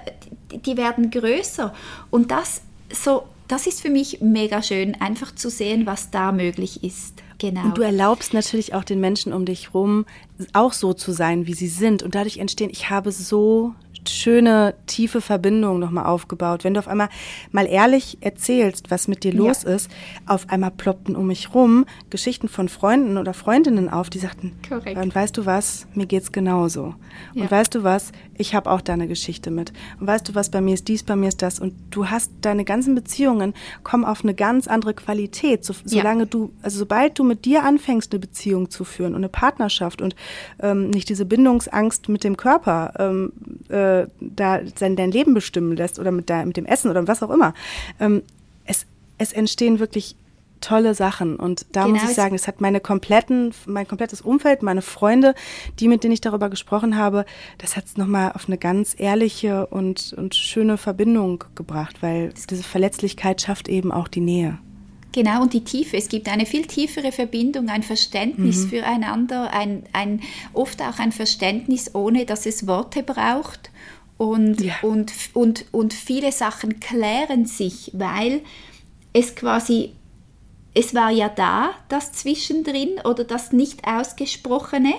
die, 0.52 0.58
die 0.60 0.78
werden 0.78 1.10
größer. 1.12 1.74
Und 2.12 2.32
das, 2.32 2.62
so, 2.94 3.24
das 3.48 3.68
ist 3.68 3.82
für 3.82 3.90
mich 3.90 4.22
mega 4.22 4.62
schön, 4.62 5.00
einfach 5.00 5.34
zu 5.36 5.50
sehen, 5.50 5.86
was 5.86 6.12
da 6.12 6.32
möglich 6.32 6.84
ist. 6.84 7.22
Genau. 7.38 7.64
Und 7.66 7.78
du 7.78 7.82
erlaubst 7.82 8.34
natürlich 8.34 8.74
auch 8.74 8.84
den 8.86 9.00
Menschen 9.02 9.34
um 9.34 9.46
dich 9.46 9.74
rum, 9.74 10.06
auch 10.54 10.72
so 10.74 10.94
zu 10.94 11.12
sein, 11.12 11.48
wie 11.48 11.54
sie 11.54 11.68
sind. 11.68 12.02
Und 12.02 12.16
dadurch 12.16 12.38
entstehen, 12.38 12.70
ich 12.72 12.90
habe 12.90 13.12
so 13.12 13.74
schöne, 14.10 14.76
tiefe 14.88 15.22
Verbindungen 15.22 15.80
nochmal 15.80 16.06
aufgebaut. 16.06 16.64
Wenn 16.64 16.74
du 16.74 16.80
auf 16.80 16.88
einmal 16.88 17.10
mal 17.52 17.66
ehrlich 17.68 18.18
erzählst, 18.22 18.92
was 18.92 19.08
mit 19.08 19.24
dir 19.24 19.34
Ja. 19.34 19.38
los 19.40 19.64
ist, 19.64 19.90
auf 20.26 20.50
einmal 20.50 20.72
ploppten 20.72 21.16
um 21.16 21.28
mich 21.28 21.54
rum 21.54 21.86
Geschichten 22.10 22.48
von 22.48 22.70
Freunden 22.70 23.18
oder 23.18 23.34
Freundinnen 23.34 23.90
auf, 23.90 24.10
die 24.10 24.20
sagten, 24.20 24.54
Korrekt. 24.68 24.98
und 25.02 25.14
weißt 25.16 25.38
du 25.38 25.46
was, 25.46 25.88
mir 25.94 26.06
geht's 26.06 26.32
genauso. 26.32 26.96
Ja. 27.34 27.44
Und 27.44 27.52
weißt 27.52 27.74
du 27.76 27.84
was, 27.84 28.12
ich 28.38 28.54
habe 28.54 28.70
auch 28.70 28.82
da 28.82 28.94
eine 28.94 29.08
Geschichte 29.08 29.50
mit. 29.52 29.72
Und 30.00 30.08
weißt 30.08 30.28
du 30.30 30.36
was, 30.36 30.50
bei 30.50 30.60
mir 30.62 30.74
ist 30.74 30.88
dies, 30.88 31.04
bei 31.04 31.16
mir 31.16 31.30
ist 31.30 31.42
das. 31.42 31.60
Und 31.60 31.74
du 31.92 32.10
hast 32.10 32.32
deine 32.42 32.66
ganzen 32.66 32.94
Beziehungen 32.96 33.54
kommen 33.84 34.04
auf 34.06 34.24
eine 34.24 34.34
ganz 34.34 34.68
andere 34.68 34.94
Qualität. 34.94 35.64
So, 35.64 35.74
solange 35.86 36.26
du, 36.28 36.52
also 36.62 36.80
sobald 36.80 37.18
du 37.18 37.24
mit 37.24 37.46
dir 37.46 37.64
anfängst, 37.64 38.12
eine 38.12 38.20
Beziehung 38.20 38.70
zu 38.70 38.84
führen 38.84 39.12
und 39.14 39.22
eine 39.22 39.30
Partnerschaft 39.30 40.02
und 40.02 40.16
ähm, 40.60 40.90
nicht 40.90 41.08
diese 41.10 41.26
Bindungsangst 41.26 42.10
mit 42.10 42.24
dem 42.24 42.36
Körper 42.38 42.94
ähm, 43.00 43.32
äh, 43.70 43.95
da 44.20 44.62
sein, 44.76 44.96
dein 44.96 45.12
Leben 45.12 45.34
bestimmen 45.34 45.76
lässt 45.76 46.00
oder 46.00 46.12
mit, 46.12 46.30
der, 46.30 46.46
mit 46.46 46.58
dem 46.58 46.66
Essen 46.66 46.90
oder 46.90 47.08
was 47.08 47.24
auch 47.24 47.30
immer. 47.30 47.54
Ähm, 48.00 48.24
es, 48.66 48.86
es 49.18 49.34
entstehen 49.34 49.80
wirklich 49.80 50.16
tolle 50.62 50.96
Sachen 50.96 51.36
und 51.36 51.66
da 51.72 51.84
Genau, 51.84 51.96
muss 51.96 52.10
ich 52.10 52.16
sagen, 52.16 52.34
es 52.34 52.48
hat 52.48 52.60
meine 52.60 52.80
kompletten, 52.80 53.54
mein 53.66 53.88
komplettes 53.88 54.22
Umfeld, 54.22 54.64
meine 54.64 54.82
Freunde, 54.82 55.36
die 55.80 55.88
mit 55.88 56.04
denen 56.04 56.14
ich 56.14 56.22
darüber 56.22 56.50
gesprochen 56.50 56.98
habe, 56.98 57.26
das 57.60 57.78
hat 57.78 57.86
es 57.86 57.98
nochmal 57.98 58.32
auf 58.34 58.48
eine 58.48 58.58
ganz 58.58 58.96
ehrliche 58.98 59.68
und, 59.68 60.14
und 60.18 60.34
schöne 60.34 60.78
Verbindung 60.78 61.44
gebracht, 61.54 61.98
weil 62.02 62.34
diese 62.50 62.64
Verletzlichkeit 62.64 63.42
schafft 63.42 63.68
eben 63.68 63.92
auch 63.92 64.08
die 64.08 64.22
Nähe. 64.22 64.58
Genau, 65.16 65.44
und 65.44 65.54
die 65.54 65.64
Tiefe. 65.64 65.96
Es 65.96 66.10
gibt 66.10 66.28
eine 66.28 66.46
viel 66.46 66.66
tiefere 66.66 67.14
Verbindung, 67.14 67.70
ein 67.70 67.84
Verständnis 67.84 68.66
füreinander, 68.66 69.54
ein, 69.54 69.84
ein, 69.94 70.20
oft 70.52 70.82
auch 70.82 71.00
ein 71.00 71.14
Verständnis, 71.14 71.96
ohne 71.96 72.26
dass 72.26 72.46
es 72.46 72.68
Worte 72.68 73.02
braucht. 73.02 73.72
Und, 74.18 74.62
Ja. 74.62 74.74
und, 74.82 75.12
und, 75.34 75.66
und 75.72 75.94
viele 75.94 76.32
Sachen 76.32 76.80
klären 76.80 77.46
sich, 77.46 77.92
weil 77.94 78.42
es 79.14 79.36
quasi, 79.36 79.92
es 80.74 80.94
war 80.94 81.10
ja 81.12 81.28
da, 81.30 81.72
das 81.90 82.14
Zwischendrin 82.14 83.00
oder 83.04 83.24
das 83.26 83.52
nicht 83.52 83.86
ausgesprochene. 83.88 84.94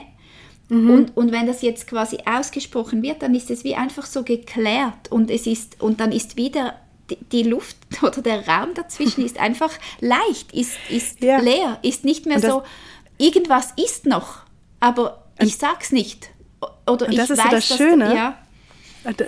Und, 0.68 1.16
und 1.16 1.30
wenn 1.30 1.46
das 1.46 1.62
jetzt 1.62 1.86
quasi 1.86 2.18
ausgesprochen 2.26 3.00
wird, 3.00 3.22
dann 3.22 3.36
ist 3.36 3.52
es 3.52 3.62
wie 3.62 3.76
einfach 3.76 4.04
so 4.04 4.24
geklärt 4.24 5.12
und 5.12 5.30
es 5.30 5.46
ist, 5.46 5.80
und 5.80 6.00
dann 6.00 6.10
ist 6.10 6.36
wieder 6.36 6.74
die, 7.30 7.44
Luft 7.44 7.76
oder 8.02 8.20
der 8.20 8.48
Raum 8.48 8.74
dazwischen 8.74 9.24
ist 9.24 9.38
einfach 9.38 9.70
leicht, 10.00 10.50
ist, 10.52 10.72
ist 10.90 11.22
Ja. 11.22 11.38
leer, 11.38 11.78
ist 11.82 12.04
nicht 12.04 12.26
mehr 12.26 12.40
das- 12.40 12.50
so, 12.50 12.62
irgendwas 13.16 13.74
ist 13.76 14.06
noch, 14.06 14.38
aber 14.80 15.22
ich 15.38 15.56
sag's 15.56 15.92
nicht. 15.92 16.30
Oder 16.84 17.06
Und 17.06 17.12
ich 17.12 17.18
das 17.18 17.30
ist 17.30 17.36
so 17.36 17.44
weiß, 17.44 17.50
das 17.52 17.68
dass 17.68 17.78
Schöne. 17.78 18.14
ja, 18.16 18.38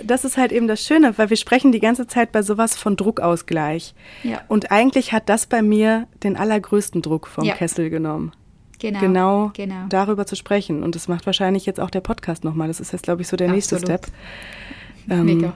Das 0.05 0.25
ist 0.25 0.37
halt 0.37 0.51
eben 0.51 0.67
das 0.67 0.83
Schöne, 0.83 1.17
weil 1.17 1.29
wir 1.29 1.37
sprechen 1.37 1.71
die 1.71 1.79
ganze 1.79 2.07
Zeit 2.07 2.31
bei 2.31 2.41
sowas 2.41 2.75
von 2.77 2.95
Druckausgleich. 2.95 3.93
Ja. 4.23 4.41
Und 4.47 4.71
eigentlich 4.71 5.13
hat 5.13 5.29
das 5.29 5.45
bei 5.45 5.61
mir 5.61 6.07
den 6.23 6.35
allergrößten 6.37 7.01
Druck 7.01 7.27
vom 7.27 7.43
Ja. 7.45 7.55
Kessel 7.55 7.89
genommen. 7.89 8.31
genau, 8.79 8.99
genau, 9.01 9.51
genau. 9.53 9.85
darüber 9.89 10.25
zu 10.25 10.35
sprechen. 10.35 10.83
Und 10.83 10.95
das 10.95 11.07
macht 11.07 11.25
wahrscheinlich 11.25 11.65
jetzt 11.65 11.79
auch 11.79 11.89
der 11.89 12.01
Podcast 12.01 12.43
nochmal. 12.43 12.67
Das 12.67 12.79
ist 12.79 12.91
jetzt, 12.93 13.03
glaube 13.03 13.21
ich, 13.21 13.27
so 13.27 13.37
der 13.37 13.49
nächste 13.51 13.75
Absolut. 13.77 14.05
Step. 14.05 14.11
Ähm, 15.09 15.25
Mega. 15.25 15.53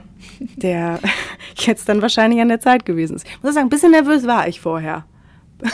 Der 0.56 0.98
jetzt 1.58 1.88
dann 1.88 2.02
wahrscheinlich 2.02 2.40
an 2.40 2.48
der 2.48 2.58
Zeit 2.58 2.84
gewesen 2.84 3.14
ist. 3.14 3.24
Ich 3.24 3.40
muss 3.40 3.54
sagen, 3.54 3.66
ein 3.66 3.70
bisschen 3.70 3.92
nervös 3.92 4.26
war 4.26 4.48
ich 4.48 4.60
vorher. 4.60 5.04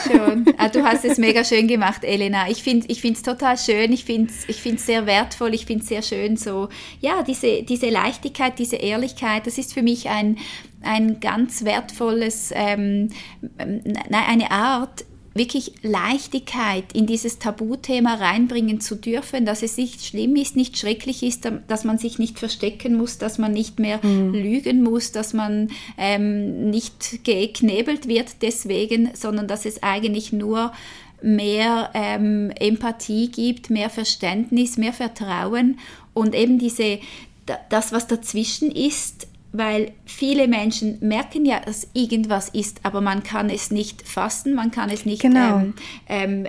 Schön. 0.07 0.45
Ah, 0.57 0.69
du 0.69 0.83
hast 0.83 1.03
es 1.05 1.17
mega 1.17 1.43
schön 1.43 1.67
gemacht, 1.67 2.03
Elena. 2.03 2.49
Ich 2.49 2.63
finde 2.63 2.87
es 2.87 2.97
ich 3.05 3.21
total 3.23 3.57
schön. 3.57 3.91
Ich 3.91 4.05
finde 4.05 4.31
es 4.31 4.47
ich 4.47 4.79
sehr 4.79 5.05
wertvoll. 5.05 5.53
Ich 5.53 5.65
finde 5.65 5.83
es 5.83 5.89
sehr 5.89 6.01
schön, 6.01 6.37
so, 6.37 6.69
ja, 6.99 7.23
diese, 7.23 7.63
diese 7.63 7.89
Leichtigkeit, 7.89 8.59
diese 8.59 8.77
Ehrlichkeit, 8.77 9.47
das 9.47 9.57
ist 9.57 9.73
für 9.73 9.81
mich 9.81 10.09
ein, 10.09 10.37
ein 10.81 11.19
ganz 11.19 11.65
wertvolles, 11.65 12.51
ähm, 12.53 13.09
eine 13.57 14.51
Art, 14.51 15.05
wirklich 15.33 15.73
Leichtigkeit 15.81 16.91
in 16.93 17.07
dieses 17.07 17.39
Tabuthema 17.39 18.15
reinbringen 18.15 18.81
zu 18.81 18.95
dürfen, 18.95 19.45
dass 19.45 19.63
es 19.63 19.77
nicht 19.77 20.05
schlimm 20.05 20.35
ist, 20.35 20.55
nicht 20.55 20.77
schrecklich 20.77 21.23
ist, 21.23 21.49
dass 21.67 21.83
man 21.85 21.97
sich 21.97 22.19
nicht 22.19 22.37
verstecken 22.37 22.95
muss, 22.95 23.17
dass 23.17 23.37
man 23.37 23.53
nicht 23.53 23.79
mehr 23.79 24.05
mhm. 24.05 24.33
lügen 24.33 24.83
muss, 24.83 25.11
dass 25.13 25.33
man 25.33 25.69
ähm, 25.97 26.69
nicht 26.69 27.23
geknebelt 27.23 28.07
wird 28.07 28.41
deswegen, 28.41 29.11
sondern 29.13 29.47
dass 29.47 29.65
es 29.65 29.83
eigentlich 29.83 30.33
nur 30.33 30.73
mehr 31.21 31.91
ähm, 31.93 32.51
Empathie 32.59 33.29
gibt, 33.29 33.69
mehr 33.69 33.89
Verständnis, 33.89 34.77
mehr 34.77 34.93
Vertrauen 34.93 35.79
und 36.13 36.35
eben 36.35 36.59
diese, 36.59 36.99
das, 37.69 37.93
was 37.93 38.07
dazwischen 38.07 38.71
ist, 38.71 39.27
weil 39.51 39.91
viele 40.05 40.47
Menschen 40.47 40.97
merken 41.01 41.45
ja, 41.45 41.59
dass 41.59 41.87
irgendwas 41.93 42.49
ist, 42.49 42.79
aber 42.83 43.01
man 43.01 43.23
kann 43.23 43.49
es 43.49 43.71
nicht 43.71 44.07
fassen, 44.07 44.53
man 44.53 44.71
kann 44.71 44.89
es 44.89 45.05
nicht 45.05 45.21
genau. 45.21 45.57
ähm, 45.57 45.73
ähm, 46.07 46.45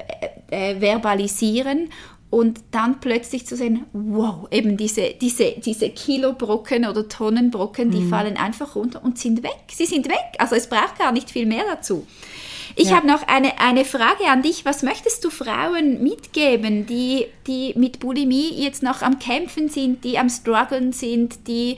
äh, 0.50 0.72
äh, 0.72 0.80
verbalisieren 0.80 1.88
und 2.30 2.60
dann 2.70 3.00
plötzlich 3.00 3.46
zu 3.46 3.56
sehen, 3.56 3.84
wow, 3.92 4.48
eben 4.50 4.76
diese, 4.76 5.14
diese, 5.20 5.52
diese 5.58 5.90
Kilobrocken 5.90 6.86
oder 6.86 7.06
Tonnenbrocken, 7.06 7.90
die 7.90 8.00
mhm. 8.00 8.08
fallen 8.08 8.36
einfach 8.38 8.74
runter 8.74 9.04
und 9.04 9.18
sind 9.18 9.42
weg. 9.42 9.64
Sie 9.70 9.84
sind 9.84 10.08
weg. 10.08 10.36
Also 10.38 10.54
es 10.54 10.66
braucht 10.66 10.98
gar 10.98 11.12
nicht 11.12 11.30
viel 11.30 11.44
mehr 11.44 11.64
dazu. 11.70 12.06
Ich 12.76 12.90
ja. 12.90 12.96
habe 12.96 13.06
noch 13.06 13.26
eine, 13.26 13.58
eine 13.58 13.84
Frage 13.84 14.24
an 14.30 14.42
dich. 14.42 14.64
Was 14.64 14.82
möchtest 14.82 15.24
du 15.24 15.30
Frauen 15.30 16.02
mitgeben, 16.02 16.86
die, 16.86 17.26
die 17.46 17.74
mit 17.76 18.00
Bulimie 18.00 18.50
jetzt 18.54 18.82
noch 18.82 19.02
am 19.02 19.18
Kämpfen 19.18 19.68
sind, 19.68 20.04
die 20.04 20.18
am 20.18 20.28
Struggeln 20.28 20.92
sind, 20.92 21.46
die 21.46 21.76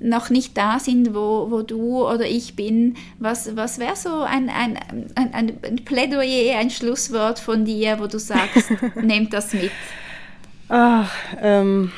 noch 0.00 0.30
nicht 0.30 0.56
da 0.56 0.78
sind, 0.78 1.14
wo, 1.14 1.50
wo 1.50 1.62
du 1.62 2.06
oder 2.08 2.26
ich 2.26 2.56
bin. 2.56 2.96
Was, 3.18 3.54
was 3.54 3.78
wäre 3.78 3.96
so 3.96 4.22
ein, 4.22 4.48
ein, 4.48 4.78
ein, 5.14 5.34
ein, 5.34 5.76
Plädoyer, 5.84 6.58
ein 6.58 6.70
Schlusswort 6.70 7.38
von 7.38 7.64
dir, 7.64 8.00
wo 8.00 8.06
du 8.06 8.18
sagst, 8.18 8.70
nehmt 8.96 9.32
das 9.32 9.52
mit? 9.52 9.70
Ach, 10.68 11.12
ähm, 11.40 11.92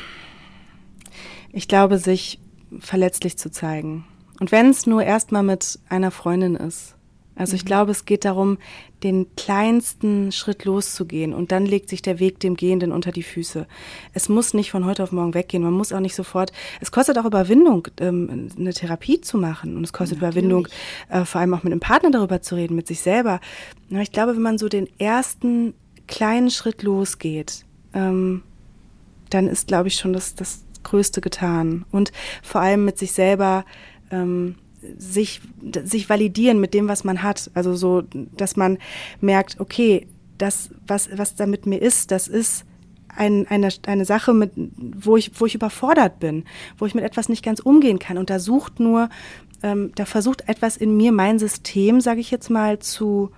ich 1.51 1.67
glaube, 1.67 1.97
sich 1.97 2.39
verletzlich 2.79 3.37
zu 3.37 3.49
zeigen. 3.51 4.05
Und 4.39 4.51
wenn 4.51 4.69
es 4.69 4.85
nur 4.85 5.03
erstmal 5.03 5.43
mit 5.43 5.79
einer 5.87 6.11
Freundin 6.11 6.55
ist. 6.55 6.92
Also 7.35 7.55
ich 7.55 7.63
mhm. 7.63 7.67
glaube, 7.67 7.91
es 7.91 8.05
geht 8.05 8.25
darum, 8.25 8.57
den 9.03 9.27
kleinsten 9.35 10.31
Schritt 10.31 10.65
loszugehen 10.65 11.33
und 11.33 11.51
dann 11.51 11.65
legt 11.65 11.89
sich 11.89 12.01
der 12.01 12.19
Weg 12.19 12.39
dem 12.39 12.55
Gehenden 12.55 12.91
unter 12.91 13.11
die 13.11 13.23
Füße. 13.23 13.67
Es 14.13 14.29
muss 14.29 14.53
nicht 14.53 14.71
von 14.71 14.85
heute 14.85 15.03
auf 15.03 15.11
morgen 15.11 15.33
weggehen. 15.33 15.63
Man 15.63 15.73
muss 15.73 15.91
auch 15.91 15.99
nicht 15.99 16.15
sofort. 16.15 16.51
Es 16.79 16.91
kostet 16.91 17.17
auch 17.17 17.25
Überwindung, 17.25 17.87
ähm, 17.99 18.49
eine 18.57 18.73
Therapie 18.73 19.19
zu 19.19 19.37
machen 19.37 19.75
und 19.75 19.83
es 19.83 19.93
kostet 19.93 20.21
Natürlich. 20.21 20.45
Überwindung, 20.45 20.67
äh, 21.09 21.25
vor 21.25 21.41
allem 21.41 21.53
auch 21.53 21.63
mit 21.63 21.73
einem 21.73 21.79
Partner 21.79 22.11
darüber 22.11 22.41
zu 22.41 22.55
reden, 22.55 22.75
mit 22.75 22.87
sich 22.87 23.01
selber. 23.01 23.39
ich 23.89 24.11
glaube, 24.11 24.35
wenn 24.35 24.41
man 24.41 24.57
so 24.57 24.69
den 24.69 24.87
ersten 24.99 25.73
kleinen 26.07 26.49
Schritt 26.49 26.83
losgeht, 26.83 27.65
ähm, 27.93 28.43
dann 29.29 29.47
ist, 29.47 29.67
glaube 29.67 29.87
ich, 29.87 29.95
schon 29.95 30.13
das, 30.13 30.35
das 30.35 30.63
Größte 30.83 31.21
getan 31.21 31.85
und 31.91 32.11
vor 32.41 32.61
allem 32.61 32.85
mit 32.85 32.97
sich 32.97 33.11
selber. 33.11 33.65
Sich, 34.97 35.41
sich 35.83 36.09
validieren 36.09 36.59
mit 36.59 36.73
dem, 36.73 36.87
was 36.87 37.03
man 37.03 37.23
hat. 37.23 37.51
Also 37.53 37.75
so, 37.75 38.03
dass 38.35 38.55
man 38.55 38.77
merkt, 39.21 39.59
okay, 39.59 40.07
das, 40.37 40.69
was, 40.87 41.09
was 41.17 41.35
da 41.35 41.45
mit 41.45 41.65
mir 41.65 41.81
ist, 41.81 42.11
das 42.11 42.27
ist 42.27 42.65
ein, 43.15 43.47
eine, 43.47 43.69
eine 43.85 44.05
Sache, 44.05 44.33
mit, 44.33 44.51
wo, 44.55 45.17
ich, 45.17 45.31
wo 45.39 45.45
ich 45.45 45.55
überfordert 45.55 46.19
bin, 46.19 46.45
wo 46.77 46.85
ich 46.85 46.95
mit 46.95 47.03
etwas 47.03 47.29
nicht 47.29 47.43
ganz 47.43 47.59
umgehen 47.59 47.99
kann. 47.99 48.17
Und 48.17 48.29
da 48.29 48.39
sucht 48.39 48.79
nur, 48.79 49.09
ähm, 49.61 49.91
da 49.95 50.05
versucht 50.05 50.47
etwas 50.47 50.77
in 50.77 50.97
mir, 50.97 51.11
mein 51.11 51.39
System, 51.39 52.01
sage 52.01 52.19
ich 52.19 52.31
jetzt 52.31 52.49
mal, 52.49 52.79
zu 52.79 53.31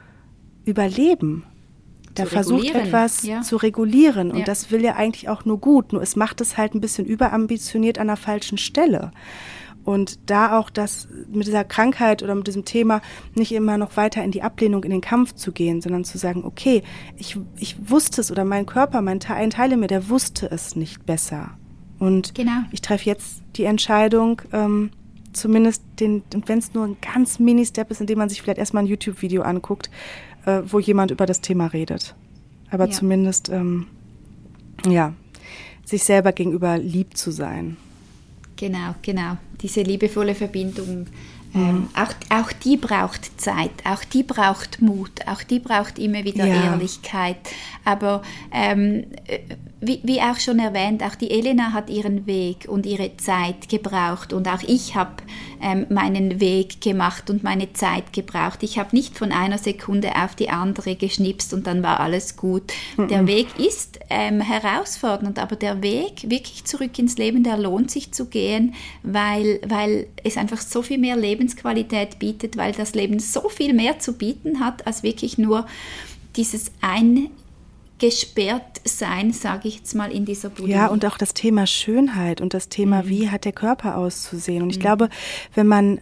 überleben. 0.63 1.43
Da 2.15 2.25
versucht 2.25 2.73
etwas 2.73 3.23
ja. 3.23 3.41
zu 3.41 3.57
regulieren. 3.57 4.31
Und 4.31 4.39
ja. 4.39 4.45
das 4.45 4.71
will 4.71 4.81
ja 4.81 4.95
eigentlich 4.95 5.27
auch 5.27 5.43
nur 5.43 5.59
gut. 5.59 5.91
Nur 5.91 6.01
es 6.01 6.15
macht 6.15 6.39
es 6.39 6.57
halt 6.57 6.73
ein 6.73 6.79
bisschen 6.79 7.05
überambitioniert 7.05 7.99
an 7.99 8.07
der 8.07 8.15
falschen 8.15 8.57
Stelle. 8.57 9.11
Und 9.85 10.29
da 10.29 10.57
auch 10.57 10.71
das 10.71 11.07
mit 11.31 11.45
dieser 11.45 11.63
Krankheit 11.63 12.23
oder 12.23 12.33
mit 12.33 12.47
diesem 12.47 12.65
Thema 12.65 13.01
nicht 13.35 13.51
immer 13.51 13.77
noch 13.77 13.95
weiter 13.97 14.23
in 14.23 14.31
die 14.31 14.41
Ablehnung, 14.41 14.83
in 14.83 14.89
den 14.89 15.01
Kampf 15.01 15.33
zu 15.33 15.51
gehen, 15.51 15.79
sondern 15.81 16.03
zu 16.03 16.17
sagen, 16.17 16.43
okay, 16.43 16.81
ich, 17.17 17.37
ich 17.55 17.89
wusste 17.89 18.21
es 18.21 18.31
oder 18.31 18.43
mein 18.45 18.65
Körper, 18.65 19.01
mein 19.01 19.19
Teil, 19.19 19.37
ein 19.37 19.51
Teil 19.51 19.71
in 19.71 19.79
mir, 19.79 19.87
der 19.87 20.09
wusste 20.09 20.49
es 20.49 20.75
nicht 20.75 21.05
besser. 21.05 21.51
Und 21.99 22.33
genau. 22.33 22.63
ich 22.71 22.81
treffe 22.81 23.05
jetzt 23.05 23.43
die 23.55 23.63
Entscheidung, 23.65 24.41
ähm, 24.51 24.89
zumindest 25.33 25.83
den, 25.99 26.23
wenn 26.47 26.59
es 26.59 26.73
nur 26.73 26.85
ein 26.85 26.97
ganz 26.99 27.39
Mini-Step 27.39 27.91
ist, 27.91 28.01
indem 28.01 28.17
man 28.17 28.29
sich 28.29 28.41
vielleicht 28.41 28.57
erstmal 28.57 28.83
ein 28.83 28.87
YouTube-Video 28.87 29.43
anguckt, 29.43 29.91
äh, 30.45 30.61
wo 30.65 30.79
jemand 30.79 31.11
über 31.11 31.25
das 31.25 31.41
Thema 31.41 31.67
redet. 31.67 32.15
Aber 32.71 32.85
ja. 32.85 32.91
zumindest, 32.91 33.49
ähm, 33.49 33.87
ja, 34.87 35.13
sich 35.85 36.03
selber 36.03 36.31
gegenüber 36.31 36.77
lieb 36.79 37.15
zu 37.15 37.31
sein. 37.31 37.77
Genau, 38.55 38.95
genau. 39.01 39.37
Diese 39.61 39.81
liebevolle 39.81 40.35
Verbindung. 40.35 41.07
Ähm, 41.53 41.73
mhm. 41.73 41.89
auch, 41.95 42.13
auch 42.29 42.51
die 42.51 42.75
braucht 42.75 43.39
Zeit, 43.39 43.71
auch 43.85 44.03
die 44.03 44.23
braucht 44.23 44.81
Mut, 44.81 45.25
auch 45.25 45.41
die 45.41 45.59
braucht 45.59 45.97
immer 45.99 46.25
wieder 46.25 46.45
ja. 46.45 46.71
Ehrlichkeit. 46.71 47.37
Aber 47.85 48.23
ähm, 48.51 49.05
wie, 49.81 49.99
wie, 50.03 50.21
auch 50.21 50.39
schon 50.39 50.59
erwähnt, 50.59 51.03
auch 51.03 51.15
die 51.15 51.31
Elena 51.31 51.73
hat 51.73 51.89
ihren 51.89 52.25
Weg 52.25 52.65
und 52.67 52.85
ihre 52.85 53.17
Zeit 53.17 53.67
gebraucht 53.69 54.33
und 54.33 54.47
auch 54.47 54.63
ich 54.65 54.95
habe 54.95 55.23
ähm, 55.61 55.85
meinen 55.89 56.39
Weg 56.39 56.81
gemacht 56.81 57.29
und 57.29 57.43
meine 57.43 57.73
Zeit 57.73 58.13
gebraucht. 58.13 58.63
Ich 58.63 58.79
habe 58.79 58.95
nicht 58.95 59.17
von 59.17 59.31
einer 59.31 59.57
Sekunde 59.57 60.11
auf 60.15 60.35
die 60.35 60.49
andere 60.49 60.95
geschnipst 60.95 61.53
und 61.53 61.67
dann 61.67 61.83
war 61.83 61.99
alles 61.99 62.37
gut. 62.37 62.71
Mhm. 62.97 63.07
Der 63.09 63.27
Weg 63.27 63.47
ist 63.59 63.99
ähm, 64.09 64.41
herausfordernd, 64.41 65.39
aber 65.39 65.55
der 65.55 65.83
Weg 65.83 66.29
wirklich 66.29 66.63
zurück 66.65 66.97
ins 66.97 67.17
Leben, 67.17 67.43
der 67.43 67.57
lohnt 67.57 67.91
sich 67.91 68.11
zu 68.11 68.25
gehen, 68.25 68.75
weil, 69.03 69.59
weil 69.67 70.07
es 70.23 70.37
einfach 70.37 70.61
so 70.61 70.81
viel 70.81 70.97
mehr 70.97 71.17
Lebensqualität 71.17 72.17
bietet, 72.17 72.57
weil 72.57 72.71
das 72.71 72.95
Leben 72.95 73.19
so 73.19 73.49
viel 73.49 73.73
mehr 73.73 73.99
zu 73.99 74.13
bieten 74.13 74.59
hat, 74.59 74.87
als 74.87 75.03
wirklich 75.03 75.37
nur 75.37 75.65
dieses 76.35 76.71
ein 76.81 77.29
gesperrt 77.99 78.81
sein, 78.83 79.31
sage 79.31 79.67
ich 79.67 79.77
jetzt 79.77 79.95
mal, 79.95 80.11
in 80.11 80.25
dieser 80.25 80.49
Bulimie. 80.49 80.73
Ja, 80.73 80.87
und 80.87 81.05
auch 81.05 81.17
das 81.17 81.33
Thema 81.33 81.65
Schönheit 81.65 82.41
und 82.41 82.53
das 82.53 82.69
Thema, 82.69 83.03
mhm. 83.03 83.09
wie 83.09 83.29
hat 83.29 83.45
der 83.45 83.53
Körper 83.53 83.97
auszusehen. 83.97 84.61
Und 84.61 84.69
ich 84.69 84.77
mhm. 84.77 84.81
glaube, 84.81 85.09
wenn 85.53 85.67
man 85.67 85.99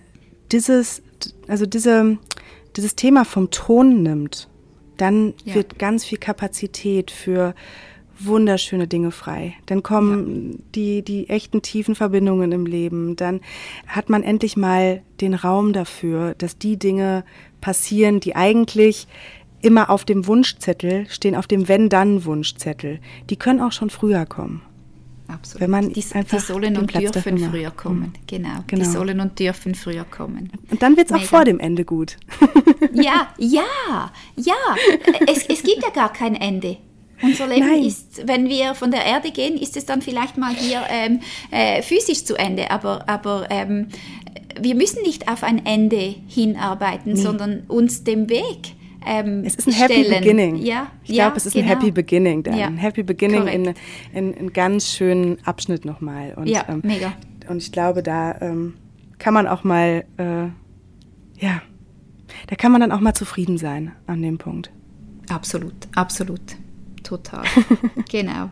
dieses, 0.51 1.01
also 1.47 1.65
diese, 1.65 2.17
dieses 2.75 2.95
Thema 2.95 3.25
vom 3.25 3.51
Ton 3.51 4.01
nimmt, 4.01 4.49
dann 4.97 5.33
ja. 5.43 5.55
wird 5.55 5.79
ganz 5.79 6.05
viel 6.05 6.17
Kapazität 6.17 7.11
für 7.11 7.53
wunderschöne 8.19 8.87
Dinge 8.87 9.11
frei. 9.11 9.55
Dann 9.65 9.83
kommen 9.83 10.51
ja. 10.51 10.57
die, 10.75 11.01
die 11.01 11.29
echten 11.29 11.61
tiefen 11.61 11.95
Verbindungen 11.95 12.51
im 12.51 12.65
Leben. 12.65 13.15
Dann 13.15 13.41
hat 13.87 14.09
man 14.09 14.23
endlich 14.23 14.55
mal 14.55 15.01
den 15.19 15.33
Raum 15.33 15.73
dafür, 15.73 16.35
dass 16.37 16.57
die 16.57 16.77
Dinge 16.77 17.23
passieren, 17.61 18.19
die 18.19 18.35
eigentlich 18.35 19.07
immer 19.63 19.89
auf 19.89 20.05
dem 20.05 20.27
Wunschzettel 20.27 21.07
stehen, 21.09 21.35
auf 21.35 21.47
dem 21.47 21.67
Wenn-Dann-Wunschzettel. 21.67 22.99
Die 23.29 23.35
können 23.35 23.61
auch 23.61 23.71
schon 23.71 23.89
früher 23.89 24.25
kommen. 24.25 24.61
Absolut. 25.27 25.61
Wenn 25.61 25.69
man 25.71 25.93
die, 25.93 25.93
die 25.93 26.39
sollen 26.39 26.77
und 26.77 26.93
dürfen 26.93 27.37
früher 27.37 27.71
kommen. 27.71 28.13
Genau. 28.27 28.49
genau. 28.67 28.83
Die 28.83 28.89
sollen 28.89 29.19
und 29.19 29.39
dürfen 29.39 29.73
früher 29.73 30.03
kommen. 30.03 30.51
Und 30.69 30.81
dann 30.81 30.97
wird 30.97 31.09
es 31.09 31.15
auch 31.15 31.23
vor 31.23 31.45
dem 31.45 31.59
Ende 31.59 31.85
gut. 31.85 32.17
ja, 32.93 33.29
ja, 33.37 34.11
ja. 34.35 34.53
Es, 35.27 35.47
es 35.47 35.63
gibt 35.63 35.81
ja 35.81 35.89
gar 35.89 36.11
kein 36.11 36.35
Ende. 36.35 36.77
Unser 37.21 37.47
Leben 37.47 37.67
Nein. 37.67 37.83
ist, 37.85 38.27
wenn 38.27 38.49
wir 38.49 38.75
von 38.75 38.91
der 38.91 39.05
Erde 39.05 39.31
gehen, 39.31 39.57
ist 39.57 39.77
es 39.77 39.85
dann 39.85 40.01
vielleicht 40.01 40.37
mal 40.37 40.53
hier 40.53 40.81
ähm, 40.89 41.21
äh, 41.51 41.81
physisch 41.81 42.25
zu 42.25 42.35
Ende, 42.35 42.69
aber, 42.69 43.07
aber 43.07 43.47
ähm, 43.49 43.87
wir 44.59 44.75
müssen 44.75 45.01
nicht 45.03 45.29
auf 45.29 45.41
ein 45.41 45.65
Ende 45.65 46.15
hinarbeiten, 46.27 47.13
nee. 47.13 47.21
sondern 47.21 47.63
uns 47.69 48.03
dem 48.03 48.29
Weg 48.29 48.75
ähm, 49.05 49.43
es 49.45 49.55
ist 49.55 49.67
ein 49.67 49.73
Happy 49.73 50.03
stellen. 50.03 50.21
Beginning. 50.21 50.55
Ja, 50.57 50.91
ich 51.03 51.11
ja, 51.11 51.25
glaube, 51.25 51.37
es 51.37 51.45
ist 51.45 51.53
genau. 51.53 51.65
ein 51.65 51.69
Happy 51.69 51.91
Beginning. 51.91 52.43
Dann. 52.43 52.57
Ja. 52.57 52.67
Ein 52.67 52.77
Happy 52.77 53.03
Beginning 53.03 53.47
in, 53.47 53.73
in 54.13 54.35
einen 54.35 54.53
ganz 54.53 54.89
schönen 54.89 55.37
Abschnitt 55.45 55.85
nochmal. 55.85 56.33
Und, 56.35 56.47
ja, 56.47 56.65
ähm, 56.67 56.81
mega. 56.83 57.13
Und 57.47 57.57
ich 57.57 57.71
glaube, 57.71 58.03
da 58.03 58.39
ähm, 58.41 58.75
kann 59.19 59.33
man 59.33 59.47
auch 59.47 59.63
mal, 59.63 60.05
äh, 60.17 61.43
ja, 61.43 61.61
da 62.47 62.55
kann 62.55 62.71
man 62.71 62.81
dann 62.81 62.91
auch 62.91 62.99
mal 62.99 63.13
zufrieden 63.13 63.57
sein 63.57 63.93
an 64.07 64.21
dem 64.21 64.37
Punkt. 64.37 64.71
Absolut, 65.29 65.73
absolut. 65.95 66.41
Total. 67.03 67.43
genau. 68.09 68.49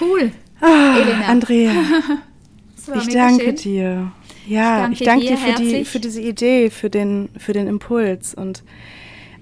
Cool. 0.00 0.32
Ah, 0.60 0.96
Elena. 0.98 1.26
Andrea, 1.26 1.72
ich 2.96 3.08
danke 3.08 3.44
schön. 3.44 3.56
dir. 3.56 4.12
Ja, 4.46 4.88
ich 4.90 4.98
danke, 5.00 5.24
ich 5.24 5.30
danke 5.30 5.36
dir, 5.36 5.36
für, 5.36 5.62
die, 5.62 5.84
für 5.84 6.00
diese 6.00 6.20
Idee, 6.20 6.70
für 6.70 6.90
den, 6.90 7.28
für 7.38 7.52
den 7.52 7.66
Impuls 7.66 8.34
und 8.34 8.62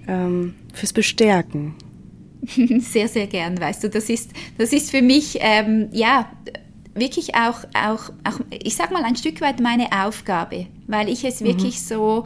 ähm, 0.06 0.54
fürs 0.72 0.92
Bestärken. 0.92 1.74
Sehr, 2.80 3.06
sehr 3.06 3.28
gern, 3.28 3.60
weißt 3.60 3.84
du. 3.84 3.88
Das 3.88 4.10
ist, 4.10 4.32
das 4.58 4.72
ist 4.72 4.90
für 4.90 5.00
mich, 5.00 5.38
ähm, 5.40 5.88
ja, 5.92 6.28
wirklich 6.92 7.36
auch, 7.36 7.60
auch, 7.72 8.10
auch, 8.24 8.40
ich 8.50 8.74
sag 8.74 8.90
mal, 8.90 9.04
ein 9.04 9.14
Stück 9.14 9.40
weit 9.40 9.60
meine 9.60 9.86
Aufgabe, 9.92 10.66
weil 10.88 11.08
ich 11.08 11.24
es 11.24 11.40
mhm. 11.40 11.46
wirklich 11.46 11.80
so 11.80 12.24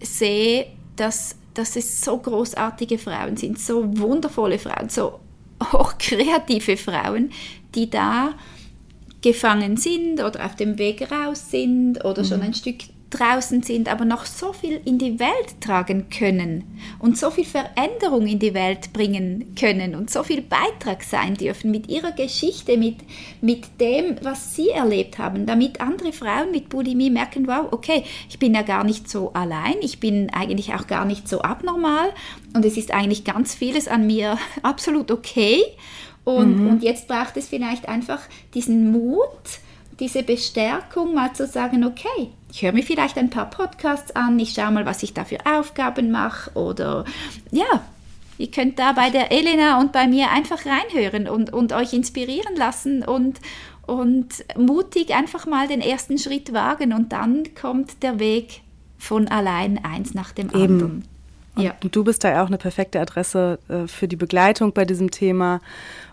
sehe, 0.00 0.66
dass 0.96 1.36
dass 1.54 1.76
es 1.76 2.00
so 2.00 2.16
großartige 2.18 2.98
Frauen 2.98 3.36
sind, 3.36 3.58
so 3.58 3.98
wundervolle 3.98 4.58
Frauen, 4.58 4.88
so 4.88 5.20
hochkreative 5.72 6.76
Frauen, 6.76 7.30
die 7.74 7.90
da 7.90 8.34
gefangen 9.22 9.76
sind 9.76 10.22
oder 10.22 10.44
auf 10.44 10.56
dem 10.56 10.78
Weg 10.78 11.10
raus 11.10 11.50
sind 11.50 12.04
oder 12.04 12.22
mhm. 12.22 12.26
schon 12.26 12.42
ein 12.42 12.54
Stück 12.54 12.78
draußen 13.10 13.62
sind, 13.62 13.90
aber 13.90 14.04
noch 14.04 14.24
so 14.24 14.52
viel 14.52 14.80
in 14.84 14.98
die 14.98 15.18
Welt 15.18 15.60
tragen 15.60 16.08
können 16.10 16.64
und 16.98 17.18
so 17.18 17.30
viel 17.30 17.44
Veränderung 17.44 18.26
in 18.26 18.38
die 18.38 18.54
Welt 18.54 18.92
bringen 18.92 19.54
können 19.58 19.94
und 19.94 20.10
so 20.10 20.22
viel 20.22 20.40
Beitrag 20.40 21.02
sein 21.02 21.34
dürfen 21.34 21.70
mit 21.70 21.88
ihrer 21.88 22.12
Geschichte, 22.12 22.76
mit, 22.76 22.96
mit 23.40 23.80
dem, 23.80 24.16
was 24.22 24.54
sie 24.54 24.70
erlebt 24.70 25.18
haben, 25.18 25.46
damit 25.46 25.80
andere 25.80 26.12
Frauen 26.12 26.52
mit 26.52 26.68
Bulimie 26.68 27.10
merken, 27.10 27.46
wow, 27.46 27.66
okay, 27.72 28.04
ich 28.28 28.38
bin 28.38 28.54
ja 28.54 28.62
gar 28.62 28.84
nicht 28.84 29.10
so 29.10 29.32
allein, 29.32 29.76
ich 29.80 30.00
bin 30.00 30.30
eigentlich 30.30 30.72
auch 30.74 30.86
gar 30.86 31.04
nicht 31.04 31.28
so 31.28 31.42
abnormal 31.42 32.10
und 32.54 32.64
es 32.64 32.76
ist 32.76 32.92
eigentlich 32.92 33.24
ganz 33.24 33.54
vieles 33.54 33.88
an 33.88 34.06
mir 34.06 34.38
absolut 34.62 35.10
okay. 35.10 35.62
Und, 36.24 36.60
mhm. 36.60 36.68
und 36.68 36.82
jetzt 36.82 37.08
braucht 37.08 37.36
es 37.36 37.48
vielleicht 37.48 37.88
einfach 37.88 38.20
diesen 38.54 38.92
Mut, 38.92 39.28
diese 39.98 40.22
Bestärkung, 40.22 41.14
mal 41.14 41.32
zu 41.32 41.46
sagen, 41.46 41.84
okay, 41.84 42.30
ich 42.52 42.62
höre 42.62 42.72
mir 42.72 42.82
vielleicht 42.82 43.18
ein 43.18 43.30
paar 43.30 43.48
Podcasts 43.48 44.14
an, 44.16 44.38
ich 44.38 44.52
schaue 44.52 44.72
mal, 44.72 44.86
was 44.86 45.02
ich 45.02 45.14
da 45.14 45.24
für 45.24 45.38
Aufgaben 45.46 46.10
mache 46.10 46.50
oder 46.58 47.04
ja, 47.50 47.82
ihr 48.38 48.50
könnt 48.50 48.78
da 48.78 48.92
bei 48.92 49.10
der 49.10 49.30
Elena 49.30 49.80
und 49.80 49.92
bei 49.92 50.06
mir 50.06 50.30
einfach 50.30 50.60
reinhören 50.64 51.28
und, 51.28 51.52
und 51.52 51.72
euch 51.72 51.92
inspirieren 51.92 52.56
lassen 52.56 53.04
und, 53.04 53.40
und 53.86 54.44
mutig 54.56 55.14
einfach 55.14 55.46
mal 55.46 55.68
den 55.68 55.80
ersten 55.80 56.18
Schritt 56.18 56.52
wagen 56.52 56.92
und 56.92 57.12
dann 57.12 57.54
kommt 57.60 58.02
der 58.02 58.18
Weg 58.18 58.62
von 58.98 59.28
allein 59.28 59.84
eins 59.84 60.14
nach 60.14 60.32
dem 60.32 60.48
Eben. 60.48 60.56
anderen. 60.56 61.04
Und 61.56 61.64
ja. 61.64 61.74
du 61.80 62.04
bist 62.04 62.24
da 62.24 62.30
ja 62.30 62.42
auch 62.42 62.46
eine 62.46 62.58
perfekte 62.58 63.00
Adresse 63.00 63.58
äh, 63.68 63.86
für 63.86 64.06
die 64.08 64.16
Begleitung 64.16 64.72
bei 64.72 64.84
diesem 64.84 65.10
Thema. 65.10 65.60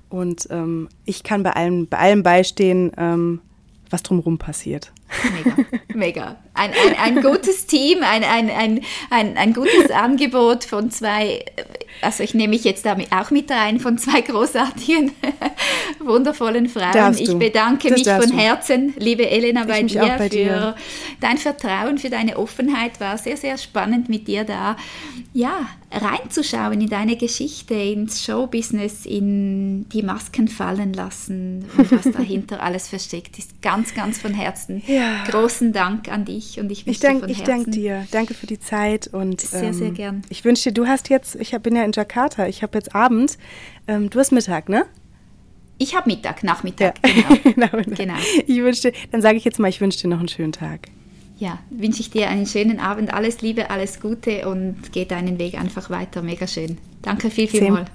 Und 0.09 0.47
ähm, 0.49 0.89
ich 1.05 1.23
kann 1.23 1.43
bei 1.43 1.51
allem, 1.51 1.87
bei 1.87 1.97
allem 1.97 2.23
beistehen, 2.23 2.91
ähm, 2.97 3.41
was 3.89 4.03
drumherum 4.03 4.37
passiert. 4.37 4.91
Mega, 5.31 5.55
mega. 5.93 6.35
Ein, 6.53 6.71
ein, 6.71 6.95
ein 7.17 7.23
gutes 7.23 7.65
Team, 7.65 7.99
ein, 8.01 8.23
ein, 8.23 8.49
ein, 8.49 8.81
ein, 9.09 9.37
ein 9.37 9.53
gutes 9.53 9.89
Angebot 9.91 10.65
von 10.65 10.91
zwei, 10.91 11.45
also 12.01 12.23
ich 12.23 12.33
nehme 12.33 12.49
mich 12.49 12.63
jetzt 12.63 12.85
damit 12.85 13.11
auch 13.11 13.31
mit 13.31 13.49
rein, 13.49 13.79
von 13.79 13.97
zwei 13.97 14.21
großartigen, 14.21 15.11
wundervollen 15.99 16.67
Frauen. 16.67 17.15
Ich 17.17 17.33
bedanke 17.37 17.91
mich 17.91 18.03
von. 18.03 18.31
Herzen, 18.37 18.93
liebe 18.97 19.29
Elena, 19.29 19.63
bei, 19.63 19.83
dir, 19.83 20.01
bei 20.01 20.17
für 20.17 20.29
dir. 20.29 20.75
dein 21.21 21.37
Vertrauen, 21.37 21.97
für 21.97 22.09
deine 22.09 22.37
Offenheit. 22.37 22.99
War 22.99 23.17
sehr, 23.17 23.37
sehr 23.37 23.57
spannend 23.57 24.09
mit 24.09 24.27
dir 24.27 24.43
da, 24.43 24.75
ja, 25.33 25.67
reinzuschauen 25.91 26.81
in 26.81 26.89
deine 26.89 27.15
Geschichte, 27.15 27.73
ins 27.73 28.23
Showbusiness, 28.23 29.05
in 29.05 29.87
die 29.89 30.03
Masken 30.03 30.47
fallen 30.47 30.93
lassen 30.93 31.65
und 31.77 31.91
was 31.91 32.11
dahinter 32.11 32.61
alles 32.63 32.87
versteckt 32.87 33.39
ist. 33.39 33.61
Ganz, 33.61 33.93
ganz 33.93 34.19
von 34.19 34.33
Herzen. 34.33 34.83
Ja 34.85 34.96
ja. 34.97 35.23
Großen 35.29 35.73
Dank 35.73 36.11
an 36.11 36.25
dich 36.25 36.59
und 36.59 36.71
ich 36.71 36.85
wünsche 36.85 36.99
dir 36.99 37.19
von 37.19 37.29
Ich 37.29 37.43
danke 37.43 37.71
dir. 37.71 38.07
Danke 38.11 38.33
für 38.33 38.47
die 38.47 38.59
Zeit 38.59 39.07
und 39.07 39.41
sehr, 39.41 39.63
ähm, 39.63 39.73
sehr 39.73 39.91
gern. 39.91 40.21
Ich 40.29 40.43
wünsche 40.45 40.69
dir, 40.69 40.73
du 40.73 40.87
hast 40.87 41.09
jetzt, 41.09 41.35
ich 41.35 41.51
bin 41.59 41.75
ja 41.75 41.83
in 41.83 41.91
Jakarta, 41.91 42.47
ich 42.47 42.63
habe 42.63 42.77
jetzt 42.77 42.95
Abend, 42.95 43.37
ähm, 43.87 44.09
du 44.09 44.19
hast 44.19 44.31
Mittag, 44.31 44.69
ne? 44.69 44.85
Ich 45.77 45.95
habe 45.95 46.09
Mittag, 46.09 46.43
Nachmittag, 46.43 46.95
ja. 47.05 47.51
genau. 47.51 47.67
genau. 47.95 48.15
Ich 48.47 48.57
wünsche 48.57 48.91
dann 49.11 49.21
sage 49.21 49.37
ich 49.37 49.45
jetzt 49.45 49.59
mal, 49.59 49.69
ich 49.69 49.79
wünsche 49.79 50.01
dir 50.01 50.07
noch 50.07 50.19
einen 50.19 50.27
schönen 50.27 50.51
Tag. 50.51 50.87
Ja, 51.37 51.59
wünsche 51.69 52.01
ich 52.01 52.09
dir 52.09 52.29
einen 52.29 52.47
schönen 52.47 52.79
Abend, 52.79 53.13
alles 53.13 53.41
Liebe, 53.41 53.69
alles 53.69 53.99
Gute 53.99 54.49
und 54.49 54.91
geh 54.91 55.05
deinen 55.05 55.37
Weg 55.37 55.53
einfach 55.53 55.91
weiter. 55.91 56.23
Mega 56.23 56.47
schön. 56.47 56.79
Danke 57.03 57.29
viel, 57.29 57.47
viel 57.47 57.69
mal. 57.69 57.85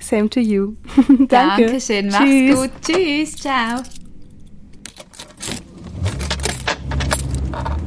Same 0.00 0.28
to 0.28 0.40
you. 0.40 0.74
Danke. 1.08 1.28
Dankeschön, 1.28 2.08
mach's 2.08 2.24
Tschüss. 2.24 2.56
gut. 2.56 2.70
Tschüss, 2.82 3.36
ciao. 3.36 3.82
Fish. 7.52 7.82